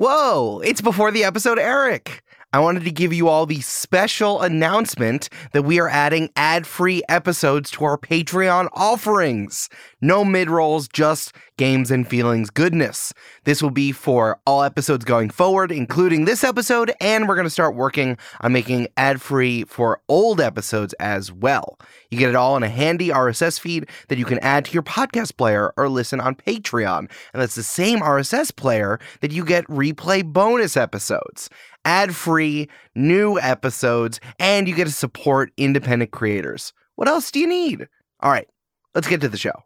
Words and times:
Whoa, 0.00 0.62
it's 0.64 0.80
before 0.80 1.10
the 1.10 1.24
episode, 1.24 1.58
Eric. 1.58 2.22
I 2.52 2.58
wanted 2.58 2.82
to 2.82 2.90
give 2.90 3.12
you 3.12 3.28
all 3.28 3.46
the 3.46 3.60
special 3.60 4.40
announcement 4.40 5.28
that 5.52 5.62
we 5.62 5.78
are 5.78 5.88
adding 5.88 6.30
ad 6.34 6.66
free 6.66 7.00
episodes 7.08 7.70
to 7.70 7.84
our 7.84 7.96
Patreon 7.96 8.68
offerings. 8.72 9.68
No 10.00 10.24
mid 10.24 10.50
rolls, 10.50 10.88
just 10.88 11.32
games 11.58 11.92
and 11.92 12.08
feelings 12.08 12.50
goodness. 12.50 13.12
This 13.44 13.62
will 13.62 13.70
be 13.70 13.92
for 13.92 14.40
all 14.46 14.64
episodes 14.64 15.04
going 15.04 15.30
forward, 15.30 15.70
including 15.70 16.24
this 16.24 16.42
episode, 16.42 16.90
and 17.00 17.28
we're 17.28 17.36
going 17.36 17.46
to 17.46 17.50
start 17.50 17.76
working 17.76 18.16
on 18.40 18.52
making 18.52 18.88
ad 18.96 19.20
free 19.20 19.62
for 19.64 20.00
old 20.08 20.40
episodes 20.40 20.92
as 20.94 21.30
well. 21.30 21.78
You 22.10 22.18
get 22.18 22.30
it 22.30 22.34
all 22.34 22.56
in 22.56 22.64
a 22.64 22.68
handy 22.68 23.10
RSS 23.10 23.60
feed 23.60 23.88
that 24.08 24.18
you 24.18 24.24
can 24.24 24.40
add 24.40 24.64
to 24.64 24.72
your 24.72 24.82
podcast 24.82 25.36
player 25.36 25.72
or 25.76 25.88
listen 25.88 26.18
on 26.18 26.34
Patreon. 26.34 26.98
And 26.98 27.42
that's 27.42 27.54
the 27.54 27.62
same 27.62 28.00
RSS 28.00 28.56
player 28.56 28.98
that 29.20 29.30
you 29.30 29.44
get 29.44 29.66
replay 29.68 30.24
bonus 30.24 30.76
episodes 30.76 31.48
ad 31.84 32.14
free, 32.14 32.68
new 32.94 33.38
episodes, 33.38 34.20
and 34.38 34.68
you 34.68 34.74
get 34.74 34.86
to 34.86 34.92
support 34.92 35.52
independent 35.56 36.10
creators. 36.10 36.72
What 36.96 37.08
else 37.08 37.30
do 37.30 37.40
you 37.40 37.46
need? 37.46 37.88
All 38.20 38.30
right, 38.30 38.48
let's 38.94 39.08
get 39.08 39.20
to 39.22 39.28
the 39.28 39.38
show. 39.38 39.64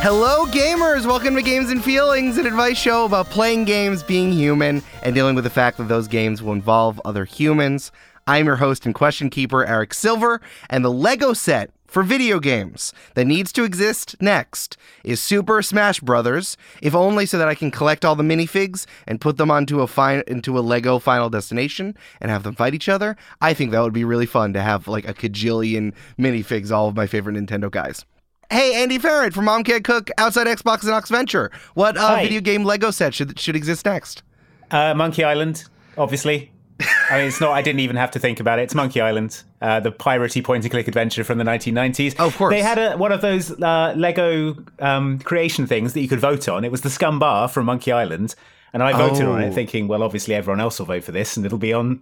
Hello, 0.00 0.46
gamers! 0.46 1.06
Welcome 1.06 1.34
to 1.34 1.42
Games 1.42 1.70
and 1.70 1.84
Feelings, 1.84 2.38
an 2.38 2.46
advice 2.46 2.78
show 2.78 3.04
about 3.04 3.28
playing 3.30 3.64
games, 3.64 4.02
being 4.02 4.32
human, 4.32 4.80
and 5.02 5.14
dealing 5.14 5.34
with 5.34 5.44
the 5.44 5.50
fact 5.50 5.76
that 5.76 5.88
those 5.88 6.08
games 6.08 6.42
will 6.42 6.52
involve 6.52 7.00
other 7.04 7.24
humans. 7.24 7.92
I'm 8.28 8.44
your 8.44 8.56
host 8.56 8.84
and 8.84 8.94
question 8.94 9.30
keeper, 9.30 9.64
Eric 9.64 9.94
Silver, 9.94 10.42
and 10.68 10.84
the 10.84 10.92
Lego 10.92 11.32
set 11.32 11.70
for 11.86 12.02
video 12.02 12.40
games 12.40 12.92
that 13.14 13.24
needs 13.24 13.52
to 13.52 13.64
exist 13.64 14.16
next 14.20 14.76
is 15.02 15.22
Super 15.22 15.62
Smash 15.62 16.00
Brothers, 16.00 16.58
if 16.82 16.94
only 16.94 17.24
so 17.24 17.38
that 17.38 17.48
I 17.48 17.54
can 17.54 17.70
collect 17.70 18.04
all 18.04 18.14
the 18.14 18.22
minifigs 18.22 18.84
and 19.06 19.18
put 19.18 19.38
them 19.38 19.50
onto 19.50 19.80
a 19.80 20.22
into 20.26 20.58
a 20.58 20.60
Lego 20.60 20.98
Final 20.98 21.30
Destination 21.30 21.96
and 22.20 22.30
have 22.30 22.42
them 22.42 22.54
fight 22.54 22.74
each 22.74 22.90
other. 22.90 23.16
I 23.40 23.54
think 23.54 23.70
that 23.70 23.80
would 23.80 23.94
be 23.94 24.04
really 24.04 24.26
fun 24.26 24.52
to 24.52 24.60
have 24.60 24.86
like 24.86 25.08
a 25.08 25.14
cajillion 25.14 25.94
minifigs, 26.18 26.70
all 26.70 26.86
of 26.86 26.96
my 26.96 27.06
favorite 27.06 27.36
Nintendo 27.36 27.70
guys. 27.70 28.04
Hey, 28.50 28.82
Andy 28.82 28.98
Farrant 28.98 29.32
from 29.32 29.46
Mom 29.46 29.64
Can't 29.64 29.84
Cook, 29.84 30.10
Outside 30.18 30.46
Xbox 30.48 30.82
and 30.82 30.92
Oxventure. 30.92 31.50
What 31.72 31.96
uh, 31.96 32.16
video 32.16 32.42
game 32.42 32.64
Lego 32.64 32.90
set 32.90 33.14
should 33.14 33.40
should 33.40 33.56
exist 33.56 33.86
next? 33.86 34.22
Uh, 34.70 34.92
Monkey 34.92 35.24
Island, 35.24 35.64
obviously. 35.96 36.52
I 36.80 37.18
mean, 37.18 37.26
it's 37.28 37.40
not. 37.40 37.52
I 37.52 37.62
didn't 37.62 37.80
even 37.80 37.96
have 37.96 38.10
to 38.12 38.18
think 38.18 38.38
about 38.40 38.58
it. 38.58 38.62
It's 38.62 38.74
Monkey 38.74 39.00
Island, 39.00 39.42
uh, 39.60 39.80
the 39.80 39.90
piratey 39.90 40.44
point-and-click 40.44 40.86
adventure 40.86 41.24
from 41.24 41.38
the 41.38 41.44
1990s. 41.44 42.18
Of 42.20 42.36
course. 42.36 42.52
they 42.52 42.62
had 42.62 42.78
a, 42.78 42.96
one 42.96 43.10
of 43.12 43.20
those 43.20 43.50
uh, 43.60 43.94
Lego 43.96 44.56
um, 44.78 45.18
creation 45.20 45.66
things 45.66 45.94
that 45.94 46.00
you 46.00 46.08
could 46.08 46.20
vote 46.20 46.48
on. 46.48 46.64
It 46.64 46.70
was 46.70 46.82
the 46.82 46.90
Scum 46.90 47.18
Bar 47.18 47.48
from 47.48 47.66
Monkey 47.66 47.90
Island, 47.90 48.34
and 48.72 48.82
I 48.82 48.92
voted 48.92 49.26
on 49.26 49.42
Oh. 49.42 49.46
it, 49.46 49.54
thinking, 49.54 49.88
well, 49.88 50.02
obviously 50.04 50.34
everyone 50.34 50.60
else 50.60 50.78
will 50.78 50.86
vote 50.86 51.02
for 51.02 51.12
this, 51.12 51.36
and 51.36 51.44
it'll 51.44 51.58
be 51.58 51.72
on 51.72 52.00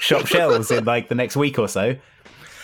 shop 0.00 0.26
shelves 0.26 0.70
in 0.70 0.84
like 0.84 1.08
the 1.08 1.14
next 1.14 1.36
week 1.36 1.58
or 1.58 1.68
so. 1.68 1.96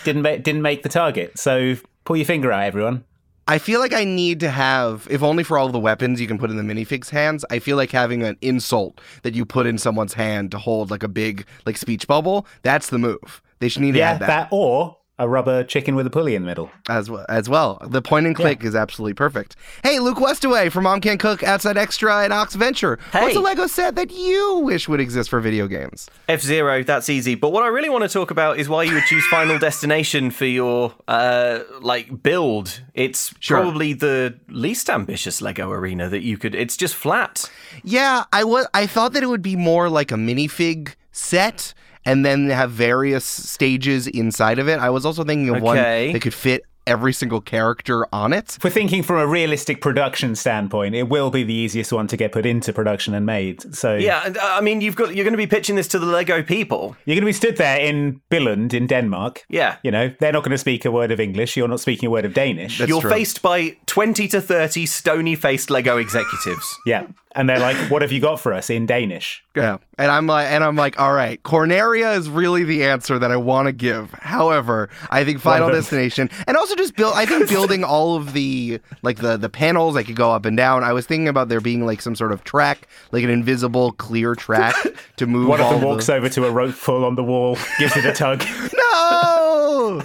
Didn't 0.05 0.23
ma- 0.23 0.37
didn't 0.37 0.63
make 0.63 0.83
the 0.83 0.89
target, 0.91 1.39
so 1.39 1.75
pull 2.05 2.17
your 2.17 2.27
finger 2.27 2.53
out, 2.53 2.65
everyone. 2.65 3.05
I 3.51 3.59
feel 3.59 3.81
like 3.81 3.93
I 3.93 4.05
need 4.05 4.39
to 4.41 4.49
have, 4.49 5.09
if 5.11 5.25
only 5.25 5.43
for 5.43 5.59
all 5.59 5.71
the 5.71 5.81
weapons 5.81 6.21
you 6.21 6.29
can 6.29 6.39
put 6.39 6.51
in 6.51 6.57
the 6.57 6.63
minifigs 6.63 7.11
hands, 7.11 7.45
I 7.51 7.59
feel 7.59 7.77
like 7.77 7.91
having 7.91 8.23
an 8.23 8.37
insult 8.41 9.01
that 9.25 9.35
you 9.35 9.45
put 9.45 9.67
in 9.67 9.77
someone's 9.77 10.15
hand 10.15 10.53
to 10.53 10.59
hold 10.59 10.89
like 10.89 11.03
a 11.03 11.09
big 11.09 11.45
like 11.67 11.77
speech 11.77 12.07
bubble, 12.07 12.47
that's 12.63 12.91
the 12.91 12.99
move. 12.99 13.43
They 13.59 13.69
should 13.69 13.83
need 13.83 13.93
to 13.93 13.99
Yeah, 13.99 14.11
add 14.13 14.21
that, 14.21 14.27
that 14.29 14.49
or 14.53 14.97
a 15.21 15.29
rubber 15.29 15.63
chicken 15.63 15.95
with 15.95 16.07
a 16.07 16.11
pulley 16.11 16.35
in 16.35 16.43
the 16.43 16.47
middle. 16.47 16.71
as 16.89 17.09
well 17.09 17.25
as 17.29 17.49
well. 17.49 17.79
The 17.89 18.03
point 18.03 18.27
and 18.27 18.35
click 18.35 18.65
is 18.65 18.75
absolutely 18.75 19.15
perfect. 19.15 19.55
Hey, 19.85 20.01
Luke 20.01 20.19
Westaway 20.19 20.73
from 20.73 20.85
Mom 20.85 21.01
Can 21.01 21.19
Cook, 21.19 21.43
Outside 21.45 21.77
Extra, 21.77 22.25
and 22.25 22.33
Oxventure. 22.33 22.99
What's 23.13 23.37
a 23.37 23.41
Lego 23.41 23.67
set 23.69 23.95
that 23.97 24.11
you 24.11 24.59
wish 24.65 24.89
would 24.89 24.99
exist 24.99 25.31
for 25.31 25.39
video 25.41 25.69
games? 25.69 26.09
F 26.29 26.41
Zero, 26.41 26.83
that's 26.83 27.09
easy. 27.09 27.35
But 27.37 27.51
what 27.53 27.63
I 27.63 27.69
really 27.69 27.89
want 27.91 28.03
to 28.03 28.09
talk 28.09 28.31
about 28.33 28.59
is 28.59 28.69
why 28.69 28.83
you 28.83 28.95
would 28.95 29.05
choose 29.05 29.25
Final 29.27 29.59
Destination 29.69 30.31
for 30.31 30.47
your 30.47 30.95
uh, 31.07 31.61
like 31.81 32.23
build. 32.23 32.81
It's 32.95 33.35
Sure. 33.41 33.61
probably 33.61 33.93
the 33.93 34.39
least 34.49 34.89
ambitious 34.91 35.41
Lego 35.43 35.71
arena 35.71 36.09
that 36.09 36.23
you 36.23 36.39
could. 36.39 36.55
It's 36.55 36.77
just 36.77 36.95
flat. 36.95 37.51
Yeah, 37.85 38.25
I 38.33 38.45
was. 38.45 38.67
I 38.75 38.87
thought 38.87 39.13
that 39.13 39.23
it 39.23 39.27
would 39.29 39.43
be 39.43 39.57
more 39.57 39.89
like 39.91 40.11
a 40.11 40.17
minifig 40.17 40.95
set, 41.13 41.75
and 42.05 42.25
then 42.25 42.49
have 42.51 42.71
various 42.71 43.25
stages 43.25 44.07
inside 44.07 44.59
of 44.59 44.69
it. 44.69 44.79
I 44.79 44.91
was 44.91 45.05
also 45.07 45.25
thinking 45.25 45.55
of 45.55 45.63
one 45.63 45.79
Okay. 45.79 46.13
that 46.13 46.23
could 46.23 46.35
fit 46.35 46.63
every 46.87 47.13
single 47.13 47.41
character 47.43 48.07
on 48.13 48.33
it. 48.33 48.57
If 48.57 48.65
we're 48.65 48.71
thinking 48.71 49.03
from 49.05 49.17
a 49.19 49.27
realistic 49.27 49.81
production 49.81 50.35
standpoint, 50.35 50.95
it 50.95 51.09
will 51.09 51.31
be 51.31 51.45
the 51.45 51.53
easiest 51.55 51.93
one 51.93 52.07
to 52.09 52.17
get 52.17 52.33
put 52.33 52.47
into 52.47 52.73
production 52.73 53.15
and 53.15 53.25
made. 53.27 53.75
So 53.77 53.95
Yeah, 53.97 54.19
uh, 54.25 54.33
I 54.41 54.61
mean, 54.61 54.81
you've 54.81 54.97
got 54.97 55.15
you're 55.15 55.25
going 55.25 55.35
to 55.35 55.39
be 55.39 55.47
pitching 55.47 55.77
this 55.77 55.87
to 55.89 55.99
the 55.99 56.07
Lego 56.07 56.43
people. 56.43 56.97
you're 57.05 57.15
going 57.15 57.23
to 57.23 57.27
be 57.27 57.33
stood 57.35 57.59
there 57.59 57.79
in 57.79 58.21
Billund 58.31 58.73
in 58.75 58.87
Denmark. 58.89 59.45
Yeah. 59.49 59.77
You 59.85 59.91
know, 59.93 60.11
they're 60.19 60.33
not 60.33 60.43
going 60.43 60.53
to 60.53 60.59
speak 60.59 60.85
a 60.85 60.91
word 60.91 61.11
of 61.13 61.21
English. 61.21 61.57
You're 61.57 61.69
not 61.69 61.81
speaking 61.81 62.07
a 62.09 62.11
word 62.11 62.25
of 62.25 62.33
Danish. 62.35 62.79
That's 62.79 62.89
You're 62.89 63.03
true. 63.03 63.11
faced 63.11 63.43
by 63.43 63.77
20 63.87 64.27
to 64.29 64.41
30 64.41 64.87
stony 64.87 65.37
faced 65.37 65.71
Lego 65.71 65.99
executives. 65.99 66.67
yeah. 66.87 67.07
And 67.37 67.49
they're 67.49 67.61
like, 67.61 67.77
what 67.93 68.03
have 68.03 68.11
you 68.11 68.21
got 68.21 68.41
for 68.41 68.53
us 68.53 68.71
in 68.71 68.87
Danish? 68.87 69.45
Yeah, 69.55 69.79
and 69.99 70.11
I'm 70.11 70.27
like, 70.27 70.49
and 70.49 70.65
I'm 70.65 70.75
like, 70.75 70.99
all 71.01 71.13
right, 71.13 71.41
Corneria 71.45 72.17
is 72.17 72.29
really 72.29 72.65
the 72.65 72.85
answer 72.85 73.21
that 73.21 73.31
I 73.31 73.37
want 73.37 73.67
to 73.67 73.73
give. 73.73 74.11
However, 74.15 74.89
I 75.11 75.25
think 75.25 75.39
Final. 75.41 75.71
Destination, 75.71 76.29
and 76.49 76.57
also 76.57 76.75
just 76.75 76.97
build. 76.97 77.15
I 77.15 77.27
think 77.27 77.49
building 77.49 77.85
all 77.85 78.17
of 78.17 78.33
the 78.33 78.81
like 79.03 79.19
the 79.19 79.37
the 79.37 79.49
panels, 79.49 79.97
I 79.97 80.03
could 80.03 80.17
go 80.17 80.33
up 80.33 80.45
and 80.45 80.57
down. 80.57 80.83
I 80.83 80.93
was 80.93 81.07
thinking 81.07 81.29
about 81.29 81.49
there 81.49 81.61
being 81.61 81.87
like 81.87 82.01
some 82.01 82.17
sort 82.17 82.33
of 82.33 82.43
track, 82.43 82.89
like 83.13 83.23
an 83.23 83.31
invisible 83.31 83.93
clear 83.93 84.35
track 84.35 84.75
to 85.17 85.27
move. 85.29 85.49
One 85.49 85.61
of 85.61 85.71
them 85.71 85.81
the- 85.81 85.87
walks 85.87 86.09
over 86.09 86.29
to 86.29 86.47
a 86.47 86.51
rope 86.51 86.75
pull 86.81 87.05
on 87.05 87.15
the 87.15 87.25
wall, 87.25 87.57
gives 87.79 87.97
it 87.97 88.05
a 88.05 88.13
tug. 88.13 88.43
No, 88.93 90.03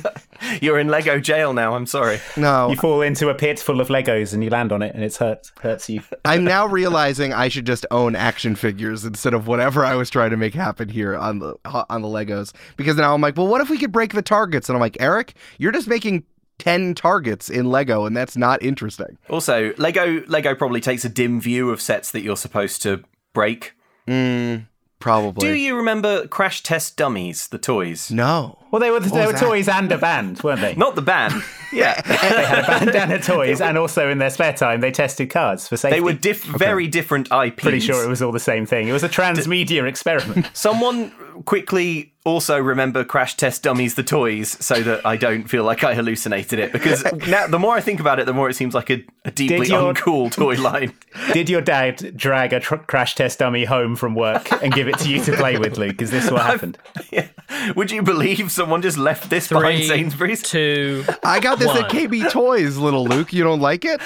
You're 0.61 0.79
in 0.79 0.87
Lego 0.87 1.19
jail 1.19 1.53
now. 1.53 1.75
I'm 1.75 1.85
sorry. 1.85 2.19
no. 2.37 2.69
You 2.69 2.75
fall 2.75 3.01
into 3.01 3.29
a 3.29 3.35
pit 3.35 3.59
full 3.59 3.81
of 3.81 3.87
Legos 3.89 4.33
and 4.33 4.43
you 4.43 4.49
land 4.49 4.71
on 4.71 4.81
it 4.81 4.93
and 4.95 5.03
it 5.03 5.15
hurts 5.15 5.51
hurts 5.61 5.89
you. 5.89 6.01
I'm 6.23 6.43
now 6.43 6.65
realizing 6.65 7.33
I 7.33 7.47
should 7.47 7.65
just 7.65 7.85
own 7.91 8.15
action 8.15 8.55
figures 8.55 9.05
instead 9.05 9.33
of 9.33 9.47
whatever 9.47 9.85
I 9.85 9.95
was 9.95 10.09
trying 10.09 10.31
to 10.31 10.37
make 10.37 10.53
happen 10.53 10.89
here 10.89 11.15
on 11.15 11.39
the 11.39 11.55
on 11.65 12.01
the 12.01 12.07
Legos. 12.07 12.53
Because 12.77 12.95
now 12.97 13.13
I'm 13.13 13.21
like, 13.21 13.37
well, 13.37 13.47
what 13.47 13.61
if 13.61 13.69
we 13.69 13.77
could 13.77 13.91
break 13.91 14.13
the 14.13 14.21
targets? 14.21 14.69
And 14.69 14.75
I'm 14.75 14.81
like, 14.81 14.97
Eric, 14.99 15.33
you're 15.57 15.71
just 15.71 15.87
making 15.87 16.23
ten 16.57 16.93
targets 16.95 17.49
in 17.49 17.69
Lego, 17.69 18.05
and 18.05 18.15
that's 18.15 18.37
not 18.37 18.61
interesting. 18.63 19.17
Also, 19.29 19.73
Lego 19.77 20.23
Lego 20.27 20.55
probably 20.55 20.81
takes 20.81 21.03
a 21.05 21.09
dim 21.09 21.41
view 21.41 21.69
of 21.69 21.81
sets 21.81 22.11
that 22.11 22.21
you're 22.21 22.37
supposed 22.37 22.81
to 22.83 23.03
break. 23.33 23.73
Mm, 24.07 24.67
probably. 24.99 25.47
Do 25.47 25.53
you 25.53 25.75
remember 25.75 26.27
Crash 26.27 26.63
Test 26.63 26.97
Dummies, 26.97 27.47
the 27.47 27.57
toys? 27.57 28.11
No. 28.11 28.57
Well, 28.71 28.79
they 28.79 28.91
were 28.91 28.99
they 28.99 29.25
were 29.25 29.31
that? 29.33 29.41
toys 29.41 29.67
and 29.67 29.91
a 29.91 29.97
band, 29.97 30.41
weren't 30.43 30.61
they? 30.61 30.75
Not 30.75 30.95
the 30.95 31.01
band. 31.01 31.33
Yeah. 31.73 31.99
they 32.07 32.15
had 32.15 32.59
a 32.63 32.67
band 32.67 32.95
and 32.95 33.11
a 33.11 33.19
toys, 33.19 33.59
and 33.59 33.77
also 33.77 34.09
in 34.09 34.17
their 34.17 34.29
spare 34.29 34.53
time 34.53 34.79
they 34.79 34.91
tested 34.91 35.29
cars 35.29 35.67
for 35.67 35.75
safety. 35.75 35.97
They 35.97 36.01
were 36.01 36.13
diff- 36.13 36.45
very 36.45 36.87
different 36.87 37.27
IPs. 37.33 37.61
pretty 37.61 37.81
sure 37.81 38.01
it 38.01 38.07
was 38.07 38.21
all 38.21 38.31
the 38.31 38.39
same 38.39 38.65
thing. 38.65 38.87
It 38.87 38.93
was 38.93 39.03
a 39.03 39.09
transmedia 39.09 39.85
experiment. 39.85 40.49
Someone 40.53 41.11
quickly 41.43 42.13
also 42.25 42.59
remember 42.59 43.03
Crash 43.05 43.37
Test 43.37 43.63
Dummies, 43.63 43.93
the 43.95 44.03
toys, 44.03 44.57
so 44.59 44.81
that 44.81 45.05
I 45.05 45.15
don't 45.15 45.43
feel 45.47 45.63
like 45.63 45.83
I 45.83 45.93
hallucinated 45.93 46.59
it. 46.59 46.71
Because 46.73 47.03
now, 47.27 47.47
the 47.47 47.59
more 47.59 47.75
I 47.75 47.81
think 47.81 47.99
about 47.99 48.19
it, 48.19 48.25
the 48.25 48.33
more 48.33 48.49
it 48.49 48.55
seems 48.55 48.73
like 48.73 48.89
a, 48.89 49.03
a 49.23 49.31
deeply 49.31 49.67
your- 49.67 49.93
uncool 49.93 50.31
toy 50.31 50.55
line. 50.61 50.93
Did 51.33 51.49
your 51.49 51.61
dad 51.61 52.17
drag 52.17 52.51
a 52.51 52.59
tr- 52.59 52.75
crash 52.75 53.15
test 53.15 53.39
dummy 53.39 53.63
home 53.65 53.95
from 53.95 54.15
work 54.15 54.51
and 54.61 54.73
give 54.73 54.87
it 54.87 54.97
to 54.99 55.09
you 55.09 55.23
to 55.23 55.33
play 55.37 55.57
with, 55.57 55.77
Luke? 55.77 56.01
Is 56.01 56.11
this 56.11 56.29
what 56.29 56.41
happened? 56.41 56.77
Yeah. 57.11 57.27
Would 57.75 57.91
you 57.91 58.01
believe 58.01 58.51
someone 58.51 58.81
just 58.81 58.97
left 58.97 59.29
this 59.29 59.47
behind 59.47 59.77
Three, 59.77 59.87
Sainsbury's? 59.87 60.41
two. 60.41 61.05
I 61.23 61.39
got 61.39 61.59
this 61.59 61.69
at 61.69 61.89
KB 61.89 62.29
Toys, 62.31 62.75
little 62.77 63.05
Luke. 63.05 63.31
You 63.31 63.43
don't 63.43 63.61
like 63.61 63.85
it? 63.85 64.01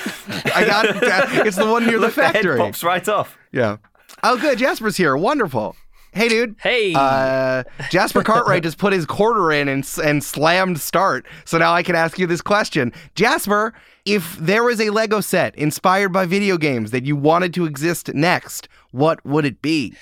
I 0.54 0.66
got 0.66 0.86
it. 0.86 1.48
It's 1.48 1.56
the 1.56 1.66
one 1.66 1.86
near 1.88 1.94
the 1.98 2.08
Look, 2.08 2.16
the 2.16 2.24
head 2.26 2.34
factory. 2.34 2.58
pops 2.60 2.84
right 2.84 3.08
off. 3.08 3.38
Yeah. 3.54 3.78
Oh, 4.22 4.38
good. 4.38 4.58
Jasper's 4.60 4.98
here. 4.98 5.16
Wonderful. 5.16 5.76
Hey, 6.12 6.28
dude. 6.28 6.56
Hey. 6.62 6.94
Uh, 6.96 7.64
Jasper 7.90 8.24
Cartwright 8.24 8.64
just 8.64 8.78
put 8.78 8.94
his 8.94 9.06
quarter 9.06 9.52
in 9.52 9.68
and, 9.68 9.88
and 10.04 10.24
slammed 10.24 10.80
start. 10.80 11.26
So 11.46 11.58
now 11.58 11.74
I 11.74 11.84
can 11.84 11.96
ask 11.96 12.18
you 12.18 12.26
this 12.28 12.42
question. 12.42 12.92
Jasper, 13.16 13.74
if 14.06 14.36
there 14.38 14.64
was 14.64 14.82
a 14.82 14.90
Lego 14.90 15.22
set 15.22 15.56
inspired 15.56 16.10
by 16.10 16.26
video 16.26 16.58
games 16.58 16.92
that 16.92 17.06
you 17.06 17.16
wanted 17.16 17.54
to 17.56 17.66
exist 17.66 18.14
next, 18.14 18.68
what 18.92 19.24
would 19.26 19.46
it 19.46 19.62
be? 19.62 19.94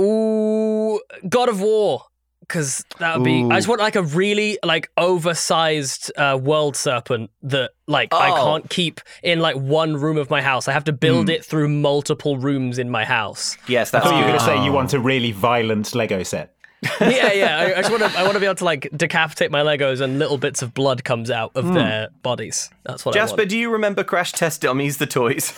Ooh, 0.00 1.00
God 1.28 1.48
of 1.48 1.60
War. 1.60 2.04
Because 2.48 2.84
that 2.98 3.16
would 3.18 3.24
be. 3.24 3.44
I 3.44 3.56
just 3.56 3.68
want 3.68 3.80
like 3.80 3.96
a 3.96 4.02
really 4.02 4.58
like 4.64 4.90
oversized 4.96 6.12
uh, 6.16 6.38
world 6.40 6.76
serpent 6.76 7.30
that 7.42 7.70
like 7.86 8.12
I 8.14 8.30
Oh. 8.30 8.44
can't 8.44 8.70
keep 8.70 9.00
in 9.22 9.40
like 9.40 9.56
one 9.56 9.96
room 9.96 10.16
of 10.16 10.30
my 10.30 10.40
house. 10.42 10.68
I 10.68 10.72
have 10.72 10.84
to 10.84 10.92
build 10.92 11.28
it 11.28 11.44
through 11.44 11.68
multiple 11.68 12.38
rooms 12.38 12.78
in 12.78 12.90
my 12.90 13.04
house. 13.04 13.56
Yes, 13.68 13.92
I 13.92 13.98
that's 13.98 14.10
thought 14.10 14.18
you 14.18 14.24
were 14.24 14.28
going 14.28 14.38
to 14.38 14.44
say 14.44 14.64
you 14.64 14.72
want 14.72 14.94
a 14.94 15.00
really 15.00 15.32
violent 15.32 15.94
Lego 15.94 16.22
set. 16.22 16.53
Yeah, 17.00 17.32
yeah. 17.32 17.58
I, 17.58 17.78
I 17.78 17.82
just 17.82 17.90
want 17.90 18.02
to. 18.02 18.18
I 18.18 18.22
want 18.22 18.34
to 18.34 18.40
be 18.40 18.46
able 18.46 18.54
to 18.56 18.64
like 18.64 18.88
decapitate 18.96 19.50
my 19.50 19.62
Legos 19.62 20.00
and 20.00 20.18
little 20.18 20.38
bits 20.38 20.62
of 20.62 20.74
blood 20.74 21.04
comes 21.04 21.30
out 21.30 21.52
of 21.54 21.72
their 21.74 22.08
bodies. 22.22 22.70
That's 22.84 23.04
what 23.04 23.14
Jasper, 23.14 23.20
I 23.20 23.22
want. 23.32 23.38
Jasper 23.40 23.48
do 23.48 23.58
you 23.58 23.70
remember 23.70 24.04
Crash 24.04 24.32
Test 24.32 24.60
Dummies, 24.62 24.98
the 24.98 25.06
toys? 25.06 25.52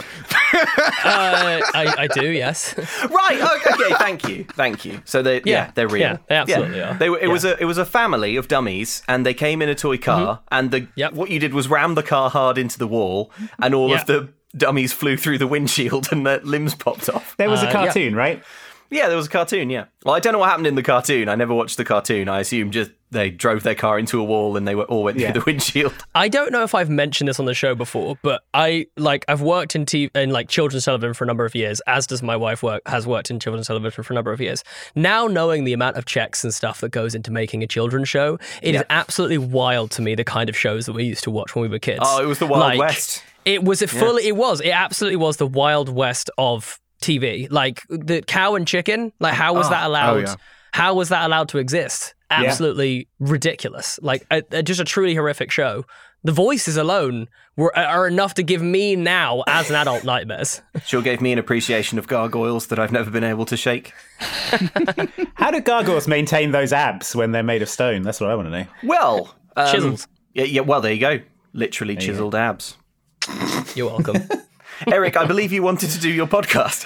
Uh, 0.52 1.61
I, 1.75 1.94
I 1.99 2.06
do. 2.08 2.31
Yes. 2.31 2.75
right. 3.11 3.40
Okay. 3.40 3.84
okay, 3.84 3.94
Thank 3.94 4.28
you. 4.28 4.44
Thank 4.44 4.84
you. 4.84 5.00
So 5.05 5.23
they, 5.23 5.37
yeah, 5.38 5.43
Yeah, 5.44 5.70
they're 5.75 5.88
real. 5.88 6.00
yeah, 6.00 6.17
they 6.28 6.34
absolutely 6.37 6.82
are. 6.82 6.94
They 6.94 7.11
were, 7.11 7.19
it 7.19 7.29
was 7.29 7.44
a 7.44 7.61
it 7.61 7.64
was 7.64 7.79
a 7.79 7.84
family 7.84 8.37
of 8.37 8.49
dummies, 8.49 9.02
and 9.08 9.25
they 9.26 9.34
came 9.34 9.62
in 9.62 9.69
a 9.69 9.75
toy 9.75 9.99
car, 9.99 10.40
and 10.50 10.70
the 10.70 10.76
Mm-hmm. 10.76 10.90
Yep. 10.96 11.12
what 11.14 11.31
you 11.31 11.38
did 11.40 11.55
was 11.55 11.69
ram 11.69 11.94
the 11.94 12.02
car 12.02 12.31
hard 12.31 12.58
into 12.58 12.79
the 12.79 12.87
wall, 12.87 13.31
and 13.61 13.75
all 13.75 13.88
Yeah. 13.90 14.00
of 14.00 14.06
the 14.06 14.29
dummies 14.56 14.93
flew 14.93 15.17
through 15.17 15.38
the 15.38 15.46
windshield, 15.46 16.08
and 16.12 16.26
their 16.26 16.38
limbs 16.40 16.75
popped 16.75 17.08
off. 17.08 17.34
There 17.38 17.49
was 17.50 17.61
Uh, 17.62 17.64
a 17.64 17.67
yeah. 17.67 17.72
cartoon, 17.72 18.14
right? 18.14 18.43
Yeah, 18.91 19.09
there 19.09 19.17
was 19.17 19.27
a 19.27 19.31
cartoon. 19.31 19.71
Yeah. 19.71 19.87
Well, 20.05 20.15
I 20.15 20.21
don't 20.21 20.33
know 20.33 20.38
what 20.38 20.49
happened 20.49 20.67
in 20.67 20.75
the 20.77 20.83
cartoon. 20.83 21.29
I 21.29 21.35
never 21.35 21.55
watched 21.55 21.77
the 21.77 21.85
cartoon. 21.85 22.29
I 22.29 22.41
assume 22.41 22.71
just 22.71 22.91
they 23.11 23.31
drove 23.31 23.62
their 23.62 23.75
car 23.75 23.99
into 23.99 24.21
a 24.21 24.25
wall, 24.25 24.56
and 24.56 24.67
they 24.67 24.75
were 24.75 24.85
all 24.85 25.05
went 25.05 25.19
Yeah. 25.19 25.33
through 25.33 25.41
the 25.41 25.44
windshield. 25.47 25.94
I 26.15 26.29
don't 26.29 26.50
know 26.53 26.62
if 26.65 26.75
I've 26.75 26.91
mentioned 26.91 27.29
this 27.29 27.38
on 27.41 27.47
the 27.47 27.55
show 27.55 27.75
before, 27.75 28.17
but 28.23 28.43
I 28.55 28.87
like 28.97 29.25
I've 29.29 29.43
worked 29.43 29.75
in 29.77 29.87
TV 29.87 30.11
in 30.17 30.31
like 30.31 30.49
children's 30.49 30.85
television 30.85 31.15
for 31.15 31.25
a 31.25 31.27
number 31.27 31.44
of 31.44 31.55
years, 31.55 31.81
as 31.87 32.06
does 32.06 32.23
my 32.23 32.37
wife 32.37 32.62
work 32.62 32.83
has 32.87 33.06
worked 33.06 33.31
in 33.31 33.38
children's 33.41 33.67
television 33.69 34.03
for 34.05 34.12
a 34.12 34.17
number 34.17 34.33
of 34.33 34.41
years. 34.41 34.62
Now 34.94 35.27
knowing 35.27 35.65
the 35.65 35.73
amount 35.73 35.97
of 35.97 36.05
checks 36.05 36.43
and 36.44 36.53
stuff 36.55 36.81
that 36.81 36.91
goes 36.91 37.15
into 37.15 37.31
making 37.32 37.62
a 37.62 37.67
children's 37.67 38.09
show, 38.09 38.39
it 38.62 38.75
is 38.75 38.82
absolutely 38.91 39.39
wild 39.39 39.91
to 39.93 40.03
me 40.03 40.15
the 40.15 40.25
kind 40.25 40.49
of 40.49 40.56
shows 40.56 40.87
that 40.87 40.93
we 40.93 41.05
used 41.05 41.25
to 41.25 41.31
watch 41.31 41.55
when 41.55 41.62
we 41.62 41.69
were 41.69 41.79
kids. 41.79 42.00
Oh, 42.05 42.23
it 42.23 42.27
was 42.27 42.39
the 42.39 42.47
Wild 42.47 42.61
Like, 42.61 42.79
West. 42.79 43.23
It 43.44 43.62
was 43.62 43.81
a 43.82 43.87
fully 43.87 44.27
it 44.27 44.35
was. 44.37 44.61
It 44.61 44.71
absolutely 44.71 45.17
was 45.17 45.37
the 45.37 45.47
wild 45.47 45.89
west 45.89 46.29
of 46.37 46.81
TV. 47.02 47.50
Like 47.50 47.82
the 47.88 48.22
cow 48.22 48.54
and 48.54 48.66
chicken, 48.66 49.12
like 49.20 49.34
how 49.34 49.54
was 49.54 49.69
that 49.70 49.87
allowed? 49.87 50.22
yeah. 50.26 50.34
How 50.72 50.93
was 50.94 51.08
that 51.08 51.25
allowed 51.25 51.48
to 51.50 51.58
exist? 51.58 52.14
Absolutely 52.31 53.08
ridiculous. 53.19 53.98
Like 54.02 54.26
a, 54.31 54.43
a- 54.50 54.62
just 54.62 54.81
a 54.81 54.84
truly 54.84 55.14
horrific 55.14 55.50
show. 55.50 55.84
The 56.25 56.32
voices 56.32 56.76
alone 56.76 57.28
were 57.56 57.75
are 57.78 58.08
enough 58.08 58.34
to 58.34 58.43
give 58.43 58.60
me 58.60 58.96
now 58.96 59.44
as 59.46 59.70
an 59.70 59.76
adult 59.76 60.02
nightmares. 60.04 60.60
Sure 60.84 61.00
gave 61.02 61.20
me 61.20 61.32
an 61.32 61.38
appreciation 61.38 61.98
of 61.98 62.08
gargoyles 62.08 62.66
that 62.66 62.78
I've 62.81 62.90
never 62.93 63.10
been 63.10 63.22
able 63.25 63.44
to 63.46 63.56
shake. 63.56 63.93
How 65.34 65.50
do 65.50 65.60
gargoyles 65.60 66.08
maintain 66.08 66.50
those 66.50 66.72
abs 66.72 67.14
when 67.14 67.32
they're 67.32 67.43
made 67.43 67.62
of 67.62 67.69
stone? 67.69 68.02
That's 68.02 68.20
what 68.20 68.31
I 68.31 68.34
want 68.34 68.46
to 68.48 68.50
know. 68.50 68.66
Well, 68.82 69.34
um, 69.56 69.72
Chisels. 69.72 70.08
Yeah, 70.34 70.44
yeah. 70.44 70.60
Well, 70.62 70.81
there 70.81 70.93
you 70.93 71.00
go. 71.00 71.20
Literally 71.52 71.96
chiseled 71.96 72.34
abs. 72.34 72.76
You're 73.75 73.87
welcome. 73.88 74.16
Eric, 74.87 75.17
I 75.17 75.25
believe 75.26 75.52
you 75.52 75.62
wanted 75.62 75.90
to 75.90 76.00
do 76.00 76.11
your 76.11 76.26
podcast. 76.26 76.84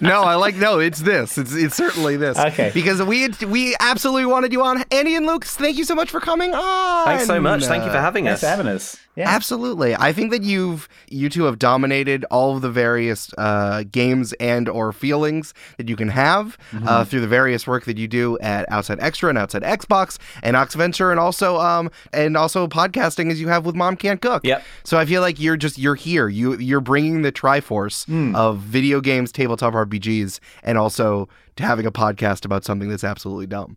no, 0.02 0.22
I 0.22 0.34
like 0.34 0.56
no. 0.56 0.78
It's 0.78 1.00
this. 1.00 1.38
It's 1.38 1.54
it's 1.54 1.76
certainly 1.76 2.16
this. 2.16 2.38
Okay. 2.38 2.70
Because 2.74 3.02
we 3.02 3.22
had, 3.22 3.42
we 3.44 3.76
absolutely 3.80 4.26
wanted 4.26 4.52
you 4.52 4.62
on. 4.62 4.84
Andy 4.90 5.14
and 5.14 5.26
Luke, 5.26 5.44
thank 5.44 5.76
you 5.78 5.84
so 5.84 5.94
much 5.94 6.10
for 6.10 6.20
coming 6.20 6.54
on. 6.54 7.04
Thanks 7.06 7.26
so 7.26 7.40
much. 7.40 7.64
Thank 7.64 7.84
you 7.84 7.90
for 7.90 7.98
having 8.00 8.24
Thanks 8.24 8.42
us. 8.42 8.50
for 8.50 8.56
having 8.56 8.66
us. 8.68 8.96
Yeah. 9.18 9.28
Absolutely. 9.28 9.96
I 9.96 10.12
think 10.12 10.30
that 10.30 10.44
you've 10.44 10.88
you 11.10 11.28
two 11.28 11.42
have 11.42 11.58
dominated 11.58 12.24
all 12.30 12.54
of 12.54 12.62
the 12.62 12.70
various 12.70 13.34
uh, 13.36 13.82
games 13.90 14.32
and 14.34 14.68
or 14.68 14.92
feelings 14.92 15.54
that 15.76 15.88
you 15.88 15.96
can 15.96 16.08
have 16.10 16.56
uh, 16.86 17.04
through 17.04 17.22
the 17.22 17.26
various 17.26 17.66
work 17.66 17.84
that 17.86 17.98
you 17.98 18.06
do 18.06 18.38
at 18.38 18.70
Outside 18.70 19.00
Extra 19.00 19.28
and 19.28 19.36
Outside 19.36 19.62
Xbox 19.62 20.18
and 20.44 20.54
Oxventure 20.54 21.10
and 21.10 21.18
also 21.18 21.58
um 21.58 21.90
and 22.12 22.36
also 22.36 22.68
podcasting 22.68 23.32
as 23.32 23.40
you 23.40 23.48
have 23.48 23.66
with 23.66 23.74
Mom 23.74 23.96
Can't 23.96 24.22
Cook. 24.22 24.44
Yep. 24.44 24.62
So 24.84 24.96
I 24.96 25.04
feel 25.04 25.20
like 25.20 25.40
you're 25.40 25.56
just 25.56 25.78
you're 25.78 25.96
here. 25.96 26.28
You 26.28 26.56
you're 26.56 26.80
bringing 26.80 27.22
the 27.22 27.32
Triforce 27.32 28.06
of 28.36 28.58
video 28.58 29.00
games, 29.00 29.32
tabletop 29.32 29.74
RPGs, 29.74 30.38
and 30.62 30.78
also 30.78 31.28
to 31.56 31.64
having 31.64 31.86
a 31.86 31.90
podcast 31.90 32.44
about 32.44 32.64
something 32.64 32.88
that's 32.88 33.02
absolutely 33.02 33.48
dumb. 33.48 33.76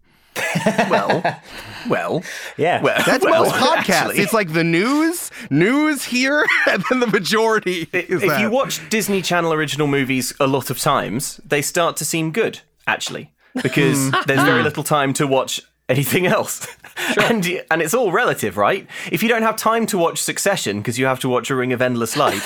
Well, 0.89 1.41
well, 1.89 2.23
Yeah. 2.57 2.81
well. 2.81 3.01
That's 3.05 3.23
well, 3.23 3.45
most 3.45 3.55
podcasts. 3.55 3.89
actually. 3.89 4.19
It's 4.19 4.33
like 4.33 4.53
the 4.53 4.63
news, 4.63 5.31
news 5.49 6.05
here, 6.05 6.45
and 6.67 6.83
then 6.89 6.99
the 6.99 7.07
majority 7.07 7.87
is 7.93 8.23
if 8.23 8.29
that. 8.29 8.41
you 8.41 8.49
watch 8.49 8.87
Disney 8.89 9.21
Channel 9.21 9.53
original 9.53 9.87
movies 9.87 10.33
a 10.39 10.47
lot 10.47 10.69
of 10.69 10.79
times, 10.79 11.39
they 11.45 11.61
start 11.61 11.97
to 11.97 12.05
seem 12.05 12.31
good, 12.31 12.59
actually, 12.87 13.31
because 13.61 14.09
hmm. 14.09 14.15
there's 14.27 14.43
very 14.43 14.59
hmm. 14.59 14.65
little 14.65 14.83
time 14.83 15.13
to 15.13 15.27
watch 15.27 15.61
anything 15.89 16.25
else. 16.25 16.67
and, 17.21 17.45
and 17.69 17.81
it's 17.81 17.93
all 17.93 18.11
relative, 18.11 18.57
right? 18.57 18.87
If 19.11 19.21
you 19.21 19.29
don't 19.29 19.43
have 19.43 19.55
time 19.55 19.85
to 19.87 19.97
watch 19.97 20.19
Succession 20.19 20.79
because 20.79 20.97
you 20.97 21.05
have 21.05 21.19
to 21.21 21.29
watch 21.29 21.49
A 21.49 21.55
Ring 21.55 21.73
of 21.73 21.81
Endless 21.81 22.15
Light 22.15 22.41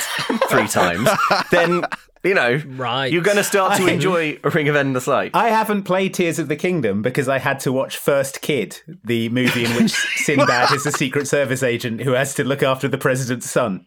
three 0.49 0.67
times, 0.67 1.09
then, 1.51 1.83
you 2.25 2.33
know, 2.33 2.61
Right. 2.75 3.11
you're 3.11 3.21
going 3.23 3.37
to 3.37 3.43
start 3.43 3.77
to 3.77 3.87
enjoy 3.93 4.37
A 4.43 4.49
Ring 4.49 4.67
of 4.67 4.75
Endless 4.75 5.07
Light. 5.07 5.31
I 5.33 5.49
haven't 5.49 5.83
played 5.83 6.13
Tears 6.13 6.39
of 6.39 6.47
the 6.47 6.55
Kingdom 6.55 7.01
because 7.01 7.29
I 7.29 7.37
had 7.37 7.59
to 7.61 7.71
watch 7.71 7.97
First 7.97 8.41
Kid, 8.41 8.81
the 9.03 9.29
movie 9.29 9.65
in 9.65 9.71
which 9.75 9.91
Sinbad 10.17 10.71
is 10.73 10.85
a 10.85 10.91
Secret 10.91 11.27
Service 11.27 11.63
agent 11.63 12.01
who 12.01 12.11
has 12.13 12.33
to 12.35 12.43
look 12.43 12.63
after 12.63 12.87
the 12.87 12.97
president's 12.97 13.49
son. 13.49 13.85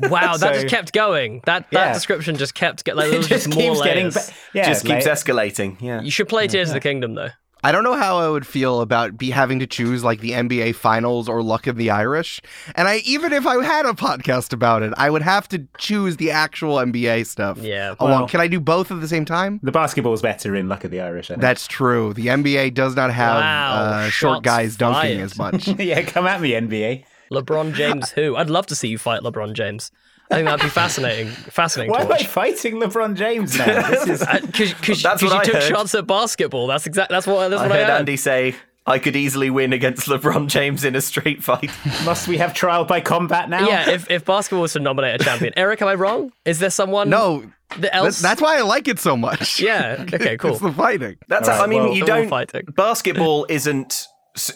Wow, 0.00 0.36
that 0.36 0.40
So- 0.40 0.52
just 0.54 0.66
kept 0.68 0.92
going. 0.92 1.42
That 1.44 1.70
that 1.70 1.86
Yeah. 1.88 1.92
description 1.92 2.36
just 2.36 2.54
kept 2.56 2.84
getting 2.84 2.98
like 2.98 3.12
It 3.12 3.16
just 3.18 3.28
just 3.28 3.48
more 3.48 3.56
keeps 3.74 3.82
getting 3.82 4.02
layers. 4.04 4.14
better. 4.14 4.32
Yeah, 4.54 4.66
Just 4.66 4.84
keeps 4.84 5.06
like- 5.06 5.14
escalating. 5.14 5.80
Yeah. 5.80 6.00
You 6.00 6.10
should 6.10 6.28
play 6.28 6.48
Tears 6.48 6.70
of 6.70 6.74
the 6.74 6.80
Kingdom 6.80 7.14
though. 7.14 7.28
I 7.64 7.72
don't 7.72 7.82
know 7.84 7.94
how 7.94 8.18
I 8.18 8.28
would 8.28 8.46
feel 8.46 8.80
about 8.80 9.16
be 9.16 9.30
having 9.30 9.58
to 9.60 9.66
choose 9.66 10.04
like 10.04 10.20
the 10.20 10.32
NBA 10.32 10.74
Finals 10.76 11.28
or 11.28 11.42
Luck 11.42 11.66
of 11.66 11.76
the 11.76 11.90
Irish. 11.90 12.40
And 12.76 12.86
I 12.86 12.96
even 12.98 13.32
if 13.32 13.46
I 13.46 13.62
had 13.64 13.86
a 13.86 13.92
podcast 13.92 14.52
about 14.52 14.82
it, 14.82 14.92
I 14.96 15.10
would 15.10 15.22
have 15.22 15.48
to 15.48 15.66
choose 15.78 16.16
the 16.18 16.30
actual 16.30 16.76
NBA 16.76 17.26
stuff. 17.26 17.58
Yeah, 17.58 17.94
Along, 17.98 18.20
well- 18.20 18.28
can 18.28 18.40
I 18.40 18.46
do 18.46 18.60
both 18.60 18.92
at 18.92 19.00
the 19.00 19.08
same 19.08 19.24
time? 19.24 19.58
The 19.62 19.72
basketball's 19.72 20.22
better 20.22 20.54
in 20.54 20.68
Luck 20.68 20.84
of 20.84 20.90
the 20.90 21.00
Irish. 21.00 21.30
I 21.30 21.34
think. 21.34 21.40
That's 21.42 21.66
true. 21.66 22.12
The 22.12 22.26
NBA 22.26 22.74
does 22.74 22.94
not 22.94 23.12
have 23.12 23.36
Wow, 23.40 23.72
uh, 23.74 24.08
short 24.10 24.44
guys 24.44 24.76
dunking 24.76 25.16
fired. 25.18 25.20
as 25.24 25.36
much. 25.38 25.66
yeah, 25.80 26.02
come 26.02 26.26
at 26.26 26.40
me, 26.40 26.52
NBA. 26.52 27.04
LeBron 27.32 27.74
James 27.74 28.10
who? 28.10 28.36
I'd 28.36 28.50
love 28.50 28.66
to 28.66 28.76
see 28.76 28.86
you 28.88 28.98
fight 28.98 29.22
LeBron 29.22 29.54
James. 29.54 29.90
I 30.30 30.34
think 30.36 30.46
that'd 30.48 30.62
be 30.64 30.68
fascinating. 30.70 31.28
Fascinating 31.28 31.92
Why 31.92 31.98
to 32.00 32.04
am 32.06 32.12
I 32.12 32.18
fighting 32.24 32.74
LeBron 32.80 33.14
James 33.14 33.56
now? 33.58 33.88
This 33.90 34.08
is 34.08 34.22
uh, 34.22 34.38
Because 34.42 35.02
That's 35.02 35.22
you 35.22 35.30
I 35.30 35.44
took 35.44 35.54
heard. 35.54 35.62
shots 35.62 35.94
at 35.94 36.06
basketball. 36.06 36.66
That's 36.66 36.86
exactly 36.86 37.14
That's 37.14 37.26
what. 37.26 37.48
That's 37.48 37.62
I 37.62 37.66
what 37.68 37.72
I 37.72 37.78
heard 37.78 37.86
heard. 37.88 37.98
Andy 38.00 38.16
say, 38.16 38.56
I 38.88 38.98
could 38.98 39.14
easily 39.16 39.50
win 39.50 39.72
against 39.72 40.06
LeBron 40.08 40.48
James 40.48 40.84
in 40.84 40.96
a 40.96 41.00
straight 41.00 41.42
fight. 41.44 41.70
must 42.04 42.26
we 42.28 42.38
have 42.38 42.54
trial 42.54 42.84
by 42.84 43.00
combat 43.00 43.48
now? 43.48 43.66
Yeah, 43.68 43.90
if, 43.90 44.10
if 44.10 44.24
basketball 44.24 44.62
was 44.62 44.72
to 44.72 44.80
nominate 44.80 45.20
a 45.20 45.24
champion, 45.24 45.52
Eric, 45.56 45.80
am 45.82 45.88
I 45.88 45.94
wrong? 45.94 46.32
Is 46.44 46.58
there 46.58 46.70
someone? 46.70 47.08
No, 47.08 47.40
that 47.70 47.80
that's, 47.80 47.94
else. 47.94 48.20
that's 48.20 48.40
why 48.42 48.58
I 48.58 48.62
like 48.62 48.88
it 48.88 48.98
so 48.98 49.16
much. 49.16 49.60
Yeah. 49.60 50.04
Okay. 50.12 50.36
Cool. 50.36 50.52
it's 50.52 50.60
the 50.60 50.72
fighting. 50.72 51.16
That's 51.28 51.48
All 51.48 51.62
I 51.62 51.66
mean, 51.66 51.84
well- 51.84 51.94
you 51.94 52.04
don't. 52.04 52.28
fighting. 52.28 52.64
Basketball 52.74 53.46
isn't 53.48 54.06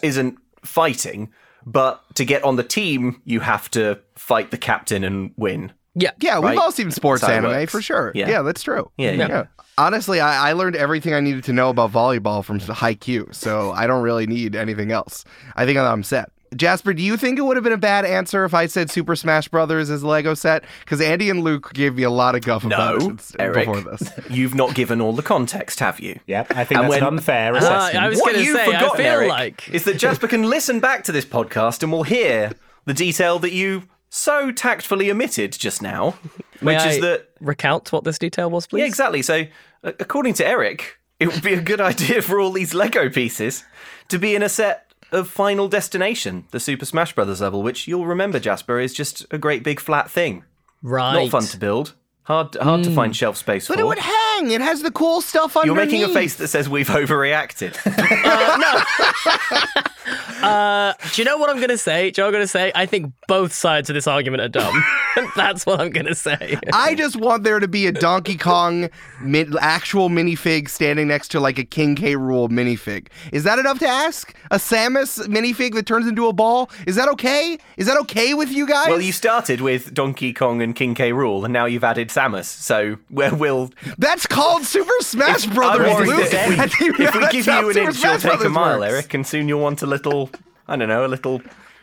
isn't 0.03 0.37
fighting, 0.63 1.31
but 1.65 2.03
to 2.15 2.25
get 2.25 2.43
on 2.43 2.55
the 2.55 2.63
team, 2.63 3.21
you 3.25 3.39
have 3.41 3.69
to 3.71 3.99
fight 4.15 4.51
the 4.51 4.57
captain 4.57 5.03
and 5.03 5.31
win. 5.37 5.71
Yeah. 5.95 6.11
Yeah, 6.21 6.39
we've 6.39 6.49
Right? 6.51 6.57
all 6.57 6.71
seen 6.71 6.89
sports 6.91 7.21
That's 7.21 7.33
anime 7.33 7.51
works. 7.51 7.71
for 7.71 7.81
sure. 7.81 8.11
Yeah. 8.15 8.29
Yeah, 8.29 8.41
that's 8.43 8.63
true. 8.63 8.89
Yeah, 8.97 9.11
yeah. 9.11 9.43
Honestly, 9.77 10.19
I, 10.21 10.49
I 10.49 10.53
learned 10.53 10.75
everything 10.75 11.13
I 11.13 11.19
needed 11.19 11.43
to 11.45 11.53
know 11.53 11.69
about 11.69 11.91
volleyball 11.91 12.43
from 12.45 12.59
Haikyuu, 12.59 13.33
so 13.33 13.71
I 13.71 13.87
don't 13.87 14.03
really 14.03 14.27
need 14.27 14.55
anything 14.55 14.91
else. 14.91 15.25
I 15.55 15.65
think 15.65 15.77
I'm 15.77 16.03
set. 16.03 16.29
Jasper, 16.55 16.93
do 16.93 17.01
you 17.01 17.15
think 17.15 17.39
it 17.39 17.43
would 17.43 17.55
have 17.55 17.63
been 17.63 17.71
a 17.71 17.77
bad 17.77 18.03
answer 18.03 18.43
if 18.43 18.53
I 18.53 18.65
said 18.65 18.91
Super 18.91 19.15
Smash 19.15 19.47
Brothers 19.47 19.89
as 19.89 20.03
a 20.03 20.07
Lego 20.07 20.33
set? 20.33 20.65
Because 20.81 20.99
Andy 20.99 21.29
and 21.29 21.43
Luke 21.43 21.71
gave 21.73 21.95
me 21.95 22.03
a 22.03 22.09
lot 22.09 22.35
of 22.35 22.41
guff 22.41 22.65
about 22.65 22.99
No, 22.99 23.09
it 23.11 23.31
Eric. 23.39 23.67
before 23.67 23.79
this. 23.81 24.11
You've 24.29 24.53
not 24.53 24.75
given 24.75 24.99
all 24.99 25.13
the 25.13 25.23
context, 25.23 25.79
have 25.79 25.99
you? 26.01 26.19
Yep, 26.27 26.47
I 26.51 26.65
think 26.65 26.79
And 26.81 26.83
that's 26.83 26.89
when- 26.89 27.01
an 27.03 27.07
unfair 27.07 27.55
Uh, 27.55 27.57
assessment. 27.59 28.03
I 28.03 28.09
was 28.09 28.19
what 28.19 28.33
gonna 28.33 28.43
you've 28.43 28.55
say, 28.57 28.75
I 28.75 28.79
feel 28.95 29.05
Eric, 29.05 29.29
like- 29.29 29.69
is 29.69 29.85
that 29.85 29.97
Jasper 29.97 30.27
can 30.27 30.43
listen 30.43 30.81
back 30.81 31.05
to 31.05 31.13
this 31.13 31.23
podcast 31.25 31.83
and 31.83 31.91
will 31.91 32.03
hear 32.03 32.51
the 32.85 32.93
detail 32.93 33.39
that 33.39 33.53
you 33.53 33.83
so 34.09 34.51
tactfully 34.51 35.09
omitted 35.09 35.53
just 35.53 35.81
now, 35.81 36.15
May 36.59 36.75
which 36.75 36.85
is 36.85 36.99
that 36.99 37.29
recount 37.39 37.93
what 37.93 38.03
this 38.03 38.19
detail 38.19 38.49
was, 38.51 38.67
please? 38.67 38.79
Yeah, 38.81 38.85
exactly. 38.87 39.21
So, 39.21 39.45
uh, 39.85 39.93
according 40.01 40.33
to 40.33 40.45
Eric, 40.45 40.97
it 41.17 41.31
would 41.31 41.41
be 41.41 41.53
a 41.53 41.61
good 41.61 41.79
idea 41.91 42.21
for 42.21 42.41
all 42.41 42.51
these 42.51 42.73
Lego 42.73 43.07
pieces 43.09 43.63
to 44.09 44.19
be 44.19 44.35
in 44.35 44.43
a 44.43 44.49
set 44.49 44.90
of 45.11 45.27
Final 45.27 45.67
Destination, 45.67 46.45
the 46.51 46.59
Super 46.59 46.85
Smash 46.85 47.13
Brothers 47.13 47.41
level, 47.41 47.63
which 47.63 47.87
you'll 47.87 48.05
remember, 48.05 48.39
Jasper, 48.39 48.79
is 48.79 48.93
just 48.93 49.25
a 49.31 49.37
great 49.37 49.63
big 49.63 49.79
flat 49.79 50.09
thing. 50.09 50.43
Right. 50.81 51.23
Not 51.23 51.31
fun 51.31 51.43
to 51.43 51.57
build. 51.57 51.93
Hard, 52.23 52.55
hard 52.55 52.83
to 52.83 52.93
find 52.93 53.15
shelf 53.15 53.37
space 53.37 53.65
for 53.67 53.73
But 53.73 53.79
for. 53.79 53.85
it 53.85 53.87
would 53.87 53.99
hang. 53.99 54.51
It 54.51 54.61
has 54.61 54.81
the 54.83 54.91
cool 54.91 55.21
stuff 55.21 55.57
under 55.57 55.71
it. 55.71 55.73
You're 55.73 55.81
underneath. 55.81 56.01
making 56.01 56.15
a 56.15 56.19
face 56.19 56.35
that 56.35 56.49
says 56.49 56.69
we've 56.69 56.87
overreacted. 56.87 57.75
Uh, 60.41 60.93
do 61.13 61.21
you 61.21 61.25
know 61.25 61.37
what 61.37 61.51
I'm 61.51 61.57
going 61.57 61.69
to 61.69 61.77
say? 61.77 62.09
Do 62.09 62.21
you 62.21 62.23
know 62.23 62.27
what 62.27 62.29
I'm 62.29 62.39
going 62.39 62.43
to 62.43 62.47
say? 62.47 62.71
I 62.73 62.87
think 62.87 63.13
both 63.27 63.53
sides 63.53 63.91
of 63.91 63.93
this 63.93 64.07
argument 64.07 64.41
are 64.41 64.47
dumb. 64.47 64.83
That's 65.35 65.67
what 65.67 65.79
I'm 65.79 65.91
going 65.91 66.07
to 66.07 66.15
say. 66.15 66.57
I 66.73 66.95
just 66.95 67.15
want 67.15 67.43
there 67.43 67.59
to 67.59 67.67
be 67.67 67.85
a 67.85 67.91
Donkey 67.91 68.37
Kong 68.37 68.89
mi- 69.21 69.45
actual 69.59 70.09
minifig 70.09 70.67
standing 70.67 71.07
next 71.07 71.27
to 71.29 71.39
like 71.39 71.59
a 71.59 71.63
King 71.63 71.95
K. 71.95 72.15
Rule 72.15 72.49
minifig. 72.49 73.07
Is 73.31 73.43
that 73.43 73.59
enough 73.59 73.77
to 73.79 73.87
ask? 73.87 74.33
A 74.49 74.55
Samus 74.57 75.19
minifig 75.27 75.75
that 75.75 75.85
turns 75.85 76.07
into 76.07 76.27
a 76.27 76.33
ball? 76.33 76.71
Is 76.87 76.95
that 76.95 77.07
okay? 77.09 77.59
Is 77.77 77.85
that 77.85 77.97
okay 78.01 78.33
with 78.33 78.49
you 78.49 78.65
guys? 78.65 78.87
well, 78.89 78.99
you 79.01 79.11
started 79.11 79.61
with 79.61 79.93
Donkey 79.93 80.33
Kong 80.33 80.63
and 80.63 80.75
King 80.75 80.95
K. 80.95 81.13
Rule, 81.13 81.45
and 81.45 81.53
now 81.53 81.65
you've 81.65 81.83
added 81.83 82.09
Samus. 82.13 82.45
So 82.45 82.97
where 83.09 83.33
will 83.33 83.71
That's 83.97 84.27
called 84.27 84.65
Super 84.65 84.91
Smash 85.01 85.45
Brothers, 85.47 86.07
Luke. 86.07 86.27
if 86.31 86.79
we, 86.79 86.87
if 87.05 87.15
we 87.15 87.27
give 87.29 87.47
you 87.47 87.69
an 87.69 87.73
Super 87.73 87.87
inch, 87.89 88.03
you'll 88.03 88.17
take 88.17 88.43
a 88.43 88.49
mile, 88.49 88.79
works. 88.79 88.93
Eric, 88.93 89.13
and 89.13 89.25
soon 89.25 89.47
you'll 89.47 89.61
want 89.61 89.81
a 89.81 89.87
little. 89.87 90.29
I 90.67 90.75
don't 90.77 90.87
know, 90.87 91.05
a 91.05 91.07
little, 91.07 91.41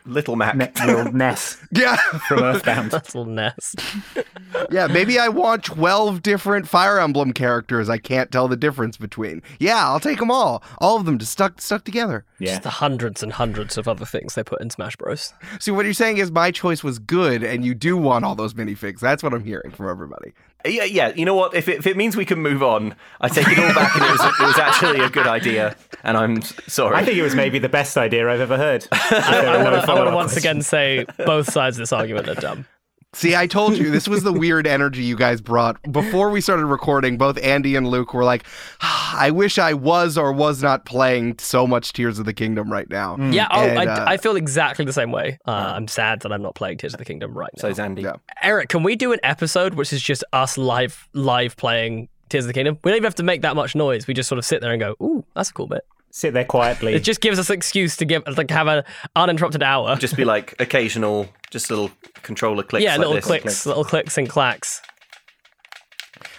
little 0.08 0.36
Mac. 0.36 0.56
Ne- 0.56 0.72
little 0.86 1.12
Ness 1.12 1.56
Yeah. 1.70 1.96
from 2.26 2.42
Earthbound. 2.42 2.90
That's 2.90 3.14
a 3.14 3.18
little 3.18 3.32
nest. 3.32 3.80
yeah, 4.70 4.86
maybe 4.86 5.18
I 5.18 5.28
want 5.28 5.64
12 5.64 6.22
different 6.22 6.66
Fire 6.68 6.98
Emblem 6.98 7.32
characters 7.32 7.88
I 7.88 7.98
can't 7.98 8.30
tell 8.32 8.48
the 8.48 8.56
difference 8.56 8.96
between. 8.96 9.42
Yeah, 9.58 9.86
I'll 9.86 10.00
take 10.00 10.18
them 10.18 10.30
all. 10.30 10.62
All 10.78 10.96
of 10.96 11.04
them 11.04 11.18
just 11.18 11.32
stuck 11.32 11.60
stuck 11.60 11.84
together. 11.84 12.24
Yeah. 12.38 12.52
Just 12.52 12.62
the 12.62 12.70
hundreds 12.70 13.22
and 13.22 13.32
hundreds 13.32 13.76
of 13.78 13.86
other 13.88 14.04
things 14.04 14.34
they 14.34 14.42
put 14.44 14.60
in 14.60 14.70
Smash 14.70 14.96
Bros. 14.96 15.32
See, 15.60 15.70
what 15.70 15.84
you're 15.84 15.94
saying 15.94 16.18
is 16.18 16.30
my 16.30 16.50
choice 16.50 16.82
was 16.82 16.98
good 16.98 17.42
and 17.42 17.64
you 17.64 17.74
do 17.74 17.96
want 17.96 18.24
all 18.24 18.34
those 18.34 18.54
minifigs. 18.54 19.00
That's 19.00 19.22
what 19.22 19.34
I'm 19.34 19.44
hearing 19.44 19.70
from 19.70 19.88
everybody. 19.88 20.32
Yeah, 20.66 20.84
yeah. 20.84 21.12
You 21.14 21.24
know 21.24 21.36
what? 21.36 21.54
If 21.54 21.68
it, 21.68 21.78
if 21.78 21.86
it 21.86 21.96
means 21.96 22.16
we 22.16 22.24
can 22.24 22.40
move 22.40 22.64
on, 22.64 22.96
I 23.20 23.28
take 23.28 23.46
it 23.46 23.58
all 23.60 23.72
back, 23.74 23.94
and 23.94 24.04
it 24.04 24.10
was 24.10 24.20
it 24.20 24.42
was 24.44 24.58
actually 24.58 24.98
a 25.00 25.08
good 25.08 25.26
idea. 25.28 25.76
And 26.02 26.16
I'm 26.16 26.42
sorry. 26.42 26.96
I 26.96 27.04
think 27.04 27.18
it 27.18 27.22
was 27.22 27.34
maybe 27.34 27.58
the 27.58 27.68
best 27.68 27.96
idea 27.96 28.28
I've 28.28 28.40
ever 28.40 28.56
heard. 28.56 28.86
I 28.92 29.62
want 29.64 30.10
to 30.10 30.14
once 30.14 30.36
again 30.36 30.62
say 30.62 31.04
both 31.18 31.50
sides 31.50 31.76
of 31.76 31.82
this 31.82 31.92
argument 31.92 32.28
are 32.28 32.34
dumb. 32.34 32.66
See, 33.14 33.34
I 33.34 33.46
told 33.46 33.78
you 33.78 33.90
this 33.90 34.06
was 34.06 34.22
the 34.22 34.32
weird 34.34 34.66
energy 34.66 35.02
you 35.02 35.16
guys 35.16 35.40
brought. 35.40 35.80
Before 35.90 36.28
we 36.28 36.42
started 36.42 36.66
recording, 36.66 37.16
both 37.16 37.38
Andy 37.42 37.74
and 37.74 37.88
Luke 37.88 38.12
were 38.12 38.22
like, 38.22 38.44
"Ah, 38.82 39.18
I 39.18 39.30
wish 39.30 39.58
I 39.58 39.72
was 39.72 40.18
or 40.18 40.30
was 40.30 40.62
not 40.62 40.84
playing 40.84 41.36
so 41.38 41.66
much 41.66 41.94
Tears 41.94 42.18
of 42.18 42.26
the 42.26 42.34
Kingdom 42.34 42.70
right 42.70 42.88
now. 42.90 43.16
Yeah, 43.16 43.48
oh, 43.50 43.64
And, 43.64 43.78
I, 43.78 43.86
uh, 43.86 44.04
I 44.06 44.18
feel 44.18 44.36
exactly 44.36 44.84
the 44.84 44.92
same 44.92 45.10
way. 45.10 45.38
Uh, 45.46 45.72
I'm 45.74 45.88
sad 45.88 46.20
that 46.20 46.32
I'm 46.32 46.42
not 46.42 46.54
playing 46.54 46.78
Tears 46.78 46.92
of 46.92 46.98
the 46.98 47.06
Kingdom 47.06 47.36
right 47.36 47.50
now. 47.56 47.62
so 47.62 47.68
is 47.68 47.78
Andy. 47.78 48.02
Yeah. 48.02 48.16
Eric, 48.42 48.68
can 48.68 48.82
we 48.82 48.94
do 48.94 49.12
an 49.12 49.20
episode 49.22 49.74
which 49.74 49.90
is 49.90 50.02
just 50.02 50.22
us 50.34 50.58
live 50.58 51.08
live 51.14 51.56
playing 51.56 52.10
Tears 52.28 52.44
of 52.44 52.48
the 52.48 52.54
Kingdom? 52.54 52.78
We 52.84 52.90
don't 52.90 52.96
even 52.96 53.04
have 53.04 53.14
to 53.16 53.22
make 53.22 53.42
that 53.42 53.56
much 53.56 53.74
noise. 53.74 54.06
We 54.06 54.14
just 54.14 54.28
sort 54.28 54.38
of 54.38 54.44
sit 54.44 54.60
there 54.60 54.72
and 54.72 54.80
go, 54.80 54.94
"Ooh, 55.02 55.24
that's 55.34 55.50
a 55.50 55.52
cool 55.52 55.66
bit." 55.66 55.84
Sit 56.10 56.32
there 56.32 56.44
quietly. 56.44 56.94
It 56.94 57.04
just 57.04 57.20
gives 57.20 57.38
us 57.38 57.50
an 57.50 57.56
excuse 57.56 57.96
to 57.98 58.04
give 58.04 58.22
like 58.36 58.50
have 58.50 58.66
an 58.66 58.82
uninterrupted 59.14 59.62
hour. 59.62 59.96
Just 59.96 60.16
be 60.16 60.24
like 60.24 60.54
occasional, 60.58 61.28
just 61.50 61.70
little 61.70 61.90
controller 62.22 62.62
clicks. 62.62 62.82
yeah, 62.82 62.92
like 62.92 62.98
little 63.00 63.14
this. 63.14 63.24
clicks, 63.26 63.66
little 63.66 63.84
clicks 63.84 64.16
and 64.16 64.28
clacks. 64.28 64.80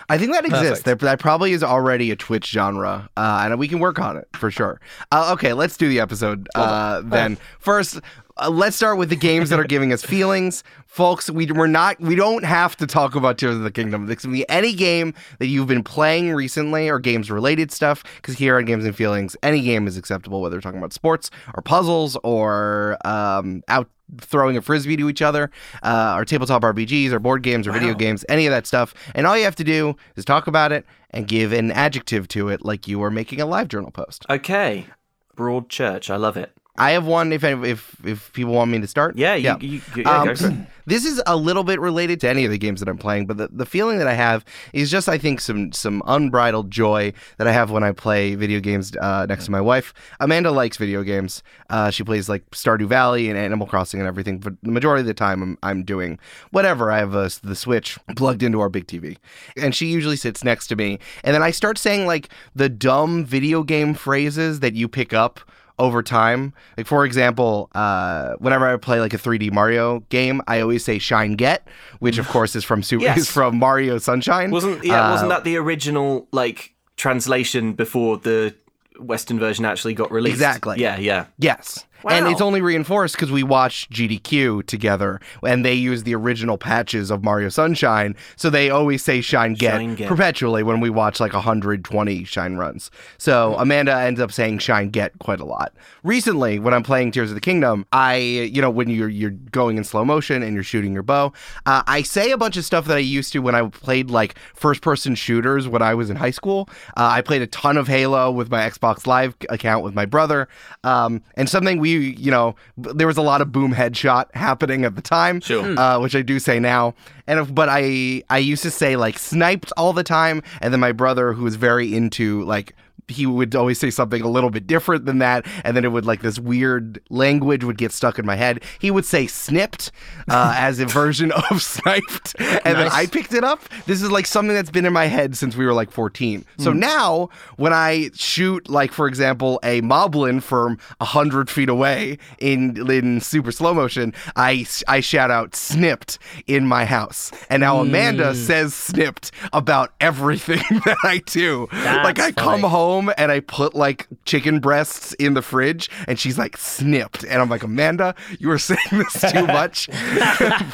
I 0.10 0.18
think 0.18 0.32
that 0.34 0.44
exists. 0.44 0.84
There, 0.84 0.96
that 0.96 1.20
probably 1.20 1.52
is 1.52 1.64
already 1.64 2.10
a 2.10 2.16
Twitch 2.16 2.48
genre, 2.48 3.10
uh, 3.16 3.42
and 3.44 3.60
we 3.60 3.68
can 3.68 3.78
work 3.80 4.00
on 4.00 4.18
it 4.18 4.28
for 4.34 4.50
sure. 4.50 4.82
Uh, 5.12 5.32
okay, 5.34 5.54
let's 5.54 5.78
do 5.78 5.88
the 5.88 6.00
episode 6.00 6.50
uh, 6.56 7.02
then. 7.06 7.38
First, 7.60 8.00
uh, 8.40 8.50
let's 8.50 8.76
start 8.76 8.98
with 8.98 9.10
the 9.10 9.16
games 9.16 9.50
that 9.50 9.60
are 9.60 9.64
giving 9.66 9.92
us 9.94 10.04
feelings, 10.04 10.64
folks. 10.86 11.30
We 11.30 11.52
we're 11.52 11.68
not 11.68 12.00
we 12.00 12.16
don't 12.16 12.44
have 12.44 12.76
to 12.78 12.88
talk 12.88 13.16
about 13.16 13.38
Tears 13.38 13.56
of 13.56 13.64
the 13.64 13.72
Kingdom. 13.72 14.06
This 14.08 14.22
can 14.22 14.32
be 14.32 14.48
any 14.50 14.74
game 14.74 15.14
that 15.40 15.48
you've 15.48 15.68
been 15.68 15.84
playing 15.84 16.34
recently 16.34 16.90
or 16.90 17.00
games 17.00 17.30
related 17.30 17.72
stuff. 17.72 18.04
Because 18.18 18.38
here 18.38 18.58
on 18.58 18.66
Games 18.66 18.86
and 18.86 18.96
Feelings, 18.96 19.36
any 19.44 19.62
game 19.62 19.88
is 19.88 19.98
acceptable, 19.98 20.42
whether 20.42 20.58
we're 20.58 20.62
talking 20.62 20.80
about 20.80 20.94
sports 20.94 21.30
or 21.54 21.62
puzzles 21.62 22.18
or 22.24 22.98
um, 23.06 23.64
out 23.68 23.90
throwing 24.18 24.58
a 24.58 24.62
frisbee 24.62 24.98
to 24.98 25.08
each 25.10 25.22
other, 25.22 25.52
uh, 25.84 26.16
or 26.18 26.26
tabletop 26.26 26.64
RPGs, 26.64 27.12
or 27.12 27.20
board 27.20 27.44
games, 27.44 27.68
or 27.68 27.72
video 27.72 27.94
games, 27.94 28.26
any 28.28 28.48
of 28.48 28.52
that 28.52 28.66
stuff. 28.66 28.94
And 29.14 29.28
all 29.28 29.38
you 29.38 29.44
have 29.44 29.56
to 29.58 29.64
do 29.64 29.96
is 30.16 30.26
talk 30.26 30.48
about 30.48 30.72
it 30.72 30.84
and 31.12 31.28
give 31.28 31.54
an 31.54 31.72
adjective 31.72 32.28
to 32.30 32.50
it, 32.50 32.66
like 32.66 32.88
you 32.88 33.04
are 33.04 33.12
making 33.12 33.40
a 33.40 33.46
live 33.46 33.68
journal 33.68 33.92
post. 33.92 34.26
Okay, 34.28 34.88
broad 35.36 35.70
church. 35.70 36.10
I 36.10 36.16
love 36.16 36.38
it. 36.38 36.59
I 36.80 36.92
have 36.92 37.06
one. 37.06 37.32
If 37.34 37.44
if 37.44 37.96
if 38.06 38.32
people 38.34 38.54
want 38.54 38.72
me 38.72 38.80
to 38.80 38.88
start, 38.88 39.18
Yeah, 39.18 39.36
you, 39.36 39.56
You, 39.60 39.68
you, 39.70 39.82
yeah, 39.98 40.22
Um, 40.22 40.28
go 40.28 40.36
for 40.36 40.48
it. 40.48 40.54
this 40.86 41.06
is 41.06 41.22
a 41.28 41.36
little 41.36 41.64
bit 41.64 41.80
related 41.80 42.20
to 42.22 42.30
any 42.30 42.46
of 42.46 42.52
the 42.52 42.58
games 42.58 42.80
that 42.80 42.90
I'm 42.90 42.98
playing, 42.98 43.28
but 43.28 43.38
the, 43.38 43.50
the 43.52 43.66
feeling 43.66 44.00
that 44.00 44.08
I 44.08 44.14
have 44.14 44.44
is 44.74 44.90
just 44.90 45.08
I 45.10 45.18
think 45.18 45.42
some 45.42 45.72
some 45.72 46.02
unbridled 46.08 46.72
joy 46.72 47.14
that 47.38 47.48
I 47.48 47.52
have 47.52 47.70
when 47.70 47.84
I 47.84 47.92
play 47.92 48.36
video 48.36 48.60
games 48.60 48.96
uh, 48.98 49.26
next 49.28 49.46
to 49.46 49.52
my 49.52 49.62
wife. 49.62 49.94
Amanda 50.20 50.52
likes 50.52 50.78
video 50.78 51.04
games. 51.04 51.44
Uh, 51.70 51.90
she 51.92 52.04
plays 52.04 52.30
like 52.30 52.50
Stardew 52.52 52.88
Valley 52.88 53.30
and 53.30 53.38
Animal 53.38 53.68
Crossing 53.68 54.00
and 54.00 54.08
everything. 54.08 54.40
But 54.40 54.54
the 54.64 54.72
majority 54.72 55.02
of 55.02 55.08
the 55.08 55.14
time, 55.14 55.42
I'm 55.44 55.58
I'm 55.62 55.84
doing 55.84 56.18
whatever. 56.52 56.92
I 56.92 56.98
have 57.00 57.16
uh, 57.16 57.30
the 57.44 57.56
Switch 57.56 57.98
plugged 58.16 58.42
into 58.42 58.60
our 58.62 58.70
big 58.70 58.88
TV, 58.88 59.18
and 59.58 59.76
she 59.76 59.88
usually 59.88 60.16
sits 60.18 60.44
next 60.44 60.68
to 60.68 60.76
me, 60.76 61.00
and 61.24 61.34
then 61.36 61.44
I 61.44 61.52
start 61.52 61.78
saying 61.78 62.08
like 62.08 62.30
the 62.56 62.70
dumb 62.70 63.26
video 63.26 63.64
game 63.64 63.94
phrases 63.94 64.62
that 64.62 64.74
you 64.76 64.88
pick 64.88 65.14
up 65.14 65.40
over 65.80 66.04
time. 66.04 66.54
Like 66.78 66.86
for 66.86 67.06
example, 67.06 67.70
uh, 67.74 68.34
whenever 68.40 68.68
I 68.68 68.78
play 68.78 69.00
like 69.00 69.14
a 69.14 69.18
3D 69.18 69.52
Mario 69.52 70.02
game, 70.10 70.42
I 70.48 70.60
always 70.60 70.84
say 70.86 71.00
"shine 71.00 71.34
get," 71.36 71.68
which 72.00 72.18
of 72.18 72.28
course 72.36 72.56
is 72.56 72.64
from 72.64 72.84
Super 72.84 73.06
Yes. 73.06 73.18
is 73.20 73.30
from 73.32 73.58
Mario 73.58 73.98
Sunshine. 73.98 74.52
Wasn't 74.52 74.84
yeah? 74.84 75.08
Uh, 75.08 75.12
wasn't 75.12 75.30
that 75.30 75.44
the 75.44 75.58
original 75.58 76.28
like 76.32 76.74
translation 76.98 77.74
before 77.74 78.18
the 78.18 78.54
Western 79.00 79.40
version 79.40 79.66
actually 79.66 79.94
got 79.94 80.12
released? 80.12 80.36
Exactly. 80.36 80.78
Yeah, 80.80 80.98
yeah. 81.00 81.26
Yes. 81.38 81.86
And 82.08 82.28
it's 82.28 82.42
only 82.42 82.62
reinforced 82.62 83.16
because 83.16 83.32
we 83.32 83.44
watched 83.44 83.92
GDQ 83.92 84.66
together 84.66 85.20
and 85.46 85.66
they 85.66 85.74
use 85.74 86.04
the 86.04 86.16
original 86.16 86.58
patches 86.58 87.12
of 87.12 87.24
Mario 87.24 87.50
Sunshine. 87.50 88.16
So 88.36 88.50
they 88.50 88.70
always 88.70 89.04
say 89.04 89.22
Shine 89.22 89.54
Get, 89.54 89.74
Shine 89.74 89.96
Get. 89.96 90.08
perpetually 90.08 90.64
when 90.64 90.80
we 90.80 90.90
watch 90.90 91.20
like 91.20 91.34
120 91.34 92.24
Shine 92.24 92.56
runs. 92.56 92.92
So 93.18 93.56
Amanda 93.58 93.96
ends 93.96 94.20
up 94.20 94.32
saying 94.32 94.60
Shine 94.60 94.90
Get 94.90 95.18
quite 95.20 95.40
a 95.40 95.46
lot. 95.46 95.74
Recently, 96.04 96.60
when 96.60 96.74
I'm 96.74 96.84
playing 96.84 97.12
Tears 97.12 97.32
of 97.32 97.36
the 97.36 97.42
Kingdom, 97.42 97.86
I, 97.92 98.16
you 98.16 98.62
know, 98.62 98.70
when 98.70 98.90
you're 98.90 99.10
you're 99.10 99.32
going 99.32 99.78
in 99.78 99.84
slow 99.84 100.06
motion 100.06 100.44
and 100.44 100.54
you're 100.54 100.64
shooting 100.64 100.94
your 100.94 101.04
bow, 101.04 101.34
uh, 101.66 101.84
I 101.88 102.02
say 102.04 102.32
a 102.32 102.38
bunch 102.38 102.56
of 102.58 102.66
stuff 102.66 102.86
that 102.86 102.98
I 102.98 103.02
used 103.02 103.34
to 103.34 103.40
when 103.40 103.56
I 103.56 103.68
played 103.68 104.10
like 104.10 104.36
first 104.54 104.82
person 104.82 105.16
shooters 105.16 105.68
when 105.68 105.82
I 105.82 105.94
was 105.94 106.10
in 106.10 106.16
high 106.16 106.32
school. 106.32 106.70
Uh, 106.96 107.10
I 107.12 107.22
played 107.22 107.42
a 107.42 107.48
ton 107.48 107.78
of 107.78 107.88
Halo 107.88 108.32
with 108.32 108.50
my 108.50 108.60
Xbox 108.70 109.08
Live 109.08 109.36
account 109.50 109.84
with 109.84 109.94
my 109.94 110.06
brother. 110.06 110.48
Um, 110.84 111.22
and 111.36 111.50
something 111.50 111.80
we, 111.80 111.89
you 111.98 112.32
know, 112.32 112.56
there 112.78 113.08
was 113.08 113.18
a 113.18 113.22
lot 113.22 113.42
of 113.42 113.52
boom 113.52 113.74
headshot 113.74 114.26
happening 114.36 114.86
at 114.86 114.96
the 114.96 115.02
time, 115.02 115.42
Sure. 115.42 115.78
uh, 115.80 116.00
which 116.00 116.16
I 116.16 116.22
do 116.22 116.40
say 116.40 116.60
now. 116.60 116.94
And 117.28 117.40
if, 117.40 117.54
but 117.54 117.70
I 117.70 118.24
I 118.30 118.38
used 118.38 118.64
to 118.64 118.72
say 118.72 118.96
like 118.96 119.18
sniped 119.20 119.72
all 119.78 119.94
the 119.94 120.04
time, 120.04 120.42
and 120.62 120.74
then 120.74 120.80
my 120.80 120.92
brother, 120.92 121.34
who 121.34 121.44
was 121.44 121.56
very 121.56 121.94
into 121.96 122.44
like 122.44 122.76
he 123.08 123.26
would 123.26 123.56
always 123.56 123.80
say 123.80 123.90
something 123.90 124.22
a 124.22 124.28
little 124.28 124.50
bit 124.50 124.68
different 124.68 125.06
than 125.06 125.20
that, 125.20 125.46
and 125.64 125.76
then 125.76 125.86
it 125.86 125.92
would 125.92 126.06
like 126.06 126.22
this 126.22 126.40
weird 126.40 127.00
language 127.10 127.64
would 127.64 127.78
get 127.78 127.92
stuck 127.92 128.20
in 128.20 128.26
my 128.26 128.36
head. 128.36 128.64
He 128.80 128.92
would 128.92 129.06
say 129.06 129.28
snipped 129.28 129.92
uh, 130.30 130.54
as 130.58 130.80
a 130.80 130.86
version 130.86 131.32
of 131.32 131.62
sniped, 131.62 132.36
and 132.40 132.78
then 132.78 132.90
I 132.92 133.06
picked 133.06 133.34
it 133.34 133.44
up. 133.44 133.62
This 133.86 134.02
is 134.02 134.12
like 134.12 134.26
something 134.26 134.54
that's 134.56 134.72
been 134.72 134.86
in 134.86 134.94
my 134.94 135.06
head 135.06 135.36
since 135.36 135.56
we 135.56 135.66
were 135.66 135.74
like 135.74 135.92
14. 135.92 136.46
So 136.58 136.74
now 136.74 137.30
when 137.58 137.74
I 137.74 138.10
shoot, 138.16 138.70
like 138.70 138.92
for 138.92 139.08
example, 139.08 139.60
a 139.64 139.82
moblin 139.82 140.42
from 140.42 140.78
a 141.00 141.06
hundred 141.06 141.50
feet 141.50 141.70
away 141.70 142.18
in 142.40 142.90
in 142.90 143.22
super 143.22 143.52
slow 143.52 143.74
motion, 143.74 144.14
I 144.36 144.66
I 144.88 145.00
shout 145.00 145.32
out 145.32 145.56
snipped 145.56 146.20
in 146.48 146.66
my 146.66 146.86
house, 146.86 147.32
and 147.50 147.62
now 147.62 147.80
Amanda 147.80 148.36
says 148.36 148.74
snipped 148.74 149.32
about 149.54 149.94
everything 150.02 150.58
that 150.86 150.98
I 151.04 151.20
do. 151.26 151.68
like 151.72 152.20
I 152.20 152.32
come 152.32 152.62
funny. 152.62 152.74
Home 152.90 153.12
and 153.18 153.32
I 153.32 153.40
put 153.40 153.76
like 153.76 154.08
chicken 154.26 154.60
breasts 154.60 155.14
in 155.14 155.34
the 155.34 155.42
fridge, 155.42 155.90
and 156.08 156.20
she's 156.20 156.38
like 156.38 156.58
snipped, 156.58 157.24
and 157.24 157.42
I'm 157.42 157.50
like 157.50 157.64
Amanda, 157.64 158.16
you 158.40 158.50
are 158.52 158.58
saying 158.58 158.80
this 158.92 159.32
too 159.32 159.46
much, 159.46 159.88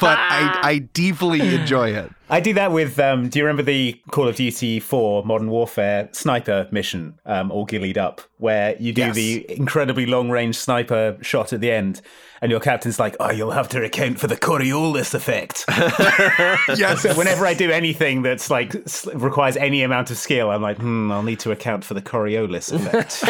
but 0.00 0.18
I 0.18 0.60
I 0.62 0.78
deeply 0.92 1.54
enjoy 1.54 1.90
it. 1.90 2.10
I 2.28 2.40
do 2.40 2.52
that 2.54 2.72
with. 2.72 2.98
Um, 2.98 3.28
do 3.28 3.38
you 3.38 3.44
remember 3.44 3.62
the 3.62 4.00
Call 4.10 4.26
of 4.26 4.34
Duty 4.34 4.80
4 4.80 5.24
Modern 5.24 5.48
Warfare 5.48 6.08
sniper 6.10 6.66
mission, 6.72 7.14
um, 7.24 7.52
all 7.52 7.64
gillied 7.64 7.96
up, 7.98 8.20
where 8.38 8.74
you 8.80 8.92
do 8.92 9.02
Yes. 9.02 9.14
the 9.14 9.46
incredibly 9.56 10.06
long 10.06 10.28
range 10.28 10.56
sniper 10.56 11.16
shot 11.22 11.52
at 11.52 11.60
the 11.60 11.70
end, 11.70 12.00
and 12.42 12.50
your 12.50 12.58
captain's 12.58 12.98
like, 12.98 13.14
"Oh, 13.20 13.30
you'll 13.30 13.52
have 13.52 13.68
to 13.70 13.84
account 13.84 14.18
for 14.18 14.26
the 14.26 14.36
Coriolis 14.36 15.14
effect." 15.14 15.64
Yes. 16.76 17.02
so 17.02 17.14
whenever 17.14 17.46
I 17.46 17.54
do 17.54 17.70
anything 17.70 18.22
that's 18.22 18.50
like 18.50 18.74
requires 19.14 19.56
any 19.56 19.82
amount 19.84 20.10
of 20.10 20.16
skill, 20.18 20.50
I'm 20.50 20.62
like, 20.62 20.78
"Hmm, 20.78 21.12
I'll 21.12 21.22
need 21.22 21.38
to 21.40 21.52
account 21.52 21.84
for 21.84 21.94
the 21.94 22.02
Coriolis 22.02 22.72
effect 22.72 23.22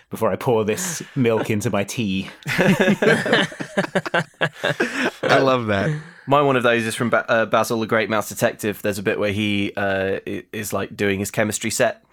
before 0.10 0.30
I 0.30 0.36
pour 0.36 0.64
this 0.64 1.02
milk 1.16 1.50
into 1.50 1.70
my 1.70 1.82
tea." 1.82 2.30
I 5.22 5.38
love 5.40 5.66
that. 5.66 5.90
My 6.30 6.42
one 6.42 6.54
of 6.54 6.62
those 6.62 6.86
is 6.86 6.94
from 6.94 7.10
ba- 7.10 7.28
uh, 7.28 7.44
Basil 7.44 7.80
the 7.80 7.88
Great 7.88 8.08
Mouse 8.08 8.28
Detective. 8.28 8.80
There's 8.82 8.98
a 9.00 9.02
bit 9.02 9.18
where 9.18 9.32
he 9.32 9.72
uh, 9.76 10.20
is 10.52 10.72
like 10.72 10.96
doing 10.96 11.18
his 11.18 11.32
chemistry 11.32 11.70
set, 11.70 12.04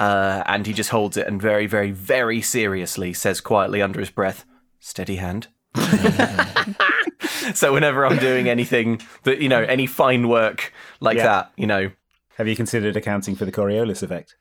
uh, 0.00 0.42
and 0.46 0.66
he 0.66 0.72
just 0.72 0.90
holds 0.90 1.16
it 1.16 1.28
and 1.28 1.40
very, 1.40 1.68
very, 1.68 1.92
very 1.92 2.42
seriously 2.42 3.12
says 3.12 3.40
quietly 3.40 3.80
under 3.80 4.00
his 4.00 4.10
breath, 4.10 4.44
"Steady 4.80 5.16
hand." 5.16 5.46
so 7.54 7.72
whenever 7.72 8.04
I'm 8.04 8.18
doing 8.18 8.48
anything 8.48 9.00
that 9.22 9.40
you 9.40 9.48
know, 9.48 9.62
any 9.62 9.86
fine 9.86 10.28
work 10.28 10.72
like 10.98 11.18
Yeah. 11.18 11.22
that, 11.26 11.52
you 11.56 11.68
know, 11.68 11.92
Have 12.38 12.48
you 12.48 12.56
considered 12.56 12.96
accounting 12.96 13.36
for 13.36 13.44
the 13.44 13.52
Coriolis 13.52 14.02
effect? 14.02 14.34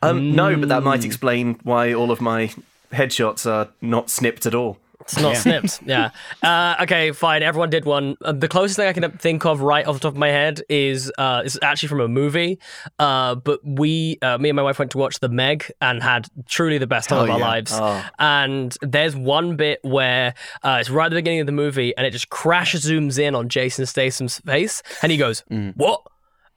um, 0.00 0.36
no, 0.36 0.54
but 0.56 0.68
that 0.68 0.84
might 0.84 1.04
explain 1.04 1.58
why 1.64 1.92
all 1.92 2.12
of 2.12 2.20
my 2.20 2.52
headshots 2.92 3.50
are 3.50 3.70
not 3.80 4.10
snipped 4.10 4.46
at 4.46 4.54
all. 4.54 4.78
It's 5.00 5.18
not 5.18 5.36
snipped. 5.36 5.80
Yeah. 5.88 6.10
Uh, 6.42 6.76
okay, 6.82 7.12
fine. 7.12 7.42
Everyone 7.42 7.70
did 7.70 7.84
one. 7.84 8.16
Uh, 8.22 8.32
the 8.32 8.48
closest 8.48 8.76
thing 8.76 8.88
I 8.88 8.92
can 8.92 9.10
think 9.12 9.46
of 9.46 9.60
right 9.60 9.86
off 9.86 9.94
the 9.94 10.00
top 10.00 10.12
of 10.12 10.18
my 10.18 10.28
head 10.28 10.62
is 10.68 11.10
uh, 11.16 11.42
is 11.44 11.58
actually 11.62 11.88
from 11.88 12.00
a 12.00 12.08
movie. 12.08 12.58
Uh, 12.98 13.36
but 13.36 13.60
we, 13.64 14.18
uh, 14.22 14.38
me 14.38 14.50
and 14.50 14.56
my 14.56 14.62
wife, 14.62 14.78
went 14.78 14.90
to 14.92 14.98
watch 14.98 15.20
The 15.20 15.28
Meg 15.28 15.70
and 15.80 16.02
had 16.02 16.28
truly 16.46 16.78
the 16.78 16.86
best 16.86 17.08
time 17.08 17.18
Hell 17.18 17.24
of 17.24 17.30
our 17.30 17.38
yeah. 17.38 17.46
lives. 17.46 17.72
Oh. 17.74 18.04
And 18.18 18.76
there's 18.82 19.16
one 19.16 19.56
bit 19.56 19.80
where 19.82 20.34
uh, 20.62 20.78
it's 20.80 20.90
right 20.90 21.06
at 21.06 21.10
the 21.10 21.16
beginning 21.16 21.40
of 21.40 21.46
the 21.46 21.52
movie, 21.52 21.96
and 21.96 22.06
it 22.06 22.10
just 22.10 22.28
crash 22.28 22.74
zooms 22.74 23.18
in 23.18 23.34
on 23.34 23.48
Jason 23.48 23.86
Statham's 23.86 24.40
face, 24.40 24.82
and 25.02 25.10
he 25.10 25.16
goes, 25.16 25.42
"What?" 25.48 26.02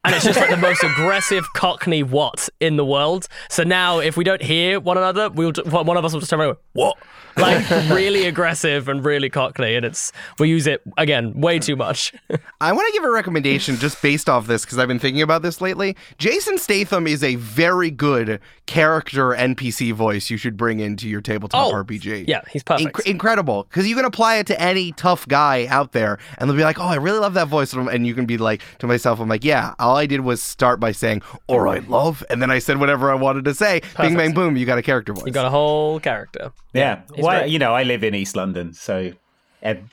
And 0.03 0.15
it's 0.15 0.25
just 0.25 0.39
like 0.39 0.49
the 0.49 0.57
most 0.57 0.83
aggressive 0.83 1.45
Cockney 1.53 2.01
what 2.01 2.49
in 2.59 2.75
the 2.75 2.85
world. 2.85 3.27
So 3.49 3.63
now, 3.63 3.99
if 3.99 4.17
we 4.17 4.23
don't 4.23 4.41
hear 4.41 4.79
one 4.79 4.97
another, 4.97 5.29
we'll 5.29 5.53
one 5.65 5.95
of 5.95 6.03
us 6.03 6.13
will 6.13 6.19
just 6.19 6.29
turn 6.29 6.39
around, 6.39 6.49
and 6.49 6.57
go, 6.57 6.63
what? 6.73 6.97
Like 7.37 7.69
really 7.89 8.25
aggressive 8.25 8.87
and 8.87 9.03
really 9.03 9.29
Cockney, 9.29 9.75
and 9.75 9.85
it's 9.85 10.11
we 10.39 10.49
use 10.49 10.67
it 10.67 10.81
again 10.97 11.39
way 11.39 11.59
too 11.59 11.75
much. 11.75 12.13
I 12.61 12.71
want 12.71 12.87
to 12.87 12.93
give 12.93 13.03
a 13.03 13.11
recommendation 13.11 13.77
just 13.77 14.01
based 14.01 14.29
off 14.29 14.47
this 14.47 14.63
because 14.65 14.77
I've 14.77 14.87
been 14.87 14.99
thinking 14.99 15.21
about 15.21 15.41
this 15.41 15.61
lately. 15.61 15.95
Jason 16.17 16.57
Statham 16.57 17.07
is 17.07 17.23
a 17.23 17.35
very 17.35 17.89
good 17.91 18.39
character 18.65 19.29
NPC 19.31 19.91
voice 19.93 20.29
you 20.29 20.37
should 20.37 20.55
bring 20.57 20.79
into 20.79 21.07
your 21.09 21.21
tabletop 21.21 21.67
Oh, 21.67 21.73
RPG. 21.73 22.25
yeah, 22.27 22.41
he's 22.49 22.63
perfect. 22.63 22.95
Inc- 22.97 23.05
incredible 23.05 23.63
because 23.63 23.87
you 23.87 23.95
can 23.95 24.05
apply 24.05 24.37
it 24.37 24.47
to 24.47 24.61
any 24.61 24.91
tough 24.93 25.27
guy 25.27 25.67
out 25.67 25.91
there 25.91 26.19
and 26.37 26.49
they'll 26.49 26.57
be 26.57 26.63
like, 26.63 26.79
oh, 26.79 26.83
I 26.87 26.95
really 26.95 27.19
love 27.19 27.33
that 27.33 27.47
voice. 27.47 27.73
And 27.73 27.89
And 27.89 28.07
you 28.07 28.13
can 28.13 28.25
be 28.25 28.37
like, 28.37 28.61
to 28.79 28.87
myself, 28.87 29.19
I'm 29.19 29.27
like, 29.29 29.43
yeah, 29.43 29.73
all 29.79 29.97
I 29.97 30.05
did 30.05 30.21
was 30.21 30.41
start 30.41 30.79
by 30.79 30.91
saying, 30.91 31.21
all 31.47 31.59
right, 31.59 31.87
love. 31.89 32.23
And 32.29 32.41
then 32.41 32.49
I 32.51 32.59
said 32.59 32.79
whatever 32.79 33.11
I 33.11 33.15
wanted 33.15 33.45
to 33.45 33.53
say. 33.53 33.81
Bing, 33.97 34.15
bang, 34.15 34.33
boom, 34.33 34.55
you 34.57 34.65
got 34.65 34.77
a 34.77 34.81
character 34.81 35.13
voice. 35.13 35.25
You 35.25 35.31
got 35.33 35.45
a 35.45 35.49
whole 35.49 35.99
character. 35.99 36.51
Yeah. 36.73 37.01
He's 37.21 37.25
Why, 37.25 37.39
great. 37.41 37.51
you 37.51 37.59
know, 37.59 37.73
I 37.73 37.83
live 37.83 38.03
in 38.03 38.15
East 38.15 38.35
London, 38.35 38.73
so 38.73 39.11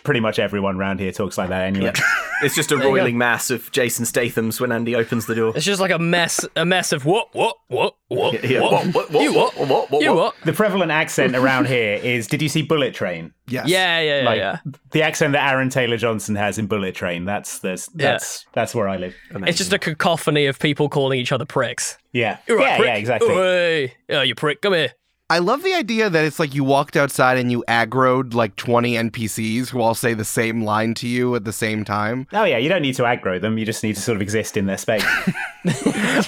pretty 0.02 0.20
much 0.20 0.38
everyone 0.38 0.76
around 0.76 0.98
here 0.98 1.12
talks 1.12 1.36
like 1.36 1.50
that 1.50 1.64
anyway. 1.64 1.92
It's 2.40 2.54
just 2.54 2.70
a 2.70 2.76
you 2.76 2.82
go. 2.82 2.94
roiling 2.94 3.18
mass 3.18 3.50
of 3.50 3.68
Jason 3.72 4.04
Statham's 4.04 4.60
when 4.60 4.70
Andy 4.70 4.94
opens 4.94 5.26
the 5.26 5.34
door. 5.34 5.52
It's 5.56 5.64
just 5.64 5.80
like 5.80 5.90
a 5.90 5.98
mess, 5.98 6.46
a 6.54 6.64
mess 6.64 6.92
of 6.92 7.04
what, 7.04 7.34
what, 7.34 7.56
what, 7.66 7.96
what, 8.06 8.44
Yeah. 8.48 8.60
what, 8.60 8.86
What, 8.94 9.10
what, 9.10 9.22
you 9.24 9.34
what, 9.34 9.56
what, 9.58 9.68
what, 9.68 9.90
what, 9.90 10.02
you 10.02 10.14
what? 10.14 10.36
what? 10.36 10.44
The 10.44 10.52
prevalent 10.52 10.92
accent 10.92 11.34
around 11.34 11.66
here 11.66 11.94
is 11.96 12.28
did 12.28 12.40
you 12.40 12.48
see 12.48 12.62
Bullet 12.62 12.94
Train? 12.94 13.32
yes. 13.48 13.66
Yeah, 13.66 13.98
yeah, 13.98 14.20
yeah, 14.20 14.24
Like 14.24 14.38
yeah. 14.38 14.58
the 14.92 15.02
accent 15.02 15.32
that 15.32 15.52
Aaron 15.52 15.68
Taylor 15.68 15.96
Johnson 15.96 16.36
has 16.36 16.58
in 16.58 16.68
Bullet 16.68 16.94
Train. 16.94 17.24
That's 17.24 17.58
that's 17.58 17.86
that's, 17.88 18.46
that's 18.52 18.72
where 18.72 18.88
I 18.88 18.98
live. 18.98 19.16
It's 19.32 19.58
just 19.58 19.72
a 19.72 19.78
cacophony 19.80 20.46
of 20.46 20.60
people 20.60 20.88
calling 20.88 21.18
each 21.18 21.32
other 21.32 21.44
pricks. 21.44 21.98
Yeah. 22.12 22.38
You're 22.46 22.58
right, 22.58 22.66
yeah, 22.68 22.76
prick. 22.76 22.86
yeah, 22.86 22.94
exactly. 22.94 23.30
Oi. 23.34 23.92
Oh, 24.10 24.22
you 24.22 24.36
prick, 24.36 24.60
come 24.62 24.74
here. 24.74 24.92
I 25.30 25.40
love 25.40 25.62
the 25.62 25.74
idea 25.74 26.08
that 26.08 26.24
it's 26.24 26.38
like 26.38 26.54
you 26.54 26.64
walked 26.64 26.96
outside 26.96 27.36
and 27.36 27.52
you 27.52 27.62
aggroed 27.68 28.32
like 28.32 28.56
20 28.56 28.94
NPCs 28.94 29.68
who 29.68 29.82
all 29.82 29.94
say 29.94 30.14
the 30.14 30.24
same 30.24 30.64
line 30.64 30.94
to 30.94 31.06
you 31.06 31.34
at 31.34 31.44
the 31.44 31.52
same 31.52 31.84
time. 31.84 32.26
Oh 32.32 32.44
yeah, 32.44 32.56
you 32.56 32.70
don't 32.70 32.80
need 32.80 32.94
to 32.94 33.02
aggro 33.02 33.38
them. 33.38 33.58
You 33.58 33.66
just 33.66 33.82
need 33.82 33.96
to 33.96 34.00
sort 34.00 34.16
of 34.16 34.22
exist 34.22 34.56
in 34.56 34.64
their 34.64 34.78
space. 34.78 35.04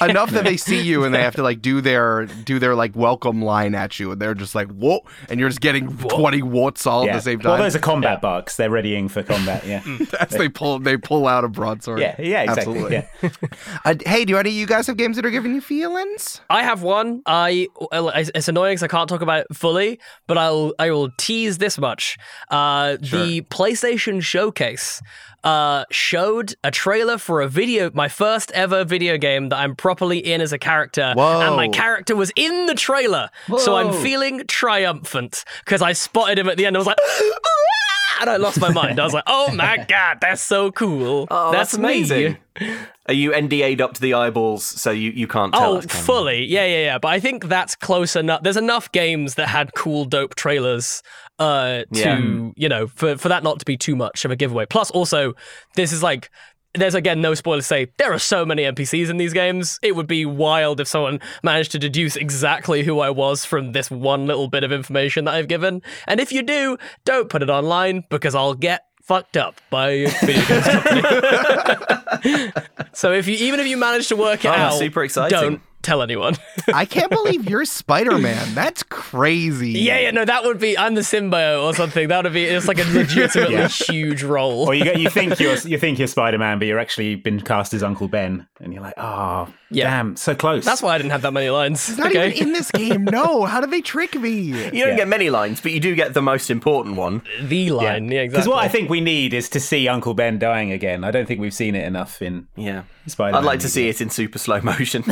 enough 0.02 0.30
that 0.30 0.42
they 0.44 0.56
see 0.56 0.80
you 0.80 1.04
and 1.04 1.14
they 1.14 1.22
have 1.22 1.36
to 1.36 1.42
like 1.42 1.62
do 1.62 1.80
their 1.80 2.26
do 2.26 2.58
their 2.58 2.74
like 2.74 2.94
welcome 2.94 3.40
line 3.40 3.74
at 3.74 3.98
you 3.98 4.10
and 4.10 4.20
they're 4.20 4.34
just 4.34 4.54
like 4.54 4.68
whoa 4.68 5.00
and 5.28 5.38
you're 5.38 5.48
just 5.48 5.60
getting 5.60 5.96
20 5.96 6.42
warts 6.42 6.86
all 6.86 7.04
yeah. 7.04 7.12
at 7.12 7.14
the 7.14 7.22
same 7.22 7.38
time. 7.38 7.52
Well, 7.52 7.62
those 7.62 7.76
are 7.76 7.80
combat 7.80 8.20
bugs. 8.20 8.56
They're 8.56 8.70
readying 8.70 9.08
for 9.08 9.22
combat. 9.22 9.64
Yeah. 9.64 9.82
as 10.20 10.30
they 10.30 10.48
pull 10.48 10.78
they 10.78 10.96
pull 10.96 11.26
out 11.26 11.44
a 11.44 11.48
broadsword 11.48 12.00
yeah. 12.00 12.16
Yeah. 12.18 12.42
Exactly. 12.42 12.82
Absolutely. 12.82 13.08
Yeah. 13.22 13.48
Uh, 13.84 13.94
hey 14.04 14.24
do 14.24 14.36
any 14.36 14.50
of 14.50 14.56
you 14.56 14.66
guys 14.66 14.86
have 14.88 14.96
games 14.96 15.16
that 15.16 15.24
are 15.24 15.30
giving 15.30 15.54
you 15.54 15.60
feelings 15.60 16.40
I 16.50 16.64
have 16.64 16.82
one. 16.82 17.22
I 17.24 17.68
it's 17.92 18.48
annoying 18.48 18.72
because 18.72 18.82
I 18.82 18.88
can't 18.90 19.08
talk 19.08 19.22
about 19.22 19.40
it 19.40 19.56
fully, 19.56 20.00
but 20.26 20.36
I'll 20.36 20.74
I 20.78 20.90
will 20.90 21.10
tease 21.16 21.58
this 21.58 21.78
much. 21.78 22.18
Uh, 22.50 22.96
The 22.96 23.42
PlayStation 23.42 24.20
Showcase 24.20 25.00
uh, 25.44 25.84
showed 25.90 26.54
a 26.64 26.70
trailer 26.70 27.16
for 27.16 27.40
a 27.40 27.48
video, 27.48 27.90
my 27.94 28.08
first 28.08 28.50
ever 28.52 28.84
video 28.84 29.16
game 29.16 29.48
that 29.50 29.56
I'm 29.58 29.74
properly 29.76 30.18
in 30.18 30.40
as 30.40 30.52
a 30.52 30.58
character, 30.58 31.14
Whoa. 31.16 31.40
and 31.40 31.56
my 31.56 31.68
character 31.68 32.14
was 32.16 32.30
in 32.36 32.66
the 32.66 32.74
trailer. 32.74 33.30
So 33.58 33.76
I'm 33.76 33.92
feeling 34.02 34.44
triumphant 34.46 35.44
because 35.64 35.80
I 35.80 35.92
spotted 35.92 36.38
him 36.38 36.48
at 36.48 36.56
the 36.56 36.66
end. 36.66 36.76
I 36.76 36.78
was 36.78 36.86
like. 36.86 36.98
And 38.20 38.28
I 38.30 38.36
lost 38.36 38.60
my 38.60 38.70
mind. 38.70 39.00
I 39.00 39.04
was 39.04 39.14
like, 39.14 39.24
"Oh 39.26 39.50
my 39.52 39.84
god, 39.88 40.18
that's 40.20 40.42
so 40.42 40.70
cool! 40.70 41.26
Oh, 41.30 41.52
that's, 41.52 41.72
that's, 41.72 41.74
amazing. 41.78 42.36
Me. 42.60 42.76
Are 43.08 43.14
you 43.14 43.30
NDA'd 43.32 43.80
up 43.80 43.94
to 43.94 44.00
the 44.00 44.14
eyeballs 44.14 44.62
so 44.64 44.90
you, 44.90 45.10
you 45.10 45.26
can't 45.26 45.52
tell 45.52 45.76
Oh, 45.76 45.80
fully. 45.80 46.44
Yeah, 46.44 46.66
yeah, 46.66 46.84
yeah. 46.84 46.98
But 46.98 47.08
I 47.08 47.18
think 47.18 47.46
that's 47.48 47.74
close 47.74 48.14
enough. 48.14 48.42
There's 48.42 48.56
enough 48.58 48.92
games 48.92 49.34
that 49.36 49.48
had 49.48 49.74
cool, 49.74 50.04
dope 50.04 50.34
trailers 50.34 51.02
uh, 51.38 51.84
to, 51.94 51.98
Yeah. 51.98 52.50
you 52.54 52.68
know, 52.68 52.86
for, 52.86 53.16
for 53.16 53.28
that 53.30 53.42
not 53.42 53.58
to 53.60 53.64
be 53.64 53.76
too 53.76 53.96
much 53.96 54.24
of 54.24 54.30
a 54.30 54.36
giveaway. 54.36 54.66
Plus, 54.66 54.90
also, 54.90 55.32
this 55.74 55.92
is 55.92 56.02
like. 56.02 56.30
There's 56.74 56.94
again 56.94 57.20
no 57.20 57.34
spoilers. 57.34 57.64
to 57.64 57.68
Say 57.68 57.86
there 57.98 58.12
are 58.12 58.18
so 58.18 58.44
many 58.46 58.62
NPCs 58.62 59.10
in 59.10 59.16
these 59.16 59.32
games. 59.32 59.78
It 59.82 59.96
would 59.96 60.06
be 60.06 60.24
wild 60.24 60.78
if 60.80 60.86
someone 60.86 61.20
managed 61.42 61.72
to 61.72 61.78
deduce 61.78 62.14
exactly 62.16 62.84
who 62.84 63.00
I 63.00 63.10
was 63.10 63.44
from 63.44 63.72
this 63.72 63.90
one 63.90 64.26
little 64.26 64.46
bit 64.48 64.62
of 64.62 64.70
information 64.70 65.24
that 65.24 65.34
I've 65.34 65.48
given. 65.48 65.82
And 66.06 66.20
if 66.20 66.30
you 66.32 66.42
do, 66.42 66.78
don't 67.04 67.28
put 67.28 67.42
it 67.42 67.50
online 67.50 68.04
because 68.08 68.34
I'll 68.36 68.54
get 68.54 68.84
fucked 69.02 69.36
up 69.36 69.60
by 69.70 69.90
a 69.90 70.08
video 70.20 70.44
games 70.46 70.66
company. 70.68 72.52
so 72.92 73.12
if 73.12 73.26
you 73.26 73.34
even 73.34 73.58
if 73.60 73.66
you 73.66 73.76
manage 73.76 74.06
to 74.08 74.16
work 74.16 74.44
it 74.44 74.48
Oh, 74.48 74.52
out, 74.52 74.78
super 74.78 75.02
exciting. 75.02 75.38
don't 75.38 75.62
tell 75.82 76.02
anyone. 76.02 76.36
i 76.74 76.84
can't 76.84 77.10
believe 77.10 77.48
you're 77.48 77.64
spider-man 77.64 78.54
that's 78.54 78.82
crazy 78.84 79.70
yeah, 79.70 79.98
yeah, 79.98 80.10
no, 80.10 80.24
that 80.24 80.44
would 80.44 80.58
be 80.58 80.76
I'm 80.78 80.94
the 80.94 81.00
symbiote 81.00 81.62
or 81.62 81.74
something. 81.74 82.08
That 82.08 82.24
would 82.24 82.32
be 82.32 82.44
it's 82.44 82.68
like 82.68 82.78
a 82.78 82.84
legitimately 82.92 83.54
Yeah. 83.56 83.68
huge 83.68 84.22
role. 84.22 84.66
Or 84.68 84.74
you 84.74 84.84
go, 84.84 84.92
you 84.92 85.08
think 85.10 85.38
you're 85.40 85.56
you 85.64 85.78
think 85.78 85.98
you're 85.98 86.08
Spider 86.08 86.38
Man, 86.38 86.58
but 86.58 86.66
you're 86.68 86.78
actually 86.78 87.14
been 87.16 87.40
cast 87.40 87.72
as 87.74 87.82
Uncle 87.82 88.08
Ben, 88.08 88.46
and 88.60 88.72
you're 88.72 88.82
like, 88.82 88.94
oh, 88.96 89.48
Yeah. 89.70 89.84
damn, 89.90 90.16
so 90.16 90.34
close. 90.34 90.64
That's 90.64 90.82
why 90.82 90.94
I 90.94 90.98
didn't 90.98 91.12
have 91.12 91.22
that 91.22 91.32
many 91.32 91.50
lines. 91.50 91.88
It's 91.88 91.98
not 91.98 92.08
okay. 92.08 92.30
even 92.32 92.48
in 92.48 92.52
this 92.52 92.70
game 92.70 93.04
no 93.04 93.44
how 93.44 93.60
did 93.60 93.70
they 93.70 93.80
trick 93.80 94.14
me 94.14 94.30
You 94.30 94.54
don't 94.54 94.74
Yeah. 94.74 94.96
get 94.96 95.08
many 95.08 95.30
lines, 95.30 95.60
but 95.60 95.72
you 95.72 95.80
do 95.80 95.94
get 95.94 96.14
the 96.14 96.22
most 96.22 96.50
important 96.50 96.96
one. 96.96 97.22
the 97.42 97.70
line, 97.70 98.10
yeah, 98.10 98.22
Because 98.22 98.40
exactly. 98.46 98.50
what 98.52 98.64
I 98.64 98.68
think 98.68 98.90
we 98.90 99.00
need 99.00 99.32
is 99.34 99.48
to 99.50 99.60
see 99.60 99.88
Uncle 99.88 100.14
Ben 100.14 100.38
dying 100.38 100.72
again. 100.72 101.04
I 101.04 101.10
don't 101.10 101.26
think 101.26 101.40
we've 101.40 101.54
seen 101.54 101.74
it 101.74 101.86
enough 101.86 102.20
in 102.22 102.46
Yeah. 102.56 102.82
Spider. 103.06 103.32
Man. 103.32 103.42
I'd 103.42 103.46
like 103.46 103.60
to 103.60 103.68
see 103.68 103.88
it 103.88 104.00
in 104.00 104.10
super 104.10 104.38
slow 104.38 104.60
motion. 104.60 105.02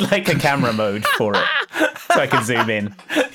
I'd 0.00 0.10
like 0.10 0.28
a 0.28 0.38
camera 0.38 0.72
mode 0.72 1.04
for 1.16 1.32
it, 1.34 1.44
so 2.12 2.20
I 2.20 2.26
can 2.26 2.44
zoom 2.44 2.70
in. 2.70 2.94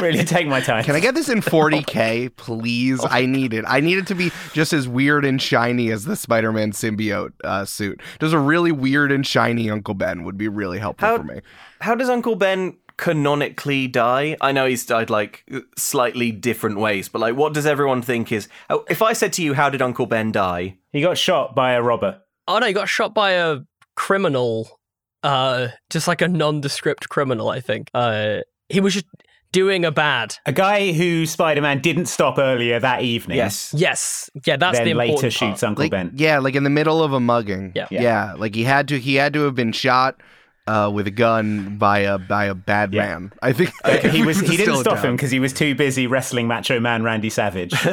really 0.00 0.24
take 0.24 0.46
my 0.46 0.60
time. 0.60 0.84
Can 0.84 0.94
I 0.94 1.00
get 1.00 1.14
this 1.14 1.28
in 1.28 1.40
40k, 1.40 2.34
please? 2.36 3.00
I 3.04 3.26
need 3.26 3.52
it. 3.54 3.64
I 3.66 3.80
need 3.80 3.98
it 3.98 4.06
to 4.08 4.14
be 4.14 4.30
just 4.52 4.72
as 4.72 4.88
weird 4.88 5.24
and 5.24 5.40
shiny 5.40 5.90
as 5.90 6.04
the 6.04 6.16
Spider-Man 6.16 6.72
symbiote 6.72 7.32
uh, 7.44 7.64
suit. 7.64 8.00
Just 8.20 8.34
a 8.34 8.38
really 8.38 8.72
weird 8.72 9.12
and 9.12 9.26
shiny 9.26 9.70
Uncle 9.70 9.94
Ben 9.94 10.24
would 10.24 10.36
be 10.38 10.48
really 10.48 10.78
helpful 10.78 11.08
How- 11.08 11.16
for 11.18 11.24
me. 11.24 11.40
How 11.80 11.94
does 11.96 12.08
Uncle 12.08 12.36
Ben 12.36 12.76
canonically 12.96 13.88
die? 13.88 14.36
I 14.40 14.52
know 14.52 14.66
he's 14.66 14.86
died 14.86 15.10
like 15.10 15.44
slightly 15.76 16.30
different 16.30 16.78
ways, 16.78 17.08
but 17.08 17.18
like, 17.20 17.34
what 17.34 17.52
does 17.54 17.66
everyone 17.66 18.02
think 18.02 18.30
is? 18.30 18.48
oh, 18.70 18.84
If 18.88 19.02
I 19.02 19.12
said 19.14 19.32
to 19.34 19.42
you, 19.42 19.54
"How 19.54 19.68
did 19.68 19.82
Uncle 19.82 20.06
Ben 20.06 20.30
die?" 20.30 20.76
He 20.92 21.00
got 21.00 21.18
shot 21.18 21.54
by 21.56 21.72
a 21.72 21.82
robber. 21.82 22.20
Oh 22.46 22.58
no, 22.58 22.66
he 22.66 22.72
got 22.72 22.88
shot 22.88 23.14
by 23.14 23.32
a 23.32 23.60
criminal. 23.96 24.80
Uh, 25.22 25.68
just 25.90 26.08
like 26.08 26.20
a 26.22 26.28
nondescript 26.28 27.08
criminal, 27.08 27.48
I 27.48 27.60
think. 27.60 27.88
Uh, 27.94 28.38
he 28.68 28.80
was 28.80 28.94
just 28.94 29.06
doing 29.52 29.84
a 29.84 29.90
bad. 29.92 30.36
A 30.46 30.52
guy 30.52 30.92
who 30.92 31.26
Spider 31.26 31.60
Man 31.62 31.80
didn't 31.80 32.06
stop 32.06 32.38
earlier 32.38 32.80
that 32.80 33.02
evening. 33.02 33.36
Yes. 33.36 33.72
Yes, 33.76 34.30
yeah, 34.46 34.56
that's 34.56 34.78
then 34.78 34.84
the 34.86 34.90
important 34.92 35.10
later 35.22 35.22
part. 35.22 35.32
shoots 35.52 35.62
Uncle 35.62 35.84
Like, 35.84 35.90
Ben. 35.90 36.12
yeah, 36.16 36.38
like 36.38 36.54
in 36.54 36.64
the 36.64 36.70
middle 36.70 37.02
of 37.02 37.12
a 37.12 37.20
mugging. 37.20 37.72
Yeah. 37.74 37.86
yeah, 37.90 38.32
like 38.34 38.54
he 38.54 38.64
had 38.64 38.88
to. 38.88 38.98
He 38.98 39.14
had 39.16 39.32
to 39.34 39.42
have 39.42 39.54
been 39.54 39.72
shot 39.72 40.20
uh, 40.66 40.90
with 40.94 41.06
a 41.06 41.10
gun 41.10 41.76
by 41.76 41.98
a 42.00 42.18
by 42.18 42.46
a 42.46 42.54
bad 42.54 42.94
Yeah. 42.94 43.06
man. 43.06 43.32
I 43.42 43.52
think 43.52 43.70
But 43.84 44.04
he 44.14 44.22
was 44.26 44.40
he 44.40 44.56
didn't 44.56 44.78
stop 44.78 44.96
down. 44.96 45.04
him 45.10 45.16
because 45.16 45.30
he 45.30 45.38
was 45.38 45.52
too 45.52 45.74
busy 45.74 46.06
wrestling 46.06 46.46
Macho 46.48 46.80
Man 46.80 47.02
Randy 47.02 47.30
Savage. 47.30 47.74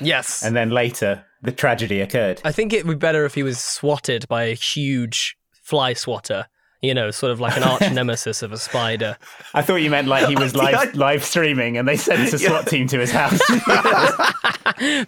Yes, 0.00 0.42
and 0.44 0.54
then 0.56 0.70
later 0.70 1.24
the 1.42 1.52
tragedy 1.52 2.00
occurred. 2.00 2.40
I 2.44 2.52
think 2.52 2.72
it 2.72 2.86
would 2.86 2.98
be 2.98 2.98
better 2.98 3.24
if 3.24 3.34
he 3.34 3.42
was 3.42 3.58
swatted 3.58 4.26
by 4.28 4.44
a 4.44 4.54
huge 4.54 5.36
fly 5.66 5.92
swatter. 5.94 6.46
You 6.82 6.92
know, 6.94 7.10
sort 7.10 7.32
of 7.32 7.40
like 7.40 7.56
an 7.56 7.62
arch 7.64 7.80
nemesis 7.92 8.42
of 8.42 8.52
a 8.52 8.58
spider. 8.58 9.16
I 9.54 9.62
thought 9.62 9.76
you 9.76 9.90
meant 9.90 10.06
like 10.08 10.28
he 10.28 10.36
was 10.36 10.54
live 10.64 10.94
live 10.94 11.24
streaming 11.24 11.78
and 11.78 11.88
they 11.88 11.96
sent 11.96 12.32
a 12.32 12.38
SWAT 12.38 12.66
team 12.68 12.86
to 12.88 13.00
his 13.00 13.10
house. 13.20 13.40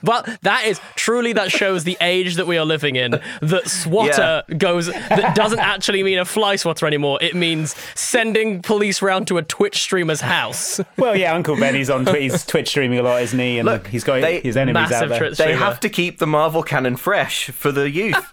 But 0.02 0.38
that 0.42 0.64
is 0.66 0.80
truly 0.96 1.34
that 1.34 1.52
shows 1.52 1.84
the 1.84 1.96
age 2.00 2.36
that 2.36 2.46
we 2.46 2.56
are 2.58 2.64
living 2.64 2.96
in. 2.96 3.20
That 3.42 3.68
swatter 3.68 4.42
goes 4.56 4.86
that 4.86 5.34
doesn't 5.36 5.58
actually 5.58 6.02
mean 6.02 6.18
a 6.18 6.24
fly 6.24 6.56
swatter 6.56 6.86
anymore. 6.86 7.18
It 7.20 7.34
means 7.36 7.76
sending 7.94 8.62
police 8.62 9.02
round 9.02 9.26
to 9.28 9.36
a 9.38 9.42
Twitch 9.42 9.78
streamer's 9.80 10.22
house. 10.22 10.80
Well, 10.96 11.16
yeah, 11.16 11.34
Uncle 11.34 11.56
Benny's 11.56 11.90
on 11.90 12.06
Twi- 12.06 12.20
he's 12.20 12.46
Twitch 12.46 12.68
streaming 12.70 12.98
a 12.98 13.02
lot, 13.02 13.22
isn't 13.22 13.38
he? 13.38 13.58
And 13.58 13.66
Look, 13.66 13.86
he's 13.88 14.04
got 14.04 14.22
they- 14.22 14.40
his 14.40 14.56
enemies 14.56 14.90
out 14.90 15.10
there. 15.10 15.18
Twitch 15.18 15.38
They 15.38 15.54
have 15.54 15.78
to 15.80 15.88
keep 15.90 16.18
the 16.18 16.26
Marvel 16.26 16.62
canon 16.62 16.96
fresh 16.96 17.50
for 17.50 17.70
the 17.70 17.90
youth. 17.90 18.26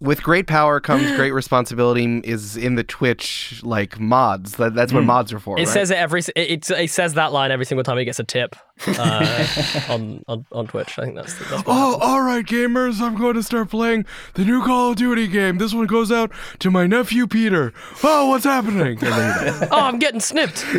With 0.00 0.22
great 0.22 0.46
power 0.46 0.80
comes 0.80 1.10
great 1.16 1.32
responsibility. 1.32 2.20
Is 2.24 2.56
in 2.56 2.74
the 2.74 2.84
Twitch 2.84 3.60
like 3.62 4.00
mods. 4.00 4.56
That, 4.56 4.74
that's 4.74 4.92
what 4.92 5.04
mods 5.04 5.32
are 5.32 5.38
for. 5.38 5.58
It 5.58 5.62
right? 5.62 5.68
says 5.68 5.90
it 5.90 5.98
every. 5.98 6.20
It, 6.20 6.32
it, 6.36 6.70
it 6.70 6.90
says 6.90 7.14
that 7.14 7.32
line 7.32 7.50
every 7.50 7.66
single 7.66 7.84
time 7.84 7.98
he 7.98 8.04
gets 8.04 8.18
a 8.18 8.24
tip 8.24 8.56
uh, 8.86 9.46
on, 9.88 10.24
on 10.26 10.46
on 10.52 10.66
Twitch. 10.66 10.98
I 10.98 11.04
think 11.04 11.16
that's. 11.16 11.34
that's 11.38 11.50
what 11.50 11.64
Oh, 11.66 11.98
all 12.00 12.22
right, 12.22 12.44
gamers. 12.44 13.00
I'm 13.00 13.14
going 13.16 13.34
to 13.34 13.42
start 13.42 13.68
playing 13.70 14.06
the 14.34 14.44
new 14.44 14.62
Call 14.64 14.90
of 14.90 14.96
Duty 14.96 15.26
game. 15.26 15.58
This 15.58 15.74
one 15.74 15.86
goes 15.86 16.10
out 16.10 16.32
to 16.60 16.70
my 16.70 16.86
nephew 16.86 17.26
Peter. 17.26 17.72
Oh, 18.02 18.28
what's 18.28 18.44
happening? 18.44 18.98
And 19.02 19.12
then 19.12 19.44
he 19.44 19.50
dies. 19.50 19.68
Oh, 19.70 19.80
I'm 19.80 19.98
getting 19.98 20.20
snipped. 20.20 20.64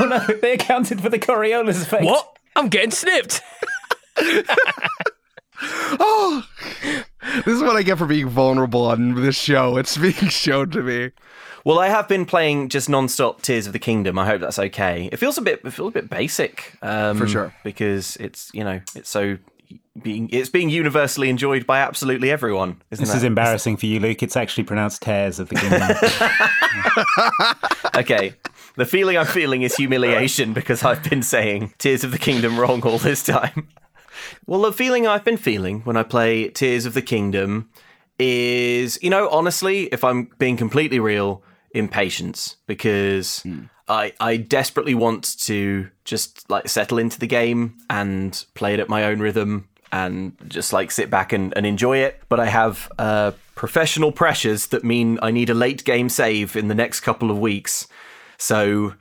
Oh 0.00 0.06
no, 0.06 0.18
they 0.40 0.54
accounted 0.54 1.02
for 1.02 1.10
the 1.10 1.18
Coriolis 1.18 1.82
effect. 1.82 2.04
what? 2.04 2.38
I'm 2.56 2.68
getting 2.70 2.90
snipped. 2.90 3.42
oh, 6.00 6.42
this 7.44 7.54
is 7.54 7.62
what 7.62 7.76
I 7.76 7.82
get 7.82 7.98
for 7.98 8.06
being 8.06 8.28
vulnerable 8.28 8.86
on 8.86 9.14
this 9.14 9.36
show. 9.36 9.76
It's 9.76 9.96
being 9.98 10.12
shown 10.14 10.70
to 10.70 10.82
me. 10.82 11.10
well, 11.64 11.78
I 11.78 11.88
have 11.88 12.08
been 12.08 12.24
playing 12.26 12.68
just 12.68 12.88
non-stop 12.88 13.42
Tears 13.42 13.66
of 13.66 13.72
the 13.72 13.78
Kingdom. 13.78 14.18
I 14.18 14.26
hope 14.26 14.40
that's 14.40 14.58
okay. 14.58 15.08
It 15.12 15.16
feels 15.18 15.38
a 15.38 15.42
bit, 15.42 15.60
it 15.64 15.70
feels 15.72 15.88
a 15.90 15.92
bit 15.92 16.10
basic, 16.10 16.74
um, 16.82 17.18
For 17.18 17.26
sure. 17.28 17.54
because 17.64 18.16
it's 18.16 18.50
you 18.52 18.64
know 18.64 18.80
it's 18.94 19.08
so 19.10 19.38
being 20.02 20.28
it's 20.32 20.48
being 20.48 20.68
universally 20.70 21.28
enjoyed 21.30 21.66
by 21.66 21.78
absolutely 21.80 22.30
everyone. 22.30 22.80
Isn't 22.90 23.02
This 23.04 23.10
that? 23.12 23.18
is 23.18 23.24
embarrassing 23.24 23.76
for 23.76 23.86
you, 23.86 24.00
Luke. 24.00 24.22
It's 24.22 24.36
actually 24.36 24.64
pronounced 24.64 25.02
Tears 25.02 25.38
of 25.38 25.48
the 25.48 25.54
Kingdom. 25.56 25.82
okay. 27.96 28.34
The 28.76 28.86
feeling 28.86 29.18
I'm 29.18 29.26
feeling 29.26 29.62
is 29.62 29.76
humiliation 29.76 30.54
because 30.54 30.82
I've 30.82 31.02
been 31.08 31.22
saying 31.22 31.74
Tears 31.78 32.04
of 32.04 32.10
the 32.10 32.18
Kingdom 32.18 32.58
wrong 32.58 32.82
all 32.82 32.96
this 32.98 33.22
time. 33.22 33.68
Well, 34.46 34.62
the 34.62 34.72
feeling 34.72 35.06
I've 35.06 35.24
been 35.24 35.36
feeling 35.36 35.80
when 35.80 35.96
I 35.96 36.02
play 36.02 36.48
Tears 36.48 36.86
of 36.86 36.94
the 36.94 37.02
Kingdom 37.02 37.70
is, 38.18 38.98
you 39.02 39.10
know, 39.10 39.28
honestly, 39.30 39.84
if 39.86 40.04
I'm 40.04 40.30
being 40.38 40.56
completely 40.56 41.00
real, 41.00 41.42
impatience 41.74 42.56
because 42.66 43.44
I 43.88 44.12
I 44.20 44.36
desperately 44.36 44.94
want 44.94 45.38
to 45.40 45.88
just 46.04 46.48
like 46.50 46.68
settle 46.68 46.98
into 46.98 47.18
the 47.18 47.26
game 47.26 47.78
and 47.88 48.44
play 48.54 48.74
it 48.74 48.80
at 48.80 48.88
my 48.88 49.04
own 49.04 49.20
rhythm 49.20 49.68
and 49.90 50.34
just 50.48 50.72
like 50.72 50.90
sit 50.90 51.10
back 51.10 51.32
and, 51.32 51.52
and 51.56 51.66
enjoy 51.66 51.98
it. 51.98 52.20
But 52.28 52.40
I 52.40 52.46
have 52.46 52.90
uh, 52.98 53.32
professional 53.54 54.10
pressures 54.10 54.68
that 54.68 54.84
mean 54.84 55.18
I 55.22 55.30
need 55.30 55.50
a 55.50 55.54
late 55.54 55.84
game 55.84 56.08
save 56.08 56.56
in 56.56 56.68
the 56.68 56.74
next 56.74 57.00
couple 57.00 57.30
of 57.30 57.38
weeks. 57.38 57.86
So 58.38 58.94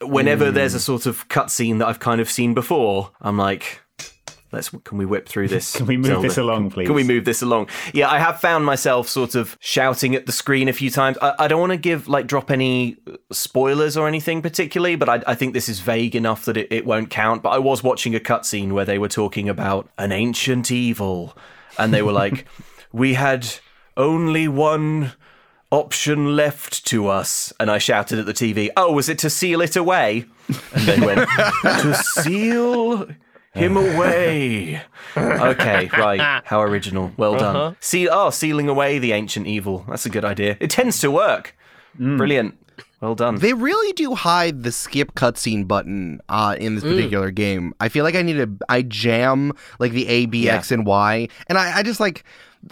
whenever 0.00 0.50
there's 0.50 0.74
a 0.74 0.80
sort 0.80 1.06
of 1.06 1.28
cutscene 1.28 1.78
that 1.78 1.86
I've 1.86 2.00
kind 2.00 2.20
of 2.20 2.28
seen 2.28 2.54
before, 2.54 3.12
I'm 3.20 3.38
like, 3.38 3.80
let's 4.52 4.68
can 4.84 4.98
we 4.98 5.06
whip 5.06 5.28
through 5.28 5.48
this? 5.56 5.76
Can 5.76 5.86
we 5.86 5.96
move 5.96 6.06
Zelda? 6.06 6.28
this 6.28 6.38
along, 6.38 6.70
please? 6.70 6.86
Can 6.86 6.94
we 6.94 7.04
move 7.04 7.24
this 7.24 7.42
along? 7.42 7.68
Yeah, 7.92 8.10
I 8.10 8.18
have 8.18 8.40
found 8.40 8.64
myself 8.64 9.08
sort 9.08 9.34
of 9.34 9.56
shouting 9.60 10.14
at 10.14 10.26
the 10.26 10.32
screen 10.32 10.68
a 10.68 10.72
few 10.72 10.90
times. 10.90 11.18
I, 11.20 11.34
I 11.40 11.48
don't 11.48 11.60
want 11.60 11.72
to 11.72 11.78
give 11.78 12.08
like 12.08 12.26
drop 12.26 12.50
any 12.50 12.98
uh, 13.10 13.16
spoilers 13.30 13.96
or 13.96 14.06
anything 14.06 14.42
particularly, 14.42 14.96
but 14.96 15.08
I, 15.08 15.22
I 15.26 15.34
think 15.34 15.54
this 15.54 15.68
is 15.68 15.80
vague 15.80 16.14
enough 16.14 16.44
that 16.44 16.56
it, 16.56 16.68
it 16.70 16.86
won't 16.86 17.10
count. 17.10 17.42
But 17.42 17.50
I 17.50 17.58
was 17.58 17.82
watching 17.82 18.14
a 18.14 18.20
cutscene 18.20 18.72
where 18.72 18.84
they 18.84 18.98
were 18.98 19.08
talking 19.08 19.48
about 19.48 19.88
an 19.98 20.12
ancient 20.12 20.70
evil, 20.70 21.36
and 21.78 21.92
they 21.92 22.02
were 22.02 22.12
like, 22.12 22.46
"We 22.92 23.14
had 23.14 23.48
only 23.96 24.48
one." 24.48 25.12
option 25.72 26.36
left 26.36 26.84
to 26.86 27.08
us. 27.08 27.50
And 27.58 27.70
I 27.70 27.78
shouted 27.78 28.18
at 28.18 28.26
the 28.26 28.34
TV, 28.34 28.68
Oh, 28.76 28.92
was 28.92 29.08
it 29.08 29.18
to 29.20 29.30
seal 29.30 29.62
it 29.62 29.74
away? 29.74 30.26
And 30.74 30.82
they 30.86 31.00
went, 31.00 31.26
To 31.62 31.94
seal 31.94 33.08
him 33.54 33.76
away. 33.76 34.82
Okay, 35.16 35.90
right. 35.92 36.42
How 36.44 36.62
original. 36.62 37.12
Well 37.16 37.36
done. 37.36 37.56
Uh-huh. 37.56 37.74
Seal, 37.80 38.10
oh, 38.12 38.30
sealing 38.30 38.68
away 38.68 38.98
the 38.98 39.12
ancient 39.12 39.46
evil. 39.46 39.84
That's 39.88 40.06
a 40.06 40.10
good 40.10 40.24
idea. 40.24 40.56
It 40.60 40.70
tends 40.70 41.00
to 41.00 41.10
work. 41.10 41.54
Mm. 41.98 42.16
Brilliant. 42.16 42.58
Well 43.02 43.14
done. 43.14 43.34
They 43.34 43.52
really 43.52 43.92
do 43.94 44.14
hide 44.14 44.62
the 44.62 44.70
skip 44.70 45.14
cutscene 45.14 45.66
button 45.66 46.20
uh, 46.28 46.56
in 46.58 46.76
this 46.76 46.84
mm. 46.84 46.94
particular 46.94 47.30
game. 47.30 47.74
I 47.80 47.88
feel 47.88 48.04
like 48.04 48.14
I 48.14 48.22
need 48.22 48.34
to. 48.34 48.48
I 48.68 48.82
jam 48.82 49.52
like 49.80 49.92
the 49.92 50.06
A, 50.08 50.26
B, 50.26 50.46
Yeah. 50.46 50.54
X, 50.54 50.70
and 50.70 50.86
Y, 50.86 51.28
and 51.48 51.58
I, 51.58 51.78
I 51.78 51.82
just 51.82 51.98
like 51.98 52.24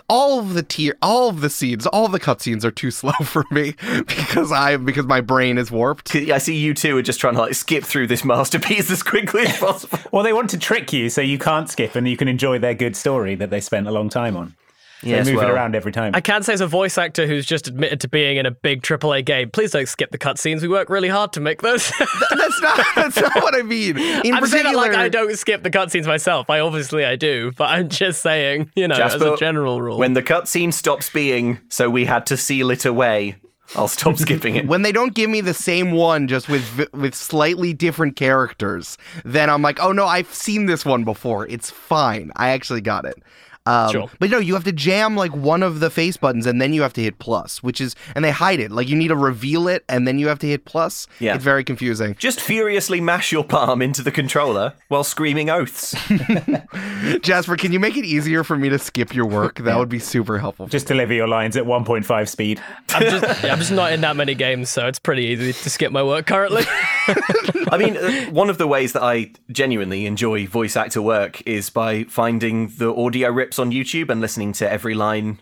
all 0.09 0.39
of 0.39 0.55
the 0.55 0.63
tier, 0.63 0.97
all 1.03 1.29
of 1.29 1.41
the 1.41 1.51
scenes, 1.51 1.87
all 1.87 2.09
the 2.09 2.21
cutscenes 2.21 2.65
are 2.65 2.71
too 2.71 2.91
slow 2.91 3.13
for 3.25 3.45
me 3.51 3.75
because 4.07 4.53
I 4.53 4.77
because 4.77 5.07
my 5.07 5.21
brain 5.21 5.59
is 5.59 5.71
warped. 5.71 6.15
I 6.15 6.39
see 6.39 6.57
you 6.57 6.75
two 6.75 6.97
are 6.97 7.03
just 7.03 7.21
trying 7.21 7.35
to 7.35 7.41
like 7.41 7.55
skip 7.55 7.85
through 7.85 8.07
this 8.07 8.25
masterpiece 8.25 8.91
as 8.91 9.03
quickly 9.03 9.43
as 9.43 9.59
possible. 9.59 9.99
well, 10.13 10.23
they 10.23 10.33
want 10.33 10.51
to 10.51 10.59
trick 10.59 10.93
you 10.93 11.11
so 11.11 11.21
you 11.21 11.39
can't 11.39 11.69
skip 11.69 11.95
and 11.95 12.09
you 12.09 12.17
can 12.17 12.29
enjoy 12.29 12.59
their 12.59 12.75
good 12.75 12.97
story 12.97 13.35
that 13.35 13.51
they 13.51 13.61
spent 13.61 13.87
a 13.87 13.93
long 13.93 14.09
time 14.09 14.37
on. 14.37 14.55
Yes, 15.03 15.27
they 15.27 15.33
move 15.33 15.41
well, 15.41 15.49
it 15.49 15.53
around 15.53 15.75
every 15.75 15.93
time. 15.93 16.15
I 16.15 16.21
can 16.21 16.43
say 16.43 16.53
as 16.53 16.61
a 16.61 16.67
voice 16.67 16.99
actor 16.99 17.27
who's 17.27 17.47
just 17.47 17.67
admitted 17.67 18.01
to 18.03 18.09
being 18.09 18.37
in 18.37 18.45
a 18.45 18.51
big 18.51 18.83
AAA 18.83 19.25
game, 19.25 19.51
please 19.51 19.71
don't 19.71 19.89
skip 19.89 20.11
the 20.11 20.19
cutscenes. 20.19 20.61
We 20.61 20.69
work 20.69 20.91
really 20.91 21.09
hard 21.09 21.33
to 21.35 21.41
make 21.41 21.63
those. 21.63 21.91
That's 22.31 22.61
not 22.61 22.87
that's 22.95 23.17
not 23.21 23.35
what 23.37 23.55
I 23.55 23.63
mean. 23.63 23.97
In 23.97 24.35
I'm 24.35 24.47
saying 24.47 24.65
particular, 24.65 24.73
that 24.73 24.77
like 24.77 24.95
I 24.95 25.09
don't 25.09 25.37
skip 25.37 25.63
the 25.63 25.71
cutscenes 25.71 26.07
myself. 26.07 26.51
I 26.51 26.61
obviously 26.61 27.05
I 27.05 27.17
do, 27.17 27.53
but 27.57 27.71
I'm 27.71 27.89
just 27.89 28.23
saying, 28.23 28.71
you 28.75 28.89
know, 28.89 28.97
as 28.97 29.15
a 29.15 29.37
general 29.37 29.81
rule. 29.81 29.99
When 29.99 30.13
the 30.15 30.23
cutscene 30.23 30.73
stops 30.73 31.11
being, 31.11 31.59
so 31.69 31.89
we 31.89 32.05
had 32.05 32.27
to 32.27 32.37
seal 32.37 32.71
it 32.71 32.85
away, 32.85 33.37
I'll 33.75 33.89
stop 33.89 34.17
skipping 34.19 34.57
it. 34.57 34.67
when 34.67 34.83
they 34.83 34.93
don't 34.93 35.15
give 35.15 35.31
me 35.31 35.41
the 35.41 35.55
same 35.55 35.93
one 35.93 36.29
just 36.29 36.49
with 36.49 36.93
with 36.93 37.15
slightly 37.15 37.73
different 37.73 38.17
characters, 38.17 38.99
then 39.25 39.49
I'm 39.49 39.63
like, 39.63 39.81
oh 39.81 39.93
no, 39.93 40.07
I've 40.07 40.33
seen 40.33 40.67
this 40.67 40.85
one 40.85 41.05
before. 41.05 41.47
It's 41.49 41.71
fine. 41.71 42.33
I 42.37 42.51
actually 42.51 42.81
got 42.81 43.05
it. 43.05 43.23
Um, 43.67 43.91
Sure. 43.93 44.11
But 44.19 44.31
no, 44.31 44.39
you 44.39 44.55
have 44.55 44.65
to 44.65 44.73
jam 44.73 45.17
like 45.17 45.35
one 45.35 45.63
of 45.63 45.81
the 45.81 45.91
face 45.91 46.17
buttons 46.17 46.47
and 46.47 46.61
then 46.61 46.73
you 46.73 46.83
have 46.83 46.93
to 46.95 47.03
hit 47.03 47.19
plus, 47.19 47.63
which 47.63 47.81
is, 47.81 47.95
and 48.15 48.25
they 48.25 48.31
hide 48.31 48.59
it. 48.61 48.71
Like 48.71 48.89
you 48.89 48.97
need 48.97 49.09
to 49.09 49.17
reveal 49.17 49.69
it 49.69 49.85
and 49.89 50.07
then 50.09 50.19
you 50.19 50.29
have 50.29 50.39
to 50.41 50.47
hit 50.47 50.65
plus. 50.65 51.07
Yeah. 51.19 51.35
It's 51.35 51.45
very 51.45 51.63
confusing. 51.65 52.15
Just 52.19 52.41
furiously 52.41 53.01
mash 53.01 53.33
your 53.33 53.45
palm 53.45 53.83
into 53.83 54.03
the 54.03 54.11
controller 54.11 54.75
while 54.89 55.05
screaming 55.05 55.51
oaths. 55.51 55.95
Jasper, 57.23 57.57
can 57.57 57.73
you 57.73 57.81
make 57.81 57.97
it 57.97 58.05
easier 58.05 58.45
for 58.45 58.57
me 58.57 58.69
to 58.69 58.79
skip 58.79 59.15
your 59.15 59.27
work? 59.27 59.57
That 59.61 59.77
would 59.79 59.89
be 59.89 59.99
super 59.99 60.39
helpful. 60.39 60.67
Just 60.67 60.87
deliver 60.87 61.13
your 61.13 61.29
lines 61.29 61.57
at 61.57 61.65
1.5 61.65 62.29
speed. 62.29 62.61
I'm 62.91 63.03
just 63.03 63.45
yeah, 63.45 63.53
I'm 63.53 63.59
just 63.59 63.73
not 63.73 63.93
in 63.93 64.01
that 64.03 64.17
many 64.17 64.35
games, 64.35 64.71
so 64.71 64.87
it's 64.87 64.99
pretty 64.99 65.23
easy 65.25 65.53
to 65.53 65.71
skip 65.71 65.93
my 65.93 66.03
work 66.03 66.27
currently. 66.27 66.65
I 67.71 67.77
mean, 67.79 67.97
uh, 67.97 68.31
one 68.31 68.51
of 68.51 68.59
the 68.59 68.67
ways 68.67 68.93
that 68.93 69.03
I 69.03 69.33
genuinely 69.51 70.07
enjoy 70.07 70.47
voice 70.47 70.77
actor 70.77 71.03
work 71.03 71.43
is 71.47 71.71
by 71.71 72.05
finding 72.05 72.69
the 72.69 72.95
audio 72.95 73.31
rips 73.31 73.59
on 73.59 73.71
YouTube 73.71 74.11
and 74.11 74.21
listening 74.21 74.53
to 74.55 74.71
every 74.71 74.95
line 74.95 75.41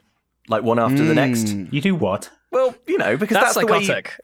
like 0.49 0.63
one 0.63 0.79
after 0.79 1.05
the 1.05 1.15
next. 1.15 1.49
You 1.49 1.81
do 1.81 1.95
what? 1.95 2.31
Well, 2.51 2.75
you 2.87 2.99
know, 2.99 3.17
because 3.17 3.35
That's 3.35 3.55
that's, 3.55 3.67
the 3.67 3.73
way. 3.73 3.81
You... 3.81 3.87
psychotic. 3.87 4.21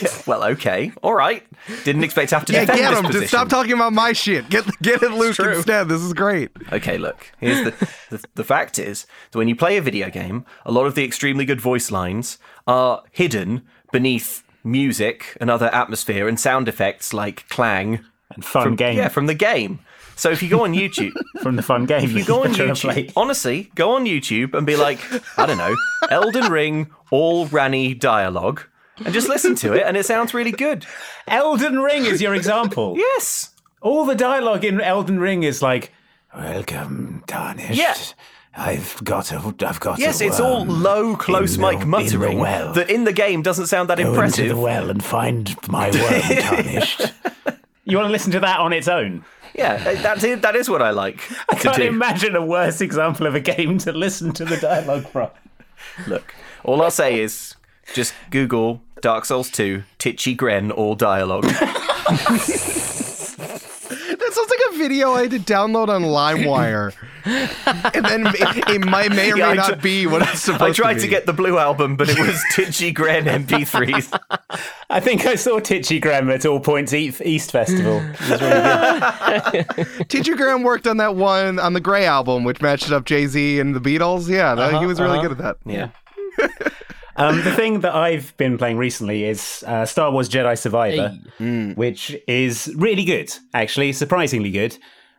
Yeah, 0.00 0.08
well, 0.26 0.44
okay, 0.44 0.90
all 1.02 1.14
right. 1.14 1.46
Didn't 1.84 2.02
expect 2.02 2.30
to 2.30 2.36
have 2.36 2.46
to 2.46 2.52
yeah, 2.52 2.60
defend 2.60 2.78
get 2.78 2.90
this 2.90 2.98
him. 2.98 3.04
position. 3.04 3.20
Just 3.22 3.32
stop 3.32 3.48
talking 3.50 3.72
about 3.72 3.92
my 3.92 4.14
shit. 4.14 4.48
Get 4.48 4.64
get 4.80 5.02
it, 5.02 5.10
Luke, 5.10 5.38
instead. 5.38 5.88
This 5.88 6.00
is 6.00 6.14
great. 6.14 6.50
Okay, 6.72 6.96
look. 6.96 7.30
Here's 7.38 7.64
the, 7.64 7.88
the 8.08 8.24
the 8.36 8.44
fact 8.44 8.78
is 8.78 9.06
that 9.30 9.38
when 9.38 9.48
you 9.48 9.56
play 9.56 9.76
a 9.76 9.82
video 9.82 10.08
game, 10.08 10.46
a 10.64 10.72
lot 10.72 10.86
of 10.86 10.94
the 10.94 11.04
extremely 11.04 11.44
good 11.44 11.60
voice 11.60 11.90
lines 11.90 12.38
are 12.66 13.02
hidden 13.10 13.62
beneath 13.92 14.42
music 14.64 15.36
and 15.40 15.50
other 15.50 15.72
atmosphere 15.74 16.28
and 16.28 16.38
sound 16.38 16.68
effects 16.68 17.12
like 17.14 17.48
clang 17.48 18.04
And 18.34 18.44
fun 18.44 18.62
from 18.64 18.76
game 18.76 18.96
yeah 18.98 19.08
from 19.08 19.26
the 19.26 19.34
game. 19.34 19.78
So 20.16 20.30
if 20.30 20.42
you 20.42 20.50
go 20.50 20.64
on 20.64 20.74
YouTube, 20.74 21.12
from 21.42 21.56
the 21.56 21.62
fun 21.62 21.86
game. 21.86 22.04
if 22.04 22.12
you 22.12 22.24
go 22.24 22.44
on 22.44 22.52
trying 22.54 22.74
to 22.74 22.80
play. 22.80 23.04
YouTube, 23.04 23.12
honestly, 23.16 23.70
go 23.74 23.92
on 23.96 24.04
YouTube 24.04 24.52
and 24.54 24.66
be 24.66 24.76
like, 24.76 25.00
I 25.38 25.46
don't 25.46 25.56
know, 25.56 25.74
Elden 26.10 26.52
Ring 26.52 26.90
all 27.10 27.46
Ranni 27.48 27.98
dialogue, 27.98 28.62
and 29.02 29.14
just 29.14 29.28
listen 29.30 29.54
to 29.56 29.72
it, 29.72 29.84
and 29.86 29.96
it 29.96 30.04
sounds 30.04 30.34
really 30.34 30.52
good. 30.52 30.84
Elden 31.26 31.80
Ring 31.80 32.04
is 32.04 32.20
your 32.20 32.34
example. 32.34 32.96
Yes. 32.98 33.50
All 33.80 34.04
the 34.04 34.14
dialogue 34.14 34.62
in 34.62 34.78
Elden 34.78 35.18
Ring 35.20 35.42
is 35.42 35.62
like, 35.62 35.90
"Welcome, 36.36 37.24
tarnished. 37.26 37.78
Yeah. 37.78 37.94
I've 38.56 39.00
got 39.04 39.30
a, 39.32 39.36
I've 39.66 39.80
got 39.80 39.98
Yes, 39.98 40.20
a 40.20 40.26
it's 40.26 40.40
all 40.40 40.64
low, 40.66 41.14
close 41.16 41.54
in 41.56 41.62
mic 41.62 41.80
the 41.80 41.86
muttering 41.86 42.38
well. 42.38 42.72
that 42.74 42.90
in 42.90 43.04
the 43.04 43.12
game 43.12 43.42
doesn't 43.42 43.66
sound 43.68 43.88
that 43.90 43.98
Go 43.98 44.08
impressive. 44.10 44.44
into 44.46 44.54
the 44.56 44.60
well 44.60 44.90
and 44.90 45.02
find 45.04 45.56
my 45.68 45.90
worm 45.90 46.20
tarnished." 46.42 47.12
you 47.84 47.96
want 47.96 48.08
to 48.08 48.12
listen 48.12 48.32
to 48.32 48.40
that 48.40 48.58
on 48.58 48.72
its 48.72 48.88
own? 48.88 49.24
Yeah, 49.54 49.74
uh, 49.86 50.02
that's 50.02 50.22
it. 50.24 50.42
That 50.42 50.56
is 50.56 50.68
what 50.68 50.82
I 50.82 50.90
like 50.90 51.20
I 51.50 51.54
to 51.56 51.62
can't 51.62 51.76
do. 51.76 51.82
imagine 51.84 52.34
a 52.36 52.44
worse 52.44 52.80
example 52.80 53.26
of 53.26 53.34
a 53.34 53.40
game 53.40 53.78
to 53.78 53.92
listen 53.92 54.32
to 54.34 54.44
the 54.44 54.56
dialogue 54.56 55.08
from. 55.08 55.30
Look, 56.06 56.34
all 56.64 56.82
I'll 56.82 56.90
say 56.90 57.20
is 57.20 57.54
just 57.94 58.14
Google 58.30 58.82
Dark 59.00 59.24
Souls 59.24 59.48
2 59.50 59.82
Titchy 59.98 60.36
Gren 60.36 60.70
all 60.72 60.94
dialogue. 60.96 61.46
That 64.20 64.32
sounds 64.34 64.50
like 64.50 64.60
a 64.69 64.69
video 64.80 65.12
I 65.12 65.22
had 65.22 65.30
to 65.32 65.38
download 65.38 65.88
on 65.88 66.02
LimeWire, 66.02 66.92
and 67.94 68.04
then 68.04 68.26
it, 68.26 68.68
it 68.70 68.84
might 68.84 69.10
may 69.10 69.30
or 69.32 69.36
Yeah, 69.36 69.46
may 69.46 69.50
I 69.52 69.54
not 69.54 69.74
tr- 69.74 69.76
be 69.76 70.06
what 70.06 70.22
it's 70.22 70.40
supposed 70.40 70.62
I 70.62 70.72
tried 70.72 70.94
to 70.94 71.00
to, 71.02 71.08
get 71.08 71.26
the 71.26 71.32
Blue 71.32 71.58
album, 71.58 71.96
but 71.96 72.08
it 72.08 72.18
was 72.18 72.42
Titchy 72.54 72.92
Gren 72.92 73.26
MP3s. 73.26 74.18
I 74.88 75.00
think 75.00 75.26
I 75.26 75.34
saw 75.34 75.60
Titchy 75.60 76.00
Graham 76.00 76.30
at 76.30 76.46
All 76.46 76.60
Points 76.60 76.92
East, 76.92 77.20
East 77.24 77.52
Festival. 77.52 77.98
It 77.98 78.30
was 78.30 78.40
really 78.40 79.84
good. 79.84 80.08
Teacher 80.08 80.34
Graham 80.34 80.62
worked 80.62 80.86
on 80.86 80.96
that 80.96 81.14
one 81.14 81.58
on 81.58 81.74
the 81.74 81.80
Gray 81.80 82.06
album, 82.06 82.44
which 82.44 82.60
matched 82.60 82.90
up 82.90 83.04
Jay 83.04 83.26
Z 83.26 83.60
and 83.60 83.74
the 83.74 83.80
Beatles. 83.80 84.28
Yeah, 84.28 84.54
that- 84.54 84.80
he 84.80 84.86
was 84.86 85.00
really 85.00 85.18
uh-huh. 85.18 85.28
good 85.28 85.38
at 85.38 85.38
that. 85.38 85.56
Yeah. 85.64 85.90
Um, 87.16 87.42
the 87.42 87.52
thing 87.52 87.80
that 87.80 87.94
I've 87.94 88.36
been 88.36 88.56
playing 88.58 88.76
recently 88.76 89.24
is 89.24 89.64
uh, 89.66 89.84
Star 89.84 90.10
Wars 90.10 90.28
Jedi 90.28 90.56
Survivor, 90.58 91.18
which 91.74 92.16
is 92.28 92.72
really 92.76 93.04
good, 93.04 93.32
actually, 93.52 93.92
surprisingly 93.92 94.50
good. 94.50 94.76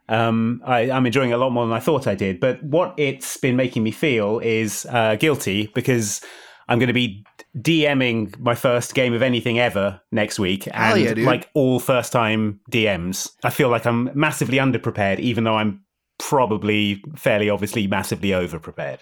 Um, 0.10 0.62
I, 0.66 0.92
I'm 0.92 1.06
enjoying 1.06 1.30
it 1.30 1.34
a 1.34 1.38
lot 1.38 1.52
more 1.52 1.66
than 1.66 1.74
I 1.74 1.80
thought 1.80 2.08
I 2.08 2.16
did. 2.16 2.40
But 2.40 2.62
what 2.64 2.94
it's 2.98 3.38
been 3.38 3.56
making 3.56 3.84
me 3.84 3.92
feel 3.92 4.40
is 4.40 4.86
uh, 4.90 5.16
guilty 5.16 5.72
because 5.74 6.22
I'm 6.68 6.80
going 6.80 6.88
to 6.88 6.94
be 6.94 7.26
DMing 7.58 8.40
my 8.40 8.56
first 8.56 8.94
game 8.94 9.14
of 9.14 9.22
anything 9.22 9.60
ever 9.60 10.02
next 10.12 10.40
week, 10.40 10.66
Hell 10.66 10.96
and 10.96 11.18
yeah, 11.18 11.26
like 11.26 11.50
all 11.54 11.80
first 11.80 12.12
time 12.12 12.62
DMs, 12.72 13.32
I 13.44 13.50
feel 13.50 13.70
like 13.70 13.86
I'm 13.86 14.10
massively 14.14 14.58
underprepared, 14.58 15.20
even 15.20 15.44
though 15.44 15.56
I'm 15.56 15.84
probably 16.18 17.04
fairly 17.16 17.50
obviously 17.50 17.88
massively 17.88 18.30
overprepared. 18.30 19.00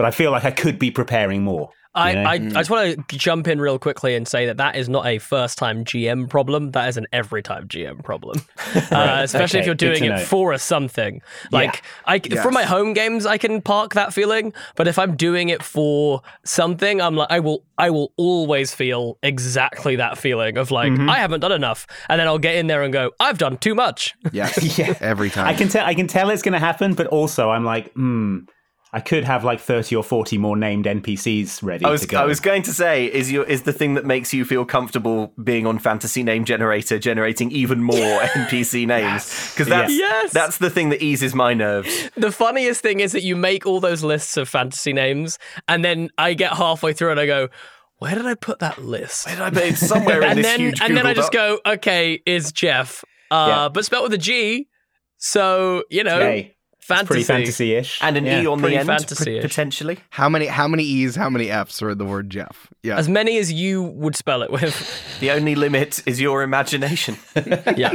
But 0.00 0.06
I 0.06 0.12
feel 0.12 0.30
like 0.30 0.46
I 0.46 0.50
could 0.50 0.78
be 0.78 0.90
preparing 0.90 1.42
more. 1.42 1.68
I. 1.94 2.16
I, 2.16 2.32
I 2.32 2.38
just 2.38 2.70
want 2.70 3.06
to 3.08 3.18
jump 3.18 3.46
in 3.46 3.60
real 3.60 3.78
quickly 3.78 4.14
and 4.14 4.26
say 4.26 4.46
that 4.46 4.56
that 4.56 4.76
is 4.76 4.88
not 4.88 5.04
a 5.04 5.18
first 5.18 5.58
time 5.58 5.84
GM 5.84 6.30
problem. 6.30 6.70
That 6.70 6.88
is 6.88 6.96
an 6.96 7.06
every 7.12 7.42
time 7.42 7.68
GM 7.68 8.02
problem. 8.02 8.40
Uh, 8.90 9.20
especially 9.22 9.60
if 9.60 9.66
you're 9.66 9.74
doing 9.74 10.04
it 10.04 10.08
know. 10.08 10.18
for 10.18 10.52
a 10.52 10.58
something. 10.58 11.20
Like, 11.52 11.82
I, 12.06 12.18
from 12.18 12.54
my 12.54 12.62
home 12.62 12.92
games, 12.92 13.26
I 13.26 13.36
can 13.36 13.60
park 13.60 13.94
that 13.94 14.14
feeling. 14.14 14.54
But 14.74 14.88
if 14.88 14.98
I'm 14.98 15.16
doing 15.16 15.50
it 15.50 15.62
for 15.62 16.22
something, 16.44 17.00
I'm 17.00 17.14
like, 17.14 17.30
I 17.30 17.40
will, 17.40 17.64
I 17.76 17.90
will 17.90 18.12
always 18.16 18.72
feel 18.74 19.18
exactly 19.22 19.96
that 19.96 20.16
feeling 20.18 20.56
of 20.56 20.70
like, 20.70 20.92
Mm-hmm. 20.92 21.10
I 21.10 21.18
haven't 21.18 21.40
done 21.40 21.52
enough. 21.52 21.86
And 22.08 22.18
then 22.18 22.26
I'll 22.26 22.38
get 22.38 22.54
in 22.56 22.68
there 22.68 22.82
and 22.82 22.92
go, 22.92 23.10
I've 23.20 23.38
done 23.38 23.58
too 23.58 23.74
much. 23.74 24.14
Yes, 24.32 24.78
Yeah. 24.78 24.94
every 25.00 25.28
time. 25.30 25.46
I 25.46 25.54
can 25.54 25.68
tell. 25.68 25.84
I 25.84 25.94
can 25.94 26.06
tell 26.06 26.30
it's 26.30 26.42
going 26.42 26.54
to 26.54 26.58
happen, 26.58 26.94
but 26.94 27.06
also 27.08 27.50
I'm 27.50 27.64
like, 27.64 27.92
hmm. 27.92 28.40
I 28.92 29.00
could 29.00 29.22
have 29.24 29.44
like 29.44 29.60
thirty 29.60 29.94
or 29.94 30.02
forty 30.02 30.36
more 30.36 30.56
named 30.56 30.84
NPCs 30.86 31.62
ready 31.62 31.84
I 31.84 31.90
was 31.90 32.00
to 32.02 32.06
go. 32.08 32.18
I 32.20 32.24
was 32.24 32.40
going 32.40 32.62
to 32.64 32.72
say 32.74 33.06
is 33.06 33.30
your 33.30 33.44
is 33.44 33.62
the 33.62 33.72
thing 33.72 33.94
that 33.94 34.04
makes 34.04 34.34
you 34.34 34.44
feel 34.44 34.64
comfortable 34.64 35.32
being 35.42 35.64
on 35.66 35.78
fantasy 35.78 36.22
name 36.24 36.44
generator 36.44 36.98
generating 36.98 37.52
even 37.52 37.82
more 37.82 37.96
NPC 38.20 38.86
names 38.88 39.50
because 39.52 39.68
that's 39.68 39.92
Yes. 39.92 40.32
that's 40.32 40.58
the 40.58 40.70
thing 40.70 40.88
that 40.88 41.02
eases 41.02 41.34
my 41.34 41.54
nerves. 41.54 42.10
The 42.16 42.32
funniest 42.32 42.80
thing 42.82 43.00
is 43.00 43.12
that 43.12 43.22
you 43.22 43.36
make 43.36 43.64
all 43.66 43.78
those 43.80 44.02
lists 44.02 44.36
of 44.36 44.48
fantasy 44.48 44.92
names, 44.92 45.38
and 45.68 45.84
then 45.84 46.10
I 46.18 46.34
get 46.34 46.52
halfway 46.54 46.92
through 46.92 47.12
and 47.12 47.20
I 47.20 47.26
go, 47.26 47.48
where 47.98 48.14
did 48.14 48.26
I 48.26 48.34
put 48.34 48.58
that 48.58 48.82
list? 48.82 49.26
Did 49.28 49.40
I 49.40 49.50
bet 49.50 49.76
somewhere 49.76 50.22
in 50.22 50.30
and 50.30 50.38
this 50.38 50.46
then 50.46 50.58
huge 50.60 50.80
and 50.80 50.96
then 50.96 51.06
I 51.06 51.10
Google 51.10 51.22
just 51.22 51.32
doc? 51.32 51.60
go, 51.64 51.72
okay, 51.74 52.20
is 52.26 52.50
Jeff, 52.50 53.04
uh, 53.30 53.46
Yeah. 53.48 53.68
but 53.68 53.84
spelled 53.84 54.04
with 54.04 54.14
a 54.14 54.18
G. 54.18 54.66
So 55.18 55.84
you 55.90 56.02
know, 56.02 56.18
Hey, 56.18 56.40
it's 56.40 56.59
fantasy. 56.94 57.06
pretty 57.06 57.22
fantasy-ish. 57.24 57.98
and 58.02 58.16
an 58.16 58.24
Yeah. 58.26 58.42
E 58.42 58.46
on 58.46 58.60
the 58.60 58.68
end 58.74 58.88
p- 58.88 58.96
fantasy-ish. 58.96 59.42
potentially. 59.42 59.98
how 60.10 60.28
many 60.28 60.46
how 60.46 60.68
many 60.68 60.82
E's, 60.84 61.16
how 61.16 61.30
many 61.30 61.50
F's 61.50 61.80
are 61.82 61.90
in 61.90 61.98
the 61.98 62.04
word 62.04 62.28
Jeff? 62.30 62.68
Yeah. 62.82 62.96
As 62.98 63.08
many 63.08 63.38
as 63.38 63.52
you 63.52 63.82
would 63.82 64.16
spell 64.16 64.42
it 64.42 64.50
with. 64.50 64.74
The 65.20 65.30
only 65.30 65.54
limit 65.54 66.02
is 66.06 66.20
your 66.20 66.42
imagination. 66.42 67.16
yeah. 67.76 67.94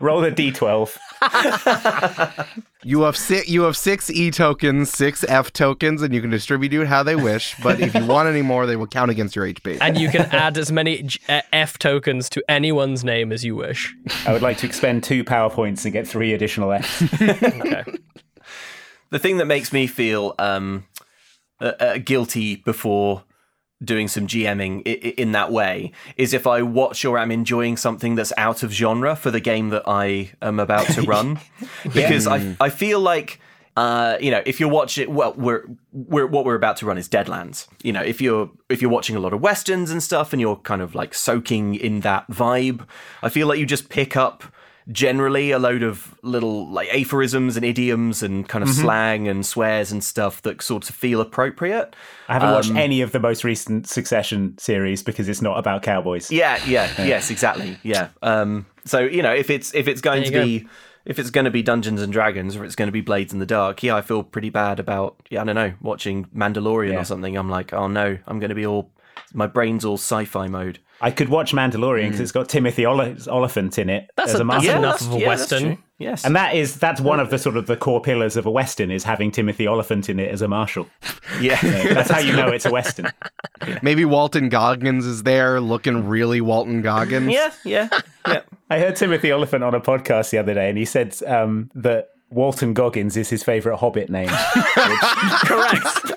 Roll 0.00 0.24
a 0.24 0.30
d12. 0.30 0.96
You 2.86 3.00
have 3.02 3.16
six. 3.16 3.48
You 3.48 3.62
have 3.62 3.78
six 3.78 4.10
E 4.10 4.30
tokens, 4.30 4.90
six 4.90 5.24
F 5.26 5.50
tokens, 5.54 6.02
and 6.02 6.12
you 6.12 6.20
can 6.20 6.28
distribute 6.28 6.74
it 6.74 6.86
how 6.86 7.02
they 7.02 7.16
wish. 7.16 7.54
But 7.62 7.80
if 7.80 7.94
you 7.94 8.04
want 8.04 8.28
any 8.28 8.42
more, 8.42 8.66
they 8.66 8.76
will 8.76 8.86
count 8.86 9.10
against 9.10 9.34
your 9.34 9.46
HP. 9.46 9.78
And 9.80 9.96
you 9.96 10.10
can 10.10 10.22
add 10.34 10.58
as 10.58 10.70
many 10.70 11.02
G- 11.02 11.18
uh, 11.26 11.40
F 11.50 11.78
tokens 11.78 12.28
to 12.28 12.44
anyone's 12.46 13.02
name 13.02 13.32
as 13.32 13.42
you 13.42 13.56
wish. 13.56 13.94
I 14.26 14.34
would 14.34 14.42
like 14.42 14.58
to 14.58 14.66
expend 14.66 15.02
two 15.02 15.24
power 15.24 15.48
points 15.48 15.84
and 15.86 15.94
get 15.94 16.06
three 16.06 16.34
additional 16.34 16.70
Fs. 16.72 17.02
Okay. 17.22 17.84
the 19.08 19.18
thing 19.18 19.38
that 19.38 19.46
makes 19.46 19.72
me 19.72 19.86
feel 19.86 20.34
um, 20.38 20.84
uh, 21.60 21.72
uh, 21.80 21.98
guilty 21.98 22.56
before 22.56 23.24
doing 23.84 24.08
some 24.08 24.26
GMing 24.26 24.82
in 25.16 25.32
that 25.32 25.52
way 25.52 25.92
is 26.16 26.32
if 26.32 26.46
I 26.46 26.62
watch 26.62 27.04
or 27.04 27.18
am 27.18 27.30
enjoying 27.30 27.76
something 27.76 28.14
that's 28.14 28.32
out 28.36 28.62
of 28.62 28.72
genre 28.72 29.16
for 29.16 29.30
the 29.30 29.40
game 29.40 29.70
that 29.70 29.82
I 29.86 30.32
am 30.42 30.60
about 30.60 30.86
to 30.88 31.02
run, 31.14 31.40
because 31.92 32.26
I 32.26 32.56
I 32.60 32.70
feel 32.70 33.00
like. 33.00 33.40
Uh, 33.76 34.16
you 34.20 34.30
know, 34.30 34.40
if 34.46 34.60
you're 34.60 34.68
watching, 34.68 35.12
well, 35.12 35.34
we're, 35.34 35.64
we're 35.90 36.28
what 36.28 36.44
we're 36.44 36.54
about 36.54 36.76
to 36.76 36.86
run 36.86 36.96
is 36.96 37.08
Deadlands. 37.08 37.66
You 37.82 37.92
know, 37.92 38.02
if 38.02 38.20
you're 38.20 38.48
if 38.68 38.80
you're 38.80 38.90
watching 38.90 39.16
a 39.16 39.18
lot 39.18 39.32
of 39.32 39.40
westerns 39.40 39.90
and 39.90 40.00
stuff, 40.00 40.32
and 40.32 40.40
you're 40.40 40.54
kind 40.54 40.80
of 40.80 40.94
like 40.94 41.12
soaking 41.12 41.74
in 41.74 41.98
that 42.02 42.30
vibe, 42.30 42.86
I 43.20 43.30
feel 43.30 43.48
like 43.48 43.58
you 43.58 43.66
just 43.66 43.88
pick 43.88 44.16
up 44.16 44.44
generally 44.92 45.50
a 45.50 45.58
load 45.58 45.82
of 45.82 46.14
little 46.22 46.68
like 46.68 46.88
aphorisms 46.92 47.56
and 47.56 47.64
idioms 47.64 48.22
and 48.22 48.48
kind 48.48 48.62
of 48.62 48.68
slang 48.68 49.26
and 49.28 49.46
swears 49.46 49.90
and 49.90 50.04
stuff 50.04 50.42
that 50.42 50.60
sort 50.62 50.88
of 50.90 50.94
feel 50.94 51.20
appropriate. 51.20 51.96
I 52.28 52.34
haven't 52.34 52.52
watched 52.52 52.70
Um, 52.70 52.76
any 52.76 53.00
of 53.00 53.12
the 53.12 53.20
most 53.20 53.44
recent 53.44 53.88
Succession 53.88 54.56
series 54.58 55.02
because 55.02 55.28
it's 55.28 55.40
not 55.42 55.58
about 55.58 55.82
cowboys. 55.82 56.30
Yeah, 56.30 56.58
yeah, 56.66 56.90
yes, 57.04 57.30
exactly. 57.30 57.78
Yeah. 57.82 58.08
Um, 58.22 58.66
so 58.84 59.00
you 59.00 59.22
know, 59.22 59.32
if 59.34 59.48
it's 59.50 59.74
if 59.74 59.88
it's 59.88 60.00
going 60.00 60.24
to 60.24 60.30
There 60.30 60.44
you 60.44 60.60
be 60.60 60.68
if 61.06 61.18
it's 61.18 61.30
going 61.30 61.44
to 61.44 61.50
be 61.50 61.62
Dungeons 61.62 62.00
and 62.00 62.10
Dragons 62.12 62.56
or 62.56 62.64
it's 62.64 62.74
going 62.74 62.88
to 62.88 62.92
be 62.92 63.02
Blades 63.02 63.32
in 63.32 63.38
the 63.38 63.46
Dark, 63.46 63.82
yeah, 63.82 63.94
I 63.96 64.00
feel 64.02 64.22
pretty 64.22 64.50
bad 64.50 64.80
about 64.80 65.16
yeah, 65.30 65.42
I 65.42 65.44
don't 65.44 65.54
know, 65.54 65.72
watching 65.80 66.24
Mandalorian 66.34 66.92
Yeah. 66.92 67.00
or 67.00 67.04
something. 67.04 67.36
I'm 67.36 67.50
like, 67.50 67.72
oh 67.72 67.88
no, 67.88 68.18
I'm 68.26 68.38
going 68.38 68.48
to 68.50 68.54
be 68.54 68.66
all 68.66 68.90
my 69.32 69.46
brain's 69.46 69.84
all 69.84 69.96
sci-fi 69.98 70.48
mode. 70.48 70.78
I 71.00 71.10
could 71.10 71.28
watch 71.28 71.52
Mandalorian 71.52 72.06
because 72.06 72.20
it's 72.20 72.32
got 72.32 72.48
Timothy 72.48 72.86
Olyphant 72.86 73.78
in 73.78 73.90
it 73.90 74.08
That's 74.16 74.32
as 74.34 74.40
a- 74.40 74.42
a, 74.42 74.46
that's 74.46 74.64
master. 74.64 74.78
enough 74.78 75.00
of 75.02 75.12
a 75.14 75.18
yeah, 75.18 75.26
Western. 75.26 75.78
Yes, 75.98 76.24
And 76.24 76.34
that 76.34 76.54
is 76.54 76.76
that's 76.78 77.00
one 77.00 77.20
of 77.20 77.30
the 77.30 77.38
sort 77.38 77.56
of 77.56 77.66
the 77.66 77.76
core 77.76 78.00
pillars 78.00 78.36
of 78.36 78.46
a 78.46 78.50
western 78.50 78.90
is 78.90 79.04
having 79.04 79.30
Timothy 79.30 79.68
Olyphant 79.68 80.08
in 80.08 80.18
it 80.18 80.30
as 80.30 80.40
a 80.42 80.48
marshal. 80.48 80.88
yeah. 81.40 81.60
That's 81.60 82.10
how 82.10 82.18
you 82.20 82.34
know 82.34 82.48
it's 82.48 82.64
a 82.64 82.70
western. 82.70 83.06
Maybe 83.82 84.04
Walton 84.04 84.48
Goggins 84.48 85.04
is 85.06 85.22
there, 85.24 85.60
looking 85.60 86.06
really 86.08 86.40
Walton 86.40 86.80
Goggins. 86.82 87.30
yeah, 87.32 87.52
yeah, 87.64 87.88
yeah. 88.26 88.40
I 88.70 88.78
heard 88.78 88.96
Timothy 88.96 89.30
Olyphant 89.32 89.62
on 89.62 89.74
a 89.74 89.80
podcast 89.80 90.30
the 90.30 90.38
other 90.38 90.54
day, 90.54 90.68
and 90.68 90.78
he 90.78 90.84
said 90.84 91.14
um, 91.26 91.70
that 91.74 92.08
Walton 92.30 92.72
Goggins 92.74 93.16
is 93.16 93.28
his 93.28 93.42
favourite 93.44 93.78
Hobbit 93.78 94.10
name. 94.10 94.28
Correct. 94.28 96.12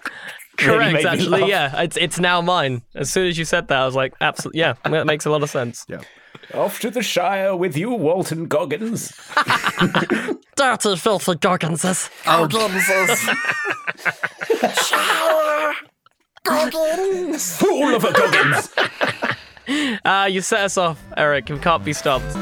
Really 0.62 0.78
Correct. 0.78 0.94
made 0.94 1.06
Actually, 1.06 1.50
yeah, 1.50 1.82
it's 1.84 1.98
it's 1.98 2.20
now 2.20 2.42
mine. 2.42 2.82
As 2.96 3.12
soon 3.12 3.28
as 3.28 3.38
you 3.38 3.46
said 3.46 3.68
that, 3.68 3.78
I 3.80 3.86
was 3.86 3.94
like, 3.96 4.14
absolutely, 4.22 4.62
yeah, 4.62 4.74
that 4.86 5.06
makes 5.06 5.26
a 5.26 5.30
lot 5.30 5.44
of 5.44 5.50
sense. 5.52 5.86
Yeah. 5.88 6.02
Off 6.54 6.80
to 6.80 6.90
the 6.90 7.04
Shire 7.04 7.56
with 7.56 7.78
you, 7.78 7.92
Walton 7.92 8.48
Goggins. 8.48 9.12
Dirty, 10.56 10.96
filthy 10.96 11.36
Gorgonses. 11.36 12.10
Fool 17.58 17.96
of 17.96 18.04
a 18.04 18.14
Goggins. 18.14 18.70
Ah, 20.06 20.26
you 20.26 20.42
set 20.42 20.62
us 20.62 20.78
off, 20.78 21.04
Eric. 21.18 21.50
You 21.50 21.58
can't 21.58 21.84
be 21.84 21.94
stopped. 21.94 22.34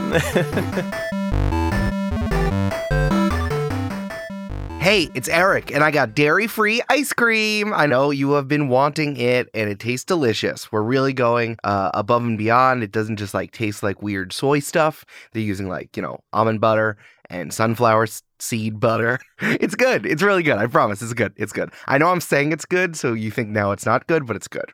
Hey, 4.86 5.10
it's 5.16 5.28
Eric, 5.28 5.72
and 5.74 5.84
I 5.84 5.90
got 5.90 6.14
dairy 6.14 6.46
free 6.46 6.80
ice 6.90 7.12
cream. 7.12 7.74
I 7.74 7.88
know 7.88 8.12
you 8.12 8.34
have 8.34 8.48
been 8.48 8.68
wanting 8.68 9.18
it, 9.18 9.50
and 9.56 9.68
it 9.68 9.80
tastes 9.80 10.06
delicious. 10.06 10.72
We're 10.72 10.84
really 10.84 11.12
going 11.12 11.58
uh, 11.64 11.90
above 11.96 12.22
and 12.22 12.38
beyond. 12.38 12.84
It 12.84 12.92
doesn't 12.92 13.16
just 13.16 13.34
like 13.34 13.52
taste 13.52 13.82
like 13.82 14.04
weird 14.04 14.32
soy 14.32 14.60
stuff. 14.60 15.04
They're 15.32 15.42
using 15.42 15.70
like, 15.70 15.98
you 15.98 16.04
know, 16.04 16.20
almond 16.34 16.62
butter 16.62 16.98
and 17.32 17.52
sunflower 17.52 18.06
seed 18.38 18.80
butter. 18.80 19.18
It's 19.42 19.74
good. 19.74 20.06
It's 20.06 20.22
really 20.22 20.44
good. 20.44 20.60
I 20.60 20.68
promise. 20.68 21.02
It's 21.02 21.14
good. 21.14 21.34
It's 21.36 21.52
good. 21.52 21.72
I 21.88 21.98
know 21.98 22.10
I'm 22.10 22.22
saying 22.22 22.52
it's 22.52 22.66
good, 22.66 22.96
so 22.96 23.14
you 23.14 23.32
think 23.32 23.50
now 23.50 23.72
it's 23.72 23.88
not 23.88 24.06
good, 24.06 24.28
but 24.28 24.36
it's 24.36 24.48
good. 24.48 24.72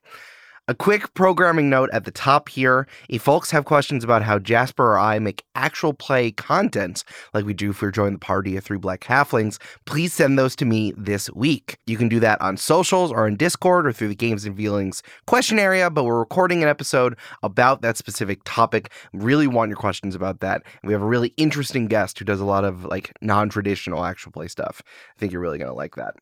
A 0.71 0.73
quick 0.73 1.13
programming 1.15 1.69
note 1.69 1.89
at 1.91 2.05
the 2.05 2.11
top 2.11 2.47
here. 2.47 2.87
If 3.09 3.23
folks 3.23 3.51
have 3.51 3.65
questions 3.65 4.05
about 4.05 4.23
how 4.23 4.39
Jasper 4.39 4.93
or 4.93 4.99
I 4.99 5.19
make 5.19 5.43
actual 5.53 5.93
play 5.93 6.31
content, 6.31 7.03
like 7.33 7.43
we 7.43 7.53
do 7.53 7.73
for 7.73 7.91
Join 7.91 8.13
the 8.13 8.19
Party 8.19 8.55
of 8.55 8.63
Three 8.63 8.77
Black 8.77 9.01
Halflings, 9.01 9.61
please 9.85 10.13
send 10.13 10.39
those 10.39 10.55
to 10.55 10.63
me 10.63 10.93
this 10.95 11.29
week. 11.31 11.75
You 11.87 11.97
can 11.97 12.07
do 12.07 12.21
that 12.21 12.39
on 12.39 12.55
socials 12.55 13.11
or 13.11 13.27
in 13.27 13.35
Discord 13.35 13.85
or 13.85 13.91
through 13.91 14.07
the 14.07 14.15
Games 14.15 14.45
and 14.45 14.55
Feelings 14.55 15.03
question 15.27 15.59
area, 15.59 15.89
but 15.89 16.05
we're 16.05 16.19
recording 16.19 16.63
an 16.63 16.69
episode 16.69 17.17
about 17.43 17.81
that 17.81 17.97
specific 17.97 18.39
topic. 18.45 18.93
Really 19.11 19.47
want 19.47 19.67
your 19.67 19.75
questions 19.75 20.15
about 20.15 20.39
that. 20.39 20.63
We 20.85 20.93
have 20.93 21.01
a 21.01 21.05
really 21.05 21.33
interesting 21.35 21.87
guest 21.87 22.17
who 22.17 22.23
does 22.23 22.39
a 22.39 22.45
lot 22.45 22.63
of 22.63 22.85
like 22.85 23.11
non 23.21 23.49
traditional 23.49 24.05
actual 24.05 24.31
play 24.31 24.47
stuff. 24.47 24.81
I 24.87 25.19
think 25.19 25.33
you're 25.33 25.41
really 25.41 25.57
going 25.57 25.67
to 25.67 25.75
like 25.75 25.95
that. 25.95 26.15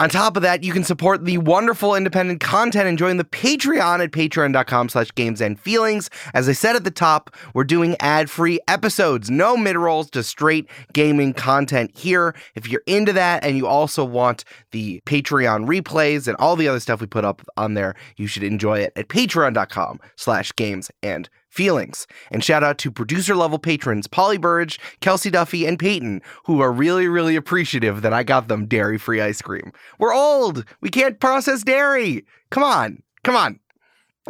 On 0.00 0.08
top 0.08 0.34
of 0.34 0.42
that, 0.42 0.64
you 0.64 0.72
can 0.72 0.82
support 0.82 1.26
the 1.26 1.36
wonderful 1.36 1.94
independent 1.94 2.40
content 2.40 2.88
and 2.88 2.96
join 2.96 3.18
the 3.18 3.24
Patreon 3.24 4.02
at 4.02 4.12
patreon.com 4.12 4.88
slash 4.88 5.14
games 5.14 5.42
and 5.42 5.60
feelings. 5.60 6.08
As 6.32 6.48
I 6.48 6.52
said 6.52 6.74
at 6.74 6.84
the 6.84 6.90
top, 6.90 7.36
we're 7.52 7.64
doing 7.64 7.96
ad-free 8.00 8.60
episodes, 8.66 9.30
no 9.30 9.58
mid-rolls, 9.58 10.08
just 10.08 10.30
straight 10.30 10.66
gaming 10.94 11.34
content 11.34 11.90
here. 11.94 12.34
If 12.54 12.66
you're 12.66 12.80
into 12.86 13.12
that 13.12 13.44
and 13.44 13.58
you 13.58 13.66
also 13.66 14.02
want 14.02 14.42
the 14.70 15.02
Patreon 15.04 15.66
replays 15.66 16.26
and 16.26 16.36
all 16.38 16.56
the 16.56 16.66
other 16.66 16.80
stuff 16.80 17.02
we 17.02 17.06
put 17.06 17.26
up 17.26 17.42
on 17.58 17.74
there, 17.74 17.94
you 18.16 18.26
should 18.26 18.42
enjoy 18.42 18.78
it 18.78 18.94
at 18.96 19.08
patreon.com 19.08 20.00
slash 20.16 20.56
games 20.56 20.90
and 21.02 21.28
feelings. 21.50 22.06
And 22.30 22.42
shout 22.42 22.64
out 22.64 22.78
to 22.78 22.90
producer 22.90 23.36
level 23.36 23.58
patrons 23.58 24.06
Polly 24.06 24.38
Burge, 24.38 24.80
Kelsey 25.00 25.30
Duffy, 25.30 25.66
and 25.66 25.78
Peyton, 25.78 26.22
who 26.44 26.60
are 26.60 26.72
really, 26.72 27.08
really 27.08 27.36
appreciative 27.36 28.02
that 28.02 28.12
I 28.12 28.22
got 28.22 28.48
them 28.48 28.66
dairy 28.66 28.98
free 28.98 29.20
ice 29.20 29.42
cream. 29.42 29.72
We're 29.98 30.14
old. 30.14 30.64
We 30.80 30.88
can't 30.88 31.20
process 31.20 31.62
dairy. 31.62 32.24
Come 32.50 32.62
on. 32.62 33.02
Come 33.22 33.36
on. 33.36 33.60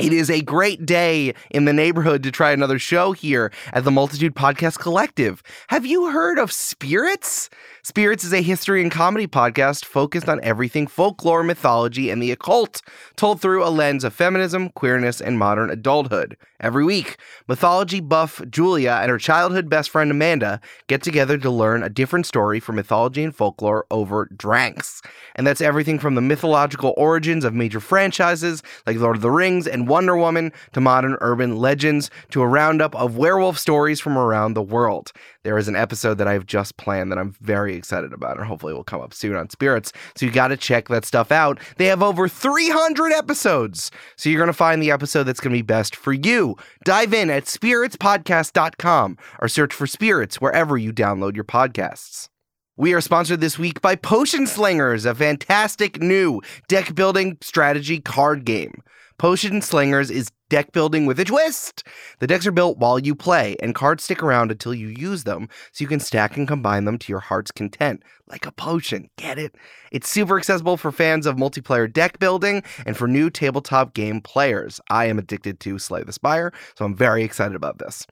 It 0.01 0.13
is 0.13 0.31
a 0.31 0.41
great 0.41 0.87
day 0.87 1.35
in 1.51 1.67
the 1.67 1.73
neighborhood 1.73 2.23
to 2.23 2.31
try 2.31 2.53
another 2.53 2.79
show 2.79 3.13
here 3.13 3.53
at 3.73 3.85
the 3.85 3.91
Multitude 3.91 4.35
Podcast 4.35 4.79
Collective. 4.79 5.43
Have 5.69 5.85
you 5.85 6.11
heard 6.11 6.39
of 6.39 6.53
Spirits? 6.53 7.51
Spirits 7.91 8.23
is 8.23 8.33
a 8.33 8.41
history 8.41 8.83
and 8.83 8.93
comedy 8.93 9.27
podcast 9.27 9.85
focused 9.85 10.29
on 10.29 10.39
everything 10.45 10.87
folklore, 10.87 11.43
mythology, 11.43 12.09
and 12.09 12.23
the 12.23 12.31
occult, 12.31 12.83
told 13.17 13.41
through 13.41 13.65
a 13.65 13.69
lens 13.69 14.05
of 14.05 14.15
feminism, 14.15 14.69
queerness, 14.69 15.21
and 15.21 15.41
modern 15.41 15.71
adulthood. 15.71 16.37
Every 16.61 16.85
week, 16.85 17.17
mythology 17.49 17.99
buff 17.99 18.43
Julia 18.49 19.01
and 19.03 19.11
her 19.11 19.19
childhood 19.19 19.69
best 19.69 19.91
friend 19.91 20.09
Amanda 20.09 20.61
get 20.87 21.03
together 21.03 21.37
to 21.39 21.51
learn 21.51 21.83
a 21.83 21.89
different 21.89 22.27
story 22.27 22.61
from 22.61 22.77
mythology 22.77 23.25
and 23.25 23.35
folklore 23.35 23.87
over 23.91 24.29
dranks. 24.37 25.03
And 25.35 25.45
that's 25.45 25.61
everything 25.61 25.99
from 25.99 26.15
the 26.15 26.21
mythological 26.21 26.95
origins 26.97 27.45
of 27.45 27.55
major 27.55 27.81
franchises 27.81 28.63
like 28.87 28.99
Lord 28.99 29.17
of 29.17 29.23
the 29.23 29.33
Rings 29.33 29.67
and 29.67 29.89
Wonder 29.89 30.17
Woman 30.17 30.53
to 30.75 30.81
modern 30.81 31.17
urban 31.23 31.57
legends 31.57 32.09
to 32.31 32.43
a 32.43 32.47
roundup 32.47 32.95
of 32.95 33.17
werewolf 33.17 33.59
stories 33.59 33.99
from 33.99 34.17
around 34.17 34.55
the 34.55 34.63
world. 34.63 35.13
There 35.43 35.57
is 35.57 35.69
an 35.69 35.77
episode 35.77 36.19
that 36.19 36.29
I've 36.29 36.45
just 36.45 36.77
planned 36.77 37.11
that 37.11 37.19
I'm 37.19 37.35
very 37.41 37.75
excited 37.75 38.13
about, 38.13 38.37
and 38.37 38.47
hopefully 38.47 38.75
will 38.75 38.85
come 38.85 39.01
up 39.01 39.15
soon 39.15 39.37
on 39.37 39.49
Spirits. 39.49 39.91
So 40.15 40.27
you 40.27 40.33
got 40.33 40.49
to 40.49 40.57
check 40.57 40.89
that 40.89 41.07
stuff 41.07 41.33
out. 41.33 41.59
They 41.77 41.87
have 41.87 42.03
over 42.03 42.29
300 42.29 43.13
episodes. 43.13 43.91
So 44.17 44.29
you're 44.29 44.39
going 44.39 44.49
to 44.49 44.53
find 44.53 44.83
the 44.83 44.91
episode 44.91 45.25
that's 45.25 45.41
going 45.41 45.53
to 45.53 45.59
be 45.59 45.63
best 45.63 45.97
for 45.97 46.13
you. 46.13 46.57
Dive 46.85 47.15
in 47.15 47.31
at 47.31 47.45
spiritspodcast.com 47.45 49.17
or 49.41 49.49
search 49.49 49.73
for 49.73 49.87
Spirits 49.87 50.43
wherever 50.43 50.77
you 50.77 50.93
download 50.93 51.35
your 51.35 51.45
podcasts. 51.45 52.29
We 52.77 52.93
are 52.93 53.01
sponsored 53.01 53.41
this 53.41 53.59
week 53.59 53.81
by 53.81 53.97
PotionSlingers, 53.97 55.05
a 55.05 55.15
fantastic 55.15 56.01
new 56.01 56.41
deck 56.69 56.95
building 56.95 57.39
strategy 57.41 58.01
card 58.01 58.45
game. 58.45 58.83
PotionSlingers 59.19 60.11
is 60.11 60.31
deck 60.51 60.73
building 60.73 61.07
with 61.07 61.19
a 61.19 61.25
twist. 61.25 61.83
The 62.19 62.27
decks 62.27 62.47
are 62.47 62.53
built 62.53 62.77
while 62.77 62.99
you 62.99 63.15
play, 63.15 63.57
and 63.63 63.75
cards 63.75 64.05
stick 64.05 64.23
around 64.23 64.51
until 64.51 64.75
you 64.75 64.89
use 64.89 65.25
them, 65.25 65.49
so 65.73 65.83
you 65.83 65.89
can 65.89 66.01
stack 66.01 66.37
and 66.37 66.47
combine 66.47 66.85
them 66.85 66.99
to 66.99 67.11
your 67.11 67.21
heart's 67.21 67.51
content, 67.51 68.03
like 68.27 68.45
a 68.45 68.53
potion. 68.53 69.09
Get 69.17 69.39
it? 69.39 69.55
It's 69.91 70.11
super 70.11 70.37
accessible 70.37 70.77
for 70.77 70.93
fans 70.93 71.25
of 71.25 71.37
multiplayer 71.37 71.91
deck 71.91 72.19
building 72.19 72.63
and 72.85 72.97
for 72.97 73.09
new 73.09 73.31
tabletop 73.31 73.95
game 73.95 74.21
players. 74.21 74.81
I 74.91 75.07
am 75.07 75.19
addicted 75.19 75.59
to 75.61 75.79
Slay 75.79 76.03
the 76.03 76.13
Spire, 76.13 76.53
so 76.77 76.85
I'm 76.85 76.95
very 76.95 77.25
excited 77.25 77.55
about 77.55 77.79
this. 77.79 78.07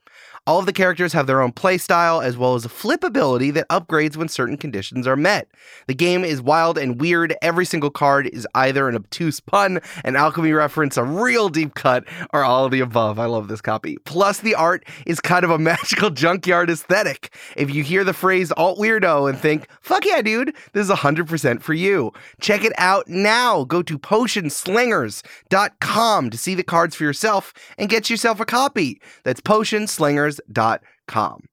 All 0.47 0.59
of 0.59 0.65
the 0.65 0.73
characters 0.73 1.13
have 1.13 1.27
their 1.27 1.41
own 1.41 1.51
playstyle, 1.51 2.23
as 2.23 2.35
well 2.35 2.55
as 2.55 2.65
a 2.65 2.69
flip 2.69 3.03
ability 3.03 3.51
that 3.51 3.69
upgrades 3.69 4.17
when 4.17 4.27
certain 4.27 4.57
conditions 4.57 5.05
are 5.05 5.15
met. 5.15 5.47
The 5.87 5.93
game 5.93 6.23
is 6.23 6.41
wild 6.41 6.77
and 6.77 6.99
weird. 6.99 7.35
Every 7.41 7.65
single 7.65 7.91
card 7.91 8.27
is 8.27 8.47
either 8.55 8.89
an 8.89 8.95
obtuse 8.95 9.39
pun, 9.39 9.79
an 10.03 10.15
alchemy 10.15 10.51
reference, 10.53 10.97
a 10.97 11.03
real 11.03 11.49
deep 11.49 11.75
cut, 11.75 12.03
or 12.33 12.43
all 12.43 12.65
of 12.65 12.71
the 12.71 12.79
above. 12.79 13.19
I 13.19 13.25
love 13.25 13.47
this 13.47 13.61
copy. 13.61 13.97
Plus, 14.05 14.39
the 14.39 14.55
art 14.55 14.83
is 15.05 15.19
kind 15.19 15.43
of 15.43 15.51
a 15.51 15.59
magical 15.59 16.09
junkyard 16.09 16.69
aesthetic. 16.69 17.33
If 17.55 17.73
you 17.73 17.83
hear 17.83 18.03
the 18.03 18.13
phrase 18.13 18.51
alt 18.51 18.77
weirdo 18.79 19.29
and 19.29 19.37
think, 19.37 19.67
fuck 19.81 20.05
yeah, 20.05 20.21
dude, 20.21 20.55
this 20.73 20.89
is 20.89 20.93
100% 20.93 21.61
for 21.61 21.73
you. 21.73 22.11
Check 22.41 22.63
it 22.63 22.73
out 22.77 23.07
now. 23.07 23.63
Go 23.63 23.81
to 23.81 23.97
potionslingers.com 23.97 26.29
to 26.29 26.37
see 26.37 26.55
the 26.55 26.63
cards 26.63 26.95
for 26.95 27.03
yourself 27.03 27.53
and 27.77 27.89
get 27.89 28.09
yourself 28.09 28.39
a 28.39 28.45
copy. 28.45 29.01
That's 29.23 29.41
potionslingers.com. 29.41 31.43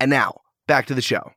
And 0.00 0.10
now, 0.10 0.40
back 0.66 0.86
to 0.86 0.94
the 0.94 1.02
show. 1.02 1.30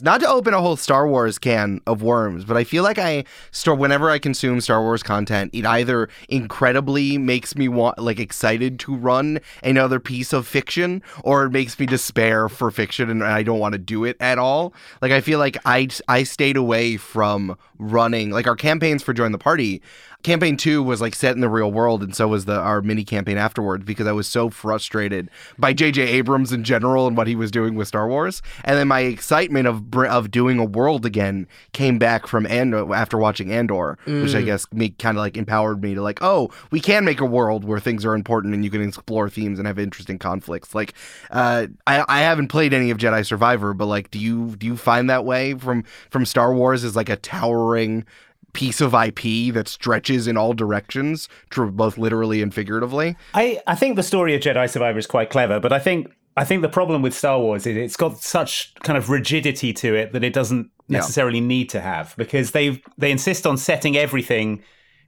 Not 0.00 0.20
to 0.20 0.28
open 0.28 0.54
a 0.54 0.60
whole 0.60 0.76
Star 0.76 1.08
Wars 1.08 1.40
can 1.40 1.80
of 1.84 2.02
worms, 2.02 2.44
but 2.44 2.56
I 2.56 2.62
feel 2.62 2.84
like 2.84 2.98
I 2.98 3.24
store 3.50 3.74
whenever 3.74 4.10
I 4.10 4.20
consume 4.20 4.60
Star 4.60 4.80
Wars 4.80 5.02
content, 5.02 5.50
it 5.52 5.66
either 5.66 6.08
incredibly 6.28 7.18
makes 7.18 7.56
me 7.56 7.66
want 7.66 7.98
like 7.98 8.20
excited 8.20 8.78
to 8.80 8.94
run 8.94 9.40
another 9.64 9.98
piece 9.98 10.32
of 10.32 10.46
fiction, 10.46 11.02
or 11.24 11.46
it 11.46 11.50
makes 11.50 11.76
me 11.80 11.86
despair 11.86 12.48
for 12.48 12.70
fiction 12.70 13.10
and 13.10 13.24
I 13.24 13.42
don't 13.42 13.58
want 13.58 13.72
to 13.72 13.78
do 13.78 14.04
it 14.04 14.16
at 14.20 14.38
all. 14.38 14.72
Like 15.02 15.10
I 15.10 15.20
feel 15.20 15.40
like 15.40 15.56
I 15.64 15.88
I 16.06 16.22
stayed 16.22 16.56
away 16.56 16.96
from 16.96 17.58
running 17.76 18.30
like 18.30 18.46
our 18.46 18.56
campaigns 18.56 19.02
for 19.02 19.12
Join 19.12 19.32
the 19.32 19.38
Party 19.38 19.82
campaign 20.24 20.56
two 20.56 20.82
was 20.82 21.00
like 21.00 21.14
set 21.14 21.34
in 21.34 21.40
the 21.40 21.48
real 21.48 21.70
world, 21.70 22.02
and 22.02 22.14
so 22.14 22.28
was 22.28 22.44
the 22.44 22.58
our 22.58 22.82
mini 22.82 23.04
campaign 23.04 23.38
afterwards 23.38 23.84
because 23.84 24.06
I 24.06 24.12
was 24.12 24.26
so 24.26 24.50
frustrated 24.50 25.30
by 25.58 25.72
J.J. 25.72 26.02
Abrams 26.02 26.52
in 26.52 26.64
general 26.64 27.06
and 27.06 27.16
what 27.16 27.28
he 27.28 27.36
was 27.36 27.50
doing 27.50 27.76
with 27.76 27.88
Star 27.88 28.08
Wars, 28.08 28.42
and 28.64 28.76
then 28.76 28.88
my 28.88 29.00
excitement 29.00 29.68
of 29.68 29.94
of 29.94 30.30
doing 30.30 30.58
a 30.58 30.64
world 30.64 31.06
again 31.06 31.46
came 31.72 31.98
back 31.98 32.26
from 32.26 32.46
Andor 32.46 32.92
after 32.94 33.16
watching 33.16 33.52
Andor, 33.52 33.96
mm. 34.06 34.22
which 34.22 34.34
I 34.34 34.42
guess 34.42 34.70
me 34.72 34.90
kind 34.90 35.16
of 35.16 35.20
like 35.20 35.36
empowered 35.36 35.82
me 35.82 35.94
to 35.94 36.02
like, 36.02 36.18
oh, 36.20 36.50
we 36.70 36.80
can 36.80 37.04
make 37.04 37.20
a 37.20 37.26
world 37.26 37.64
where 37.64 37.80
things 37.80 38.04
are 38.04 38.14
important 38.14 38.54
and 38.54 38.64
you 38.64 38.70
can 38.70 38.82
explore 38.82 39.30
themes 39.30 39.58
and 39.58 39.68
have 39.68 39.78
interesting 39.78 40.18
conflicts. 40.18 40.74
Like, 40.74 40.94
uh, 41.30 41.68
I 41.86 42.04
I 42.08 42.20
haven't 42.20 42.48
played 42.48 42.74
any 42.74 42.90
of 42.90 42.98
Jedi 42.98 43.24
Survivor, 43.24 43.72
but 43.72 43.86
like, 43.86 44.10
do 44.10 44.18
you 44.18 44.56
do 44.56 44.66
you 44.66 44.76
find 44.76 45.08
that 45.10 45.24
way 45.24 45.54
from 45.54 45.84
from 46.10 46.26
Star 46.26 46.52
Wars 46.52 46.82
is 46.82 46.96
like 46.96 47.08
a 47.08 47.16
towering 47.16 48.04
piece 48.52 48.80
of 48.80 48.94
IP 48.94 49.52
that 49.54 49.68
stretches 49.68 50.26
in 50.26 50.36
all 50.36 50.52
directions, 50.52 51.28
both 51.54 51.98
literally 51.98 52.42
and 52.42 52.52
figuratively. 52.52 53.16
I, 53.34 53.60
I 53.66 53.74
think 53.74 53.96
the 53.96 54.02
story 54.02 54.34
of 54.34 54.40
Jedi 54.40 54.68
Survivor 54.68 54.98
is 54.98 55.06
quite 55.06 55.30
clever, 55.30 55.60
but 55.60 55.72
I 55.72 55.78
think 55.78 56.12
I 56.36 56.44
think 56.44 56.62
the 56.62 56.68
problem 56.68 57.02
with 57.02 57.14
Star 57.14 57.40
Wars 57.40 57.66
is 57.66 57.76
it's 57.76 57.96
got 57.96 58.18
such 58.18 58.72
kind 58.84 58.96
of 58.96 59.10
rigidity 59.10 59.72
to 59.72 59.94
it 59.96 60.12
that 60.12 60.22
it 60.22 60.32
doesn't 60.32 60.70
necessarily 60.88 61.40
yeah. 61.40 61.46
need 61.46 61.68
to 61.70 61.80
have 61.80 62.14
because 62.16 62.52
they 62.52 62.80
they 62.96 63.10
insist 63.10 63.46
on 63.46 63.56
setting 63.56 63.96
everything 63.96 64.62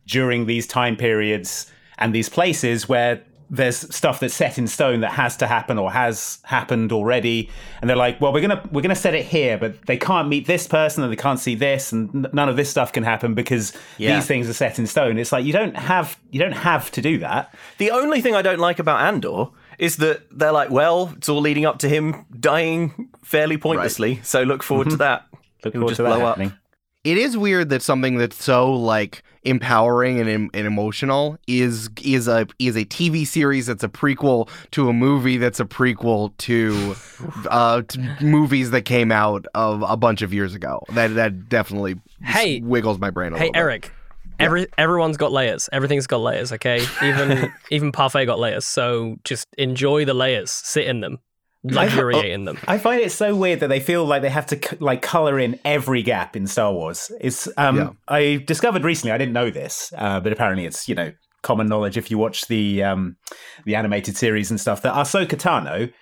during 0.06 0.46
these 0.46 0.66
time 0.66 0.96
periods 0.96 1.70
and 1.98 2.14
these 2.14 2.28
places 2.28 2.88
where 2.88 3.22
there's 3.50 3.92
stuff 3.94 4.20
that's 4.20 4.32
set 4.34 4.58
in 4.58 4.68
stone 4.68 5.00
that 5.00 5.10
has 5.10 5.36
to 5.36 5.46
happen 5.46 5.76
or 5.76 5.90
has 5.90 6.38
happened 6.44 6.92
already 6.92 7.50
and 7.80 7.90
they're 7.90 7.96
like 7.96 8.20
well 8.20 8.32
we're 8.32 8.40
gonna 8.40 8.62
we're 8.70 8.80
gonna 8.80 8.94
set 8.94 9.14
it 9.14 9.26
here 9.26 9.58
but 9.58 9.80
they 9.86 9.96
can't 9.96 10.28
meet 10.28 10.46
this 10.46 10.68
person 10.68 11.02
and 11.02 11.12
they 11.12 11.16
can't 11.16 11.40
see 11.40 11.56
this 11.56 11.90
and 11.90 12.28
none 12.32 12.48
of 12.48 12.56
this 12.56 12.70
stuff 12.70 12.92
can 12.92 13.02
happen 13.02 13.34
because 13.34 13.72
yeah. 13.98 14.14
these 14.14 14.26
things 14.26 14.48
are 14.48 14.52
set 14.52 14.78
in 14.78 14.86
stone 14.86 15.18
it's 15.18 15.32
like 15.32 15.44
you 15.44 15.52
don't 15.52 15.76
have 15.76 16.18
you 16.30 16.38
don't 16.38 16.52
have 16.52 16.90
to 16.92 17.02
do 17.02 17.18
that 17.18 17.52
the 17.78 17.90
only 17.90 18.20
thing 18.20 18.34
i 18.34 18.42
don't 18.42 18.60
like 18.60 18.78
about 18.78 19.00
andor 19.00 19.46
is 19.78 19.96
that 19.96 20.22
they're 20.30 20.52
like 20.52 20.70
well 20.70 21.12
it's 21.16 21.28
all 21.28 21.40
leading 21.40 21.66
up 21.66 21.78
to 21.78 21.88
him 21.88 22.24
dying 22.38 23.08
fairly 23.22 23.58
pointlessly 23.58 24.14
right. 24.14 24.26
so 24.26 24.42
look 24.44 24.62
forward 24.62 24.86
mm-hmm. 24.86 24.92
to 24.92 24.98
that 24.98 25.26
look 25.64 25.74
forward 25.74 25.96
to 25.96 26.02
that 26.04 26.20
happening. 26.20 26.48
Up 26.48 26.59
it 27.04 27.16
is 27.16 27.36
weird 27.36 27.70
that 27.70 27.82
something 27.82 28.16
that's 28.16 28.42
so 28.42 28.72
like 28.72 29.22
empowering 29.42 30.20
and, 30.20 30.50
and 30.52 30.66
emotional 30.66 31.38
is 31.46 31.88
is 32.02 32.28
a 32.28 32.46
is 32.58 32.76
a 32.76 32.84
TV 32.84 33.26
series 33.26 33.66
that's 33.66 33.82
a 33.82 33.88
prequel 33.88 34.48
to 34.72 34.88
a 34.88 34.92
movie 34.92 35.38
that's 35.38 35.60
a 35.60 35.64
prequel 35.64 36.36
to, 36.38 36.94
uh, 37.48 37.82
to 37.82 38.16
movies 38.20 38.70
that 38.70 38.82
came 38.82 39.10
out 39.10 39.46
of 39.54 39.82
a 39.82 39.96
bunch 39.96 40.20
of 40.22 40.34
years 40.34 40.54
ago. 40.54 40.82
That 40.90 41.14
that 41.14 41.48
definitely 41.48 41.96
hey 42.22 42.60
wiggles 42.60 42.98
my 42.98 43.10
brain. 43.10 43.34
hey 43.34 43.50
Eric, 43.54 43.90
yeah. 44.38 44.46
every 44.46 44.66
everyone's 44.76 45.16
got 45.16 45.32
layers. 45.32 45.70
Everything's 45.72 46.06
got 46.06 46.18
layers. 46.18 46.52
Okay, 46.52 46.84
even 47.02 47.50
even 47.70 47.92
parfait 47.92 48.26
got 48.26 48.38
layers. 48.38 48.66
So 48.66 49.16
just 49.24 49.48
enjoy 49.56 50.04
the 50.04 50.14
layers. 50.14 50.50
Sit 50.50 50.86
in 50.86 51.00
them 51.00 51.18
luxuriating 51.62 52.44
them. 52.44 52.58
I 52.66 52.78
find 52.78 53.00
it 53.00 53.12
so 53.12 53.34
weird 53.34 53.60
that 53.60 53.68
they 53.68 53.80
feel 53.80 54.04
like 54.04 54.22
they 54.22 54.30
have 54.30 54.46
to 54.46 54.76
like 54.80 55.02
color 55.02 55.38
in 55.38 55.58
every 55.64 56.02
gap 56.02 56.36
in 56.36 56.46
Star 56.46 56.72
Wars. 56.72 57.10
It's 57.20 57.48
um, 57.56 57.76
yeah. 57.76 57.90
I 58.08 58.42
discovered 58.46 58.84
recently. 58.84 59.12
I 59.12 59.18
didn't 59.18 59.34
know 59.34 59.50
this, 59.50 59.92
uh, 59.96 60.20
but 60.20 60.32
apparently 60.32 60.66
it's 60.66 60.88
you 60.88 60.94
know 60.94 61.12
common 61.42 61.66
knowledge 61.66 61.96
if 61.96 62.10
you 62.10 62.18
watch 62.18 62.46
the 62.48 62.82
um, 62.82 63.16
the 63.64 63.74
animated 63.74 64.16
series 64.16 64.50
and 64.50 64.60
stuff 64.60 64.82
that 64.82 64.94
Ahsoka 64.94 65.36
Tano 65.38 65.92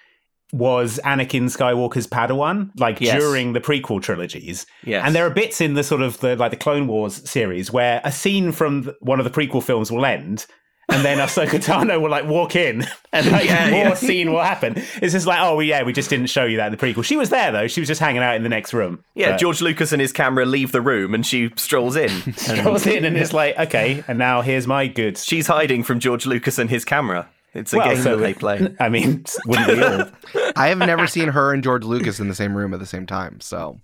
was 0.53 0.99
Anakin 1.05 1.45
Skywalker's 1.45 2.07
Padawan, 2.07 2.71
like 2.79 3.01
yes. 3.01 3.19
during 3.21 3.53
the 3.53 3.61
prequel 3.61 4.01
trilogies. 4.01 4.67
Yes. 4.83 5.05
And 5.05 5.15
there 5.15 5.27
are 5.27 5.31
bits 5.31 5.61
in 5.61 5.75
the 5.75 5.85
sort 5.85 6.01
of 6.01 6.21
the 6.21 6.37
like 6.37 6.51
the 6.51 6.57
Clone 6.57 6.87
Wars 6.87 7.29
series 7.29 7.73
where 7.73 8.01
a 8.05 8.13
scene 8.13 8.53
from 8.53 8.91
one 9.01 9.21
of 9.21 9.25
the 9.25 9.31
prequel 9.31 9.63
films 9.63 9.93
will 9.93 10.07
end, 10.07 10.47
and 10.91 11.05
then 11.05 11.19
Ahsoka 11.19 11.63
Tano 11.63 12.01
will 12.01 12.11
like 12.11 12.25
walk 12.27 12.57
in, 12.57 12.87
and 13.13 13.31
like 13.31 13.45
Yeah, 13.47 13.71
more 13.71 13.85
yeah. 13.89 13.95
scene 13.95 14.33
will 14.33 14.43
happen. 14.43 14.75
It's 15.03 15.13
just 15.13 15.27
like, 15.27 15.41
oh 15.41 15.61
yeah, 15.61 15.83
we 15.83 15.93
just 15.93 16.09
didn't 16.11 16.29
show 16.29 16.45
you 16.45 16.57
that 16.59 16.67
in 16.67 16.73
the 16.73 16.79
prequel. 16.79 17.05
She 17.05 17.17
was 17.17 17.31
there 17.31 17.53
though. 17.53 17.67
She 17.69 17.81
was 17.81 17.89
just 17.89 18.01
hanging 18.01 18.23
out 18.23 18.37
in 18.37 18.43
the 18.43 18.49
next 18.49 18.73
room. 18.73 19.03
Yeah, 19.15 19.33
But 19.33 19.41
George 19.41 19.61
Lucas 19.61 19.93
and 19.93 20.01
his 20.01 20.13
camera 20.13 20.47
leave 20.47 20.73
the 20.73 20.81
room, 20.81 21.15
and 21.15 21.25
she 21.27 21.51
strolls 21.57 21.97
in. 21.97 22.11
And 22.49 22.65
goes 22.65 22.87
in 22.87 23.05
and 23.05 23.17
it's 23.17 23.33
like, 23.33 23.59
okay, 23.59 24.03
and 24.09 24.19
now 24.19 24.41
here's 24.43 24.67
my 24.67 24.87
goods. 24.87 25.25
she's 25.27 25.47
hiding 25.47 25.83
from 25.85 26.01
George 26.01 26.25
Lucas 26.27 26.59
and 26.59 26.71
his 26.71 26.85
camera. 26.85 27.29
It's 27.55 27.73
a 27.73 27.79
Well, 27.79 27.95
game 27.95 28.03
so- 28.03 28.17
that 28.17 28.23
they 28.23 28.35
play. 28.35 28.75
I 28.81 28.89
mean, 28.89 29.25
wouldn't 29.47 29.69
we 29.69 29.83
all? 29.83 30.53
I 30.57 30.69
have 30.69 30.79
never 30.79 31.07
seen 31.07 31.29
her 31.29 31.53
and 31.53 31.63
George 31.63 31.85
Lucas 31.85 32.21
in 32.21 32.29
the 32.29 32.35
same 32.35 32.55
room 32.57 32.73
at 32.75 32.81
the 32.81 32.87
same 32.87 33.07
time. 33.07 33.41
So 33.41 33.81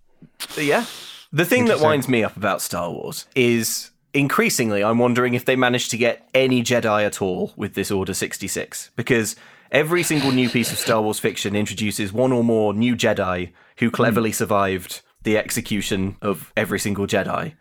Yeah. 0.56 0.84
The 1.32 1.44
thing 1.44 1.64
that 1.64 1.80
winds 1.80 2.08
me 2.08 2.22
up 2.22 2.36
about 2.36 2.62
Star 2.62 2.90
Wars 2.90 3.26
is 3.34 3.90
increasingly 4.14 4.82
I'm 4.82 4.98
wondering 4.98 5.34
if 5.34 5.44
they 5.44 5.56
managed 5.56 5.90
to 5.90 5.98
get 5.98 6.28
any 6.32 6.62
Jedi 6.62 7.04
at 7.04 7.20
all 7.20 7.52
with 7.56 7.74
this 7.74 7.90
Order 7.90 8.14
66 8.14 8.90
because 8.96 9.36
every 9.70 10.02
single 10.02 10.32
new 10.32 10.48
piece 10.48 10.72
of 10.72 10.78
Star 10.78 11.02
Wars 11.02 11.18
fiction 11.18 11.54
introduces 11.54 12.12
one 12.12 12.32
or 12.32 12.44
more 12.44 12.72
new 12.72 12.96
Jedi 12.96 13.52
who 13.78 13.90
cleverly 13.90 14.30
hmm. 14.30 14.34
survived 14.34 15.02
the 15.24 15.36
execution 15.36 16.16
of 16.22 16.52
every 16.56 16.78
single 16.78 17.06
Jedi. 17.06 17.54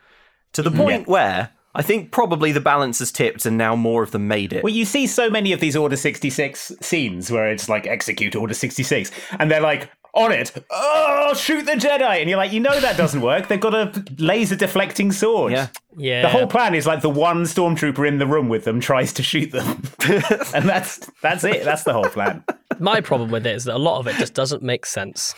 To 0.54 0.62
the 0.62 0.70
hmm. 0.70 0.78
point 0.78 1.08
where 1.08 1.50
I 1.76 1.82
think 1.82 2.12
probably 2.12 2.52
the 2.52 2.62
balance 2.62 3.00
has 3.00 3.12
tipped 3.12 3.46
and 3.46 3.58
now 3.58 3.76
more 3.76 4.04
of 4.04 4.12
them 4.12 4.28
made 4.28 4.54
it. 4.54 4.64
Well, 4.64 4.74
you 4.74 4.86
see 4.86 5.08
so 5.08 5.30
many 5.30 5.54
of 5.54 5.60
these 5.60 5.76
Order 5.76 5.96
66 5.96 6.72
scenes 6.82 7.32
where 7.32 7.50
it's 7.50 7.68
like 7.68 7.88
execute 7.88 8.36
Order 8.36 8.54
66, 8.54 9.12
and 9.40 9.50
they're 9.50 9.60
like, 9.60 9.90
on 10.14 10.32
it, 10.32 10.52
oh, 10.70 11.34
shoot 11.34 11.66
the 11.66 11.72
Jedi. 11.74 12.20
And 12.22 12.30
you're 12.30 12.38
like, 12.38 12.52
you 12.52 12.60
know 12.60 12.80
that 12.80 12.98
doesn't 12.98 13.22
work. 13.22 13.48
They've 13.48 13.60
got 13.60 13.74
a 13.74 14.06
laser 14.18 14.56
deflecting 14.56 15.12
sword. 15.12 15.52
Yeah. 15.54 15.68
Yeah. 15.98 16.22
The 16.24 16.30
whole 16.30 16.48
plan 16.48 16.76
is 16.76 16.86
like 16.86 17.02
the 17.02 17.10
one 17.10 17.44
stormtrooper 17.44 18.08
in 18.08 18.20
the 18.20 18.28
room 18.28 18.48
with 18.50 18.64
them 18.64 18.80
tries 18.80 19.12
to 19.14 19.24
shoot 19.24 19.52
them. 19.52 19.82
and 20.54 20.70
that's 20.70 20.98
that's 21.22 21.44
it. 21.44 21.64
That's 21.64 21.84
the 21.84 21.94
whole 21.94 22.10
plan. 22.10 22.44
My 22.80 23.02
problem 23.02 23.32
with 23.32 23.46
it 23.48 23.56
is 23.56 23.66
that 23.66 23.76
a 23.76 23.78
lot 23.78 24.00
of 24.00 24.08
it 24.08 24.16
just 24.18 24.34
doesn't 24.34 24.62
make 24.64 24.86
sense. 24.86 25.34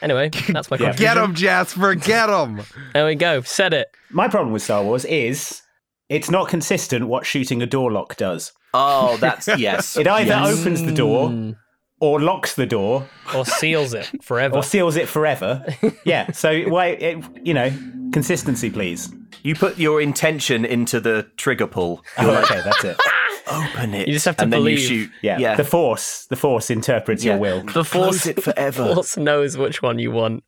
Anyway, 0.00 0.30
that's 0.48 0.70
my 0.70 0.76
Yeah. 0.76 0.86
question. 0.86 1.04
get 1.04 1.16
him, 1.16 1.34
Jasper, 1.34 1.94
get 1.94 2.28
him. 2.28 2.60
There 2.92 3.06
we 3.06 3.14
go. 3.14 3.40
Said 3.42 3.72
it. 3.72 3.88
My 4.10 4.26
problem 4.28 4.52
with 4.52 4.62
Star 4.62 4.82
Wars 4.82 5.04
is 5.04 5.62
it's 6.08 6.28
not 6.30 6.48
consistent 6.48 7.06
what 7.08 7.24
shooting 7.26 7.62
a 7.62 7.66
door 7.66 7.90
lock 7.92 8.16
does. 8.16 8.52
Oh, 8.74 9.16
that's 9.18 9.46
yes. 9.58 9.96
It 9.96 10.06
either 10.08 10.28
Yes. 10.30 10.58
opens 10.60 10.82
the 10.84 10.92
door 10.92 11.28
mm. 11.28 11.56
Or 12.02 12.20
locks 12.20 12.54
the 12.56 12.66
door 12.66 13.06
Or 13.34 13.46
seals 13.46 13.94
it 13.94 14.10
forever. 14.22 14.56
or 14.56 14.62
seals 14.64 14.96
it 14.96 15.08
forever. 15.08 15.64
yeah. 16.04 16.32
So 16.32 16.62
why 16.68 16.86
it, 16.88 17.24
you 17.46 17.54
know, 17.54 17.70
consistency 18.12 18.70
please. 18.70 19.08
You 19.44 19.54
put 19.54 19.78
your 19.78 20.00
intention 20.02 20.64
into 20.64 21.00
the 21.00 21.30
trigger 21.36 21.66
pull. 21.68 22.04
Oh, 22.18 22.30
okay, 22.42 22.60
that's 22.64 22.84
it. 22.84 22.96
Open 23.50 23.94
it. 23.94 24.06
You 24.08 24.14
just 24.14 24.24
have 24.24 24.36
to 24.36 24.42
and 24.42 24.52
then 24.52 24.60
believe. 24.60 24.78
you 24.80 24.84
shoot. 24.86 25.10
Yeah. 25.22 25.38
yeah. 25.38 25.54
The 25.56 25.64
force, 25.64 26.26
the 26.26 26.36
force 26.36 26.70
interprets 26.70 27.24
Yeah. 27.24 27.32
your 27.34 27.40
will. 27.40 27.60
the 27.62 27.72
Close 27.84 27.88
force, 27.88 28.26
it 28.26 28.42
forever. 28.42 28.94
force 28.94 29.16
knows 29.16 29.56
which 29.56 29.80
one 29.82 29.98
you 30.00 30.10
want. 30.10 30.42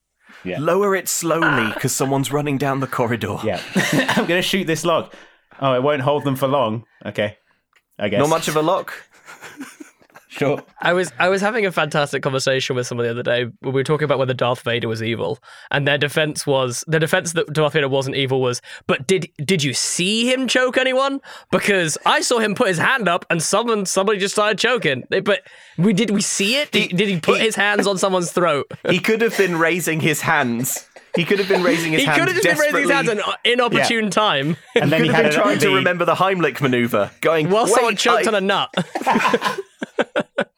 yeah. 0.45 0.59
Lower 0.59 0.95
it 0.97 1.09
slowly 1.09 1.73
because 1.75 1.93
someone's 1.93 2.33
running 2.33 2.59
down 2.59 2.81
the 2.81 2.87
corridor. 2.89 3.37
Yeah. 3.45 3.61
I'm 4.17 4.27
going 4.27 4.43
to 4.43 4.49
shoot 4.49 4.67
this 4.67 4.85
lock. 4.85 5.15
Oh, 5.61 5.73
it 5.75 5.83
won't 5.85 6.03
hold 6.03 6.25
them 6.25 6.35
for 6.37 6.49
long. 6.49 6.85
Okay. 7.07 7.37
I 7.99 8.09
guess. 8.09 8.19
Not 8.19 8.29
much 8.29 8.49
of 8.49 8.57
a 8.57 8.63
lock. 8.63 8.93
Sure. 10.37 10.63
I 10.81 10.93
was 10.93 11.13
I 11.21 11.29
was 11.29 11.41
having 11.41 11.65
a 11.65 11.71
fantastic 11.71 12.23
conversation 12.23 12.75
with 12.75 12.89
someone 12.89 13.07
the 13.07 13.11
other 13.13 13.23
day 13.23 13.47
we 13.63 13.71
were 13.71 13.85
talking 13.85 14.05
about 14.05 14.19
whether 14.19 14.35
Darth 14.35 14.63
Vader 14.63 14.89
was 14.89 15.01
evil, 15.01 15.39
and 15.71 15.87
their 15.87 15.97
defense 15.97 16.45
was 16.45 16.83
their 16.89 16.99
defense 16.99 17.35
that 17.35 17.53
Darth 17.53 17.75
Vader 17.75 17.89
wasn't 17.89 18.17
evil 18.17 18.41
was, 18.41 18.61
but 18.89 19.07
did 19.07 19.31
did 19.45 19.63
you 19.63 19.73
see 19.73 20.33
him 20.33 20.49
choke 20.49 20.77
anyone? 20.77 21.21
Because 21.53 21.97
I 22.05 22.21
saw 22.21 22.41
him 22.41 22.57
put 22.57 22.67
his 22.67 22.79
hand 22.79 23.09
up 23.09 23.25
and 23.31 23.41
someone 23.41 23.87
somebody 23.87 24.19
just 24.19 24.35
started 24.35 24.59
choking. 24.59 25.05
But 25.09 25.43
we 25.79 25.93
did 25.93 26.11
we 26.11 26.21
see 26.21 26.57
it? 26.57 26.73
Did, 26.73 26.97
did 26.97 27.09
he 27.09 27.21
put 27.21 27.41
his 27.41 27.55
hands 27.55 27.87
on 27.87 27.97
someone's 27.97 28.33
throat? 28.33 28.71
He 28.89 28.99
could 28.99 29.21
have 29.21 29.37
been 29.39 29.57
raising 29.57 30.01
his 30.01 30.21
hands. 30.21 30.89
He 31.17 31.25
could 31.25 31.39
have 31.39 31.49
been 31.49 31.63
raising 31.63 31.93
his 31.93 32.01
He 32.03 32.07
hands. 32.07 32.19
could 32.19 32.29
have 32.29 32.43
just 32.43 32.47
been 32.61 32.75
raising 32.75 32.83
his 32.83 32.91
hands 32.91 33.09
at 33.09 33.19
an 33.19 33.23
inopportune 33.45 34.11
time 34.11 34.57
And 34.75 34.91
then 34.91 35.01
Could 35.01 35.07
he 35.09 35.13
have 35.13 35.17
had 35.17 35.23
been 35.33 35.41
trying 35.43 35.59
to 35.61 35.69
the- 35.69 35.75
remember 35.75 36.05
the 36.05 36.15
Heimlich 36.15 36.61
maneuver, 36.61 37.11
going 37.21 37.51
while 37.51 37.65
Wait, 37.67 37.75
someone 37.75 37.97
choked 37.97 38.27
I- 38.27 38.29
on 38.29 38.35
a 38.35 38.41
nut. 38.41 38.75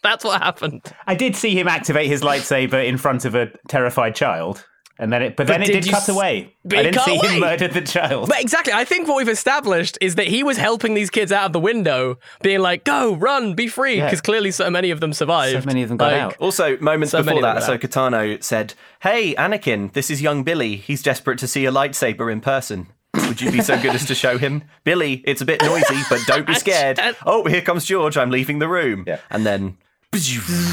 That's 0.02 0.24
what 0.24 0.40
happened. 0.40 0.82
I 1.07 1.14
did 1.14 1.34
see 1.36 1.59
him 1.59 1.66
activate 1.68 2.07
his 2.07 2.22
lightsaber 2.22 2.86
in 2.86 2.96
front 2.96 3.24
of 3.24 3.34
a 3.34 3.50
terrified 3.68 4.14
child. 4.14 4.64
And 4.99 5.12
then 5.12 5.22
it, 5.22 5.36
but 5.36 5.47
then 5.47 5.62
it 5.62 5.66
did 5.66 5.82
did 5.84 5.90
cut 5.90 6.03
s- 6.03 6.09
away. 6.09 6.55
But 6.64 6.78
I 6.78 6.82
didn't 6.84 7.01
see 7.03 7.16
away. 7.18 7.28
him 7.34 7.40
murder 7.40 7.68
the 7.68 7.82
child. 7.82 8.28
But 8.30 8.40
exactly, 8.40 8.72
I 8.72 8.84
think 8.84 9.07
what 9.07 9.18
we've 9.18 9.28
established 9.28 9.99
is 10.01 10.14
that 10.14 10.26
he 10.26 10.42
was 10.42 10.57
helping 10.57 10.94
these 10.94 11.11
kids 11.11 11.30
out 11.32 11.44
of 11.47 11.53
the 11.53 11.61
window, 11.61 12.18
being 12.42 12.61
like, 12.61 12.84
"Go, 12.84 13.14
run, 13.14 13.53
be 13.55 13.66
free," 13.66 14.01
because 14.01 14.20
clearly 14.22 14.51
so 14.51 14.70
many 14.70 14.90
of 14.90 15.01
them 15.01 15.12
survived. 15.12 15.62
So 15.62 15.66
many 15.66 15.82
of 15.82 15.88
them 15.90 15.99
got 15.99 16.12
Like, 16.12 16.20
out. 16.22 16.36
Also, 16.38 16.78
moments 16.78 17.12
So 17.12 17.22
before 17.22 17.42
that, 17.42 17.59
of 17.59 17.66
them 17.66 17.78
Ahsoka 17.78 17.88
Tano 17.88 18.42
said, 18.42 18.72
"Hey, 19.01 19.34
Anakin, 19.34 19.92
this 19.92 20.11
is 20.11 20.22
young 20.22 20.44
Billy. 20.44 20.76
He's 20.76 21.03
desperate 21.03 21.38
to 21.40 21.47
see 21.49 21.66
a 21.66 21.70
lightsaber 21.72 22.32
in 22.32 22.40
person. 22.40 22.86
Would 23.28 23.40
you 23.40 23.51
be 23.51 23.61
so 23.62 23.80
good 23.80 23.94
as 23.94 24.05
to 24.07 24.14
show 24.14 24.36
him, 24.38 24.62
Billy? 24.84 25.22
It's 25.26 25.40
a 25.40 25.44
bit 25.47 25.62
noisy, 25.62 25.97
but 26.11 26.20
don't 26.26 26.47
be 26.47 26.55
scared. 26.64 26.99
Oh, 27.24 27.44
here 27.44 27.61
comes 27.62 27.84
George. 27.84 28.16
I'm 28.16 28.30
leaving 28.30 28.59
the 28.61 28.68
room." 28.68 29.05
Yeah. 29.07 29.18
And 29.30 29.44
then, 29.44 29.76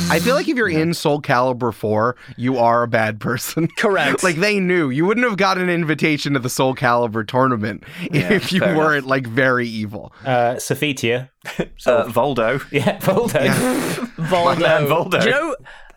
I 0.09 0.19
feel 0.19 0.35
like 0.35 0.47
if 0.47 0.55
you're 0.55 0.69
in 0.69 0.93
Soul 0.93 1.21
Calibur 1.21 1.73
4, 1.73 2.15
you 2.37 2.57
are 2.57 2.83
a 2.83 2.87
bad 2.87 3.19
person. 3.19 3.67
Correct. 3.77 4.23
like 4.23 4.37
they 4.37 4.59
knew. 4.59 4.89
You 4.89 5.05
wouldn't 5.05 5.27
have 5.27 5.37
got 5.37 5.57
an 5.57 5.69
invitation 5.69 6.33
to 6.33 6.39
the 6.39 6.49
Soul 6.49 6.75
Calibur 6.75 7.27
tournament 7.27 7.83
if 8.01 8.51
you 8.51 8.61
weren't 8.61 9.05
like 9.05 9.27
very 9.27 9.67
evil. 9.67 10.13
Uh, 10.25 10.55
Sophitia. 10.55 11.29
uh, 11.85 12.05
Voldo. 12.05 12.63
Yeah, 12.71 12.99
Voldo. 12.99 13.39
Voldo. 14.15 14.59
man, 14.59 14.85
Voldo. 14.87 15.21
Do 15.21 15.25
you 15.27 15.31
know, 15.31 15.55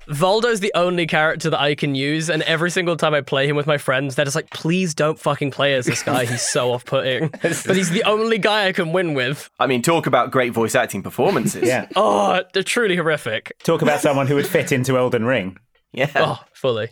Voldo's 0.08 0.60
the 0.60 0.72
only 0.74 1.06
character 1.06 1.50
that 1.50 1.60
I 1.60 1.74
can 1.74 1.94
use, 1.94 2.30
and 2.30 2.42
every 2.42 2.70
single 2.70 2.96
time 2.96 3.14
I 3.14 3.20
play 3.20 3.48
him 3.48 3.56
with 3.56 3.66
my 3.66 3.78
friends, 3.78 4.14
they're 4.14 4.24
just 4.24 4.36
like, 4.36 4.50
please 4.50 4.94
don't 4.94 5.18
fucking 5.18 5.50
play 5.50 5.74
as 5.74 5.86
this 5.86 6.02
guy. 6.02 6.24
He's 6.24 6.42
so 6.42 6.72
off 6.72 6.84
putting. 6.84 7.28
but 7.42 7.76
he's 7.76 7.90
the 7.90 8.04
only 8.04 8.38
guy 8.38 8.66
I 8.68 8.72
can 8.72 8.92
win 8.92 9.14
with. 9.14 9.50
I 9.58 9.66
mean, 9.66 9.82
talk 9.82 10.06
about 10.06 10.30
great 10.30 10.52
voice 10.52 10.74
acting 10.74 11.02
performances. 11.02 11.64
Yeah. 11.66 11.88
Oh, 11.96 12.42
they're 12.52 12.62
truly 12.62 12.96
horrific. 12.96 13.56
Talk 13.64 13.82
about 13.82 14.00
someone 14.00 14.26
who 14.26 14.36
would 14.36 14.46
fit 14.46 14.72
into 14.72 14.96
Elden 14.96 15.24
Ring. 15.24 15.58
yeah. 15.92 16.10
Oh, 16.14 16.40
fully. 16.52 16.90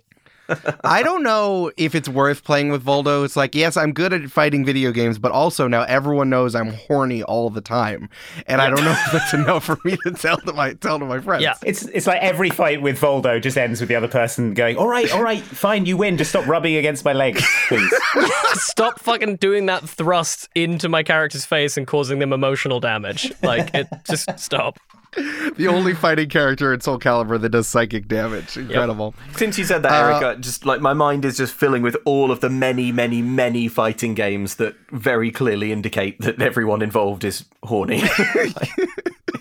I 0.84 1.02
don't 1.02 1.22
know 1.22 1.70
if 1.76 1.94
it's 1.94 2.08
worth 2.08 2.44
playing 2.44 2.70
with 2.70 2.84
Voldo. 2.84 3.24
It's 3.24 3.36
like, 3.36 3.54
yes, 3.54 3.76
I'm 3.76 3.92
good 3.92 4.12
at 4.12 4.30
fighting 4.30 4.64
video 4.64 4.92
games, 4.92 5.18
but 5.18 5.32
also 5.32 5.68
now 5.68 5.82
everyone 5.82 6.30
knows 6.30 6.54
I'm 6.54 6.72
horny 6.72 7.22
all 7.22 7.50
the 7.50 7.60
time. 7.60 8.08
And 8.46 8.60
I 8.60 8.68
don't 8.68 8.84
know 8.84 8.92
if 9.06 9.12
that's 9.12 9.34
enough 9.34 9.64
for 9.64 9.78
me 9.84 9.96
to 10.04 10.10
tell 10.12 10.36
to 10.38 10.52
my 10.52 10.74
tell 10.74 10.98
to 10.98 11.04
my 11.04 11.20
friends. 11.20 11.42
Yeah. 11.42 11.54
It's 11.64 11.82
it's 11.86 12.06
like 12.06 12.22
every 12.22 12.50
fight 12.50 12.82
with 12.82 13.00
Voldo 13.00 13.40
just 13.40 13.56
ends 13.56 13.80
with 13.80 13.88
the 13.88 13.94
other 13.94 14.08
person 14.08 14.54
going, 14.54 14.76
"All 14.76 14.88
right, 14.88 15.10
all 15.12 15.22
right, 15.22 15.42
fine, 15.42 15.86
you 15.86 15.96
win. 15.96 16.16
Just 16.16 16.30
stop 16.30 16.46
rubbing 16.46 16.76
against 16.76 17.04
my 17.04 17.12
legs, 17.12 17.42
please." 17.68 17.92
Stop 18.54 19.00
fucking 19.00 19.36
doing 19.36 19.66
that 19.66 19.88
thrust 19.88 20.48
into 20.54 20.88
my 20.88 21.02
character's 21.02 21.44
face 21.44 21.76
and 21.76 21.86
causing 21.86 22.20
them 22.20 22.32
emotional 22.32 22.78
damage. 22.78 23.32
Like, 23.42 23.74
it 23.74 23.88
just 24.08 24.38
stop. 24.38 24.78
The 25.56 25.68
only 25.68 25.94
fighting 25.94 26.28
character 26.28 26.72
in 26.72 26.80
Soul 26.80 26.98
Calibur 26.98 27.40
that 27.40 27.50
does 27.50 27.68
psychic 27.68 28.08
damage. 28.08 28.56
Incredible. 28.56 29.14
Since 29.36 29.58
you 29.58 29.64
said 29.64 29.82
that, 29.84 29.92
Uh, 30.22 30.34
just 30.36 30.66
like 30.66 30.80
my 30.80 30.92
mind 30.94 31.24
is 31.24 31.36
just 31.36 31.54
filling 31.54 31.82
with 31.82 31.96
all 32.04 32.30
of 32.32 32.40
the 32.40 32.48
many, 32.50 32.90
many, 32.90 33.22
many 33.22 33.68
fighting 33.68 34.14
games 34.14 34.56
that 34.56 34.74
very 34.90 35.30
clearly 35.30 35.70
indicate 35.70 36.20
that 36.22 36.40
everyone 36.42 36.82
involved 36.82 37.22
is 37.24 37.44
horny. 37.62 38.02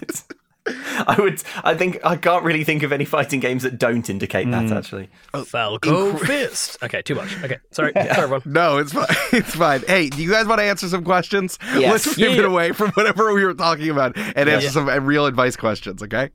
It's- 0.01 0.25
I 0.67 1.15
would. 1.19 1.41
I 1.63 1.75
think 1.75 1.99
I 2.05 2.15
can't 2.15 2.43
really 2.43 2.63
think 2.63 2.83
of 2.83 2.91
any 2.93 3.03
fighting 3.05 3.39
games 3.41 3.63
that 3.63 3.77
don't 3.77 4.09
indicate 4.09 4.49
that. 4.51 4.67
Hmm. 4.67 4.73
Actually, 4.73 5.09
oh, 5.33 5.43
Falco 5.43 6.13
Fist. 6.25 6.81
Okay, 6.81 7.01
too 7.01 7.15
much. 7.15 7.35
Okay, 7.43 7.57
sorry. 7.71 7.91
Sorry, 7.93 8.09
everyone. 8.09 8.41
No, 8.45 8.77
it's 8.77 8.93
fine. 8.93 9.05
It's 9.33 9.55
fine. 9.55 9.81
Hey, 9.87 10.09
do 10.09 10.21
you 10.23 10.29
guys 10.31 10.45
want 10.45 10.59
to 10.59 10.63
answer 10.65 10.87
some 10.87 11.03
questions? 11.03 11.57
Yes. 11.75 12.05
Let's 12.05 12.15
pivot 12.15 12.37
Yeah. 12.37 12.45
away 12.45 12.71
from 12.71 12.91
whatever 12.91 13.33
we 13.33 13.43
were 13.43 13.53
talking 13.53 13.89
about 13.89 14.15
and 14.15 14.47
answer 14.49 14.67
Yeah. 14.67 14.69
some 14.71 15.05
real 15.05 15.25
advice 15.25 15.55
questions, 15.57 16.01
okay? 16.03 16.29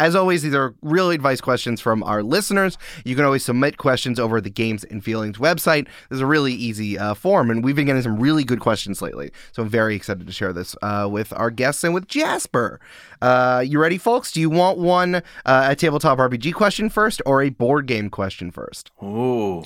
As 0.00 0.16
always, 0.16 0.40
these 0.40 0.54
are 0.54 0.74
real 0.80 1.10
advice 1.10 1.42
questions 1.42 1.78
from 1.78 2.02
our 2.04 2.22
listeners. 2.22 2.78
You 3.04 3.14
can 3.14 3.26
always 3.26 3.44
submit 3.44 3.76
questions 3.76 4.18
over 4.18 4.40
the 4.40 4.48
Games 4.48 4.82
and 4.84 5.04
Feelings 5.04 5.36
website. 5.36 5.88
There's 6.08 6.22
a 6.22 6.26
really 6.26 6.54
easy 6.54 6.98
uh, 6.98 7.12
form, 7.12 7.50
and 7.50 7.62
we've 7.62 7.76
been 7.76 7.84
getting 7.84 8.00
some 8.00 8.18
really 8.18 8.42
good 8.42 8.60
questions 8.60 9.02
lately. 9.02 9.30
So 9.52 9.62
I'm 9.62 9.68
very 9.68 9.94
excited 9.94 10.26
to 10.26 10.32
share 10.32 10.54
this 10.54 10.74
uh, 10.80 11.06
with 11.12 11.34
our 11.36 11.50
guests 11.50 11.84
and 11.84 11.92
with 11.92 12.08
Jasper. 12.08 12.80
Uh, 13.20 13.62
you 13.66 13.78
ready, 13.78 13.98
folks? 13.98 14.32
Do 14.32 14.40
you 14.40 14.48
want 14.48 14.78
one 14.78 15.16
uh, 15.16 15.20
a 15.44 15.76
tabletop 15.76 16.16
RPG 16.16 16.54
question 16.54 16.88
first 16.88 17.20
or 17.26 17.42
a 17.42 17.50
board 17.50 17.84
game 17.86 18.08
question 18.08 18.50
first? 18.50 18.90
ooh. 19.02 19.64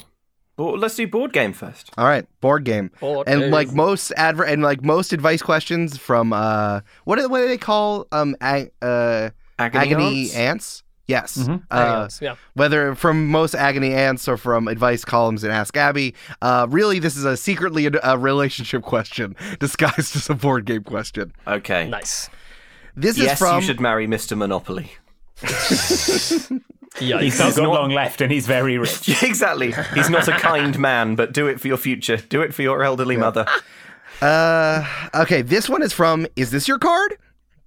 Well, 0.56 0.78
let's 0.78 0.94
do 0.94 1.06
board 1.08 1.32
game 1.32 1.52
first. 1.52 1.90
All 1.98 2.06
right, 2.06 2.26
board 2.40 2.64
game. 2.64 2.90
Board 3.00 3.28
and 3.28 3.40
game. 3.40 3.50
like 3.52 3.72
most 3.72 4.12
adver- 4.16 4.44
and 4.44 4.62
like 4.62 4.84
most 4.84 5.12
advice 5.12 5.42
questions 5.42 5.96
from 5.96 6.32
uh 6.32 6.80
what 7.04 7.18
do, 7.18 7.28
what 7.28 7.38
do 7.40 7.48
they 7.48 7.58
call 7.58 8.06
um 8.12 8.36
ag- 8.40 8.70
uh 8.80 9.30
Agony 9.58 9.84
agony 9.84 10.20
aunts? 10.22 10.36
aunts? 10.36 10.82
Yes. 11.06 11.36
Mm-hmm. 11.36 11.56
Uh, 11.70 12.08
yeah. 12.22 12.36
whether 12.54 12.94
from 12.94 13.28
most 13.28 13.54
agony 13.54 13.92
aunts 13.92 14.26
or 14.26 14.36
from 14.38 14.68
advice 14.68 15.04
columns 15.04 15.44
in 15.44 15.50
Ask 15.50 15.76
Abby, 15.76 16.14
uh, 16.40 16.66
really 16.70 16.98
this 16.98 17.16
is 17.16 17.24
a 17.24 17.36
secretly 17.36 17.86
a, 17.86 17.92
a 18.02 18.18
relationship 18.18 18.82
question 18.94 19.36
disguised 19.60 20.16
as 20.16 20.30
a 20.30 20.34
board 20.34 20.64
game 20.64 20.82
question. 20.82 21.32
Okay. 21.46 21.88
Nice. 21.88 22.30
This 22.96 23.18
yes, 23.18 23.32
is 23.32 23.38
from 23.38 23.56
you 23.56 23.66
should 23.66 23.80
marry 23.80 24.06
Mr. 24.06 24.36
Monopoly. 24.36 24.92
Yikes. 25.42 27.20
He's 27.20 27.38
not 27.38 27.56
got 27.56 27.62
not- 27.62 27.72
long 27.72 27.90
left, 27.90 28.20
and 28.20 28.30
he's 28.30 28.46
very 28.46 28.78
rich. 28.78 29.08
exactly. 29.22 29.74
He's 29.94 30.08
not 30.08 30.28
a 30.28 30.32
kind 30.32 30.78
man, 30.78 31.16
but 31.16 31.32
do 31.32 31.48
it 31.48 31.60
for 31.60 31.66
your 31.68 31.76
future. 31.76 32.16
Do 32.16 32.40
it 32.40 32.54
for 32.54 32.62
your 32.62 32.84
elderly 32.84 33.16
mother. 33.16 33.46
Uh, 34.22 34.86
okay, 35.12 35.42
this 35.42 35.68
one 35.68 35.82
is 35.82 35.92
from 35.92 36.26
Is 36.36 36.52
This 36.52 36.68
Your 36.68 36.78
Card? 36.78 37.18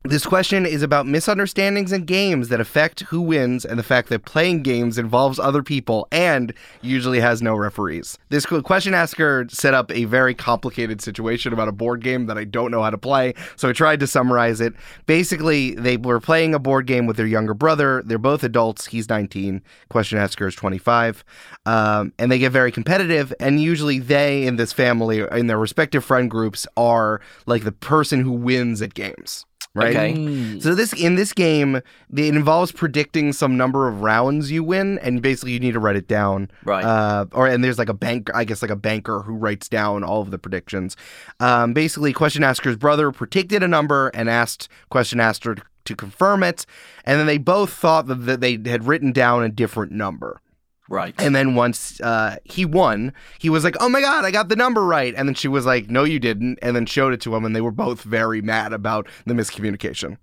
This 0.04 0.26
question 0.26 0.66
is 0.66 0.84
about 0.84 1.06
misunderstandings 1.06 1.92
in 1.92 2.06
games 2.06 2.48
that 2.48 2.62
affect 2.62 3.02
who 3.02 3.20
wins 3.20 3.66
and 3.66 3.78
the 3.78 3.84
fact 3.84 4.08
that 4.08 4.24
playing 4.24 4.64
games 4.64 4.98
involves 4.98 5.38
other 5.38 5.62
people 5.62 6.08
and 6.14 6.54
usually 6.82 7.20
has 7.20 7.42
no 7.42 7.56
referees. 7.56 8.18
This 8.30 8.46
question 8.46 8.94
asker 8.94 9.48
set 9.50 9.74
up 9.74 9.92
a 9.92 10.06
very 10.06 10.34
complicated 10.34 11.02
situation 11.02 11.52
about 11.52 11.68
a 11.68 11.74
board 11.74 12.02
game 12.02 12.28
that 12.28 12.38
I 12.38 12.46
don't 12.46 12.72
know 12.72 12.84
how 12.84 12.90
to 12.90 12.98
play, 12.98 13.34
so 13.58 13.68
I 13.68 13.74
tried 13.74 14.00
to 14.00 14.08
summarize 14.08 14.62
it. 14.62 14.74
Basically, 15.08 15.76
they 15.76 15.98
were 15.98 16.22
playing 16.22 16.54
a 16.56 16.60
board 16.60 16.86
game 16.86 17.06
with 17.06 17.18
their 17.18 17.26
younger 17.26 17.54
brother. 17.54 18.02
They're 18.06 18.18
both 18.18 18.46
adults. 18.46 18.86
He's 18.86 19.10
19. 19.10 19.62
Question 19.90 20.20
asker 20.20 20.48
is 20.48 20.56
25. 20.56 21.26
Um, 21.66 22.14
and 22.18 22.32
they 22.32 22.40
get 22.40 22.54
very 22.54 22.72
competitive, 22.72 23.34
and 23.42 23.62
usually 23.62 24.00
they 24.00 24.48
in 24.48 24.56
this 24.56 24.72
family, 24.72 25.26
in 25.34 25.48
their 25.48 25.60
respective 25.60 26.06
friend 26.06 26.32
groups, 26.32 26.66
are 26.78 27.20
like 27.46 27.66
the 27.66 27.74
person 27.74 28.22
who 28.22 28.32
wins 28.32 28.82
at 28.82 28.94
games 28.94 29.47
right? 29.78 29.96
Okay. 29.96 30.60
So 30.60 30.76
this 30.76 30.94
in 30.94 31.16
this 31.16 31.34
game, 31.34 31.76
it 31.76 31.84
involves 32.12 32.72
predicting 32.72 33.34
some 33.34 33.58
number 33.58 33.88
of 33.88 34.02
rounds 34.02 34.52
you 34.52 34.64
win, 34.64 35.00
and 35.00 35.22
basically 35.22 35.54
you 35.54 35.60
need 35.60 35.74
to 35.74 35.80
write 35.80 35.96
it 35.96 36.08
down. 36.08 36.50
Right. 36.64 36.84
Uh, 36.84 37.26
or 37.32 37.48
and 37.48 37.64
there's 37.64 37.78
like 37.78 37.90
a 37.90 37.94
bank, 37.94 38.30
I 38.34 38.44
guess 38.44 38.62
like 38.62 38.72
a 38.72 38.76
banker 38.76 39.22
who 39.22 39.34
writes 39.34 39.70
down 39.70 40.04
all 40.04 40.22
of 40.22 40.32
the 40.32 40.38
predictions. 40.38 40.98
Um, 41.40 41.74
basically, 41.74 42.14
question 42.14 42.44
asker's 42.44 42.78
brother 42.78 43.12
predicted 43.12 43.64
a 43.64 43.68
number 43.68 44.10
and 44.10 44.30
asked 44.30 44.70
question 44.90 45.20
asker 45.20 45.56
to, 45.86 45.96
confirm 45.96 46.44
it, 46.44 46.66
and 47.06 47.18
then 47.18 47.28
they 47.28 47.38
both 47.38 47.72
thought 47.72 48.08
that 48.08 48.42
they 48.42 48.60
had 48.70 48.86
written 48.86 49.14
down 49.14 49.42
a 49.44 49.50
different 49.50 49.94
number. 49.94 50.42
Right. 50.90 51.14
And 51.18 51.36
then 51.36 51.56
once 51.56 52.00
uh, 52.02 52.38
he 52.44 52.64
won, 52.66 53.14
he 53.40 53.50
was 53.50 53.64
like, 53.64 53.76
"Oh 53.80 53.90
my 53.90 54.02
god, 54.02 54.24
I 54.24 54.32
got 54.32 54.50
the 54.50 54.56
number 54.56 54.84
right!" 54.84 55.14
And 55.16 55.28
then 55.28 55.36
she 55.36 55.48
was 55.48 55.66
like, 55.66 55.90
"No, 55.90 56.04
you 56.04 56.20
didn't." 56.20 56.60
And 56.62 56.76
then 56.76 56.86
showed 56.86 57.14
it 57.14 57.22
to 57.22 57.36
him, 57.36 57.44
and 57.44 57.56
they 57.56 57.62
were 57.62 57.72
both 57.72 58.04
very 58.04 58.42
mad 58.42 58.72
about 58.74 59.08
the 59.26 59.34
miscommunication. 59.34 60.18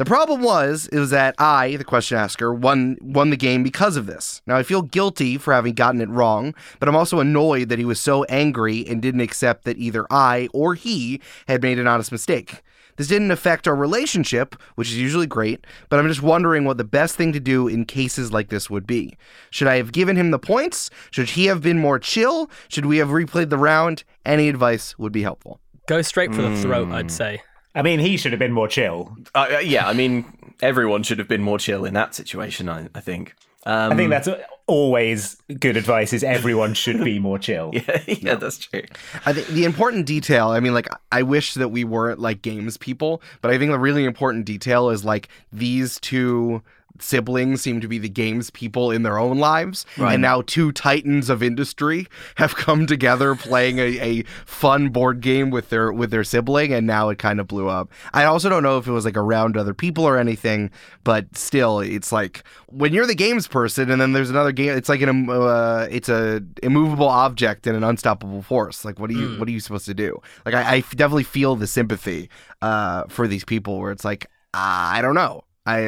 The 0.00 0.06
problem 0.06 0.40
was, 0.40 0.88
is 0.92 1.10
that 1.10 1.34
I, 1.38 1.76
the 1.76 1.84
question 1.84 2.16
asker, 2.16 2.54
won 2.54 2.96
won 3.02 3.28
the 3.28 3.36
game 3.36 3.62
because 3.62 3.98
of 3.98 4.06
this. 4.06 4.40
Now 4.46 4.56
I 4.56 4.62
feel 4.62 4.80
guilty 4.80 5.36
for 5.36 5.52
having 5.52 5.74
gotten 5.74 6.00
it 6.00 6.08
wrong, 6.08 6.54
but 6.78 6.88
I'm 6.88 6.96
also 6.96 7.20
annoyed 7.20 7.68
that 7.68 7.78
he 7.78 7.84
was 7.84 8.00
so 8.00 8.24
angry 8.24 8.86
and 8.86 9.02
didn't 9.02 9.20
accept 9.20 9.64
that 9.64 9.76
either 9.76 10.06
I 10.10 10.48
or 10.54 10.74
he 10.74 11.20
had 11.48 11.60
made 11.60 11.78
an 11.78 11.86
honest 11.86 12.12
mistake. 12.12 12.62
This 13.00 13.08
didn't 13.08 13.30
affect 13.30 13.66
our 13.66 13.74
relationship, 13.74 14.54
which 14.74 14.90
is 14.90 14.98
usually 14.98 15.26
great, 15.26 15.66
but 15.88 15.98
I'm 15.98 16.06
just 16.06 16.20
wondering 16.20 16.66
what 16.66 16.76
the 16.76 16.84
best 16.84 17.16
thing 17.16 17.32
to 17.32 17.40
do 17.40 17.66
in 17.66 17.86
cases 17.86 18.30
like 18.30 18.50
this 18.50 18.68
would 18.68 18.86
be. 18.86 19.16
Should 19.48 19.68
I 19.68 19.78
have 19.78 19.90
given 19.90 20.16
him 20.16 20.32
the 20.32 20.38
points? 20.38 20.90
Should 21.10 21.30
he 21.30 21.46
have 21.46 21.62
been 21.62 21.78
more 21.78 21.98
chill? 21.98 22.50
Should 22.68 22.84
we 22.84 22.98
have 22.98 23.08
replayed 23.08 23.48
the 23.48 23.56
round? 23.56 24.04
Any 24.26 24.50
advice 24.50 24.98
would 24.98 25.12
be 25.12 25.22
helpful. 25.22 25.60
Go 25.86 26.02
straight 26.02 26.34
for 26.34 26.42
the 26.42 26.54
throat, 26.60 26.92
I'd 26.92 27.10
say. 27.10 27.40
I 27.74 27.80
mean, 27.80 28.00
he 28.00 28.18
should 28.18 28.32
have 28.32 28.38
been 28.38 28.52
more 28.52 28.68
chill. 28.68 29.16
Uh, 29.34 29.46
uh, 29.50 29.58
yeah, 29.60 29.88
I 29.88 29.94
mean, 29.94 30.54
everyone 30.60 31.02
should 31.02 31.20
have 31.20 31.28
been 31.28 31.40
more 31.40 31.58
chill 31.58 31.86
in 31.86 31.94
that 31.94 32.14
situation, 32.14 32.68
I, 32.68 32.90
I 32.94 33.00
think. 33.00 33.34
Um, 33.64 33.92
I 33.92 33.96
think 33.96 34.10
that's 34.10 34.28
always 34.70 35.36
good 35.58 35.76
advice. 35.76 36.12
Is 36.12 36.22
everyone 36.24 36.74
should 36.74 37.02
be 37.04 37.18
more 37.18 37.38
chill. 37.46 37.72
yeah, 37.74 38.02
yeah, 38.06 38.34
that's 38.36 38.58
true. 38.58 38.82
I 39.26 39.32
think 39.32 39.48
the 39.48 39.64
important 39.64 40.06
detail, 40.06 40.48
I 40.48 40.60
mean, 40.60 40.72
like, 40.74 40.88
I 41.12 41.22
wish 41.22 41.54
that 41.54 41.68
we 41.68 41.84
weren't 41.84 42.20
like 42.20 42.42
games 42.42 42.76
people, 42.76 43.20
but 43.42 43.50
I 43.50 43.58
think 43.58 43.72
the 43.72 43.78
really 43.78 44.04
important 44.04 44.44
detail 44.44 44.90
is 44.90 45.04
like 45.04 45.28
these 45.52 45.98
two 46.00 46.62
siblings 46.98 47.62
seem 47.62 47.80
to 47.80 47.88
be 47.88 47.98
the 47.98 48.08
games 48.08 48.50
people 48.50 48.90
in 48.90 49.02
their 49.02 49.18
own 49.18 49.38
lives. 49.38 49.86
And 50.12 50.22
now 50.22 50.42
two 50.42 50.72
titans 50.72 51.30
of 51.30 51.42
industry 51.42 52.06
have 52.36 52.54
come 52.56 52.86
together 52.86 53.34
playing 53.34 53.78
a, 53.78 53.98
a 54.00 54.22
fun 54.44 54.90
board 54.90 55.20
game 55.20 55.50
with 55.50 55.70
their 55.70 55.92
with 55.92 56.10
their 56.10 56.24
sibling 56.24 56.72
and 56.72 56.86
now 56.86 57.08
it 57.08 57.18
kind 57.18 57.40
of 57.40 57.46
blew 57.46 57.68
up. 57.68 57.90
I 58.12 58.24
also 58.24 58.48
don't 58.48 58.62
know 58.62 58.78
if 58.78 58.86
it 58.86 58.92
was 58.92 59.04
like 59.04 59.16
around 59.16 59.56
other 59.56 59.74
people 59.74 60.04
or 60.04 60.18
anything, 60.18 60.70
but 61.04 61.36
still 61.36 61.80
it's 61.80 62.12
like 62.12 62.44
when 62.66 62.92
you're 62.92 63.06
the 63.06 63.14
games 63.14 63.48
person 63.48 63.90
and 63.90 64.00
then 64.00 64.12
there's 64.12 64.30
another 64.30 64.52
game 64.52 64.76
it's 64.76 64.88
like 64.88 65.00
an 65.00 65.08
um, 65.08 65.28
uh, 65.28 65.86
it's 65.90 66.08
a 66.08 66.42
immovable 66.62 67.08
object 67.08 67.66
and 67.66 67.76
an 67.76 67.84
unstoppable 67.84 68.42
force. 68.42 68.84
Like 68.84 68.98
what 68.98 69.10
are 69.10 69.14
you 69.14 69.38
what 69.38 69.48
are 69.48 69.52
you 69.52 69.60
supposed 69.60 69.86
to 69.86 69.94
do? 69.94 70.20
Like 70.44 70.54
I, 70.54 70.76
I 70.76 70.80
definitely 70.80 71.24
feel 71.24 71.56
the 71.56 71.66
sympathy 71.66 72.30
uh, 72.62 73.04
for 73.08 73.26
these 73.26 73.44
people 73.44 73.78
where 73.78 73.92
it's 73.92 74.04
like 74.04 74.26
I 74.52 75.00
don't 75.02 75.14
know. 75.14 75.44
I 75.66 75.78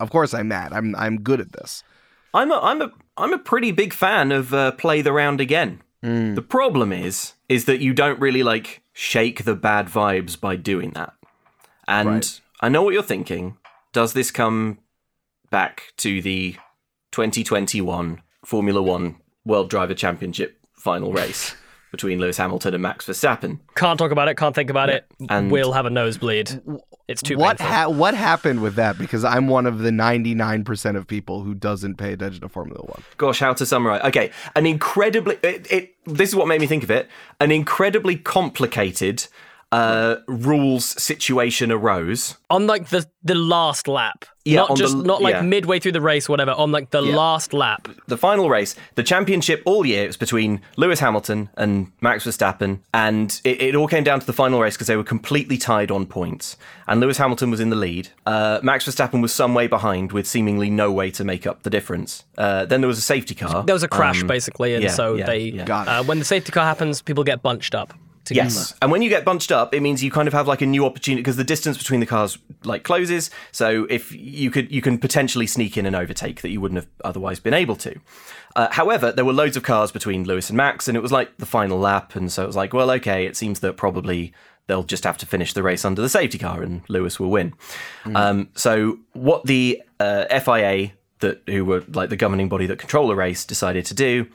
of 0.00 0.10
course 0.10 0.34
I'm 0.34 0.48
mad. 0.48 0.72
I'm 0.72 0.94
I'm 0.96 1.20
good 1.22 1.40
at 1.40 1.52
this. 1.52 1.82
I'm 2.34 2.50
a, 2.50 2.58
I'm 2.60 2.82
a, 2.82 2.92
I'm 3.16 3.32
a 3.32 3.38
pretty 3.38 3.70
big 3.72 3.94
fan 3.94 4.30
of 4.30 4.52
uh, 4.52 4.72
play 4.72 5.00
the 5.00 5.12
round 5.12 5.40
again. 5.40 5.80
The 6.02 6.44
problem 6.48 6.92
is, 6.92 7.32
is 7.48 7.64
that 7.64 7.80
you 7.80 7.92
don't 7.92 8.20
really 8.20 8.44
like 8.44 8.80
shake 8.92 9.42
the 9.44 9.56
bad 9.56 9.86
vibes 9.86 10.38
by 10.40 10.54
doing 10.54 10.90
that. 10.92 11.14
And 11.88 12.08
Right. 12.08 12.40
I 12.60 12.68
know 12.68 12.82
what 12.84 12.94
you're 12.94 13.02
thinking. 13.02 13.56
Does 13.92 14.12
this 14.12 14.30
come 14.30 14.78
back 15.50 15.92
to 15.96 16.22
the 16.22 16.56
2021 17.10 18.22
Formula 18.44 18.80
One 18.82 19.16
World 19.44 19.68
Driver 19.68 19.94
Championship 19.94 20.58
final 20.74 21.12
race 21.12 21.56
between 21.90 22.20
Lewis 22.20 22.36
Hamilton 22.36 22.74
and 22.74 22.82
Max 22.82 23.06
Verstappen? 23.06 23.58
Can't 23.74 23.98
talk 23.98 24.12
about 24.12 24.28
it, 24.28 24.36
can't 24.36 24.54
think 24.54 24.70
about 24.70 24.90
it. 24.90 25.06
And- 25.28 25.50
We'll 25.50 25.72
have 25.72 25.86
a 25.86 25.90
nosebleed. 25.90 26.60
It's 27.08 27.22
too 27.22 27.36
what 27.36 27.60
ha- 27.60 27.88
what 27.88 28.14
happened 28.14 28.62
with 28.62 28.74
that? 28.74 28.98
Because 28.98 29.24
I'm 29.24 29.46
one 29.46 29.66
of 29.66 29.78
the 29.78 29.90
99% 29.90 30.96
of 30.96 31.06
people 31.06 31.42
who 31.42 31.54
doesn't 31.54 31.96
pay 31.96 32.12
attention 32.12 32.40
to 32.40 32.48
Formula 32.48 32.82
One. 32.82 33.02
gosh, 33.16 33.38
how 33.38 33.52
to 33.52 33.64
summarize? 33.64 34.02
Okay, 34.02 34.32
an 34.56 34.66
incredibly 34.66 35.38
it, 35.42 35.70
it. 35.70 35.94
This 36.04 36.30
is 36.30 36.34
what 36.34 36.48
made 36.48 36.60
me 36.60 36.66
think 36.66 36.82
of 36.82 36.90
it. 36.90 37.08
An 37.40 37.52
incredibly 37.52 38.16
complicated 38.16 39.26
uh, 39.76 40.16
rules 40.26 40.84
situation 41.02 41.70
arose. 41.70 42.36
on 42.48 42.66
like 42.66 42.88
the 42.88 43.06
the 43.22 43.34
last 43.34 43.88
lap. 43.88 44.24
Yeah, 44.44 44.60
not 44.60 44.70
on 44.70 44.76
the- 44.76 44.82
just 44.82 44.96
not 44.96 45.20
like 45.20 45.34
yeah. 45.34 45.42
midway 45.42 45.80
through 45.80 45.92
the 45.92 46.00
race, 46.00 46.28
whatever. 46.28 46.52
On 46.52 46.70
like 46.70 46.90
the 46.90 47.02
last 47.02 47.52
lap. 47.52 47.88
The 48.06 48.16
final 48.16 48.48
race, 48.48 48.76
the 48.94 49.02
championship 49.02 49.62
all 49.66 49.84
year, 49.84 50.04
it 50.04 50.06
was 50.06 50.16
between 50.16 50.60
Lewis 50.76 51.00
Hamilton 51.00 51.50
and 51.56 51.90
Max 52.00 52.24
Verstappen, 52.24 52.78
and 52.94 53.40
it, 53.44 53.60
it 53.60 53.74
all 53.74 53.88
came 53.88 54.04
down 54.04 54.20
to 54.20 54.26
the 54.26 54.32
final 54.32 54.60
race 54.60 54.74
because 54.76 54.86
they 54.86 54.96
were 54.96 55.04
completely 55.04 55.58
tied 55.58 55.90
on 55.90 56.06
points. 56.06 56.56
And 56.86 57.00
Lewis 57.00 57.18
Hamilton 57.18 57.50
was 57.50 57.58
in 57.58 57.70
the 57.70 57.76
lead. 57.76 58.10
Uh, 58.24 58.60
Max 58.62 58.86
Verstappen 58.86 59.20
was 59.20 59.34
some 59.34 59.52
way 59.52 59.66
behind, 59.66 60.12
with 60.12 60.26
seemingly 60.26 60.70
no 60.70 60.92
way 60.92 61.10
to 61.10 61.24
make 61.24 61.46
up 61.46 61.64
the 61.64 61.70
difference. 61.70 62.24
Uh, 62.38 62.64
then 62.64 62.80
there 62.80 62.88
was 62.88 62.98
a 62.98 63.02
safety 63.02 63.34
car. 63.34 63.64
There 63.64 63.74
was 63.74 63.82
a 63.82 63.88
crash 63.88 64.22
Um, 64.22 64.28
basically, 64.28 64.74
and 64.74 64.84
yeah, 64.84 64.90
so 64.90 65.16
yeah, 65.16 65.26
they 65.26 65.38
yeah. 65.40 65.64
Uh, 65.68 66.04
when 66.04 66.20
the 66.20 66.24
safety 66.24 66.52
car 66.52 66.64
happens, 66.64 67.02
people 67.02 67.24
get 67.24 67.42
bunched 67.42 67.74
up 67.74 67.92
together. 68.26 68.48
Yes, 68.48 68.74
and 68.82 68.92
when 68.92 69.00
you 69.00 69.08
get 69.08 69.24
bunched 69.24 69.50
up, 69.50 69.74
it 69.74 69.80
means 69.80 70.04
you 70.04 70.10
kind 70.10 70.28
of 70.28 70.34
have 70.34 70.46
like 70.46 70.60
a 70.60 70.66
new 70.66 70.84
opportunity 70.84 71.22
because 71.22 71.36
the 71.36 71.44
distance 71.44 71.78
between 71.78 72.00
the 72.00 72.06
cars 72.06 72.36
like 72.64 72.82
closes. 72.82 73.30
So 73.52 73.86
if 73.88 74.12
you 74.12 74.50
could, 74.50 74.70
you 74.70 74.82
can 74.82 74.98
potentially 74.98 75.46
sneak 75.46 75.76
in 75.78 75.86
and 75.86 75.96
overtake 75.96 76.42
that 76.42 76.50
you 76.50 76.60
wouldn't 76.60 76.76
have 76.76 76.88
otherwise 77.04 77.40
been 77.40 77.54
able 77.54 77.76
to. 77.76 77.98
Uh, 78.54 78.68
however, 78.70 79.12
there 79.12 79.24
were 79.24 79.32
loads 79.32 79.56
of 79.56 79.62
cars 79.62 79.92
between 79.92 80.24
Lewis 80.24 80.50
and 80.50 80.56
Max, 80.56 80.88
and 80.88 80.96
it 80.96 81.00
was 81.00 81.12
like 81.12 81.36
the 81.38 81.46
final 81.46 81.78
lap, 81.78 82.16
and 82.16 82.30
so 82.30 82.42
it 82.42 82.46
was 82.46 82.56
like, 82.56 82.72
well, 82.72 82.90
okay, 82.90 83.26
it 83.26 83.36
seems 83.36 83.60
that 83.60 83.76
probably 83.76 84.32
they'll 84.66 84.82
just 84.82 85.04
have 85.04 85.18
to 85.18 85.26
finish 85.26 85.52
the 85.52 85.62
race 85.62 85.84
under 85.84 86.02
the 86.02 86.08
safety 86.08 86.38
car, 86.38 86.62
and 86.62 86.82
Lewis 86.88 87.20
will 87.20 87.30
win. 87.30 87.54
Um, 88.14 88.48
so 88.54 88.98
what 89.12 89.44
the 89.44 89.82
uh, 90.00 90.40
FIA 90.40 90.92
that 91.20 91.42
who 91.46 91.64
were 91.64 91.82
like 91.88 92.10
the 92.10 92.16
governing 92.16 92.48
body 92.48 92.66
that 92.66 92.78
control 92.78 93.08
the 93.08 93.16
race 93.16 93.44
decided 93.44 93.86
to 93.86 93.94
do 93.94 94.26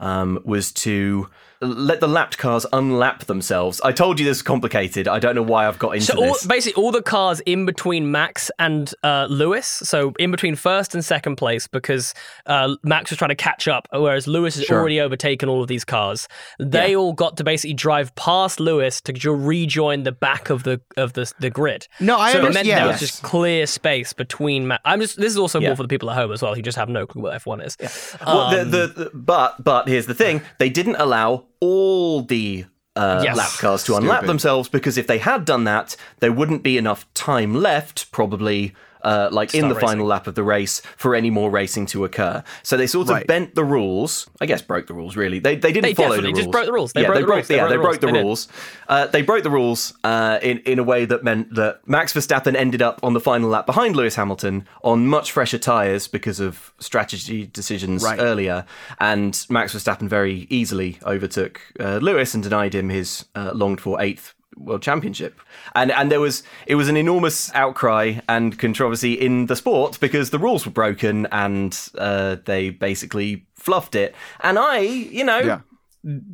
um, 0.00 0.40
was 0.44 0.72
to 0.72 1.28
let 1.60 2.00
the 2.00 2.06
lapped 2.08 2.38
cars 2.38 2.64
unlap 2.72 3.24
themselves. 3.24 3.80
I 3.82 3.92
told 3.92 4.18
you 4.20 4.24
this 4.24 4.38
was 4.38 4.42
complicated. 4.42 5.08
I 5.08 5.18
don't 5.18 5.34
know 5.34 5.42
why 5.42 5.66
I've 5.66 5.78
got 5.78 5.90
into 5.96 6.06
this. 6.06 6.14
So 6.14 6.18
all, 6.18 6.32
this. 6.34 6.46
basically, 6.46 6.82
all 6.82 6.92
the 6.92 7.02
cars 7.02 7.40
in 7.40 7.66
between 7.66 8.10
Max 8.10 8.50
and 8.58 8.92
uh, 9.02 9.26
Lewis, 9.28 9.66
so 9.66 10.12
in 10.18 10.30
between 10.30 10.54
first 10.54 10.94
and 10.94 11.04
second 11.04 11.36
place, 11.36 11.66
because 11.66 12.14
uh, 12.46 12.76
Max 12.82 13.10
was 13.10 13.18
trying 13.18 13.30
to 13.30 13.34
catch 13.34 13.66
up, 13.68 13.88
whereas 13.92 14.26
Lewis 14.28 14.56
has 14.56 14.70
already 14.70 15.00
overtaken 15.00 15.48
all 15.48 15.60
of 15.62 15.68
these 15.68 15.84
cars. 15.84 16.28
They 16.58 16.94
all 16.94 17.12
got 17.12 17.36
to 17.38 17.44
basically 17.44 17.74
drive 17.74 18.14
past 18.14 18.60
Lewis 18.60 19.00
to 19.02 19.12
rejoin 19.32 20.04
the 20.04 20.12
back 20.12 20.50
of 20.50 20.62
the 20.62 20.80
of 20.96 21.14
the 21.14 21.32
the 21.40 21.50
grid. 21.50 21.88
No, 22.00 22.18
I 22.18 22.32
so 22.32 22.38
it 22.38 22.44
understand- 22.44 22.54
meant 22.54 22.66
yeah. 22.68 22.78
there 22.80 22.88
was 22.88 23.00
just 23.00 23.22
clear 23.22 23.66
space 23.66 24.12
between. 24.12 24.68
Ma- 24.68 24.78
I'm 24.84 25.00
just. 25.00 25.16
This 25.16 25.32
is 25.32 25.38
also 25.38 25.60
Yeah. 25.60 25.70
more 25.70 25.76
for 25.76 25.82
the 25.82 25.88
people 25.88 26.10
at 26.10 26.16
home 26.16 26.32
as 26.32 26.40
well 26.42 26.54
who 26.54 26.62
just 26.62 26.78
have 26.78 26.88
no 26.88 27.06
clue 27.06 27.22
what 27.22 27.34
F1 27.42 27.66
is. 27.66 27.76
Well, 28.24 28.50
the, 28.50 28.64
the, 28.64 28.86
the, 28.86 29.10
but 29.12 29.62
but 29.64 29.88
here's 29.88 30.06
the 30.06 30.14
thing: 30.14 30.42
they 30.58 30.70
didn't 30.70 30.96
allow 30.96 31.46
all 31.60 32.22
the 32.22 32.64
uh, 32.96 33.20
Yes. 33.24 33.36
lap 33.36 33.50
cars 33.58 33.84
to 33.84 33.92
unlap 33.96 34.26
themselves 34.26 34.68
because 34.68 34.98
if 34.98 35.06
they 35.06 35.18
had 35.18 35.44
done 35.44 35.64
that, 35.64 35.96
there 36.20 36.32
wouldn't 36.32 36.62
be 36.62 36.76
enough 36.76 37.06
time 37.14 37.54
left, 37.54 38.10
probably 38.10 38.74
uh, 39.02 39.28
like 39.32 39.54
in 39.54 39.68
the 39.68 39.74
racing. 39.74 39.88
final 39.88 40.06
lap 40.06 40.26
of 40.26 40.34
the 40.34 40.42
race 40.42 40.80
for 40.96 41.14
any 41.14 41.30
more 41.30 41.50
racing 41.50 41.86
to 41.86 42.04
occur. 42.04 42.42
So 42.62 42.76
they 42.76 42.86
sort 42.86 43.08
of 43.08 43.14
Right. 43.14 43.26
bent 43.26 43.54
the 43.54 43.64
rules. 43.64 44.28
I 44.40 44.46
guess 44.46 44.62
broke 44.62 44.86
the 44.86 44.94
rules. 44.94 45.16
Really, 45.16 45.38
they 45.38 45.56
they 45.56 45.72
didn't 45.72 45.82
They 45.84 45.94
follow 45.94 46.16
the 46.16 46.22
rules. 46.22 46.38
just 46.38 46.50
broke 46.50 46.66
the 46.66 46.72
rules. 46.72 46.92
They 46.92 47.02
yeah, 47.02 47.06
broke 47.08 47.14
they 47.16 47.20
the 47.22 47.26
broke. 47.26 47.36
rules. 47.36 47.48
They 47.48 47.56
yeah, 47.56 47.60
broke 47.62 47.70
they 47.70 47.76
the 47.76 47.82
broke 47.82 48.00
the 48.00 48.06
rules. 48.22 48.46
They. 48.46 48.52
Uh, 48.94 49.06
they 49.06 49.22
broke 49.22 49.42
the 49.42 49.50
rules 49.50 49.94
uh, 50.04 50.38
in 50.42 50.58
in 50.60 50.78
a 50.78 50.82
way 50.84 51.04
that 51.04 51.22
meant 51.24 51.54
that 51.54 51.80
Max 51.86 52.12
Verstappen 52.12 52.54
ended 52.54 52.82
up 52.82 53.00
on 53.02 53.12
the 53.14 53.20
final 53.20 53.48
lap 53.48 53.66
behind 53.66 53.96
Lewis 53.96 54.14
Hamilton 54.16 54.66
on 54.82 55.06
much 55.06 55.32
fresher 55.32 55.58
tyres 55.58 56.08
because 56.08 56.40
of 56.40 56.72
strategy 56.78 57.46
decisions 57.46 58.02
Right. 58.02 58.20
earlier, 58.20 58.64
and 59.00 59.44
Max 59.48 59.74
Verstappen 59.74 60.08
very 60.08 60.46
easily 60.50 60.98
overtook 61.04 61.60
uh, 61.80 61.98
Lewis 61.98 62.34
and 62.34 62.42
denied 62.42 62.74
him 62.74 62.88
his 62.88 63.24
uh, 63.34 63.52
longed 63.54 63.80
for 63.80 64.00
eighth 64.00 64.34
world 64.58 64.82
championship. 64.82 65.40
And 65.74 65.90
and 65.92 66.10
there 66.10 66.20
was 66.20 66.42
it 66.66 66.74
was 66.74 66.88
an 66.88 66.96
enormous 66.96 67.52
outcry 67.54 68.14
and 68.28 68.58
controversy 68.58 69.14
in 69.14 69.46
the 69.46 69.56
sport 69.56 69.98
because 70.00 70.30
the 70.30 70.38
rules 70.38 70.66
were 70.66 70.72
broken 70.72 71.26
and 71.32 71.78
uh, 71.96 72.36
they 72.44 72.70
basically 72.70 73.46
fluffed 73.56 73.94
it. 73.94 74.14
And 74.40 74.58
I, 74.58 74.78
you 74.80 75.24
know, 75.24 75.38
Yeah. 75.40 75.60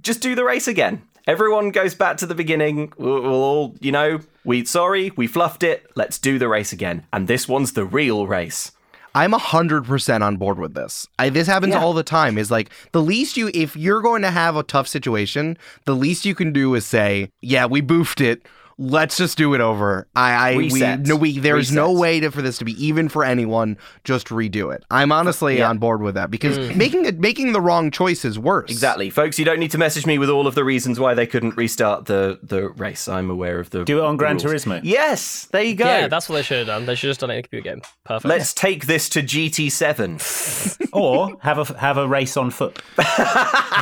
just 0.01 0.21
do 0.21 0.35
the 0.35 0.45
race 0.45 0.69
again. 0.69 1.03
Everyone 1.27 1.71
goes 1.71 1.95
back 1.95 2.19
to 2.19 2.27
the 2.27 2.35
beginning. 2.35 2.93
We'll, 2.99 3.23
we'll 3.23 3.33
all, 3.43 3.77
you 3.81 3.91
know, 3.93 4.21
we 4.45 4.65
sorry, 4.67 5.11
we 5.17 5.27
fluffed 5.27 5.63
it. 5.63 5.91
Let's 5.97 6.19
do 6.19 6.39
the 6.39 6.49
race 6.49 6.73
again. 6.73 7.07
And 7.15 7.29
this 7.29 7.49
one's 7.49 7.73
the 7.73 7.85
real 7.87 8.27
race. 8.27 8.73
I'm 9.15 9.33
hundred 9.33 9.85
percent 9.85 10.25
on 10.25 10.37
board 10.37 10.59
with 10.59 10.75
this. 10.75 11.07
I, 11.19 11.29
this 11.29 11.47
happens 11.47 11.75
Yeah. 11.75 11.81
all 11.83 11.93
the 11.93 12.03
time. 12.03 12.37
Is 12.39 12.51
like 12.51 12.71
the 12.93 13.03
least 13.03 13.37
you, 13.37 13.51
if 13.55 13.77
you're 13.77 14.03
going 14.03 14.23
to 14.23 14.31
have 14.31 14.57
a 14.57 14.63
tough 14.63 14.89
situation, 14.89 15.57
the 15.85 15.95
least 15.95 16.25
you 16.25 16.35
can 16.35 16.53
do 16.53 16.75
is 16.75 16.85
say, 16.85 17.31
"Yeah, 17.41 17.67
we 17.67 17.81
boofed 17.81 18.21
it. 18.21 18.47
Let's 18.79 19.17
just 19.17 19.37
do 19.39 19.55
it 19.55 19.61
over." 19.61 20.07
I, 20.17 20.33
I 20.33 20.55
Reset. 20.55 21.01
we 21.01 21.05
no, 21.05 21.17
we 21.17 21.39
there's 21.39 21.73
no 21.73 21.93
way 21.93 22.21
to, 22.21 22.31
for 22.31 22.43
this 22.43 22.59
to 22.59 22.65
be 22.65 22.73
even 22.85 23.09
for 23.09 23.25
anyone. 23.25 23.79
Just 24.05 24.29
redo 24.29 24.75
it. 24.75 24.85
I'm 24.91 25.13
honestly 25.13 25.59
Yeah. 25.59 25.69
on 25.71 25.79
board 25.79 26.03
with 26.03 26.15
that 26.15 26.31
because 26.31 26.59
mm. 26.59 26.75
making 26.77 27.05
it 27.07 27.19
making 27.19 27.53
the 27.53 27.61
wrong 27.61 27.91
choice 27.91 28.25
is 28.25 28.39
worse. 28.39 28.71
Exactly, 28.71 29.11
folks. 29.11 29.39
You 29.39 29.45
don't 29.45 29.59
need 29.61 29.71
to 29.73 29.79
message 29.79 30.07
me 30.07 30.19
with 30.19 30.31
all 30.31 30.47
of 30.47 30.55
the 30.55 30.65
reasons 30.65 30.99
why 31.01 31.15
they 31.15 31.27
couldn't 31.27 31.57
restart 31.57 32.07
the 32.07 32.39
the 32.43 32.69
race. 32.71 33.09
I'm 33.09 33.31
aware 33.31 33.61
of 33.61 33.71
the 33.71 33.85
Do 33.85 33.99
it 33.99 34.05
on 34.05 34.17
the 34.17 34.19
Gran 34.19 34.39
rules. 34.39 34.65
Turismo. 34.65 34.81
Yes, 34.83 35.47
there 35.53 35.63
you 35.63 35.75
go. 35.75 35.85
Yeah, 35.87 36.09
that's 36.09 36.29
what 36.29 36.37
they 36.37 36.43
should 36.43 36.59
have 36.59 36.67
done. 36.67 36.87
They 36.87 36.95
should 36.95 37.09
have 37.09 37.11
just 37.11 37.21
done 37.21 37.31
it 37.31 37.35
in 37.35 37.39
a 37.41 37.43
computer 37.43 37.71
game. 37.71 37.83
Perfect. 38.05 38.29
Let's 38.29 38.53
take 38.55 38.87
this 38.87 39.09
to 39.11 39.23
GT7. 39.23 40.89
or 40.93 41.37
have 41.41 41.59
a 41.59 41.79
have 41.79 41.97
a 41.99 42.07
race 42.07 42.37
on 42.37 42.51
foot. 42.51 42.81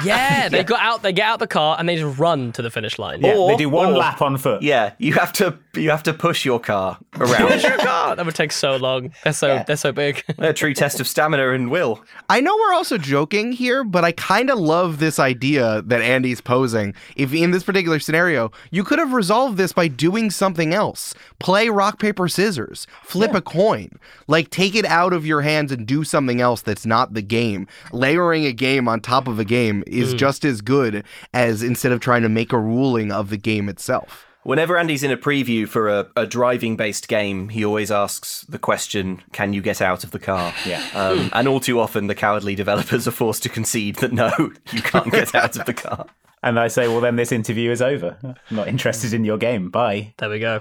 yeah, 0.05 0.49
they 0.49 0.64
got 0.64 0.80
out. 0.80 1.03
They 1.03 1.12
get 1.12 1.26
out 1.26 1.38
the 1.38 1.47
car 1.47 1.76
and 1.78 1.88
they 1.88 1.97
just 1.97 2.18
run 2.18 2.53
to 2.53 2.62
the 2.62 2.70
finish 2.70 2.99
line. 2.99 3.20
Yeah, 3.20 3.34
Or- 3.36 3.51
they 3.51 3.57
do 3.57 3.68
one 3.68 3.90
or- 3.93 3.99
lap 3.99 4.22
on 4.22 4.36
foot. 4.38 4.62
yeah, 4.62 4.82
you 4.99 5.14
have 5.14 5.33
to 5.35 5.59
you 5.74 5.91
have 5.91 6.03
to 6.03 6.12
push 6.12 6.45
your 6.45 6.61
car 6.61 6.99
around. 7.14 7.62
God, 7.83 8.18
that 8.18 8.26
would 8.26 8.35
take 8.35 8.53
so 8.53 8.76
long. 8.76 9.12
They're 9.24 9.33
so 9.33 9.49
Yeah. 9.49 9.62
they're 9.64 9.76
so 9.76 9.93
big. 9.93 10.22
a 10.39 10.53
true 10.53 10.74
test 10.74 11.01
of 11.01 11.07
stamina 11.07 11.51
and 11.51 11.70
will. 11.70 12.03
I 12.28 12.41
know 12.41 12.55
we're 12.57 12.74
also 12.74 12.99
joking 12.99 13.53
here, 13.53 13.85
but 13.85 14.05
I 14.05 14.12
kind 14.12 14.51
of 14.51 14.59
love 14.59 14.99
this 14.99 15.18
idea 15.18 15.83
that 15.83 16.03
Andy's 16.03 16.41
posing. 16.41 16.95
If 17.16 17.33
in 17.33 17.51
this 17.51 17.64
particular 17.64 17.99
scenario, 18.01 18.53
you 18.70 18.85
could 18.85 18.99
have 18.99 19.12
resolved 19.12 19.57
this 19.57 19.72
by 19.72 19.89
doing 19.89 20.30
something 20.30 20.74
else. 20.74 21.14
Play 21.39 21.68
rock, 21.68 21.99
paper, 21.99 22.28
scissors, 22.28 22.87
flip 23.03 23.35
a 23.35 23.41
coin. 23.41 23.91
Like 24.26 24.51
take 24.51 24.74
it 24.74 24.85
out 24.85 25.12
of 25.12 25.26
your 25.26 25.43
hands 25.43 25.72
and 25.72 25.87
do 25.87 26.05
something 26.05 26.41
else 26.41 26.62
that's 26.62 26.87
not 26.87 27.14
the 27.14 27.22
game. 27.22 27.66
Layering 27.93 28.45
a 28.45 28.53
game 28.53 28.89
on 28.89 29.01
top 29.01 29.28
of 29.28 29.39
a 29.39 29.45
game 29.45 29.83
is 29.87 30.14
mm. 30.14 30.18
just 30.18 30.45
as 30.45 30.61
good 30.61 31.05
as 31.33 31.62
instead 31.62 31.93
of 31.93 32.01
trying 32.01 32.22
to 32.22 32.28
make 32.28 32.53
a 32.53 32.59
ruling 32.59 33.12
of 33.12 33.30
the 33.30 33.37
game 33.37 33.68
itself. 33.68 34.26
Whenever 34.45 34.76
Andy's 34.76 35.03
in 35.03 35.11
a 35.11 35.16
preview 35.16 35.68
for 35.68 35.88
a, 35.88 36.09
a 36.16 36.26
driving 36.26 36.76
based 36.76 37.09
game, 37.09 37.49
he 37.49 37.64
always 37.64 37.90
asks 37.90 38.43
the 38.49 38.59
question, 38.59 39.22
Can 39.32 39.53
you 39.53 39.62
get 39.62 39.80
out 39.80 40.05
of 40.05 40.11
the 40.11 40.18
car? 40.18 40.53
Yeah. 40.66 40.86
Um, 40.95 41.30
and 41.32 41.49
all 41.49 41.61
too 41.61 41.80
often, 41.80 42.07
the 42.07 42.14
cowardly 42.14 42.55
developers 42.55 43.09
are 43.09 43.12
forced 43.12 43.43
to 43.43 43.49
concede 43.49 43.97
that 43.97 44.12
no, 44.12 44.53
you 44.70 44.80
can't 44.80 45.11
get 45.11 45.34
out 45.34 45.57
of 45.57 45.66
the 45.66 45.74
car. 45.74 46.07
And 46.45 46.59
I 46.59 46.66
say, 46.66 46.88
well, 46.88 47.01
then 47.01 47.14
this 47.14 47.30
interview 47.30 47.70
is 47.70 47.80
over. 47.80 48.16
I'm 48.24 48.34
not 48.51 48.66
interested 48.66 49.14
in 49.14 49.24
your 49.24 49.38
game. 49.38 49.70
Bye. 49.70 50.12
There 50.18 50.28
we 50.28 50.40
go. 50.40 50.61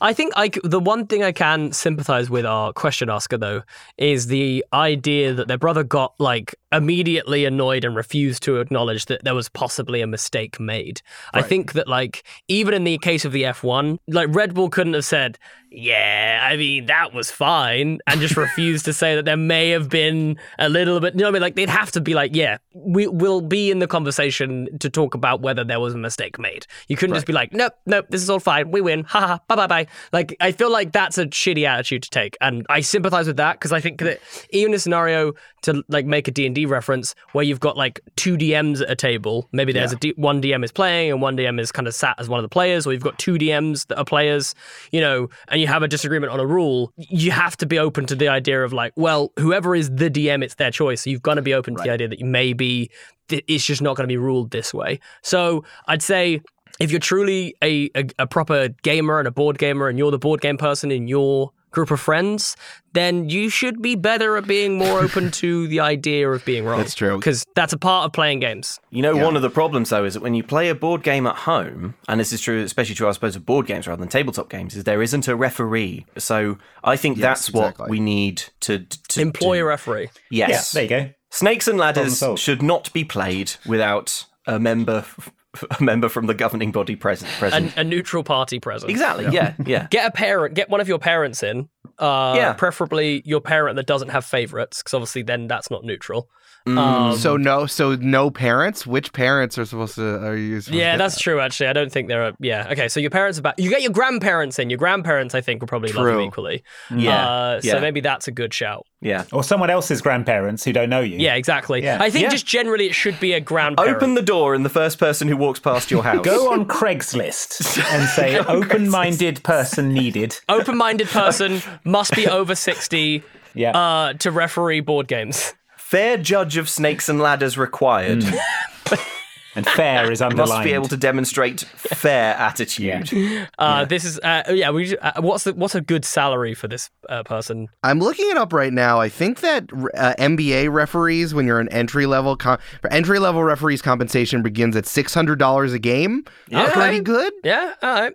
I 0.00 0.14
think 0.14 0.32
I 0.36 0.46
c 0.46 0.60
the 0.64 0.80
one 0.80 1.06
thing 1.06 1.22
I 1.22 1.32
can 1.32 1.72
sympathize 1.72 2.30
with 2.30 2.46
our 2.46 2.72
question 2.72 3.10
asker 3.10 3.36
though 3.36 3.62
is 3.98 4.28
the 4.28 4.64
idea 4.72 5.34
that 5.34 5.48
their 5.48 5.58
brother 5.58 5.84
got 5.84 6.14
like 6.18 6.54
immediately 6.72 7.44
annoyed 7.44 7.84
and 7.84 7.96
refused 7.96 8.42
to 8.44 8.60
acknowledge 8.60 9.06
that 9.06 9.24
there 9.24 9.34
was 9.34 9.48
possibly 9.48 10.00
a 10.00 10.06
mistake 10.06 10.60
made. 10.60 11.02
I 11.34 11.42
think 11.42 11.72
that 11.72 11.88
like 11.88 12.22
even 12.48 12.74
in 12.74 12.84
the 12.84 12.98
case 12.98 13.24
of 13.24 13.32
the 13.32 13.44
F1, 13.44 13.98
like 14.08 14.28
Red 14.30 14.54
Bull 14.54 14.70
couldn't 14.70 14.94
have 14.94 15.04
said, 15.04 15.38
"Yeah, 15.70 16.40
I 16.42 16.56
mean 16.56 16.86
that 16.86 17.12
was 17.12 17.30
fine," 17.30 17.98
and 18.06 18.20
just 18.20 18.36
refused 18.36 18.84
to 18.84 18.92
say 18.92 19.16
that 19.16 19.24
there 19.24 19.36
may 19.36 19.70
have 19.70 19.88
been 19.88 20.38
a 20.58 20.68
little 20.68 21.00
bit. 21.00 21.14
You 21.14 21.20
know 21.20 21.26
what 21.26 21.30
I 21.30 21.32
mean? 21.32 21.42
Like 21.42 21.56
they'd 21.56 21.68
have 21.68 21.90
to 21.92 22.00
be 22.00 22.14
like, 22.14 22.34
"Yeah, 22.34 22.58
we 22.74 23.06
will 23.06 23.40
be 23.40 23.70
in 23.70 23.80
the 23.80 23.88
conversation 23.88 24.78
to 24.78 24.88
talk 24.90 25.14
about 25.14 25.40
whether 25.40 25.64
there 25.64 25.80
was 25.80 25.94
a 25.94 25.98
mistake 25.98 26.38
made." 26.38 26.66
You 26.88 26.96
couldn't 26.96 27.14
just 27.14 27.26
be 27.26 27.32
like, 27.32 27.52
"Nope, 27.52 27.74
nope, 27.86 28.06
this 28.10 28.22
is 28.22 28.30
all 28.30 28.40
fine. 28.40 28.70
We 28.70 28.80
win. 28.80 29.04
Ha 29.04 29.20
ha. 29.20 29.40
Bye 29.48 29.56
bye 29.56 29.66
bye." 29.66 29.86
Like 30.12 30.36
I 30.40 30.52
feel 30.52 30.70
like 30.70 30.92
that's 30.92 31.18
a 31.18 31.26
shitty 31.26 31.66
attitude 31.66 32.04
to 32.04 32.10
take, 32.10 32.36
and 32.40 32.64
I 32.68 32.80
sympathize 32.80 33.26
with 33.26 33.38
that 33.38 33.54
because 33.54 33.72
I 33.72 33.80
think 33.80 34.00
that 34.00 34.20
even 34.50 34.74
a 34.74 34.78
scenario 34.78 35.32
to 35.62 35.84
like 35.88 36.06
make 36.06 36.28
a 36.28 36.30
D 36.30 36.46
reference 36.66 37.14
where 37.32 37.44
you've 37.44 37.60
got 37.60 37.76
like 37.76 38.00
two 38.16 38.36
DMs 38.36 38.80
at 38.82 38.90
a 38.90 38.96
table, 38.96 39.48
maybe 39.52 39.72
there's 39.72 39.92
a 39.92 39.96
D- 39.96 40.14
one 40.16 40.42
DM 40.42 40.64
is 40.64 40.72
playing 40.72 41.10
and 41.10 41.22
one 41.22 41.36
DM 41.36 41.60
is 41.60 41.72
kind 41.72 41.86
of 41.86 41.94
sat 41.94 42.16
as 42.18 42.28
one 42.28 42.38
of 42.38 42.42
the 42.42 42.48
players, 42.48 42.86
or 42.86 42.92
you've 42.92 43.02
got 43.02 43.18
two 43.18 43.34
DMs 43.34 43.86
that 43.88 43.98
are 43.98 44.04
players, 44.04 44.54
you 44.92 45.00
know, 45.00 45.28
and 45.48 45.60
you 45.60 45.66
have 45.66 45.82
a 45.82 45.88
disagreement 45.88 46.32
on 46.32 46.40
a 46.40 46.46
rule. 46.46 46.92
You 46.96 47.30
have 47.30 47.56
to 47.58 47.66
be 47.66 47.78
open 47.78 48.06
to 48.06 48.14
the 48.14 48.28
idea 48.28 48.64
of 48.64 48.72
like, 48.72 48.92
well, 48.96 49.32
whoever 49.38 49.74
is 49.74 49.90
the 49.90 50.10
DM, 50.10 50.42
it's 50.42 50.54
their 50.54 50.70
choice. 50.70 51.02
So 51.02 51.10
you've 51.10 51.22
got 51.22 51.34
to 51.34 51.42
be 51.42 51.54
open 51.54 51.76
to 51.76 51.82
the 51.82 51.90
idea 51.90 52.08
that 52.08 52.20
maybe 52.20 52.90
it's 53.28 53.64
just 53.64 53.82
not 53.82 53.96
going 53.96 54.04
to 54.04 54.12
be 54.12 54.16
ruled 54.16 54.50
this 54.50 54.74
way. 54.74 55.00
So 55.22 55.64
I'd 55.86 56.02
say 56.02 56.40
if 56.80 56.90
you're 56.90 57.00
truly 57.00 57.54
a, 57.62 57.90
a, 57.94 58.04
a 58.20 58.26
proper 58.26 58.68
gamer 58.82 59.18
and 59.18 59.28
a 59.28 59.30
board 59.30 59.58
gamer 59.58 59.88
and 59.88 59.98
you're 59.98 60.10
the 60.10 60.18
board 60.18 60.40
game 60.40 60.56
person 60.56 60.90
in 60.90 61.06
your 61.06 61.52
group 61.70 61.90
of 61.90 62.00
friends, 62.00 62.56
then 62.92 63.28
you 63.28 63.48
should 63.48 63.80
be 63.80 63.94
better 63.94 64.36
at 64.36 64.46
being 64.46 64.76
more 64.76 65.00
open 65.02 65.30
to 65.30 65.68
the 65.68 65.80
idea 65.80 66.28
of 66.30 66.44
being 66.44 66.64
wrong. 66.64 66.78
That's 66.78 66.94
true. 66.94 67.16
Because 67.18 67.44
that's 67.54 67.72
a 67.72 67.78
part 67.78 68.06
of 68.06 68.12
playing 68.12 68.40
games. 68.40 68.80
You 68.90 69.02
know, 69.02 69.16
one 69.16 69.36
of 69.36 69.42
the 69.42 69.50
problems 69.50 69.90
though 69.90 70.04
is 70.04 70.14
that 70.14 70.22
when 70.22 70.34
you 70.34 70.42
play 70.42 70.68
a 70.68 70.74
board 70.74 71.02
game 71.02 71.26
at 71.26 71.36
home, 71.36 71.94
and 72.08 72.18
this 72.18 72.32
is 72.32 72.40
true, 72.40 72.62
especially 72.62 72.94
true, 72.94 73.08
I 73.08 73.12
suppose, 73.12 73.36
of 73.36 73.46
board 73.46 73.66
games 73.66 73.86
rather 73.86 74.00
than 74.00 74.08
tabletop 74.08 74.48
games, 74.48 74.76
is 74.76 74.84
there 74.84 75.02
isn't 75.02 75.28
a 75.28 75.36
referee. 75.36 76.06
So 76.18 76.58
I 76.82 76.96
think 76.96 77.18
that's 77.18 77.52
what 77.52 77.88
we 77.88 78.00
need 78.00 78.42
to, 78.60 78.80
to 78.80 79.20
Employ 79.20 79.56
do. 79.58 79.62
a 79.62 79.64
referee. 79.66 80.10
Yes, 80.30 80.74
Yeah, 80.74 80.86
there 80.86 80.98
you 80.98 81.06
go. 81.08 81.14
Snakes 81.30 81.68
and 81.68 81.78
ladders 81.78 82.22
should 82.36 82.60
not 82.60 82.92
be 82.92 83.04
played 83.04 83.52
without 83.64 84.26
a 84.46 84.58
member, 84.58 85.04
a 85.78 85.82
member 85.82 86.08
from 86.08 86.26
the 86.26 86.34
governing 86.34 86.72
body 86.72 86.96
present. 86.96 87.30
present. 87.32 87.76
A, 87.76 87.80
a 87.80 87.84
neutral 87.84 88.22
party 88.22 88.60
present. 88.60 88.90
exactly. 88.90 89.26
Yeah. 89.32 89.54
Yeah. 89.64 89.86
Get 89.90 90.06
a 90.06 90.10
parent, 90.10 90.54
get 90.54 90.68
one 90.70 90.80
of 90.80 90.88
your 90.88 90.98
parents 90.98 91.42
in. 91.42 91.68
Uh, 91.98 92.34
Yeah. 92.36 92.52
Preferably 92.54 93.22
your 93.24 93.40
parent 93.40 93.76
that 93.76 93.86
doesn't 93.86 94.08
have 94.10 94.24
favorites, 94.24 94.78
because 94.82 94.94
obviously 94.94 95.22
then 95.22 95.46
that's 95.48 95.70
not 95.70 95.84
neutral. 95.84 96.28
Mm. 96.66 96.78
Um, 96.78 97.16
So 97.16 97.36
no, 97.36 97.66
so 97.66 97.94
no 97.96 98.30
parents. 98.30 98.86
Which 98.86 99.12
parents 99.12 99.56
are 99.58 99.64
supposed 99.64 99.94
to? 99.94 100.24
Are 100.24 100.36
you? 100.36 100.60
supposed 100.60 100.78
yeah, 100.78 100.92
to- 100.92 100.98
that's 100.98 101.18
true. 101.18 101.40
Actually, 101.40 101.68
I 101.68 101.72
don't 101.72 101.90
think 101.90 102.08
there 102.08 102.22
are. 102.24 102.32
Yeah, 102.38 102.68
okay. 102.72 102.88
So 102.88 103.00
your 103.00 103.10
parents 103.10 103.38
are 103.38 103.42
back. 103.42 103.54
You 103.58 103.70
get 103.70 103.82
your 103.82 103.92
grandparents 103.92 104.58
in. 104.58 104.68
Your 104.70 104.76
grandparents, 104.78 105.34
I 105.34 105.40
think, 105.40 105.60
will 105.62 105.68
probably 105.68 105.92
love 105.92 106.04
True. 106.04 106.20
you 106.20 106.26
equally. 106.28 106.62
Yeah, 106.94 107.26
Uh, 107.28 107.60
yeah. 107.62 107.72
So 107.72 107.80
maybe 107.80 108.00
that's 108.00 108.28
a 108.28 108.32
good 108.32 108.52
shout. 108.52 108.86
Yeah. 109.00 109.24
Or 109.32 109.42
someone 109.42 109.70
else's 109.70 110.02
grandparents 110.02 110.62
who 110.62 110.72
don't 110.74 110.90
know 110.90 111.00
you. 111.00 111.16
Yeah, 111.18 111.34
exactly. 111.34 111.82
Yeah. 111.82 111.96
I 112.00 112.10
think 112.10 112.24
Yeah. 112.24 112.28
just 112.30 112.44
generally 112.46 112.86
it 112.86 112.94
should 112.94 113.18
be 113.18 113.32
a 113.32 113.40
grandparent. 113.40 113.96
Open 113.96 114.14
the 114.14 114.20
door 114.22 114.54
and 114.54 114.62
the 114.64 114.68
first 114.68 114.98
person 114.98 115.26
who 115.28 115.38
walks 115.38 115.58
past 115.60 115.90
your 115.90 116.02
house. 116.02 116.22
Go 116.24 116.52
on 116.52 116.66
Craigslist 116.66 117.78
and 117.94 118.06
say 118.10 118.36
open-minded 118.74 119.42
person 119.42 119.94
needed. 119.94 120.38
Open-minded 120.50 121.08
person 121.08 121.62
must 121.84 122.14
be 122.14 122.26
over 122.28 122.54
sixty 122.54 123.22
Yeah. 123.54 123.70
uh, 123.76 124.12
to 124.14 124.30
referee 124.30 124.80
board 124.80 125.08
games. 125.08 125.54
Fair 125.90 126.16
judge 126.18 126.56
of 126.56 126.68
snakes 126.68 127.08
and 127.08 127.18
ladders 127.18 127.58
required. 127.58 128.22
and 129.56 129.66
fair 129.66 130.12
is 130.12 130.22
underlined. 130.22 130.50
Must 130.50 130.62
be 130.64 130.72
able 130.72 130.86
to 130.86 130.96
demonstrate 130.96 131.62
fair 131.62 132.34
attitude. 132.36 133.48
Uh, 133.58 133.84
This 133.86 134.04
is 134.04 134.20
uh, 134.20 134.44
yeah. 134.50 134.70
We 134.70 134.96
uh, 134.96 135.20
what's 135.20 135.42
the, 135.42 135.54
what's 135.54 135.74
a 135.74 135.80
good 135.80 136.04
salary 136.04 136.54
for 136.54 136.68
this 136.68 136.90
uh, 137.08 137.24
person? 137.24 137.66
I'm 137.82 137.98
looking 137.98 138.30
it 138.30 138.36
up 138.36 138.52
right 138.52 138.72
now. 138.72 139.00
I 139.00 139.08
think 139.08 139.40
that 139.40 139.64
uh, 139.94 140.14
NBA 140.16 140.72
referees, 140.72 141.34
when 141.34 141.44
you're 141.46 141.58
an 141.58 141.68
entry 141.70 142.06
level, 142.06 142.36
com- 142.36 142.58
for 142.80 142.92
entry 142.92 143.18
level 143.18 143.42
referees, 143.42 143.82
compensation 143.82 144.42
begins 144.44 144.76
at 144.76 144.86
six 144.86 145.12
hundred 145.12 145.40
dollars 145.40 145.72
a 145.72 145.80
game. 145.80 146.24
Yeah. 146.48 146.72
pretty 146.72 147.00
good. 147.00 147.32
Yeah, 147.42 147.74
all 147.82 147.94
right. 147.94 148.12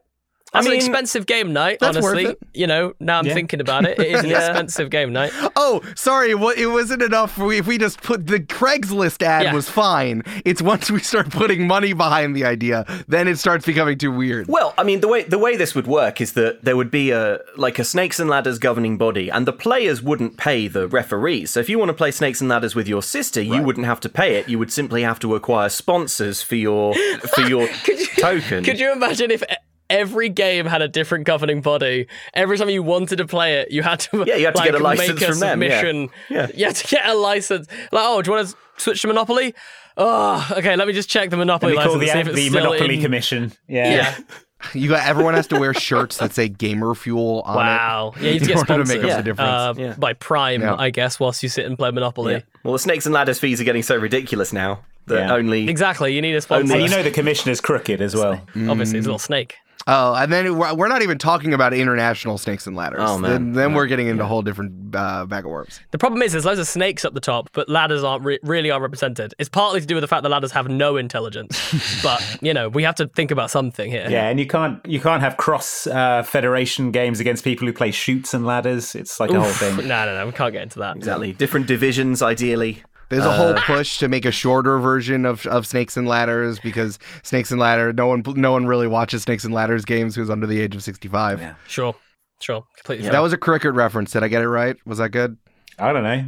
That's 0.55 0.65
mean, 0.65 0.73
an 0.75 0.79
expensive 0.79 1.25
game 1.25 1.53
night, 1.53 1.77
That's 1.79 1.97
worth 1.97 2.05
honestly. 2.17 2.31
it. 2.31 2.39
You 2.53 2.67
know, 2.67 2.93
now 2.99 3.19
I'm 3.19 3.25
Yeah. 3.25 3.33
thinking 3.33 3.61
about 3.61 3.85
it. 3.85 3.99
It 3.99 4.07
is 4.07 4.23
an 4.23 4.29
Yeah. 4.35 4.47
expensive 4.47 4.89
game 4.89 5.13
night. 5.13 5.31
Oh, 5.55 5.81
sorry. 5.95 6.33
What 6.35 6.57
it 6.57 6.67
wasn't 6.67 7.01
enough. 7.01 7.37
We, 7.37 7.57
if 7.59 7.67
we 7.67 7.77
just 7.77 8.01
put 8.01 8.27
the 8.27 8.39
Craigslist 8.39 9.21
ad 9.23 9.43
Yeah. 9.43 9.53
was 9.53 9.69
fine. 9.69 10.23
It's 10.45 10.61
once 10.61 10.89
we 10.89 10.99
start 10.99 11.29
putting 11.29 11.67
money 11.67 11.93
behind 11.93 12.35
the 12.35 12.45
idea, 12.45 12.85
then 13.07 13.27
it 13.27 13.37
starts 13.39 13.65
becoming 13.65 13.97
too 13.97 14.11
weird. 14.11 14.47
Well, 14.47 14.73
I 14.77 14.83
mean, 14.83 15.01
the 15.01 15.07
way 15.07 15.23
the 15.23 15.37
way 15.39 15.55
this 15.57 15.75
would 15.75 15.87
work 15.87 16.21
is 16.21 16.33
that 16.33 16.63
there 16.63 16.75
would 16.77 16.91
be 16.91 17.11
a 17.11 17.39
like 17.57 17.79
a 17.79 17.83
snakes 17.83 18.19
and 18.19 18.29
ladders 18.29 18.57
governing 18.59 18.97
body, 18.97 19.29
and 19.29 19.45
the 19.45 19.53
players 19.53 20.01
wouldn't 20.01 20.37
pay 20.37 20.67
the 20.67 20.87
referees. 20.87 21.51
So 21.51 21.59
if 21.59 21.69
you 21.69 21.77
want 21.79 21.89
to 21.89 21.93
play 21.93 22.11
snakes 22.11 22.41
and 22.41 22.49
ladders 22.49 22.75
with 22.75 22.87
your 22.87 23.03
sister, 23.03 23.41
you 23.41 23.61
wouldn't 23.61 23.85
have 23.85 23.99
to 24.01 24.09
pay 24.09 24.35
it. 24.35 24.47
You 24.49 24.59
would 24.59 24.71
simply 24.71 25.01
have 25.03 25.19
to 25.19 25.35
acquire 25.35 25.69
sponsors 25.69 26.41
for 26.41 26.55
your 26.55 26.93
for 27.35 27.41
your 27.41 27.67
token. 28.19 28.63
Could 28.63 28.79
you 28.79 28.91
imagine 28.91 29.31
if 29.31 29.43
every 29.89 30.29
game 30.29 30.65
had 30.65 30.81
a 30.81 30.88
different 30.88 31.25
governing 31.25 31.61
body? 31.61 32.07
Every 32.33 32.57
time 32.57 32.69
you 32.69 32.83
wanted 32.83 33.17
to 33.17 33.25
play 33.27 33.55
it, 33.59 33.71
you 33.71 33.83
had 33.83 33.99
to 34.01 34.23
Yeah, 34.27 34.36
you 34.36 34.45
had 34.45 34.55
to 34.55 34.63
get 34.63 34.75
a 34.75 34.79
license 34.79 35.19
make 35.19 35.29
a 35.29 35.31
from 35.31 35.39
them, 35.39 35.63
yeah. 35.63 36.07
Yeah. 36.29 36.47
You 36.55 36.65
had 36.65 36.75
to 36.75 36.88
get 36.88 37.05
a 37.07 37.13
license. 37.15 37.67
Like, 37.91 38.03
oh, 38.05 38.21
do 38.21 38.31
you 38.31 38.36
want 38.38 38.49
to 38.49 38.55
switch 38.77 39.01
to 39.01 39.07
Monopoly? 39.07 39.53
Oh, 39.97 40.45
okay. 40.57 40.75
Let 40.75 40.88
me 40.88 40.93
just 40.93 41.09
check 41.09 41.29
the 41.29 41.38
Monopoly 41.38 41.71
We 41.73 41.77
call 41.77 41.97
license. 41.97 42.01
the, 42.01 42.07
see 42.13 42.19
if 42.19 42.27
it's 42.27 42.36
the 42.36 42.49
Monopoly 42.49 42.95
in- 42.95 43.01
Commission. 43.01 43.53
Yeah. 43.67 43.91
Yeah. 43.93 44.15
You 44.73 44.89
got 44.89 45.05
everyone 45.05 45.36
has 45.36 45.45
to 45.47 45.59
wear 45.59 45.75
shirts 45.75 46.17
that 46.17 46.33
say 46.33 46.47
Gamer 46.47 46.95
Fuel 46.95 47.41
on 47.45 47.53
it. 47.55 47.57
Wow. 47.59 48.13
Yeah, 48.19 48.21
you 48.31 48.39
have 48.39 48.41
to 48.41 48.47
get 48.47 48.57
order 48.57 48.65
to 48.83 48.86
sponsored 48.86 48.88
make 48.88 49.03
up 49.03 49.09
Yeah. 49.09 49.17
the 49.17 49.23
difference. 49.23 49.49
uh, 49.49 49.73
Yeah. 49.77 49.93
by 49.95 50.13
Prime, 50.13 50.61
Yeah. 50.61 50.75
I 50.75 50.89
guess, 50.89 51.19
whilst 51.19 51.43
you 51.43 51.49
sit 51.49 51.65
and 51.67 51.77
play 51.77 51.91
Monopoly. 51.91 52.33
Yeah. 52.36 52.39
Well, 52.63 52.73
the 52.73 52.79
snakes 52.79 53.05
and 53.05 53.13
ladders 53.13 53.38
fees 53.38 53.61
are 53.61 53.63
getting 53.63 53.83
so 53.83 53.95
ridiculous 53.95 54.53
now 54.53 54.79
that 55.05 55.19
Yeah. 55.27 55.33
only 55.36 55.69
Exactly. 55.69 56.15
You 56.15 56.21
need 56.21 56.33
a 56.36 56.41
sponsor. 56.41 56.73
And 56.73 56.81
you 56.81 56.89
know 56.89 57.03
the 57.03 57.11
commissioner's 57.11 57.61
crooked 57.61 58.01
as 58.01 58.15
well. 58.15 58.41
Obviously, 58.67 58.97
it's 58.97 59.05
a 59.05 59.09
little 59.09 59.19
snake. 59.19 59.55
Oh, 59.88 60.15
and 60.15 60.33
then 60.33 60.57
we're, 60.57 60.73
we're 60.73 60.88
not 60.88 61.03
even 61.03 61.19
talking 61.19 61.53
about 61.53 61.71
international 61.71 62.39
snakes 62.39 62.65
and 62.65 62.75
ladders. 62.75 63.01
Oh, 63.03 63.19
man. 63.19 63.31
Then, 63.31 63.51
then 63.53 63.73
we're 63.75 63.86
getting 63.86 64.07
into 64.07 64.23
a 64.23 64.25
whole 64.27 64.41
different 64.41 64.95
uh, 64.95 65.27
bag 65.27 65.45
of 65.45 65.51
worms. 65.51 65.79
The 65.91 65.99
problem 65.99 66.23
is, 66.23 66.31
there's 66.31 66.45
loads 66.45 66.59
of 66.59 66.67
snakes 66.67 67.05
up 67.05 67.13
the 67.13 67.19
top, 67.19 67.49
but 67.53 67.69
ladders 67.69 68.03
aren't 68.03 68.25
re- 68.25 68.39
really 68.41 68.71
aren't 68.71 68.81
represented. 68.81 69.36
It's 69.38 69.49
partly 69.49 69.81
to 69.81 69.86
do 69.86 69.93
with 69.93 70.01
the 70.01 70.07
fact 70.07 70.23
that 70.23 70.29
ladders 70.29 70.51
have 70.53 70.67
no 70.67 70.97
intelligence. 70.97 71.55
but 72.03 72.21
you 72.41 72.53
know, 72.53 72.67
we 72.67 72.81
have 72.81 72.95
to 72.95 73.07
think 73.09 73.29
about 73.29 73.51
something 73.51 73.91
here. 73.91 74.07
Yeah, 74.09 74.27
and 74.27 74.39
you 74.39 74.47
can't 74.47 74.83
you 74.88 74.99
can't 74.99 75.21
have 75.21 75.38
cross 75.38 75.86
uh, 75.86 76.23
federation 76.23 76.89
games 76.91 77.19
against 77.19 77.43
people 77.43 77.67
who 77.67 77.73
play 77.73 77.91
shoots 77.91 78.33
and 78.33 78.43
ladders. 78.43 78.95
It's 78.95 79.19
like 79.19 79.29
a 79.29 79.39
whole 79.39 79.51
thing. 79.51 79.88
No, 79.88 80.05
no, 80.05 80.17
no. 80.17 80.25
We 80.25 80.31
can't 80.31 80.51
get 80.51 80.63
into 80.63 80.79
that. 80.79 80.95
exactly 80.97 81.31
different 81.33 81.67
divisions. 81.67 82.23
Ideally, 82.23 82.81
There's 83.09 83.25
a 83.25 83.31
whole 83.31 83.55
uh, 83.55 83.61
push 83.61 83.99
to 83.99 84.07
make 84.07 84.25
a 84.25 84.31
shorter 84.31 84.79
version 84.79 85.25
of, 85.25 85.45
of 85.47 85.67
Snakes 85.67 85.95
and 85.97 86.07
Ladders 86.07 86.59
because 86.59 86.97
Snakes 87.23 87.51
and 87.51 87.59
Ladder, 87.59 87.93
no 87.93 88.07
one 88.07 88.23
no 88.35 88.51
one 88.51 88.65
really 88.65 88.87
watches 88.87 89.23
Snakes 89.23 89.43
and 89.43 89.53
Ladders 89.53 89.85
games 89.85 90.15
who's 90.15 90.29
under 90.29 90.47
the 90.47 90.59
age 90.59 90.75
of 90.75 90.83
65. 90.83 91.39
Yeah. 91.39 91.55
Sure, 91.67 91.95
sure, 92.41 92.65
completely. 92.77 93.09
That 93.09 93.19
was 93.19 93.33
a 93.33 93.37
cricket 93.37 93.73
reference. 93.73 94.11
Did 94.11 94.23
I 94.23 94.27
get 94.27 94.41
it 94.41 94.49
right? 94.49 94.75
Was 94.85 94.97
that 94.97 95.09
good? 95.09 95.37
I 95.77 95.93
don't 95.93 96.03
know. 96.03 96.25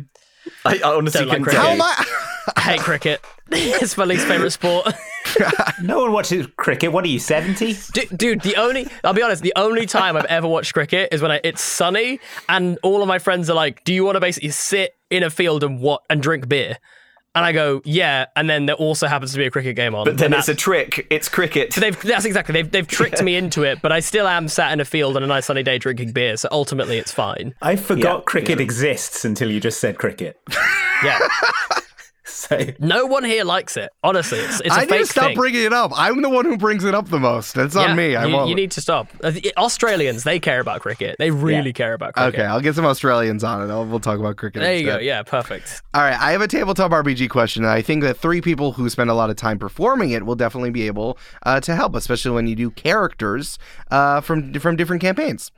I, 0.66 0.80
I 0.84 0.94
honestly 0.96 1.22
Don't 1.22 1.30
like 1.30 1.44
couldn't 1.44 1.44
cricket. 1.46 1.62
tell 1.62 1.68
How 1.68 1.74
am 1.74 1.82
I? 1.82 2.06
I 2.56 2.62
hate 2.62 2.80
cricket. 2.80 3.22
it's 3.52 3.98
my 3.98 4.06
least 4.06 4.28
favorite 4.28 4.52
sport. 4.52 4.94
No 5.84 6.00
one 6.00 6.14
watches 6.14 6.48
cricket. 6.56 6.92
What 6.94 7.04
are 7.04 7.10
you, 7.10 7.20
70? 7.20 7.76
Dude, 7.94 8.18
dude, 8.18 8.42
the 8.42 8.56
only 8.56 8.88
I'll 9.04 9.14
be 9.14 9.22
honest, 9.22 9.44
the 9.44 9.54
only 9.56 9.86
time 9.86 10.16
I've 10.16 10.26
ever 10.26 10.48
watched 10.48 10.74
cricket 10.74 11.10
is 11.12 11.22
when 11.22 11.32
I, 11.32 11.42
it's 11.44 11.62
sunny 11.62 12.20
and 12.48 12.80
all 12.82 13.02
of 13.02 13.08
my 13.08 13.20
friends 13.20 13.50
are 13.50 13.54
like, 13.54 13.84
"Do 13.84 13.94
you 13.94 14.06
want 14.06 14.16
to 14.16 14.20
basically 14.22 14.50
sit 14.50 14.96
in 15.12 15.24
a 15.24 15.30
field 15.30 15.64
and 15.64 15.82
what 15.82 16.02
and 16.10 16.24
drink 16.24 16.48
beer?" 16.48 16.78
And 17.36 17.46
I 17.46 17.52
go, 17.52 17.82
"Yeah," 17.84 18.28
and 18.36 18.50
then 18.50 18.66
there 18.68 18.76
also 18.76 19.06
happens 19.06 19.34
to 19.34 19.38
be 19.38 19.46
a 19.46 19.52
cricket 19.52 19.76
game 19.76 19.94
on. 19.94 20.06
But 20.06 20.18
then 20.18 20.34
it's 20.34 20.48
a 20.48 20.56
trick. 20.56 21.06
It's 21.12 21.30
cricket. 21.30 21.74
So 21.74 21.82
They've, 21.82 22.02
that's 22.02 22.26
exactly. 22.26 22.54
They've, 22.54 22.72
they've 22.72 22.88
tricked 22.88 23.22
me 23.22 23.36
into 23.36 23.64
it, 23.64 23.80
but 23.82 23.92
I 23.92 24.00
still 24.00 24.28
am 24.28 24.48
sat 24.48 24.72
in 24.72 24.80
a 24.80 24.86
field 24.86 25.18
on 25.18 25.24
a 25.24 25.28
nice 25.28 25.46
sunny 25.46 25.62
day 25.62 25.78
drinking 25.78 26.14
beer. 26.14 26.38
So 26.38 26.48
ultimately, 26.52 26.98
it's 26.98 27.12
fine. 27.12 27.54
I 27.62 27.76
forgot 27.76 28.20
Yeah, 28.20 28.24
cricket 28.26 28.60
exists 28.62 29.26
until 29.26 29.52
you 29.52 29.60
just 29.60 29.80
said 29.80 29.98
cricket. 30.00 30.40
Yeah. 31.04 31.20
So 32.38 32.60
No 32.80 33.06
one 33.06 33.24
here 33.24 33.44
likes 33.46 33.78
it. 33.78 33.90
Honestly, 34.04 34.40
it's, 34.40 34.60
it's 34.62 34.76
a 34.76 34.80
I 34.80 34.86
need 34.86 34.98
to 35.00 35.06
stop 35.06 35.24
thing. 35.28 35.36
bringing 35.38 35.64
it 35.64 35.72
up. 35.74 35.92
I'm 35.96 36.22
the 36.22 36.30
one 36.30 36.46
who 36.46 36.58
brings 36.58 36.84
it 36.84 36.94
up 36.94 37.08
the 37.10 37.20
most. 37.20 37.56
It's 37.58 37.76
on 37.76 37.96
me. 37.96 38.16
I 38.16 38.26
you, 38.26 38.36
won't. 38.36 38.50
you 38.50 38.56
need 38.56 38.72
to 38.72 38.82
stop. 38.82 39.08
Uh, 39.24 39.32
Australians, 39.58 40.24
they 40.24 40.40
care 40.40 40.60
about 40.60 40.82
cricket. 40.82 41.16
They 41.20 41.32
really 41.32 41.68
Yeah. 41.68 41.72
care 41.72 41.94
about 41.94 42.14
cricket. 42.16 42.36
okay, 42.36 42.44
I'll 42.46 42.60
get 42.62 42.76
some 42.76 42.86
Australians 42.86 43.44
on 43.44 43.62
it. 43.68 43.72
I'll, 43.72 43.86
we'll 43.86 44.00
talk 44.02 44.20
about 44.20 44.36
cricket. 44.36 44.62
There 44.62 44.76
you 44.76 44.86
go. 44.86 44.98
Yeah, 45.00 45.24
perfect. 45.24 45.82
All 45.94 46.02
right, 46.02 46.20
I 46.20 46.32
have 46.32 46.42
a 46.42 46.48
tabletop 46.48 46.92
RPG 46.92 47.30
question, 47.30 47.64
and 47.64 47.72
I 47.72 47.82
think 47.82 48.04
that 48.04 48.18
three 48.18 48.42
people 48.42 48.74
who 48.74 48.90
spend 48.90 49.10
a 49.10 49.14
lot 49.14 49.30
of 49.30 49.36
time 49.38 49.58
performing 49.58 50.12
it 50.12 50.26
will 50.26 50.36
definitely 50.36 50.72
be 50.72 50.86
able 50.88 51.18
uh, 51.44 51.60
to 51.62 51.76
help, 51.76 51.96
especially 51.96 52.32
when 52.32 52.46
you 52.48 52.56
do 52.56 52.72
characters 52.72 53.58
uh, 53.90 54.20
from 54.22 54.54
from 54.56 54.76
different 54.76 55.02
campaigns. 55.02 55.52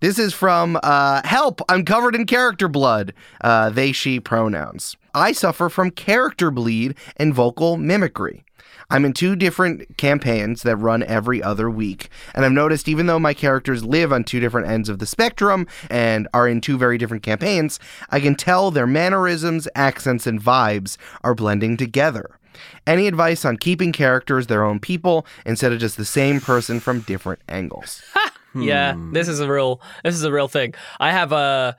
This 0.00 0.18
is 0.18 0.34
from 0.34 0.78
uh, 0.82 1.22
Help, 1.24 1.62
I'm 1.70 1.82
covered 1.84 2.14
in 2.14 2.26
character 2.26 2.68
blood. 2.68 3.14
Uh, 3.40 3.70
they, 3.70 3.92
she 3.92 4.20
pronouns. 4.20 4.94
I 5.16 5.32
suffer 5.32 5.70
from 5.70 5.92
character 5.92 6.50
bleed 6.50 6.94
and 7.16 7.32
vocal 7.32 7.78
mimicry. 7.78 8.44
I'm 8.90 9.06
in 9.06 9.14
two 9.14 9.34
different 9.34 9.96
campaigns 9.96 10.62
that 10.62 10.76
run 10.76 11.02
every 11.02 11.42
other 11.42 11.70
week, 11.70 12.10
and 12.34 12.44
I've 12.44 12.52
noticed 12.52 12.86
even 12.86 13.06
though 13.06 13.18
my 13.18 13.32
characters 13.32 13.82
live 13.82 14.12
on 14.12 14.22
two 14.24 14.40
different 14.40 14.68
ends 14.68 14.90
of 14.90 14.98
the 14.98 15.06
spectrum 15.06 15.66
and 15.90 16.28
are 16.34 16.46
in 16.46 16.60
two 16.60 16.76
very 16.76 16.98
different 16.98 17.22
campaigns, 17.22 17.80
I 18.10 18.20
can 18.20 18.34
tell 18.34 18.70
their 18.70 18.86
mannerisms, 18.86 19.66
accents, 19.74 20.26
and 20.26 20.40
vibes 20.40 20.98
are 21.24 21.34
blending 21.34 21.78
together. 21.78 22.38
Any 22.86 23.06
advice 23.06 23.44
on 23.46 23.56
keeping 23.56 23.92
characters 23.92 24.46
their 24.46 24.64
own 24.64 24.80
people 24.80 25.26
instead 25.46 25.72
of 25.72 25.80
just 25.80 25.96
the 25.96 26.04
same 26.04 26.40
person 26.40 26.78
from 26.78 27.00
different 27.00 27.40
angles? 27.48 28.02
Yeah, 28.58 28.94
hmm. 28.94 29.12
this 29.12 29.28
is 29.28 29.40
a 29.40 29.52
real 29.52 29.82
this 30.02 30.14
is 30.14 30.24
a 30.24 30.32
real 30.32 30.48
thing. 30.48 30.72
I 30.98 31.12
have 31.12 31.30
a 31.30 31.76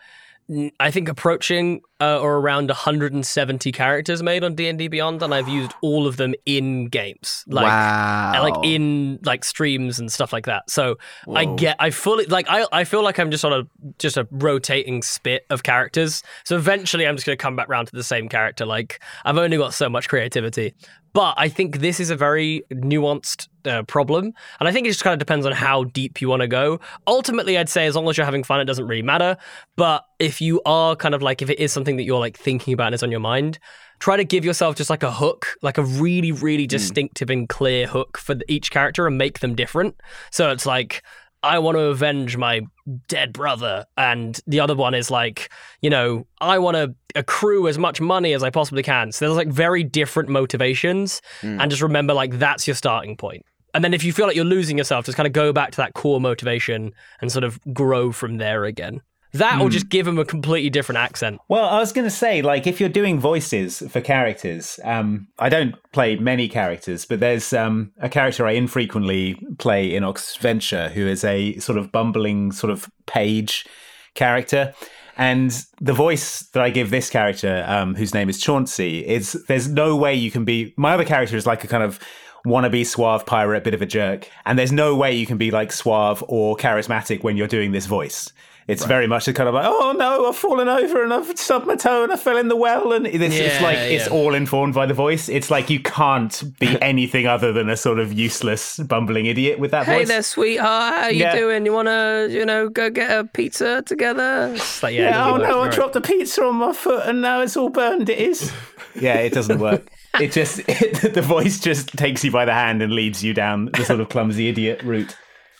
I 0.79 0.91
think 0.91 1.09
approaching 1.09 1.81
uh, 1.99 2.19
or 2.21 2.37
around 2.37 2.69
170 2.69 3.71
characters 3.73 4.23
made 4.23 4.45
on 4.45 4.55
D&D 4.55 4.87
Beyond 4.87 5.21
and 5.21 5.33
I've 5.33 5.49
used 5.49 5.73
all 5.81 6.07
of 6.07 6.15
them 6.15 6.35
in 6.45 6.85
games. 6.85 7.43
Like 7.47 7.65
wow. 7.65 8.43
like 8.43 8.65
in 8.65 9.19
like 9.23 9.43
streams 9.43 9.99
and 9.99 10.11
stuff 10.11 10.31
like 10.31 10.45
that. 10.45 10.69
So 10.69 10.97
I 11.33 11.45
get 11.45 11.75
I 11.79 11.89
fully 11.89 12.25
like 12.25 12.45
I 12.49 12.65
I 12.71 12.85
feel 12.85 13.03
like 13.03 13.19
I'm 13.19 13.29
just 13.29 13.43
on 13.43 13.51
a 13.51 13.91
just 13.99 14.15
a 14.15 14.25
rotating 14.31 15.01
spit 15.01 15.45
of 15.49 15.63
characters. 15.63 16.23
So 16.45 16.55
eventually 16.55 17.05
I'm 17.05 17.15
just 17.15 17.25
going 17.25 17.37
to 17.37 17.41
come 17.41 17.57
back 17.57 17.67
round 17.67 17.87
to 17.89 17.95
the 17.95 18.03
same 18.03 18.29
character 18.29 18.65
like 18.65 19.03
I've 19.25 19.37
only 19.37 19.57
got 19.57 19.73
so 19.73 19.89
much 19.89 20.07
creativity. 20.07 20.73
But 21.17 21.33
I 21.35 21.49
think 21.49 21.79
this 21.79 21.99
is 21.99 22.11
a 22.11 22.15
very 22.15 22.61
nuanced 22.71 23.47
uh, 23.65 23.81
problem. 23.81 24.33
And 24.59 24.69
I 24.69 24.71
think 24.71 24.85
it 24.85 24.91
just 24.91 25.03
kind 25.03 25.13
of 25.13 25.17
depends 25.17 25.47
on 25.47 25.51
how 25.51 25.85
deep 25.85 26.21
you 26.21 26.29
want 26.29 26.43
to 26.43 26.47
go. 26.47 26.79
Ultimately, 27.07 27.57
I'd 27.57 27.69
say 27.69 27.87
as 27.87 27.95
long 27.95 28.07
as 28.07 28.17
you're 28.17 28.25
having 28.25 28.43
fun, 28.43 28.59
it 28.59 28.65
doesn't 28.65 28.85
really 28.85 29.01
matter. 29.01 29.35
But 29.77 30.05
if 30.19 30.41
you 30.41 30.61
are 30.63 30.95
kind 30.95 31.15
of 31.15 31.23
like, 31.23 31.41
if 31.41 31.49
it 31.49 31.57
is 31.57 31.73
something 31.73 31.97
that 31.97 32.03
you're 32.03 32.19
like 32.19 32.37
thinking 32.37 32.71
about 32.71 32.89
and 32.89 32.93
is 32.93 33.01
on 33.01 33.09
your 33.09 33.19
mind, 33.19 33.57
try 33.97 34.15
to 34.15 34.23
give 34.23 34.45
yourself 34.45 34.75
just 34.75 34.91
like 34.91 35.01
a 35.01 35.11
hook, 35.11 35.57
like 35.63 35.79
a 35.79 35.83
really, 35.83 36.31
really 36.31 36.67
distinctive 36.67 37.31
and 37.31 37.49
clear 37.49 37.87
hook 37.87 38.19
for 38.19 38.35
each 38.47 38.69
character 38.69 39.07
and 39.07 39.17
make 39.17 39.39
them 39.39 39.55
different. 39.55 39.99
So 40.29 40.51
it's 40.51 40.67
like, 40.67 41.01
I 41.43 41.59
want 41.59 41.77
to 41.77 41.81
avenge 41.83 42.37
my 42.37 42.61
dead 43.07 43.33
brother. 43.33 43.85
And 43.97 44.39
the 44.47 44.59
other 44.59 44.75
one 44.75 44.93
is 44.93 45.11
like, 45.11 45.49
you 45.81 45.89
know, 45.89 46.25
I 46.41 46.59
want 46.59 46.75
to 46.75 46.95
accrue 47.15 47.67
as 47.67 47.77
much 47.77 48.01
money 48.01 48.33
as 48.33 48.43
I 48.43 48.49
possibly 48.49 48.83
can. 48.83 49.11
So 49.11 49.25
there's 49.25 49.37
like 49.37 49.49
very 49.49 49.83
different 49.83 50.29
motivations. 50.29 51.21
Hmm. 51.41 51.59
And 51.59 51.69
just 51.69 51.81
remember, 51.81 52.13
like, 52.13 52.39
that's 52.39 52.67
your 52.67 52.75
starting 52.75 53.17
point. 53.17 53.45
And 53.73 53.83
then 53.83 53.93
if 53.93 54.03
you 54.03 54.13
feel 54.13 54.25
like 54.25 54.35
you're 54.35 54.45
losing 54.45 54.77
yourself, 54.77 55.05
just 55.05 55.17
kind 55.17 55.27
of 55.27 55.33
go 55.33 55.53
back 55.53 55.71
to 55.71 55.77
that 55.77 55.93
core 55.93 56.19
motivation 56.19 56.93
and 57.21 57.31
sort 57.31 57.43
of 57.43 57.59
grow 57.73 58.11
from 58.11 58.37
there 58.37 58.65
again. 58.65 59.01
That 59.37 59.61
or 59.61 59.69
just 59.69 59.89
give 59.89 60.05
them 60.05 60.17
a 60.17 60.25
completely 60.25 60.69
different 60.69 60.99
accent. 60.99 61.39
Well, 61.47 61.65
I 61.65 61.79
was 61.79 61.91
going 61.91 62.05
to 62.05 62.11
say, 62.11 62.41
like, 62.41 62.67
if 62.67 62.79
you're 62.79 62.89
doing 62.89 63.19
voices 63.19 63.83
for 63.89 64.01
characters, 64.01 64.79
um, 64.83 65.27
I 65.39 65.49
don't 65.49 65.75
play 65.91 66.15
many 66.15 66.47
characters, 66.47 67.05
but 67.05 67.19
there's 67.19 67.53
um, 67.53 67.91
a 67.99 68.09
character 68.09 68.45
I 68.45 68.51
infrequently 68.51 69.41
play 69.57 69.93
in 69.93 70.03
Oxventure 70.03 70.91
who 70.91 71.07
is 71.07 71.23
a 71.23 71.57
sort 71.59 71.77
of 71.77 71.91
bumbling, 71.91 72.51
sort 72.51 72.71
of 72.71 72.89
page 73.05 73.65
character. 74.13 74.73
And 75.17 75.51
the 75.81 75.93
voice 75.93 76.43
that 76.53 76.61
I 76.61 76.69
give 76.69 76.91
this 76.91 77.09
character, 77.09 77.65
um, 77.67 77.95
whose 77.95 78.13
name 78.13 78.29
is 78.29 78.39
Chauncey, 78.39 78.99
is 79.05 79.33
there's 79.47 79.67
no 79.67 79.95
way 79.95 80.13
you 80.13 80.29
can 80.29 80.45
be. 80.45 80.73
My 80.77 80.93
other 80.93 81.05
character 81.05 81.35
is 81.35 81.47
like 81.47 81.63
a 81.63 81.67
kind 81.67 81.83
of 81.83 81.99
wannabe 82.45 82.85
suave 82.85 83.25
pirate, 83.25 83.63
bit 83.63 83.73
of 83.73 83.81
a 83.81 83.85
jerk, 83.85 84.29
and 84.45 84.59
there's 84.59 84.71
no 84.71 84.95
way 84.95 85.13
you 85.13 85.25
can 85.25 85.37
be 85.37 85.49
like 85.49 85.71
suave 85.71 86.23
or 86.27 86.55
charismatic 86.55 87.23
when 87.23 87.35
you're 87.35 87.47
doing 87.47 87.71
this 87.71 87.87
voice. 87.87 88.31
It's 88.67 88.83
very 88.83 89.07
much 89.07 89.29
a 89.29 89.33
kind 89.33 89.47
of 89.47 89.55
like, 89.55 89.65
oh 89.65 89.93
no, 89.97 90.27
I've 90.27 90.35
fallen 90.35 90.67
over 90.67 91.01
and 91.01 91.13
I've 91.13 91.39
stubbed 91.39 91.65
my 91.67 91.75
toe 91.77 92.03
and 92.03 92.11
I 92.11 92.17
fell 92.17 92.35
in 92.35 92.49
the 92.49 92.55
well, 92.57 92.91
and 92.91 93.07
it's, 93.07 93.15
it's 93.23 93.35
Yeah, 93.39 93.63
like 93.63 93.77
it's 93.79 94.09
all 94.09 94.33
informed 94.33 94.73
by 94.73 94.85
the 94.85 94.93
voice. 94.93 95.29
It's 95.29 95.49
like 95.49 95.69
you 95.69 95.79
can't 95.79 96.43
be 96.59 96.77
anything 96.81 97.27
other 97.27 97.53
than 97.53 97.69
a 97.69 97.77
sort 97.77 97.97
of 97.99 98.11
useless, 98.11 98.77
bumbling 98.79 99.25
idiot 99.27 99.57
with 99.57 99.71
that 99.71 99.85
Hey 99.85 99.99
voice. 99.99 100.07
Hey 100.09 100.13
there, 100.15 100.21
sweetheart. 100.23 100.93
How 100.95 101.07
you 101.07 101.21
Yeah. 101.21 101.35
doing? 101.37 101.65
You 101.65 101.71
want 101.71 101.87
to, 101.87 102.27
you 102.29 102.45
know, 102.45 102.67
go 102.67 102.89
get 102.89 103.09
a 103.17 103.23
pizza 103.23 103.83
together? 103.83 104.51
It's 104.53 104.83
like, 104.83 104.95
yeah, 104.95 105.11
Yeah, 105.11 105.25
oh 105.29 105.37
no, 105.37 105.61
I 105.61 105.65
Right. 105.67 105.71
dropped 105.73 105.95
a 105.95 106.01
pizza 106.01 106.43
on 106.43 106.55
my 106.55 106.73
foot 106.73 107.07
and 107.07 107.21
now 107.21 107.39
it's 107.41 107.55
all 107.55 107.69
burned. 107.69 108.09
It 108.09 108.19
is. 108.19 108.51
yeah, 108.99 109.15
it 109.19 109.31
doesn't 109.31 109.59
work. 109.59 109.89
It 110.19 110.33
just 110.33 110.57
the 110.65 111.23
voice 111.25 111.59
just 111.61 111.95
takes 111.95 112.21
you 112.25 112.31
by 112.31 112.43
the 112.43 112.53
hand 112.53 112.81
and 112.81 112.91
leads 112.91 113.23
you 113.23 113.33
down 113.33 113.69
the 113.71 113.85
sort 113.85 114.01
of 114.01 114.09
clumsy 114.09 114.49
idiot 114.49 114.81
route. 114.83 115.15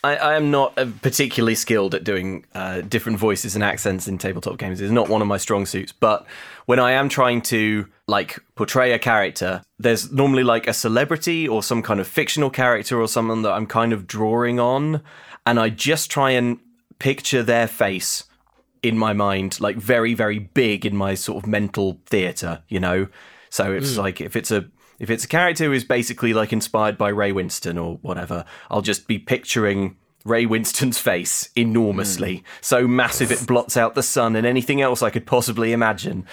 I, 0.08 0.32
I 0.32 0.36
am 0.36 0.50
not 0.50 0.78
uh, 0.78 0.86
particularly 1.02 1.54
skilled 1.54 1.94
at 1.94 2.04
doing 2.04 2.44
uh, 2.54 2.80
different 2.80 3.18
voices 3.18 3.54
and 3.54 3.62
accents 3.62 4.08
in 4.08 4.18
tabletop 4.18 4.58
games. 4.58 4.80
It's 4.80 4.90
not 4.92 5.08
one 5.08 5.20
of 5.20 5.28
my 5.28 5.36
strong 5.36 5.66
suits. 5.66 5.92
But 5.92 6.26
when 6.66 6.78
I 6.78 6.92
am 6.92 7.08
trying 7.08 7.42
to 7.42 7.86
like 8.06 8.38
portray 8.54 8.92
a 8.92 8.98
character, 8.98 9.62
there's 9.78 10.10
normally 10.10 10.44
like 10.44 10.66
a 10.66 10.72
celebrity 10.72 11.46
or 11.46 11.62
some 11.62 11.82
kind 11.82 12.00
of 12.00 12.06
fictional 12.06 12.50
character 12.50 13.00
or 13.00 13.08
someone 13.08 13.42
that 13.42 13.52
I'm 13.52 13.66
kind 13.66 13.92
of 13.92 14.06
drawing 14.06 14.58
on, 14.58 15.02
and 15.46 15.60
I 15.60 15.68
just 15.68 16.10
try 16.10 16.30
and 16.30 16.58
picture 16.98 17.42
their 17.42 17.68
face 17.68 18.24
in 18.82 18.96
my 18.96 19.12
mind, 19.12 19.60
like 19.60 19.76
very, 19.76 20.14
very 20.14 20.38
big 20.38 20.86
in 20.86 20.96
my 20.96 21.14
sort 21.14 21.44
of 21.44 21.48
mental 21.48 22.00
theater, 22.06 22.62
you 22.68 22.80
know? 22.80 23.08
So 23.50 23.72
it's 23.72 23.94
mm. 23.94 23.98
like 23.98 24.20
if 24.20 24.36
it's 24.36 24.50
a 24.50 24.66
if 24.98 25.10
it's 25.10 25.24
a 25.24 25.28
character 25.28 25.64
who 25.64 25.72
is 25.72 25.84
basically 25.84 26.34
like 26.34 26.52
inspired 26.52 26.98
by 26.98 27.08
Ray 27.08 27.32
Winstone 27.32 27.82
or 27.82 27.98
whatever, 28.02 28.44
I'll 28.70 28.82
just 28.82 29.06
be 29.06 29.18
picturing 29.18 29.96
Ray 30.24 30.46
Winstone's 30.46 30.98
face 30.98 31.48
enormously, 31.56 32.38
mm. 32.38 32.42
so 32.60 32.86
massive 32.86 33.32
it 33.32 33.46
blots 33.46 33.76
out 33.76 33.94
the 33.94 34.02
sun 34.02 34.36
and 34.36 34.46
anything 34.46 34.80
else 34.82 35.02
I 35.02 35.10
could 35.10 35.26
possibly 35.26 35.72
imagine. 35.72 36.26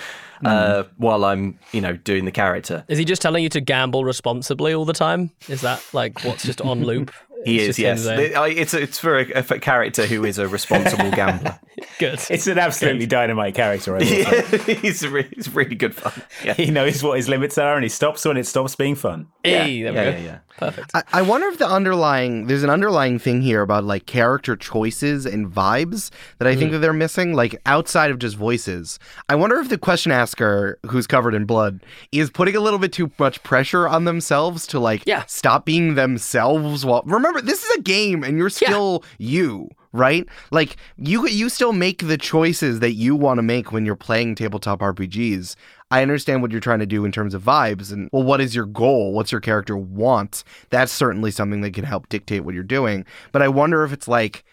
Mm. 0.45 0.49
Uh, 0.49 0.83
while 0.97 1.25
I'm, 1.25 1.57
you 1.71 1.81
know, 1.81 1.97
doing 1.97 2.25
the 2.25 2.31
character. 2.31 2.85
Is 2.87 2.99
he 2.99 3.05
just 3.05 3.21
telling 3.21 3.43
you 3.43 3.49
to 3.49 3.61
gamble 3.61 4.05
responsibly 4.05 4.73
all 4.73 4.85
the 4.85 4.93
time? 4.93 5.31
Is 5.47 5.61
that 5.61 5.83
like 5.91 6.23
what's 6.23 6.43
just 6.43 6.61
on 6.61 6.83
loop? 6.83 7.11
He 7.45 7.59
is, 7.59 7.77
yes. 7.77 8.03
It's 8.07 8.73
it's 8.73 8.97
for 8.97 9.19
a, 9.19 9.29
a, 9.31 9.43
character 9.59 10.07
who 10.07 10.25
is 10.25 10.39
a 10.39 10.47
responsible 10.47 11.11
gambler. 11.15 11.59
good. 11.99 12.19
It's 12.27 12.47
an 12.47 12.57
absolutely 12.57 13.01
good. 13.01 13.09
dynamite 13.09 13.53
character. 13.53 14.03
Yeah, 14.03 14.41
he's, 14.65 15.07
re- 15.07 15.29
he's 15.31 15.53
really 15.53 15.75
good 15.75 15.93
fun. 15.93 16.13
Yeah. 16.43 16.55
He 16.55 16.71
knows 16.71 17.03
what 17.03 17.17
his 17.17 17.29
limits 17.29 17.59
are, 17.59 17.75
and 17.75 17.83
he 17.83 17.89
stops 17.89 18.25
when 18.25 18.37
it 18.37 18.47
stops 18.47 18.75
being 18.75 18.95
fun. 18.95 19.27
Yeah, 19.43 19.65
yeah, 19.65 19.91
yeah, 19.91 20.17
yeah, 20.17 20.37
Perfect. 20.57 20.89
I, 20.95 21.03
I 21.13 21.21
wonder 21.21 21.47
if 21.47 21.59
the 21.59 21.67
underlying 21.67 22.47
there's 22.47 22.63
an 22.63 22.71
underlying 22.71 23.19
thing 23.19 23.43
here 23.43 23.61
about 23.61 23.83
like 23.83 24.07
character 24.07 24.55
choices 24.55 25.27
and 25.27 25.47
vibes 25.47 26.09
that 26.39 26.47
I 26.47 26.55
mm. 26.55 26.57
think 26.57 26.71
that 26.71 26.79
they're 26.79 26.93
missing, 26.93 27.33
like 27.33 27.61
outside 27.67 28.09
of 28.09 28.17
just 28.17 28.37
voices. 28.37 28.97
I 29.29 29.35
wonder 29.35 29.59
if 29.59 29.69
the 29.69 29.77
question 29.77 30.11
asker, 30.35 30.79
who's 30.87 31.07
covered 31.07 31.33
in 31.33 31.45
blood, 31.45 31.81
is 32.11 32.29
putting 32.29 32.55
a 32.55 32.59
little 32.59 32.79
bit 32.79 32.91
too 32.91 33.11
much 33.17 33.41
pressure 33.43 33.87
on 33.87 34.05
themselves 34.05 34.67
to 34.67 34.79
like 34.79 35.03
yeah. 35.05 35.23
stop 35.27 35.65
being 35.65 35.95
themselves. 35.95 36.85
While 36.85 37.03
remember, 37.05 37.41
this 37.41 37.63
is 37.63 37.75
a 37.77 37.81
game, 37.81 38.23
and 38.23 38.37
you're 38.37 38.49
still 38.49 39.03
yeah. 39.17 39.27
you 39.27 39.69
right? 39.93 40.27
Like 40.51 40.75
you 40.97 41.25
you 41.27 41.47
still 41.47 41.71
make 41.71 42.05
the 42.05 42.17
choices 42.17 42.81
that 42.81 42.93
you 42.95 43.15
want 43.15 43.37
to 43.37 43.41
make 43.41 43.71
when 43.71 43.85
you're 43.85 43.95
playing 43.95 44.35
tabletop 44.35 44.81
RPGs. 44.81 45.55
I 45.89 46.01
understand 46.01 46.41
what 46.41 46.51
you're 46.51 46.59
trying 46.59 46.79
to 46.79 46.85
do 46.85 47.05
in 47.05 47.13
terms 47.13 47.33
of 47.33 47.43
vibes 47.43 47.93
and 47.93 48.09
well 48.11 48.23
what 48.23 48.41
is 48.41 48.53
your 48.53 48.65
goal? 48.65 49.13
What's 49.13 49.31
your 49.31 49.39
character 49.39 49.77
want? 49.77 50.43
That's 50.69 50.91
certainly 50.91 51.31
something 51.31 51.61
that 51.61 51.73
can 51.73 51.85
help 51.85 52.09
dictate 52.09 52.43
what 52.43 52.53
you're 52.53 52.63
doing. 52.63 53.05
But 53.31 53.41
I 53.41 53.47
wonder 53.47 53.85
if 53.85 53.93
it's 53.93 54.09
like 54.09 54.43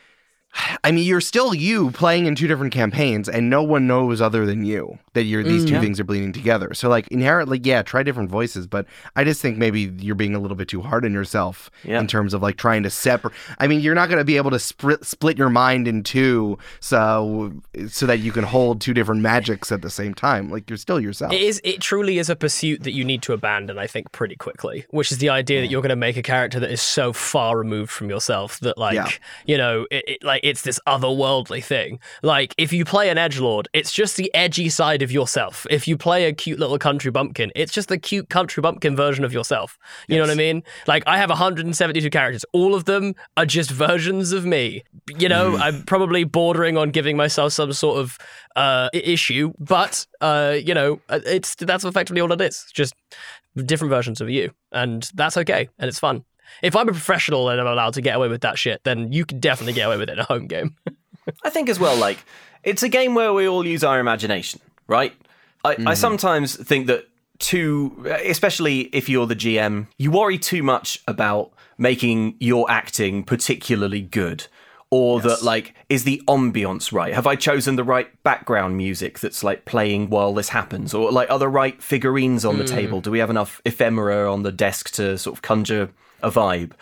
I 0.85 0.93
mean, 0.93 1.07
you're 1.07 1.21
still 1.21 1.55
you 1.55 1.91
playing 1.93 2.27
in 2.27 2.35
two 2.35 2.47
different 2.47 2.73
campaigns, 2.73 3.29
and 3.29 3.49
no 3.49 3.63
one 3.63 3.87
knows 3.87 4.21
other 4.21 4.45
than 4.45 4.65
you 4.65 4.99
that 5.15 5.25
you're 5.25 5.43
these 5.43 5.65
mm, 5.65 5.69
two 5.69 5.75
yeah. 5.75 5.81
things 5.81 6.01
are 6.01 6.05
bleeding 6.05 6.33
together. 6.33 6.75
So, 6.75 6.89
like 6.89 7.09
inherently, 7.09 7.61
yeah, 7.63 7.83
try 7.83 8.03
different 8.03 8.31
voices, 8.31 8.67
but 8.67 8.87
I 9.17 9.25
just 9.25 9.41
think 9.41 9.59
maybe 9.59 9.93
you're 9.99 10.15
being 10.15 10.35
a 10.35 10.39
little 10.39 10.57
bit 10.57 10.69
too 10.69 10.81
hard 10.81 11.05
on 11.05 11.13
yourself 11.13 11.71
yeah. 11.85 12.01
in 12.01 12.07
terms 12.07 12.35
of 12.35 12.43
like 12.43 12.57
trying 12.57 12.83
to 12.83 12.91
separate. 12.91 13.35
I 13.59 13.67
mean, 13.67 13.81
you're 13.81 13.95
not 13.95 14.09
going 14.09 14.19
to 14.19 14.25
be 14.25 14.37
able 14.37 14.51
to 14.51 14.59
split 14.59 15.05
split 15.05 15.39
your 15.39 15.51
mind 15.51 15.89
in 15.89 16.03
two, 16.03 16.59
so 16.81 17.53
so 17.89 18.07
that 18.07 18.19
you 18.19 18.33
can 18.33 18.45
hold 18.45 18.81
two 18.81 18.95
different 18.95 19.23
magics 19.23 19.73
at 19.73 19.83
the 19.83 19.91
same 19.91 20.15
time. 20.15 20.51
Like 20.51 20.69
you're 20.69 20.77
still 20.77 21.01
yourself. 21.01 21.33
It 21.33 21.43
is. 21.43 21.61
It 21.65 21.81
truly 21.81 22.19
is 22.19 22.29
a 22.29 22.37
pursuit 22.37 22.83
that 22.83 22.93
you 22.93 23.05
need 23.05 23.23
to 23.23 23.33
abandon. 23.33 23.79
I 23.79 23.87
think 23.87 24.13
pretty 24.13 24.37
quickly, 24.37 24.85
which 24.91 25.13
is 25.13 25.19
the 25.19 25.31
idea 25.31 25.61
that 25.61 25.69
you're 25.69 25.83
going 25.83 25.91
to 25.91 25.97
make 25.97 26.17
a 26.17 26.23
character 26.23 26.61
that 26.61 26.71
is 26.71 26.83
so 26.83 27.13
far 27.13 27.57
removed 27.57 27.91
from 27.91 28.11
yourself 28.11 28.61
that, 28.61 28.77
like, 28.77 28.95
yeah. 28.95 29.09
you 29.47 29.57
know, 29.57 29.87
it, 29.91 30.05
it 30.07 30.25
like 30.25 30.42
it's 30.43 30.63
this 30.63 30.79
otherworldly 30.87 31.65
thing. 31.65 32.01
Like 32.23 32.55
if 32.59 32.73
you 32.73 32.85
play 32.85 33.09
an 33.09 33.19
edge 33.19 33.39
lord, 33.39 33.69
it's 33.73 33.93
just 33.93 34.17
the 34.17 34.33
edgy 34.35 34.69
side 34.69 35.03
of 35.03 35.11
yourself. 35.11 35.67
If 35.71 35.89
you 35.89 35.97
play 35.97 36.27
a 36.27 36.33
cute 36.33 36.59
little 36.59 36.79
country 36.79 37.11
bumpkin, 37.11 37.53
it's 37.55 37.73
just 37.73 37.89
the 37.89 37.99
cute 37.99 38.29
country 38.29 38.61
bumpkin 38.61 38.97
version 38.97 39.25
of 39.25 39.33
yourself. 39.33 39.79
You 40.09 40.17
yes. 40.17 40.27
know 40.27 40.31
what 40.31 40.35
I 40.35 40.37
mean? 40.37 40.63
Like 40.87 41.05
I 41.07 41.19
have 41.19 41.31
172 41.31 42.11
characters. 42.11 42.45
All 42.53 42.75
of 42.75 42.85
them 42.85 43.15
are 43.37 43.47
just 43.47 43.71
versions 43.71 44.33
of 44.33 44.45
me. 44.45 44.83
You 45.17 45.29
know, 45.29 45.53
mm. 45.53 45.61
I'm 45.61 45.83
probably 45.85 46.25
bordering 46.25 46.77
on 46.77 46.91
giving 46.91 47.17
myself 47.17 47.53
some 47.53 47.73
sort 47.73 47.99
of 47.99 48.19
uh, 48.57 48.89
issue, 48.93 49.53
but 49.59 50.07
uh, 50.21 50.57
you 50.63 50.75
know, 50.75 51.01
uh, 51.09 51.21
it's 51.25 51.55
that's 51.55 51.85
effectively 51.85 52.21
all 52.21 52.33
it 52.33 52.41
is. 52.41 52.67
Just 52.73 52.95
different 53.57 53.91
versions 53.91 54.21
of 54.21 54.31
you, 54.31 54.51
and 54.73 55.09
that's 55.15 55.37
okay, 55.37 55.69
and 55.79 55.89
it's 55.89 55.99
fun. 55.99 56.25
If 56.63 56.77
I'm 56.77 56.89
a 56.89 56.93
professional 56.93 57.49
and 57.49 57.61
I'm 57.61 57.67
allowed 57.67 57.95
to 57.95 58.01
get 58.01 58.17
away 58.17 58.29
with 58.29 58.43
that 58.43 58.59
shit, 58.59 58.83
then 58.85 59.13
you 59.13 59.25
can 59.25 59.41
definitely 59.41 59.73
get 59.73 59.87
away 59.87 59.97
with 59.97 60.09
it 60.09 60.13
in 60.15 60.19
a 60.19 60.25
home 60.25 60.47
game. 60.47 60.77
I 61.45 61.51
think 61.51 61.69
as 61.69 61.79
well, 61.79 61.97
like 61.97 62.19
it's 62.65 62.83
a 62.83 62.89
game 62.89 63.15
where 63.15 63.33
we 63.33 63.49
all 63.49 63.67
use 63.67 63.85
our 63.85 64.01
imagination, 64.01 64.61
right? 64.87 65.13
I, 65.65 65.75
mm. 65.77 65.87
I 65.87 65.95
sometimes 65.95 66.57
think 66.57 66.87
that 66.89 67.09
too, 67.39 68.07
especially 68.25 68.83
if 68.95 69.09
you're 69.09 69.27
the 69.27 69.37
GM, 69.37 69.87
you 69.99 70.11
worry 70.11 70.39
too 70.39 70.63
much 70.63 71.03
about 71.07 71.53
making 71.79 72.37
your 72.39 72.71
acting 72.71 73.25
particularly 73.25 74.01
good 74.01 74.47
or 74.91 75.21
yes. 75.21 75.25
that 75.25 75.45
like 75.45 75.75
is 75.89 76.05
the 76.05 76.23
ambiance 76.29 76.93
right 76.93 77.15
have 77.15 77.27
i 77.27 77.35
chosen 77.35 77.77
the 77.77 77.83
right 77.83 78.23
background 78.23 78.77
music 78.77 79.19
that's 79.19 79.43
like 79.43 79.65
playing 79.65 80.11
while 80.11 80.35
this 80.35 80.51
happens 80.51 80.93
or 80.93 81.11
like 81.11 81.29
are 81.31 81.39
the 81.39 81.49
right 81.49 81.83
figurines 81.83 82.45
on 82.45 82.55
mm. 82.55 82.59
the 82.59 82.65
table 82.65 83.01
do 83.01 83.11
we 83.11 83.19
have 83.19 83.31
enough 83.31 83.61
ephemera 83.65 84.31
on 84.31 84.43
the 84.43 84.53
desk 84.53 84.91
to 84.91 85.17
sort 85.17 85.35
of 85.35 85.43
conjure 85.43 85.89
a 86.23 86.31
vibe. 86.31 86.73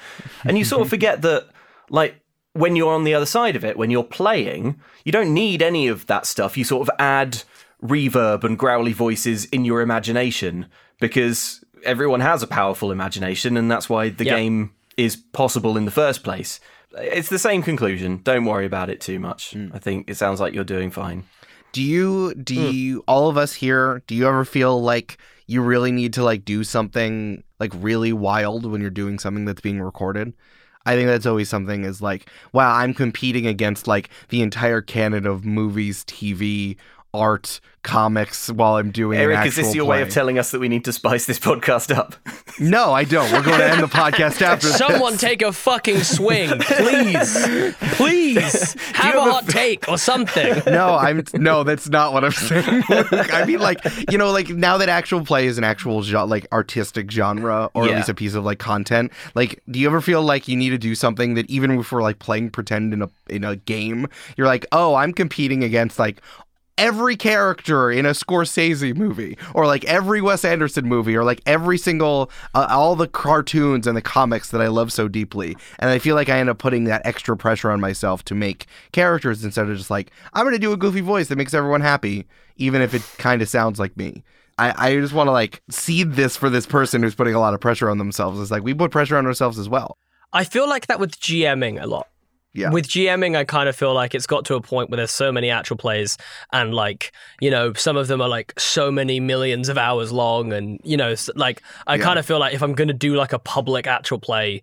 And 0.45 0.59
you 0.59 0.65
sort 0.65 0.83
of 0.83 0.89
forget 0.91 1.23
that, 1.23 1.49
like, 1.89 2.21
when 2.53 2.77
you're 2.77 2.93
on 2.93 3.05
the 3.05 3.15
other 3.15 3.27
side 3.27 3.57
of 3.57 3.65
it, 3.65 3.77
when 3.77 3.91
you're 3.91 4.03
playing, 4.03 4.81
you 5.05 5.13
don't 5.13 5.33
need 5.33 5.63
any 5.63 5.89
of 5.89 6.07
that 6.07 6.27
stuff. 6.27 6.57
You 6.57 6.65
sort 6.65 6.89
of 6.89 6.95
add 6.99 7.43
reverb 7.83 8.45
and 8.45 8.59
growly 8.59 8.93
voices 8.93 9.47
in 9.47 9.65
your 9.65 9.81
imagination 9.81 10.67
because 11.01 11.65
everyone 11.85 12.21
has 12.21 12.43
a 12.43 12.47
powerful 12.47 12.93
imagination, 12.93 13.57
and 13.57 13.71
that's 13.71 13.89
why 13.89 14.09
the 14.09 14.25
game 14.25 14.73
is 14.97 15.17
possible 15.17 15.77
in 15.77 15.85
the 15.85 15.91
first 15.91 16.23
place. 16.23 16.61
It's 16.99 17.29
the 17.29 17.39
same 17.39 17.63
conclusion. 17.63 18.21
Don't 18.23 18.45
worry 18.45 18.67
about 18.67 18.91
it 18.91 19.01
too 19.01 19.19
much. 19.19 19.53
Mm. 19.53 19.75
I 19.75 19.79
think 19.79 20.11
it 20.11 20.17
sounds 20.17 20.41
like 20.41 20.53
you're 20.53 20.65
doing 20.65 20.91
fine. 20.91 21.25
Do 21.73 21.83
you 21.83 22.35
do 22.35 22.57
mm. 22.57 22.73
you 22.73 23.05
all 23.07 23.29
of 23.29 23.37
us 23.37 23.55
here, 23.55 24.03
do 24.07 24.15
you 24.15 24.27
ever 24.27 24.45
feel 24.45 24.83
like 24.83 25.19
you 25.47 25.63
really 25.63 25.93
need 25.93 26.13
to 26.15 26.25
like 26.25 26.45
do 26.45 26.65
something 26.65 27.45
like 27.61 27.73
really 27.77 28.13
wild 28.13 28.67
when 28.67 28.81
you're 28.81 28.91
doing 28.91 29.19
something 29.19 29.45
that's 29.45 29.61
being 29.61 29.81
recorded. 29.81 30.33
I 30.87 30.97
think 30.97 31.09
that's 31.09 31.27
always 31.27 31.51
something 31.51 31.85
is 31.85 32.01
like, 32.01 32.31
wow, 32.53 32.75
I'm 32.75 32.95
competing 32.95 33.47
against 33.47 33.87
like 33.87 34.09
the 34.31 34.41
entire 34.41 34.81
canon 34.81 35.27
of 35.27 35.45
movies, 35.45 36.05
TV, 36.07 36.77
art, 37.13 37.61
comics 37.83 38.51
while 38.51 38.77
I'm 38.77 38.91
doing. 38.91 39.19
Eric, 39.19 39.47
is 39.47 39.57
this 39.57 39.75
your 39.75 39.87
play. 39.87 39.99
way 39.99 40.03
of 40.03 40.11
telling 40.11 40.39
us 40.39 40.51
that 40.51 40.59
we 40.59 40.69
need 40.69 40.85
to 40.85 40.93
spice 40.93 41.27
this 41.27 41.39
podcast 41.39 41.95
up? 41.95 42.15
no, 42.61 42.93
I 42.93 43.05
don't. 43.05 43.31
We're 43.33 43.43
going 43.43 43.59
to 43.59 43.65
end 43.65 43.83
the 43.83 43.87
podcast 43.87 44.43
after. 44.43 44.67
Someone 44.69 45.13
this. 45.13 45.21
take 45.21 45.43
a 45.43 45.53
fucking 45.53 46.01
swing, 46.01 46.51
please, 46.61 47.47
please 47.95 48.75
have 48.93 49.15
a 49.15 49.21
hot 49.21 49.49
take 49.49 49.89
or 49.89 49.99
something. 49.99 50.63
No, 50.67 50.95
I'm 50.95 51.25
no. 51.35 51.65
That's 51.65 51.89
not 51.89 52.13
what 52.13 52.25
I'm 52.25 52.33
saying. 52.33 52.83
I 52.89 53.45
mean, 53.47 53.61
like 53.61 53.81
you 54.11 54.19
know, 54.19 54.31
like 54.31 54.51
now 54.51 54.77
that 54.79 54.89
actual 54.89 55.25
play 55.25 55.47
is 55.47 55.59
an 55.59 55.65
actual 55.65 56.03
like 56.27 56.47
artistic 56.53 57.11
genre 57.11 57.71
or 57.75 57.87
yeah. 57.87 57.93
at 57.93 57.97
least 57.97 58.09
a 58.09 58.15
piece 58.15 58.35
of 58.35 58.45
like 58.45 58.59
content. 58.59 59.13
Like, 59.35 59.63
do 59.71 59.79
you 59.79 59.87
ever 59.87 60.01
feel 60.01 60.23
like 60.23 60.49
you 60.49 60.57
need 60.57 60.71
to 60.71 60.79
do 60.79 60.95
something 60.95 61.35
that 61.35 61.49
even 61.49 61.71
if 61.79 61.93
we're 61.93 62.03
like 62.03 62.19
playing 62.19 62.51
pretend 62.51 62.93
in 62.93 63.03
a 63.03 63.11
in 63.29 63.45
a 63.45 63.57
game, 63.57 64.07
you're 64.37 64.47
like, 64.47 64.67
oh, 64.73 64.95
I'm 64.95 65.13
competing 65.13 65.65
against 65.65 65.99
like 65.99 66.21
every 66.81 67.15
character 67.15 67.91
in 67.91 68.07
a 68.07 68.11
Scorsese 68.11 68.97
movie 68.97 69.37
or 69.55 69.67
like 69.67 69.85
every 69.85 70.23
Wes 70.23 70.45
Anderson 70.45 70.87
movie 70.87 71.15
or 71.15 71.23
like 71.23 71.43
every 71.45 71.77
single 71.77 72.31
uh, 72.55 72.67
all 72.71 72.97
the 72.97 73.07
cartoons 73.07 73.87
and 73.87 73.97
the 73.97 74.03
comics 74.03 74.51
that 74.51 74.63
I 74.63 74.69
love 74.69 74.91
so 74.91 75.07
deeply. 75.07 75.57
And 75.79 75.91
I 75.91 75.99
feel 75.99 76.17
like 76.17 76.31
I 76.31 76.39
end 76.39 76.49
up 76.49 76.59
putting 76.59 76.85
that 76.85 77.03
extra 77.05 77.37
pressure 77.37 77.71
on 77.71 77.81
myself 77.81 78.25
to 78.25 78.35
make 78.35 78.67
characters 78.93 79.45
instead 79.45 79.69
of 79.69 79.77
just 79.77 79.91
like 79.91 80.11
I'm 80.33 80.45
going 80.45 80.55
to 80.55 80.59
do 80.59 80.73
a 80.73 80.77
goofy 80.77 81.03
voice 81.03 81.29
that 81.29 81.37
makes 81.37 81.55
everyone 81.55 81.83
happy 81.83 82.27
even 82.57 82.81
if 82.81 82.95
it 82.95 83.03
kind 83.19 83.43
of 83.43 83.49
sounds 83.49 83.79
like 83.79 83.97
me. 83.97 84.25
I, 84.59 84.89
I 84.89 84.95
just 84.97 85.13
want 85.13 85.29
to 85.29 85.33
like 85.33 85.63
seed 85.71 86.15
this 86.15 86.37
for 86.37 86.49
this 86.49 86.67
person 86.67 87.03
who's 87.03 87.15
putting 87.15 87.35
a 87.35 87.41
lot 87.41 87.55
of 87.55 87.61
pressure 87.61 87.91
on 87.91 87.99
themselves. 87.99 88.41
It's 88.41 88.51
like 88.51 88.63
we 88.63 88.73
put 88.73 88.91
pressure 88.91 89.17
on 89.19 89.27
ourselves 89.27 89.59
as 89.59 89.69
well. 89.69 89.99
I 90.33 90.45
feel 90.45 90.69
like 90.69 90.87
that 90.87 91.01
with 91.01 91.21
GMing 91.21 91.83
a 91.83 91.87
lot. 91.87 92.07
Yeah. 92.53 92.71
With 92.71 92.89
GMing, 92.89 93.37
I 93.37 93.45
kind 93.45 93.69
of 93.69 93.77
feel 93.77 93.95
like 93.95 94.13
it's 94.13 94.27
got 94.27 94.45
to 94.47 94.57
a 94.57 94.61
point 94.61 94.91
where 94.91 94.97
there's 94.97 95.13
so 95.13 95.31
many 95.31 95.51
actual 95.51 95.77
plays, 95.77 96.19
and 96.53 96.75
like 96.75 97.13
you 97.41 97.51
know, 97.51 97.73
some 97.75 97.97
of 97.97 98.09
them 98.09 98.21
are 98.21 98.29
like 98.29 98.59
so 98.59 98.91
many 98.91 99.21
millions 99.21 99.69
of 99.69 99.79
hours 99.79 100.11
long, 100.11 100.53
and 100.53 100.81
you 100.83 100.97
know, 100.97 101.15
like 101.37 101.63
I 101.87 101.95
yeah. 101.95 102.05
kind 102.05 102.19
of 102.19 102.27
feel 102.27 102.41
like 102.41 102.53
if 102.53 102.63
I'm 102.63 102.75
going 102.75 102.89
to 102.89 102.95
do 102.95 103.15
like 103.15 103.33
a 103.33 103.39
public 103.39 103.87
actual 103.87 104.19
play, 104.19 104.63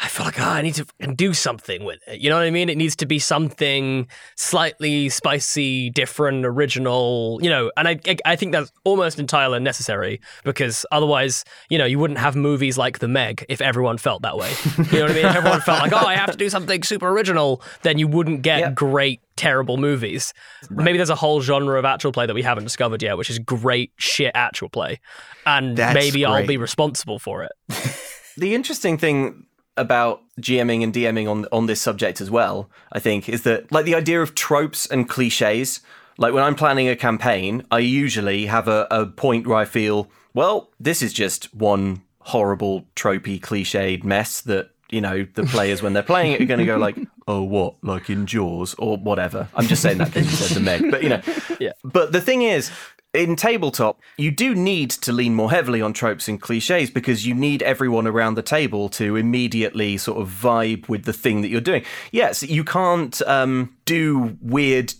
I 0.00 0.06
feel 0.06 0.24
like 0.26 0.38
oh, 0.40 0.44
I 0.44 0.62
need 0.62 0.74
to 0.76 0.84
do 1.16 1.34
something 1.34 1.84
with 1.84 1.98
it. 2.06 2.20
You 2.20 2.30
know 2.30 2.36
what 2.36 2.44
I 2.44 2.50
mean? 2.50 2.68
It 2.68 2.76
needs 2.76 2.94
to 2.96 3.06
be 3.06 3.18
something 3.18 4.06
slightly 4.36 5.08
spicy, 5.08 5.90
different, 5.90 6.46
original. 6.46 7.40
You 7.42 7.50
know, 7.50 7.72
and 7.76 7.88
I 7.88 7.98
I 8.24 8.36
think 8.36 8.52
that's 8.52 8.70
almost 8.84 9.18
entirely 9.18 9.58
necessary 9.58 10.20
because 10.44 10.86
otherwise, 10.92 11.44
you 11.68 11.78
know, 11.78 11.84
you 11.84 11.98
wouldn't 11.98 12.20
have 12.20 12.36
movies 12.36 12.78
like 12.78 13.00
The 13.00 13.08
Meg 13.08 13.44
if 13.48 13.60
everyone 13.60 13.98
felt 13.98 14.22
that 14.22 14.36
way. 14.36 14.52
You 14.92 14.98
know 14.98 15.02
what 15.02 15.10
I 15.10 15.14
mean? 15.14 15.26
If 15.26 15.34
everyone 15.36 15.60
felt 15.62 15.80
like, 15.80 15.92
oh, 15.92 16.06
I 16.06 16.14
have 16.14 16.30
to 16.30 16.36
do 16.38 16.48
something 16.48 16.82
super 16.84 17.08
original, 17.08 17.60
then 17.82 17.98
you 17.98 18.06
wouldn't 18.06 18.42
get 18.42 18.60
Yeah. 18.60 18.70
great 18.70 19.20
terrible 19.36 19.78
movies. 19.78 20.32
Maybe 20.70 20.96
there's 20.98 21.10
a 21.10 21.14
whole 21.16 21.40
genre 21.40 21.78
of 21.78 21.84
actual 21.84 22.12
play 22.12 22.26
that 22.26 22.34
we 22.34 22.42
haven't 22.42 22.64
discovered 22.64 23.02
yet, 23.02 23.16
which 23.16 23.30
is 23.30 23.38
great 23.40 23.92
shit 23.96 24.30
actual 24.34 24.68
play, 24.68 25.00
and 25.44 25.76
That's 25.76 25.94
maybe 25.94 26.24
I'll 26.24 26.46
be 26.46 26.56
responsible 26.56 27.18
for 27.18 27.42
it. 27.42 27.52
The 28.38 28.54
interesting 28.54 28.98
thing 28.98 29.46
about 29.78 30.22
GMing 30.40 30.82
and 30.82 30.92
DMing 30.92 31.30
on 31.30 31.46
on 31.52 31.66
this 31.66 31.80
subject 31.80 32.20
as 32.20 32.30
well, 32.30 32.68
I 32.92 32.98
think, 32.98 33.28
is 33.28 33.42
that 33.42 33.70
like 33.72 33.84
the 33.84 33.94
idea 33.94 34.20
of 34.20 34.34
tropes 34.34 34.86
and 34.86 35.08
cliches. 35.08 35.80
Like 36.20 36.34
when 36.34 36.42
I'm 36.42 36.56
planning 36.56 36.88
a 36.88 36.96
campaign, 36.96 37.64
I 37.70 37.78
usually 37.78 38.46
have 38.46 38.66
a, 38.66 38.88
a 38.90 39.06
point 39.06 39.46
where 39.46 39.56
I 39.56 39.64
feel, 39.64 40.10
well, 40.34 40.68
this 40.80 41.00
is 41.00 41.12
just 41.12 41.54
one 41.54 42.02
horrible, 42.20 42.86
tropey, 42.96 43.40
cliched 43.40 44.02
mess 44.02 44.40
that 44.42 44.70
you 44.90 45.00
know 45.00 45.26
the 45.34 45.44
players 45.44 45.82
when 45.82 45.92
they're 45.92 46.02
playing 46.02 46.32
it 46.32 46.40
are 46.40 46.46
going 46.46 46.60
to 46.60 46.66
go 46.66 46.76
like, 46.76 46.96
oh, 47.28 47.42
what, 47.42 47.74
like 47.82 48.10
in 48.10 48.26
Jaws 48.26 48.74
or 48.78 48.96
whatever. 48.96 49.48
I'm 49.54 49.66
just 49.66 49.82
saying 49.82 49.98
that 49.98 50.12
because 50.12 50.30
you 50.30 50.36
said 50.36 50.56
the 50.56 50.60
Meg, 50.60 50.90
but 50.90 51.02
you 51.02 51.08
know. 51.08 51.22
Yeah. 51.60 51.72
But 51.82 52.12
the 52.12 52.20
thing 52.20 52.42
is, 52.42 52.70
in 53.18 53.34
tabletop, 53.34 54.00
you 54.16 54.30
do 54.30 54.54
need 54.54 54.90
to 54.90 55.12
lean 55.12 55.34
more 55.34 55.50
heavily 55.50 55.82
on 55.82 55.92
tropes 55.92 56.28
and 56.28 56.40
cliches 56.40 56.88
because 56.88 57.26
you 57.26 57.34
need 57.34 57.62
everyone 57.64 58.06
around 58.06 58.34
the 58.34 58.42
table 58.42 58.88
to 58.90 59.16
immediately 59.16 59.96
sort 59.96 60.22
of 60.22 60.28
vibe 60.28 60.88
with 60.88 61.04
the 61.04 61.12
thing 61.12 61.42
that 61.42 61.48
you're 61.48 61.60
doing. 61.60 61.84
Yes, 62.12 62.44
you 62.44 62.62
can't 62.62 63.20
um, 63.22 63.76
do 63.84 64.38
weird 64.40 64.94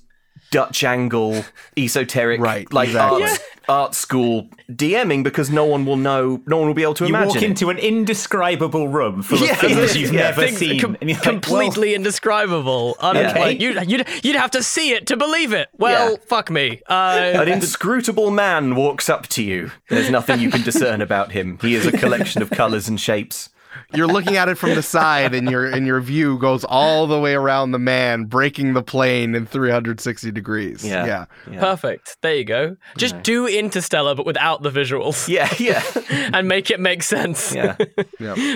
Dutch 0.50 0.82
angle, 0.84 1.44
esoteric, 1.76 2.40
Right, 2.40 2.72
like 2.72 2.88
exactly. 2.88 3.24
art, 3.24 3.40
art 3.68 3.94
school 3.94 4.48
DMing 4.72 5.22
because 5.22 5.50
no 5.50 5.66
one 5.66 5.84
will 5.84 5.96
know, 5.98 6.40
no 6.46 6.56
one 6.56 6.66
will 6.68 6.74
be 6.74 6.82
able 6.82 6.94
to 6.94 7.04
You 7.04 7.10
imagine. 7.10 7.28
walk 7.28 7.36
it. 7.36 7.42
into 7.42 7.68
an 7.68 7.76
indescribable 7.78 8.88
room 8.88 9.22
full 9.22 9.38
Yeah, 9.38 9.52
of 9.52 9.58
things 9.58 9.94
yeah, 9.94 10.00
you've 10.00 10.12
yeah. 10.14 10.20
never 10.20 10.42
Things 10.42 10.56
seen. 10.58 10.80
com- 10.80 10.96
and 11.00 11.10
you're 11.10 11.18
like, 11.18 11.26
well, 11.26 11.32
completely 11.34 11.94
indescribable. 11.94 12.96
Un- 13.00 13.16
Yeah. 13.16 13.32
like, 13.38 13.60
you'd, 13.60 13.90
you'd, 13.90 14.06
you'd 14.22 14.36
have 14.36 14.50
to 14.52 14.62
see 14.62 14.92
it 14.92 15.06
to 15.08 15.16
believe 15.18 15.52
it. 15.52 15.68
Well, 15.76 16.12
Yeah. 16.12 16.16
fuck 16.26 16.50
me. 16.50 16.80
Uh, 16.88 17.32
An 17.34 17.48
inscrutable 17.48 18.30
man 18.30 18.74
walks 18.74 19.08
up 19.10 19.26
to 19.28 19.42
you. 19.42 19.70
There's 19.90 20.10
nothing 20.10 20.40
you 20.40 20.50
can 20.50 20.62
discern 20.62 21.02
about 21.02 21.32
him. 21.32 21.58
He 21.60 21.74
is 21.74 21.84
a 21.86 21.92
collection 21.92 22.40
of 22.42 22.50
colours 22.50 22.88
and 22.88 22.98
shapes. 22.98 23.50
You're 23.94 24.06
looking 24.06 24.36
at 24.36 24.48
it 24.48 24.56
from 24.56 24.74
the 24.74 24.82
side, 24.82 25.34
and 25.34 25.50
your 25.50 25.66
and 25.66 25.86
your 25.86 26.00
view 26.00 26.38
goes 26.38 26.64
all 26.64 27.06
the 27.06 27.18
way 27.20 27.34
around 27.34 27.72
the 27.72 27.78
man, 27.78 28.24
breaking 28.24 28.74
the 28.74 28.82
plane 28.82 29.34
in 29.34 29.46
360 29.46 30.30
degrees. 30.30 30.84
Yeah. 30.84 31.06
yeah. 31.06 31.24
Yeah. 31.50 31.60
Perfect. 31.60 32.16
There 32.22 32.34
you 32.34 32.44
go. 32.44 32.76
Just 32.96 33.22
do 33.22 33.46
Interstellar, 33.46 34.14
but 34.14 34.26
without 34.26 34.62
the 34.62 34.70
visuals. 34.70 35.28
Yeah, 35.28 35.52
yeah, 35.58 35.82
And 36.32 36.48
make 36.48 36.70
it 36.70 36.80
make 36.80 37.02
sense. 37.02 37.54
yeah. 37.54 37.76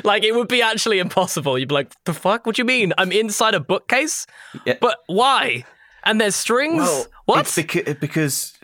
like 0.05 0.25
it 0.25 0.35
would 0.35 0.49
be 0.49 0.63
actually 0.63 0.99
impossible. 0.99 1.59
You'd 1.59 1.69
be 1.69 1.75
like, 1.75 1.93
"The 2.05 2.15
fuck? 2.15 2.47
What 2.47 2.57
do 2.57 2.61
you 2.61 2.67
mean? 2.67 2.93
I'm 2.99 3.13
inside 3.13 3.55
a 3.55 3.61
bookcase? 3.61 4.27
Yeah. 4.65 4.77
But 4.81 4.99
why? 5.07 5.65
And 6.05 6.21
there's 6.21 6.35
strings? 6.35 6.81
Well, 6.81 7.07
what? 7.27 7.41
It's 7.41 7.57
beca- 7.57 7.99
because 8.01 8.55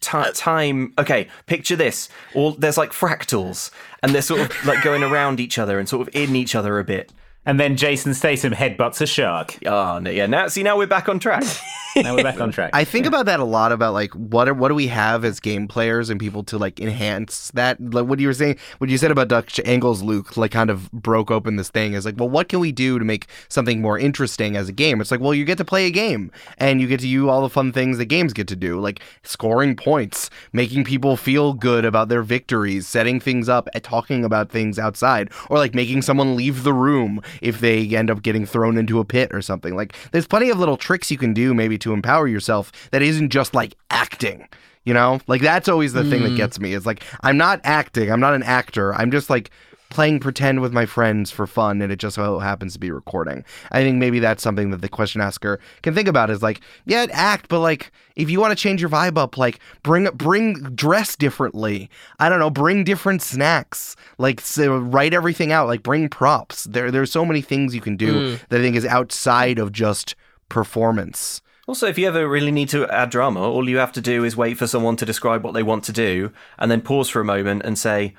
ti 0.00 0.16
uh, 0.16 0.30
time. 0.34 0.94
Okay, 0.98 1.28
picture 1.46 1.76
this. 1.76 2.08
All 2.34 2.52
there's 2.52 2.78
like 2.78 2.92
fractals, 2.92 3.70
and 4.02 4.14
they're 4.14 4.22
sort 4.22 4.40
of 4.40 4.64
like 4.66 4.82
going 4.82 5.02
around 5.02 5.38
each 5.40 5.58
other 5.58 5.78
and 5.78 5.88
sort 5.88 6.08
of 6.08 6.14
in 6.14 6.34
each 6.34 6.54
other 6.54 6.78
a 6.78 6.84
bit. 6.84 7.12
And 7.46 7.60
then 7.60 7.76
Jason 7.76 8.12
Statham 8.12 8.52
headbutts 8.52 9.00
a 9.00 9.06
shark. 9.06 9.56
Oh, 9.64 9.98
no, 10.00 10.10
yeah. 10.10 10.26
Now, 10.26 10.48
see, 10.48 10.64
now 10.64 10.76
we're 10.76 10.88
back 10.88 11.08
on 11.08 11.18
track. 11.18 11.44
Now 12.02 12.14
we're 12.14 12.22
back 12.22 12.40
on 12.40 12.52
track. 12.52 12.70
I 12.74 12.84
think 12.84 13.06
about 13.06 13.24
that 13.24 13.40
a 13.40 13.44
lot 13.44 13.72
about 13.72 13.94
like 13.94 14.12
what 14.12 14.48
are, 14.48 14.54
what 14.54 14.68
do 14.68 14.74
we 14.74 14.86
have 14.88 15.24
as 15.24 15.40
game 15.40 15.66
players 15.66 16.10
and 16.10 16.20
people 16.20 16.44
to 16.44 16.58
like 16.58 16.78
enhance 16.78 17.50
that 17.52 17.80
like 17.80 18.04
what 18.06 18.20
you 18.20 18.26
were 18.26 18.34
saying 18.34 18.58
what 18.78 18.90
you 18.90 18.98
said 18.98 19.10
about 19.10 19.28
Dutch 19.28 19.58
Angles 19.64 20.02
Luke 20.02 20.36
like 20.36 20.50
kind 20.50 20.68
of 20.68 20.90
broke 20.92 21.30
open 21.30 21.56
this 21.56 21.70
thing 21.70 21.94
is 21.94 22.04
like 22.04 22.18
well 22.18 22.28
what 22.28 22.48
can 22.50 22.60
we 22.60 22.70
do 22.70 22.98
to 22.98 23.04
make 23.04 23.26
something 23.48 23.80
more 23.80 23.98
interesting 23.98 24.56
as 24.56 24.68
a 24.68 24.72
game 24.72 25.00
it's 25.00 25.10
like 25.10 25.20
well 25.20 25.32
you 25.32 25.44
get 25.44 25.56
to 25.58 25.64
play 25.64 25.86
a 25.86 25.90
game 25.90 26.30
and 26.58 26.82
you 26.82 26.86
get 26.86 27.00
to 27.00 27.06
do 27.06 27.30
all 27.30 27.40
the 27.40 27.48
fun 27.48 27.72
things 27.72 27.96
that 27.96 28.06
games 28.06 28.34
get 28.34 28.48
to 28.48 28.56
do 28.56 28.78
like 28.78 29.00
scoring 29.22 29.74
points 29.74 30.28
making 30.52 30.84
people 30.84 31.16
feel 31.16 31.54
good 31.54 31.86
about 31.86 32.08
their 32.08 32.22
victories 32.22 32.86
setting 32.86 33.18
things 33.18 33.48
up 33.48 33.68
and 33.72 33.82
talking 33.82 34.22
about 34.22 34.50
things 34.50 34.78
outside 34.78 35.30
or 35.48 35.56
like 35.56 35.74
making 35.74 36.02
someone 36.02 36.36
leave 36.36 36.62
the 36.62 36.74
room 36.74 37.22
if 37.40 37.60
they 37.60 37.96
end 37.96 38.10
up 38.10 38.22
getting 38.22 38.46
thrown 38.46 38.76
into 38.76 38.98
a 38.98 39.04
pit 39.04 39.30
or 39.32 39.42
something. 39.42 39.74
Like 39.76 39.94
there's 40.12 40.26
plenty 40.26 40.50
of 40.50 40.58
little 40.58 40.76
tricks 40.76 41.10
you 41.10 41.18
can 41.18 41.34
do 41.34 41.54
maybe 41.54 41.78
to 41.78 41.92
empower 41.92 42.26
yourself 42.28 42.72
that 42.90 43.02
isn't 43.02 43.30
just 43.30 43.54
like 43.54 43.76
acting 43.90 44.48
you 44.84 44.94
know? 44.94 45.20
Like 45.26 45.42
that's 45.42 45.68
always 45.68 45.92
the 45.92 46.04
thing 46.04 46.22
that 46.22 46.30
mm. 46.30 46.36
gets 46.36 46.60
me 46.60 46.72
is 46.72 46.86
like 46.86 47.02
i'm 47.22 47.36
not 47.36 47.60
acting. 47.64 48.10
I'm 48.10 48.20
not 48.20 48.34
an 48.34 48.44
actor. 48.44 48.94
I'm 48.94 49.10
just 49.10 49.28
like 49.28 49.50
playing 49.90 50.20
pretend 50.20 50.60
with 50.60 50.72
my 50.72 50.86
friends 50.86 51.30
for 51.30 51.46
fun 51.46 51.80
and 51.80 51.92
it 51.92 51.98
just 51.98 52.16
so 52.16 52.38
happens 52.38 52.72
to 52.74 52.78
be 52.78 52.90
recording. 52.90 53.44
I 53.70 53.82
think 53.82 53.98
maybe 53.98 54.18
that's 54.18 54.42
something 54.42 54.70
that 54.70 54.80
the 54.80 54.88
question 54.88 55.20
asker 55.20 55.60
can 55.82 55.94
think 55.94 56.08
about 56.08 56.30
is 56.30 56.42
like 56.42 56.60
yeah 56.84 57.06
act 57.10 57.48
but 57.48 57.60
like 57.60 57.92
if 58.16 58.28
you 58.28 58.40
want 58.40 58.56
to 58.56 58.62
change 58.62 58.80
your 58.80 58.90
vibe 58.90 59.18
up 59.18 59.36
like 59.36 59.60
bring 59.82 60.04
bring 60.14 60.54
dress 60.74 61.16
differently. 61.16 61.88
I 62.18 62.28
don't 62.28 62.38
know 62.38 62.50
bring 62.50 62.84
different 62.84 63.22
snacks. 63.22 63.96
Like 64.18 64.40
so 64.40 64.78
write 64.78 65.14
everything 65.14 65.52
out 65.52 65.66
like 65.66 65.82
bring 65.82 66.08
props. 66.08 66.64
There 66.64 66.90
there's 66.90 67.12
so 67.12 67.24
many 67.24 67.40
things 67.40 67.74
you 67.74 67.80
can 67.80 67.96
do 67.96 68.36
that 68.48 68.60
i 68.60 68.62
think 68.62 68.76
is 68.76 68.84
outside 68.84 69.58
of 69.58 69.72
just 69.72 70.14
performance. 70.48 71.42
Also, 71.66 71.88
if 71.88 71.98
you 71.98 72.06
ever 72.06 72.28
really 72.28 72.52
need 72.52 72.68
to 72.68 72.86
add 72.88 73.10
drama, 73.10 73.40
all 73.40 73.68
you 73.68 73.78
have 73.78 73.92
to 73.92 74.00
do 74.00 74.22
is 74.22 74.36
wait 74.36 74.56
for 74.56 74.68
someone 74.68 74.96
to 74.96 75.04
describe 75.04 75.42
what 75.42 75.52
they 75.52 75.64
want 75.64 75.82
to 75.84 75.92
do, 75.92 76.32
and 76.58 76.70
then 76.70 76.80
pause 76.80 77.08
for 77.08 77.20
a 77.20 77.24
moment 77.24 77.62
and 77.64 77.76
say, 77.76 78.14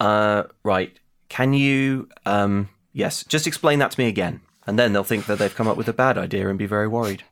uh, 0.00 0.44
"Right, 0.64 0.98
can 1.28 1.52
you, 1.52 2.08
um, 2.24 2.68
yes, 2.92 3.24
just 3.24 3.46
explain 3.46 3.78
that 3.80 3.90
to 3.92 4.00
me 4.00 4.08
again." 4.08 4.40
And 4.66 4.78
then 4.78 4.92
they'll 4.92 5.04
think 5.04 5.26
that 5.26 5.38
they've 5.38 5.54
come 5.54 5.68
up 5.68 5.76
with 5.76 5.88
a 5.88 5.92
bad 5.92 6.18
idea 6.18 6.48
and 6.48 6.58
be 6.58 6.66
very 6.66 6.88
worried. 6.88 7.22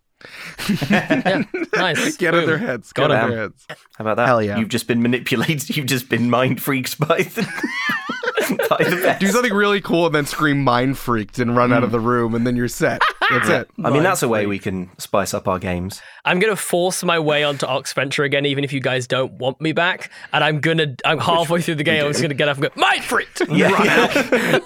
yeah. 0.91 1.43
Nice. 1.75 2.17
get 2.19 2.33
in 2.33 2.41
Boom. 2.41 2.47
their 2.49 2.59
heads 2.59 2.93
Got 2.93 3.09
get 3.09 3.17
in 3.19 3.25
him. 3.25 3.31
their 3.31 3.39
heads 3.41 3.67
How 3.69 3.77
about 3.99 4.17
that? 4.17 4.27
Hell 4.27 4.43
yeah. 4.43 4.57
You've 4.59 4.69
just 4.71 4.87
been 4.87 5.03
manipulated. 5.03 5.77
You've 5.77 5.87
just 5.87 6.09
been 6.09 6.31
mind 6.31 6.63
freaked 6.63 6.99
by 6.99 7.23
the 7.23 7.43
by 8.71 8.85
the 8.85 8.97
best. 9.03 9.21
do 9.21 9.27
something 9.29 9.53
really 9.53 9.81
cool 9.81 10.07
and 10.07 10.15
then 10.15 10.25
scream 10.27 10.63
mind 10.65 10.97
freaked 10.97 11.39
and 11.41 11.57
run 11.57 11.73
out 11.73 11.83
of 11.85 11.91
the 11.91 12.01
room 12.01 12.35
and 12.35 12.47
then 12.47 12.57
you're 12.57 12.69
set 12.69 13.03
that's 13.31 13.49
it 13.49 13.71
I 13.83 13.91
mean, 13.91 14.03
that's 14.03 14.23
a 14.23 14.29
way 14.29 14.47
we 14.47 14.59
can 14.59 14.91
spice 14.99 15.35
up 15.35 15.49
our 15.49 15.59
games. 15.59 16.01
I'm 16.25 16.39
gonna 16.39 16.57
force 16.57 17.05
my 17.05 17.19
way 17.19 17.45
onto 17.45 17.67
Oxventure 17.67 18.25
again, 18.25 18.47
even 18.47 18.65
if 18.65 18.73
you 18.73 18.81
guys 18.81 19.07
don't 19.07 19.33
want 19.35 19.61
me 19.61 19.73
back. 19.73 20.11
And 20.33 20.43
I'm 20.43 20.61
gonna, 20.61 20.95
I'm 21.05 21.19
halfway 21.19 21.61
through 21.61 21.77
the 21.77 21.85
game. 21.85 22.05
I'm 22.05 22.13
just 22.13 22.23
gonna 22.23 22.35
get 22.35 22.49
up 22.49 22.57
and 22.57 22.65
go, 22.65 22.81
mind 22.81 23.05
freaked. 23.05 23.43
Yeah, 23.55 23.69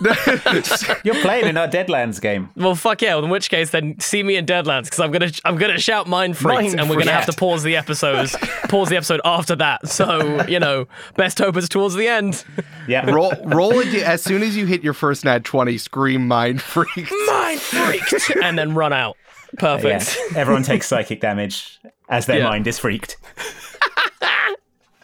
You're 1.05 1.21
playing 1.21 1.47
in 1.47 1.57
our 1.57 1.69
Deadlands 1.69 2.21
game. 2.21 2.51
Well, 2.57 2.75
fuck 2.75 3.03
yeah. 3.03 3.15
Well, 3.17 3.25
in 3.25 3.31
which 3.31 3.51
case, 3.51 3.71
then 3.71 3.99
see 4.01 4.23
me 4.23 4.37
in 4.37 4.47
Deadlands 4.47 4.85
because 4.85 5.01
I'm 5.01 5.11
gonna, 5.11 5.31
I'm 5.45 5.57
gonna 5.57 5.79
shout 5.79 6.07
mind 6.07 6.37
freaked, 6.37 6.63
Mind 6.63 6.81
and 6.81 6.89
we're 6.89 6.99
gonna 6.99 7.13
have 7.13 7.27
to 7.27 7.33
pause 7.33 7.63
the 7.63 7.77
episodes, 7.77 8.37
pause 8.69 8.89
the 8.89 8.97
episode 8.97 9.21
after 9.25 9.57
that. 9.57 9.89
So 9.89 10.45
you 10.47 10.61
know, 10.61 10.87
best 11.17 11.39
hope 11.39 11.57
is 11.57 11.69
towards 11.69 11.95
the 11.95 12.09
end. 12.09 12.45
Yeah. 12.87 13.11
roll 13.11 13.33
roll 13.45 13.79
it 13.81 13.95
as 14.03 14.23
soon 14.23 14.43
as 14.43 14.57
you 14.57 14.67
hit 14.67 14.83
your 14.83 14.95
first 14.95 15.25
nat 15.25 15.45
20 15.45 15.79
scream 15.79 16.27
mind 16.27 16.63
freaked 16.63 17.13
mind 17.27 17.61
freaked, 17.61 18.31
and 18.49 18.59
then 18.59 18.75
run 18.75 18.93
out. 18.93 19.17
Yeah. 19.55 19.61
Perfect. 19.61 20.17
Everyone 20.37 20.63
takes 20.63 20.87
psychic 20.87 21.21
damage 21.21 21.79
as 22.09 22.27
their 22.27 22.39
Yeah. 22.39 22.49
mind 22.49 22.67
is 22.67 22.79
freaked. 22.79 23.17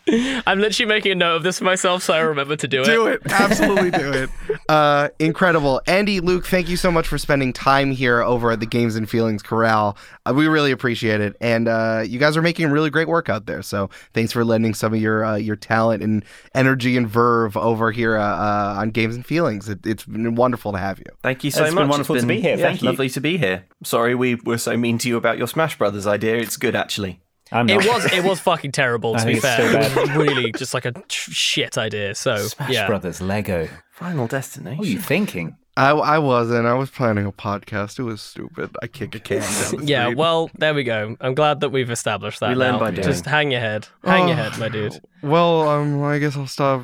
I'm 0.08 0.60
literally 0.60 0.88
making 0.88 1.12
a 1.12 1.14
note 1.14 1.36
of 1.36 1.42
this 1.42 1.58
for 1.58 1.64
myself, 1.64 2.02
so 2.02 2.12
I 2.14 2.20
remember 2.20 2.56
to 2.56 2.68
do 2.68 2.82
it. 2.82 2.86
do 2.86 3.06
it 3.06 3.22
absolutely 3.30 3.90
do 3.90 4.12
it 4.12 4.30
uh 4.68 5.08
incredible 5.18 5.80
andy 5.86 6.20
luke 6.20 6.46
thank 6.46 6.68
you 6.68 6.76
so 6.76 6.90
much 6.90 7.06
for 7.08 7.18
spending 7.18 7.52
time 7.52 7.90
here 7.90 8.22
over 8.22 8.50
at 8.52 8.60
the 8.60 8.66
games 8.66 8.96
and 8.96 9.08
feelings 9.08 9.42
corral 9.42 9.96
uh, 10.26 10.32
we 10.34 10.46
really 10.46 10.70
appreciate 10.70 11.20
it 11.20 11.36
and 11.40 11.68
uh 11.68 12.02
you 12.06 12.18
guys 12.18 12.36
are 12.36 12.42
making 12.42 12.70
really 12.70 12.90
great 12.90 13.08
work 13.08 13.28
out 13.28 13.46
there 13.46 13.62
so 13.62 13.88
thanks 14.12 14.32
for 14.32 14.44
lending 14.44 14.74
some 14.74 14.92
of 14.94 15.00
your 15.00 15.24
uh, 15.24 15.36
your 15.36 15.56
talent 15.56 16.02
and 16.02 16.24
energy 16.54 16.96
and 16.96 17.08
verve 17.08 17.56
over 17.56 17.90
here 17.92 18.16
uh, 18.16 18.22
uh, 18.22 18.74
on 18.78 18.90
games 18.90 19.14
and 19.14 19.24
feelings 19.26 19.68
it, 19.68 19.84
it's 19.86 20.04
been 20.04 20.34
wonderful 20.34 20.72
to 20.72 20.78
have 20.78 20.98
you 20.98 21.04
Thank 21.22 21.44
you 21.44 21.50
so 21.50 21.64
It's 21.64 21.74
much. 21.74 21.82
been 21.82 21.88
wonderful 21.88 22.16
to 22.16 22.26
be 22.26 22.40
here. 22.40 22.56
yeah, 22.56 22.66
Thank 22.66 22.82
you. 22.82 22.88
Lovely 22.88 23.08
to 23.10 23.20
be 23.20 23.38
here. 23.38 23.64
Sorry 23.82 24.14
we 24.14 24.34
were 24.36 24.58
so 24.58 24.76
mean 24.76 24.98
to 24.98 25.08
you 25.08 25.16
about 25.16 25.38
your 25.38 25.46
Smash 25.48 25.78
Brothers 25.78 26.06
idea. 26.06 26.36
It's 26.36 26.56
good 26.56 26.74
actually. 26.76 27.20
I'm 27.52 27.66
not. 27.66 27.84
It 27.84 27.88
was 27.88 28.12
it 28.12 28.24
was 28.24 28.40
fucking 28.50 28.72
terrible 28.72 29.14
to 29.14 29.20
I 29.20 29.24
be 29.24 29.40
fair. 29.40 29.60
It 29.74 29.96
was 29.96 30.10
really 30.16 30.52
just 30.52 30.74
like 30.74 30.84
a 30.86 30.92
shit 31.08 31.76
idea. 31.78 32.14
So 32.14 32.36
Smash 32.36 32.70
yeah. 32.70 32.86
Brothers 32.86 33.20
Lego. 33.20 33.68
Final 33.92 34.26
destination. 34.26 34.78
What 34.78 34.86
are 34.86 34.90
you 34.90 34.98
thinking? 34.98 35.56
I, 35.76 35.90
I 35.90 36.18
wasn't. 36.20 36.66
I 36.66 36.74
was 36.74 36.90
planning 36.90 37.26
a 37.26 37.32
podcast. 37.32 37.98
It 37.98 38.04
was 38.04 38.20
stupid. 38.22 38.70
I 38.80 38.86
kick 38.86 39.14
a 39.16 39.18
can 39.20 39.40
down 39.40 39.80
the 39.80 39.84
Yeah, 39.86 40.08
well, 40.14 40.48
there 40.56 40.72
we 40.72 40.84
go. 40.84 41.16
I'm 41.20 41.34
glad 41.34 41.60
that 41.60 41.70
we've 41.70 41.90
established 41.90 42.38
that. 42.40 42.50
We 42.50 42.54
learn 42.54 42.74
now. 42.74 42.78
by 42.78 42.92
doing. 42.92 43.04
Just 43.04 43.26
hang 43.26 43.50
your 43.50 43.60
head. 43.60 43.88
Hang 44.04 44.28
your 44.28 44.36
Oh. 44.38 44.42
head, 44.42 44.58
my 44.58 44.68
dude. 44.68 45.00
Well, 45.22 45.68
um, 45.68 46.00
I 46.04 46.18
guess 46.20 46.36
I'll 46.36 46.46
stop. 46.46 46.82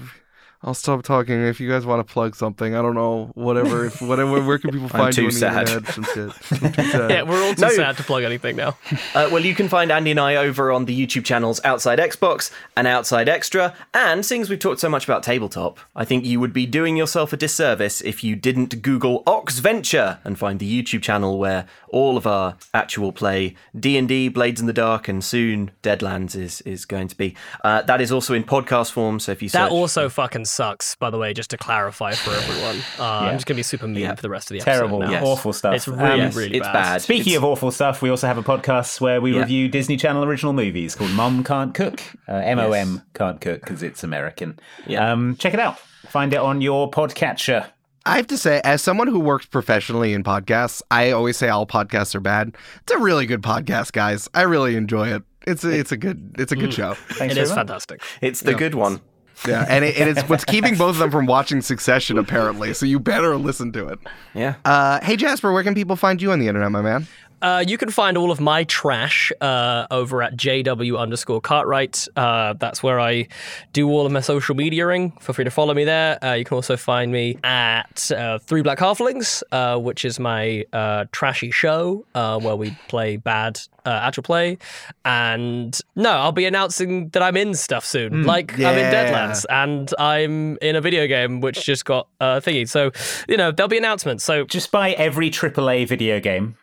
I'll 0.63 0.75
stop 0.75 1.03
talking 1.03 1.41
if 1.43 1.59
you 1.59 1.71
guys 1.71 1.87
want 1.87 2.07
to 2.07 2.13
plug 2.13 2.37
something. 2.37 2.75
I 2.75 2.83
don't 2.83 2.95
know, 2.95 3.31
whatever. 3.35 3.87
If 3.87 4.03
whatever, 4.03 4.43
where 4.43 4.59
can 4.59 4.71
people 4.73 4.89
find 4.91 5.15
too 5.15 5.23
you 5.23 5.29
on 5.29 5.33
sad. 5.33 5.87
Some 5.87 6.05
shit. 6.05 6.33
I'm 6.63 6.73
too 6.73 6.83
sad. 6.91 7.11
Yeah, 7.11 7.23
we're 7.23 7.43
all 7.43 7.55
too 7.55 7.63
No. 7.63 7.71
sad 7.71 7.97
to 7.97 8.03
plug 8.03 8.25
anything 8.25 8.57
now. 8.57 8.77
Uh, 9.13 9.29
well, 9.33 9.45
you 9.45 9.55
can 9.57 9.69
find 9.69 9.91
Andy 9.91 10.13
and 10.13 10.21
I 10.21 10.37
over 10.37 10.71
on 10.71 10.85
the 10.85 10.95
YouTube 11.07 11.25
channels 11.25 11.61
Outside 11.65 11.99
Xbox 11.99 12.53
and 12.77 12.87
Outside 12.87 13.29
Extra. 13.29 13.75
And 13.93 14.25
seeing 14.25 14.41
as 14.43 14.49
we've 14.49 14.59
talked 14.59 14.79
so 14.79 14.89
much 14.89 15.03
about 15.05 15.25
tabletop, 15.25 15.79
I 15.97 16.05
think 16.05 16.25
you 16.25 16.39
would 16.39 16.53
be 16.53 16.65
doing 16.65 16.97
yourself 16.97 17.33
a 17.33 17.37
disservice 17.37 18.01
if 18.03 18.23
you 18.23 18.37
didn't 18.37 18.83
Google 18.83 19.25
Oxventure 19.25 20.19
and 20.23 20.39
find 20.39 20.61
the 20.61 20.83
YouTube 20.83 21.03
channel 21.03 21.39
where 21.39 21.67
all 21.89 22.17
of 22.17 22.25
our 22.27 22.57
actual 22.73 23.11
play 23.11 23.57
D&D, 23.79 24.29
Blades 24.29 24.61
in 24.61 24.69
the 24.69 24.73
Dark, 24.73 25.09
and 25.09 25.25
soon 25.25 25.73
Deadlands 25.83 26.37
is 26.37 26.61
is 26.61 26.85
going 26.85 27.09
to 27.09 27.17
be. 27.17 27.35
Uh, 27.65 27.83
that 27.83 28.01
is 28.01 28.13
also 28.13 28.33
in 28.35 28.45
podcast 28.45 28.93
form. 28.93 29.19
So 29.19 29.33
if 29.33 29.43
you 29.43 29.49
That 29.49 29.65
search, 29.65 29.73
also 29.73 30.09
fucking 30.09 30.45
sucks, 30.51 30.95
by 30.97 31.11
the 31.11 31.19
way, 31.19 31.33
just 31.33 31.51
to 31.51 31.57
clarify 31.57 32.13
for 32.13 32.31
everyone. 32.35 32.77
Uh, 32.99 33.05
I'm 33.27 33.35
just 33.37 33.47
going 33.47 33.55
to 33.55 33.59
be 33.59 33.63
super 33.63 33.87
mean 33.89 34.01
Yeah. 34.03 34.15
for 34.15 34.23
the 34.23 34.29
rest 34.31 34.51
of 34.51 34.59
the 34.59 34.65
Terrible, 34.65 35.03
episode 35.03 35.13
now. 35.15 35.21
Yes. 35.21 35.27
awful 35.29 35.53
stuff. 35.53 35.75
It's 35.75 35.89
really, 35.89 36.21
Um, 36.23 36.31
really 36.33 36.57
it's 36.57 36.67
bad. 36.67 36.73
bad. 36.73 37.03
Speaking 37.03 37.33
It's- 37.33 37.37
of 37.39 37.45
awful 37.45 37.71
stuff, 37.71 38.03
we 38.03 38.11
also 38.11 38.27
have 38.27 38.39
a 38.39 38.43
podcast 38.43 39.01
where 39.01 39.21
we 39.21 39.33
Yeah. 39.35 39.41
review 39.41 39.69
Disney 39.69 39.97
Channel 39.97 40.25
original 40.25 40.53
movies 40.53 40.95
called 40.95 41.13
Mom 41.13 41.45
Can't 41.45 41.75
Cook. 41.75 42.01
Uh, 42.29 42.35
M-O-M 42.35 43.03
Can't 43.15 43.41
Cook 43.41 43.61
because 43.61 43.83
it's 43.83 44.03
American. 44.05 44.59
Yeah. 44.87 45.11
Um, 45.13 45.37
check 45.37 45.55
it 45.55 45.61
out. 45.61 45.79
Find 46.09 46.33
it 46.33 46.39
on 46.41 46.61
your 46.61 46.91
podcatcher. 46.91 47.67
I 48.07 48.17
have 48.17 48.27
to 48.29 48.39
say, 48.39 48.63
as 48.65 48.81
someone 48.81 49.09
who 49.09 49.21
works 49.21 49.45
professionally 49.45 50.15
in 50.15 50.25
podcasts, 50.25 50.81
I 50.91 51.11
always 51.11 51.37
say 51.37 51.49
all 51.51 51.67
podcasts 51.67 52.15
are 52.15 52.21
bad. 52.21 52.57
It's 52.83 52.93
a 52.93 52.99
really 52.99 53.27
good 53.27 53.43
podcast, 53.43 53.93
guys. 53.93 54.27
I 54.33 54.43
really 54.43 54.75
enjoy 54.77 55.09
it. 55.15 55.23
It's 55.47 55.65
a, 55.65 55.71
it's 55.71 55.93
a 55.93 55.97
good 55.97 56.35
it's 56.39 56.53
a 56.53 56.57
good 56.57 56.73
show. 56.73 56.95
Thanks 56.95 57.33
It 57.33 57.35
very 57.37 57.41
is 57.45 57.49
much. 57.51 57.57
fantastic. 57.57 58.03
it's 58.21 58.41
the 58.41 58.55
good 58.55 58.75
one. 58.75 59.01
Yeah, 59.47 59.65
and 59.69 59.85
it, 59.85 59.97
it 59.97 60.09
is 60.17 60.23
what's 60.25 60.45
keeping 60.45 60.77
both 60.77 60.91
of 60.91 60.99
them 60.99 61.11
from 61.11 61.27
watching 61.27 61.61
Succession 61.63 62.19
apparently. 62.19 62.75
So 62.75 62.87
you 62.87 63.01
better 63.01 63.37
listen 63.37 63.73
to 63.73 63.89
it. 63.89 63.99
Yeah. 64.35 64.57
Uh, 64.65 65.01
hey 65.03 65.17
Jasper, 65.17 65.53
where 65.53 65.63
can 65.63 65.75
people 65.75 65.97
find 65.97 66.21
you 66.21 66.33
on 66.33 66.39
the 66.39 66.49
internet, 66.49 66.71
my 66.71 66.83
man? 66.83 67.07
Uh, 67.43 67.65
you 67.67 67.79
can 67.79 67.91
find 67.91 68.17
all 68.17 68.31
of 68.31 68.41
my 68.41 68.65
trash 68.65 69.33
uh, 69.41 69.87
over 69.91 70.23
at 70.23 70.37
JW 70.37 70.99
underscore 70.99 71.41
Cartwright. 71.41 72.07
Uh, 72.17 72.55
that's 72.55 72.83
where 72.83 73.01
I 73.01 73.29
do 73.73 73.89
all 73.89 74.07
of 74.07 74.13
my 74.13 74.21
social 74.21 74.55
mediaing. 74.55 75.21
Feel 75.23 75.35
free 75.35 75.45
to 75.45 75.51
follow 75.51 75.75
me 75.75 75.85
there. 75.85 76.23
Uh, 76.25 76.35
you 76.35 76.45
can 76.45 76.55
also 76.55 76.77
find 76.77 77.11
me 77.11 77.39
at 77.43 78.11
uh, 78.11 78.39
Three 78.39 78.63
Black 78.63 78.79
Halflings, 78.79 79.43
uh, 79.53 79.79
which 79.79 80.05
is 80.05 80.19
my 80.21 80.65
uh, 80.73 81.07
trashy 81.13 81.51
show 81.51 82.05
uh, 82.15 82.39
where 82.39 82.57
we 82.57 82.77
play 82.89 83.17
bad 83.17 83.61
uh, 83.87 84.01
actual 84.03 84.23
play. 84.23 84.59
And 85.05 85.79
no, 85.97 86.11
I'll 86.11 86.33
be 86.33 86.45
announcing 86.47 87.09
that 87.11 87.23
I'm 87.23 87.37
in 87.37 87.55
stuff 87.55 87.85
soon. 87.85 88.25
like 88.25 88.53
I'm 88.59 88.77
in. 88.77 88.93
Deadlands 88.93 89.47
and 89.49 89.93
I'm 89.99 90.59
in 90.59 90.77
a 90.77 90.81
video 90.81 91.07
game 91.07 91.41
which 91.41 91.65
just 91.65 91.85
got 91.85 92.09
uh, 92.21 92.41
thingy. 92.41 92.69
So, 92.69 92.91
you 93.29 93.37
know, 93.37 93.51
there'll 93.51 93.69
be 93.69 93.79
announcements. 93.79 94.25
So 94.25 94.45
Just 94.45 94.71
buy 94.71 94.93
every 94.93 95.31
AAA 95.31 95.87
video 95.87 96.21
game 96.21 96.57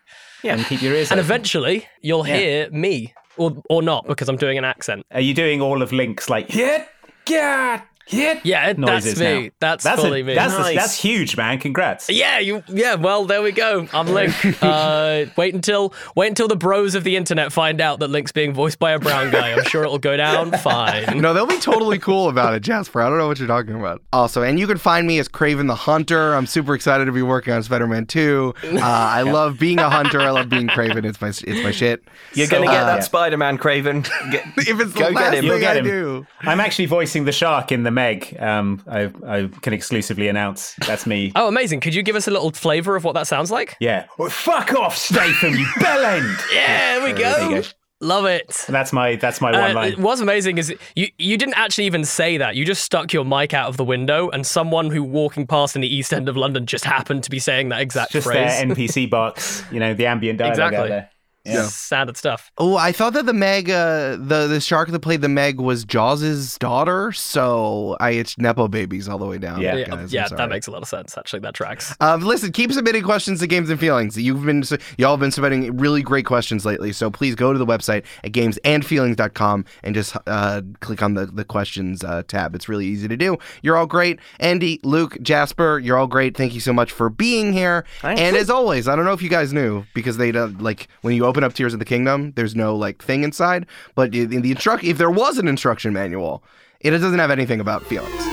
and 0.44 0.66
keep 0.66 0.82
your 0.82 0.94
ears 0.94 1.12
And 1.12 1.20
open. 1.20 1.26
eventually, 1.26 1.88
you'll 2.02 2.24
hear 2.24 2.70
me, 2.72 3.14
or 3.38 3.62
or 3.70 3.82
not, 3.82 4.08
because 4.08 4.30
I'm 4.30 4.38
doing 4.38 4.58
an 4.58 4.66
accent. 4.66 5.06
Are 5.12 5.22
you 5.22 5.34
doing 5.34 5.62
all 5.62 5.82
of 5.82 5.92
Link's 5.92 6.30
like 6.30 6.54
yeah, 6.54 6.86
get, 7.26 7.86
hit 8.08 8.40
Yeah, 8.44 8.70
it- 8.70 8.78
noises 8.78 9.16
that's 9.16 9.20
me. 9.20 9.44
now? 9.46 9.50
That's, 9.60 9.84
that's 9.84 10.02
fully 10.02 10.22
a, 10.22 10.24
me. 10.24 10.34
That's, 10.36 10.54
Nice. 10.58 10.76
that's 10.76 11.00
huge, 11.00 11.38
man. 11.38 11.60
Congrats. 11.60 12.10
yeah, 12.10 12.40
you. 12.40 12.64
Yeah, 12.68 12.96
well, 12.96 13.26
there 13.26 13.42
we 13.42 13.52
go. 13.52 13.88
I'm 13.94 14.08
Link. 14.08 14.34
uh, 14.64 15.26
wait 15.36 15.54
until 15.54 15.94
wait 16.16 16.28
until 16.30 16.48
the 16.48 16.56
bros 16.56 16.96
of 16.96 17.04
the 17.04 17.16
internet 17.16 17.52
find 17.54 17.82
out 17.82 18.00
that 18.00 18.10
Link's 18.10 18.32
being 18.32 18.54
voiced 18.54 18.80
by 18.80 18.92
a 18.92 19.00
brown 19.00 19.32
guy. 19.32 19.52
I'm 19.54 19.64
sure 19.66 19.84
it'll 19.84 20.00
go 20.00 20.16
down 20.18 20.52
fine. 20.60 21.20
No, 21.20 21.34
they'll 21.34 21.46
be 21.46 21.60
totally 21.60 22.00
cool 22.00 22.30
about 22.30 22.54
it, 22.54 22.62
Jasper. 22.62 23.02
I 23.02 23.10
don't 23.10 23.18
know 23.18 23.28
what 23.28 23.40
you're 23.40 23.48
talking 23.48 23.76
about. 23.76 24.02
Also, 24.14 24.42
and 24.44 24.60
you 24.60 24.68
can 24.68 24.78
find 24.78 25.06
me 25.08 25.20
as 25.20 25.28
Kraven 25.28 25.68
the 25.68 25.76
Hunter. 25.76 26.34
I'm 26.34 26.46
super 26.46 26.74
excited 26.76 27.06
to 27.06 27.12
be 27.12 27.22
working 27.22 27.54
on 27.54 27.62
Spider-Man 27.64 28.06
2. 28.06 28.54
Uh, 28.64 28.80
I 28.82 29.22
love 29.24 29.60
being 29.60 29.80
a 29.80 29.90
hunter. 29.90 30.20
I 30.22 30.30
love 30.30 30.50
being 30.50 30.68
Kraven. 30.68 31.06
It's 31.06 31.20
my 31.22 31.30
it's 31.30 31.64
my 31.64 31.72
shit. 31.72 32.04
You're 32.34 32.48
going 32.48 32.64
to 32.64 32.70
get 32.70 32.84
uh, 32.84 32.86
that 32.88 32.96
yeah. 32.98 33.02
Spider-Man, 33.02 33.58
Kraven. 33.58 34.04
Get, 34.32 34.46
If 34.58 34.80
it's 34.80 34.94
the 34.94 35.00
Go 35.00 35.06
get 35.12 35.14
last 35.14 35.34
him. 35.36 35.46
You'll 35.46 35.54
thing 35.56 35.62
get 35.62 35.76
I 35.78 35.80
him. 35.80 35.86
do. 35.86 36.28
I'm 36.42 36.60
actually 36.60 36.86
voicing 36.86 37.26
the 37.26 37.32
shark 37.32 37.72
in 37.72 37.84
the 37.84 37.92
Meg. 37.98 38.38
Um, 38.40 38.82
I, 38.90 39.12
I 39.28 39.50
can 39.62 39.74
exclusively 39.74 40.28
announce 40.30 40.74
that's 40.88 41.06
me. 41.06 41.32
Oh, 41.36 41.48
amazing! 41.48 41.82
Could 41.82 41.94
you 41.96 42.04
give 42.04 42.16
us 42.16 42.28
a 42.28 42.32
little 42.32 42.52
flavor 42.52 42.96
of 42.96 43.04
what 43.04 43.14
that 43.14 43.28
sounds 43.28 43.52
like? 43.52 43.76
Yeah. 43.80 44.06
Well, 44.18 44.30
fuck 44.30 44.74
off, 44.74 44.96
Statham, 44.96 45.54
you 45.56 45.66
bellend. 45.80 46.40
Yeah, 46.54 47.00
there 47.00 47.06
we 47.06 47.12
There 47.14 47.38
go. 47.40 47.50
you 47.50 47.62
go. 47.64 47.68
Love 48.00 48.26
it. 48.26 48.64
That's 48.70 48.94
my 48.94 49.16
that's 49.16 49.42
my 49.42 49.52
one 49.52 49.72
Uh, 49.72 49.74
line. 49.74 49.94
what's 50.02 50.22
amazing 50.22 50.60
is 50.60 50.72
you 50.96 51.08
you 51.18 51.36
didn't 51.36 51.56
actually 51.56 51.86
even 51.86 52.06
say 52.06 52.38
that. 52.38 52.56
You 52.56 52.64
just 52.64 52.84
stuck 52.84 53.12
your 53.12 53.26
mic 53.26 53.56
out 53.56 53.70
of 53.70 53.78
the 53.78 53.84
window, 53.84 54.30
and 54.30 54.46
someone 54.46 54.92
who 54.92 55.02
walking 55.04 55.48
past 55.48 55.76
in 55.76 55.82
the 55.82 55.88
East 55.94 56.14
End 56.14 56.30
of 56.30 56.38
London 56.38 56.68
just 56.68 56.86
happened 56.86 57.24
to 57.24 57.32
be 57.32 57.40
saying 57.40 57.70
that 57.70 57.82
exact 57.82 58.12
Just 58.12 58.28
phrase. 58.28 58.56
their 58.56 58.68
NPC 58.68 59.10
box, 59.10 59.64
you 59.72 59.80
know, 59.80 59.96
the 59.96 60.06
ambient 60.06 60.38
dialogue 60.38 60.74
Exactly. 60.74 61.02
Out. 61.48 61.54
Yeah. 61.54 61.68
Standard 61.68 62.18
stuff. 62.18 62.52
Oh, 62.58 62.76
I 62.76 62.92
thought 62.92 63.14
that 63.14 63.26
the 63.26 63.34
Meg, 63.34 63.70
uh, 63.70 64.18
the 64.18 64.48
the 64.48 64.60
shark 64.60 64.90
that 64.90 65.00
played 65.00 65.22
the 65.22 65.30
Meg 65.30 65.60
was 65.60 65.86
Jaws's 65.86 66.58
daughter. 66.58 67.12
So 67.12 67.98
I 68.00 68.12
it's 68.12 68.38
nepo 68.38 68.68
babies 68.68 69.08
all 69.08 69.18
the 69.18 69.26
way 69.26 69.38
down. 69.38 69.62
Yeah. 69.62 69.76
Yeah, 69.76 69.86
guys, 69.86 70.00
I'm 70.00 70.10
yeah, 70.10 70.28
that 70.30 70.50
makes 70.50 70.68
a 70.68 70.72
lot 70.72 70.82
of 70.82 70.88
sense. 70.88 71.18
Actually, 71.18 71.40
that 71.40 71.54
tracks. 71.54 71.96
Um, 72.00 72.22
listen, 72.22 72.52
keep 72.52 72.72
submitting 72.72 73.04
questions 73.04 73.40
to 73.40 73.48
Games 73.48 73.70
and 73.70 73.80
Feelings. 73.80 74.18
You've 74.18 74.44
been 74.44 74.64
y'all 74.98 75.12
have 75.12 75.20
been 75.20 75.32
submitting 75.32 75.78
really 75.78 76.02
great 76.02 76.26
questions 76.26 76.66
lately. 76.66 76.92
So 76.94 77.10
please 77.10 77.36
go 77.36 77.54
to 77.54 77.60
the 77.60 77.66
website 77.66 78.06
at 78.24 78.32
gamesandfeelings.com 78.32 79.66
and 79.84 79.96
just 79.96 80.16
uh, 80.26 80.62
click 80.80 81.02
on 81.02 81.14
the 81.14 81.26
the 81.26 81.46
questions 81.46 82.04
uh, 82.04 82.24
tab. 82.28 82.56
It's 82.56 82.70
really 82.70 82.86
easy 82.86 83.08
to 83.08 83.18
do. 83.18 83.38
You're 83.62 83.78
all 83.78 83.88
great, 83.88 84.20
Andy, 84.40 84.80
Luke, 84.84 85.18
Jasper. 85.22 85.80
You're 85.80 85.98
all 85.98 86.08
great. 86.08 86.36
Thank 86.36 86.54
you 86.54 86.60
so 86.60 86.74
much 86.74 86.92
for 86.92 87.10
being 87.10 87.54
here. 87.54 87.86
Thanks. 88.02 88.22
And 88.22 88.36
as 88.36 88.50
always, 88.50 88.88
I 88.88 88.96
don't 88.96 89.06
know 89.06 89.14
if 89.14 89.22
you 89.22 89.30
guys 89.30 89.54
knew 89.54 89.86
because 89.94 90.18
they 90.18 90.32
uh, 90.32 90.48
like 90.60 90.88
when 91.02 91.16
you 91.16 91.26
open 91.26 91.37
up 91.44 91.54
Tears 91.54 91.74
of 91.74 91.80
the 91.80 91.86
Kingdom, 91.86 92.34
there's 92.36 92.56
no 92.56 92.76
like 92.76 93.04
thing 93.04 93.24
inside. 93.24 93.66
But 93.96 94.14
in 94.16 94.42
the 94.42 94.52
instruct, 94.52 94.84
if 94.84 94.98
there 94.98 95.12
was 95.12 95.38
an 95.38 95.48
instruction 95.48 95.94
manual, 95.94 96.44
it 96.80 96.92
doesn't 96.92 97.20
have 97.20 97.32
anything 97.32 97.60
about 97.60 97.86
feelings. 97.86 98.24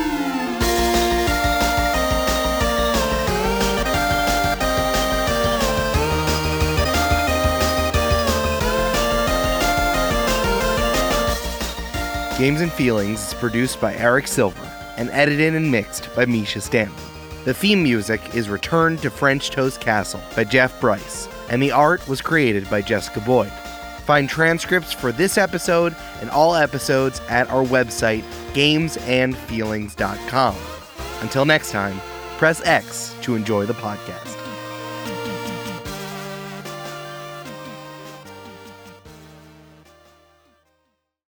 Games 12.37 12.61
and 12.61 12.73
Feelings 12.73 13.29
is 13.29 13.35
produced 13.35 13.81
by 13.81 13.95
Eric 13.95 14.27
Silver 14.27 14.61
and 14.97 15.09
edited 15.11 15.55
and 15.55 15.71
mixed 15.71 16.15
by 16.17 16.25
Mischa 16.27 16.61
Stanton. 16.61 16.97
The 17.45 17.55
theme 17.55 17.83
music 17.83 18.35
is 18.35 18.49
Return 18.49 18.97
to 18.99 19.11
French 19.11 19.51
Toast 19.51 19.81
Castle 19.81 20.21
by 20.35 20.43
Jeff 20.43 20.81
Brice, 20.81 21.29
and 21.49 21.63
the 21.63 21.73
art 21.73 22.07
was 22.09 22.21
created 22.21 22.69
by 22.71 22.83
Jessica 22.83 23.21
Boyd. 23.21 23.53
Find 24.05 24.29
transcripts 24.29 24.93
for 24.93 25.13
this 25.13 25.39
episode 25.39 25.97
and 26.21 26.29
all 26.31 26.55
episodes 26.55 27.21
at 27.29 27.49
our 27.49 27.65
website, 27.65 28.23
gamesandfeelings.com. 28.53 30.57
Until 31.21 31.47
next 31.47 31.71
time, 31.71 31.99
press 32.37 32.61
X 32.67 33.15
to 33.23 33.35
enjoy 33.35 33.65
the 33.65 33.73
podcast. 33.75 34.34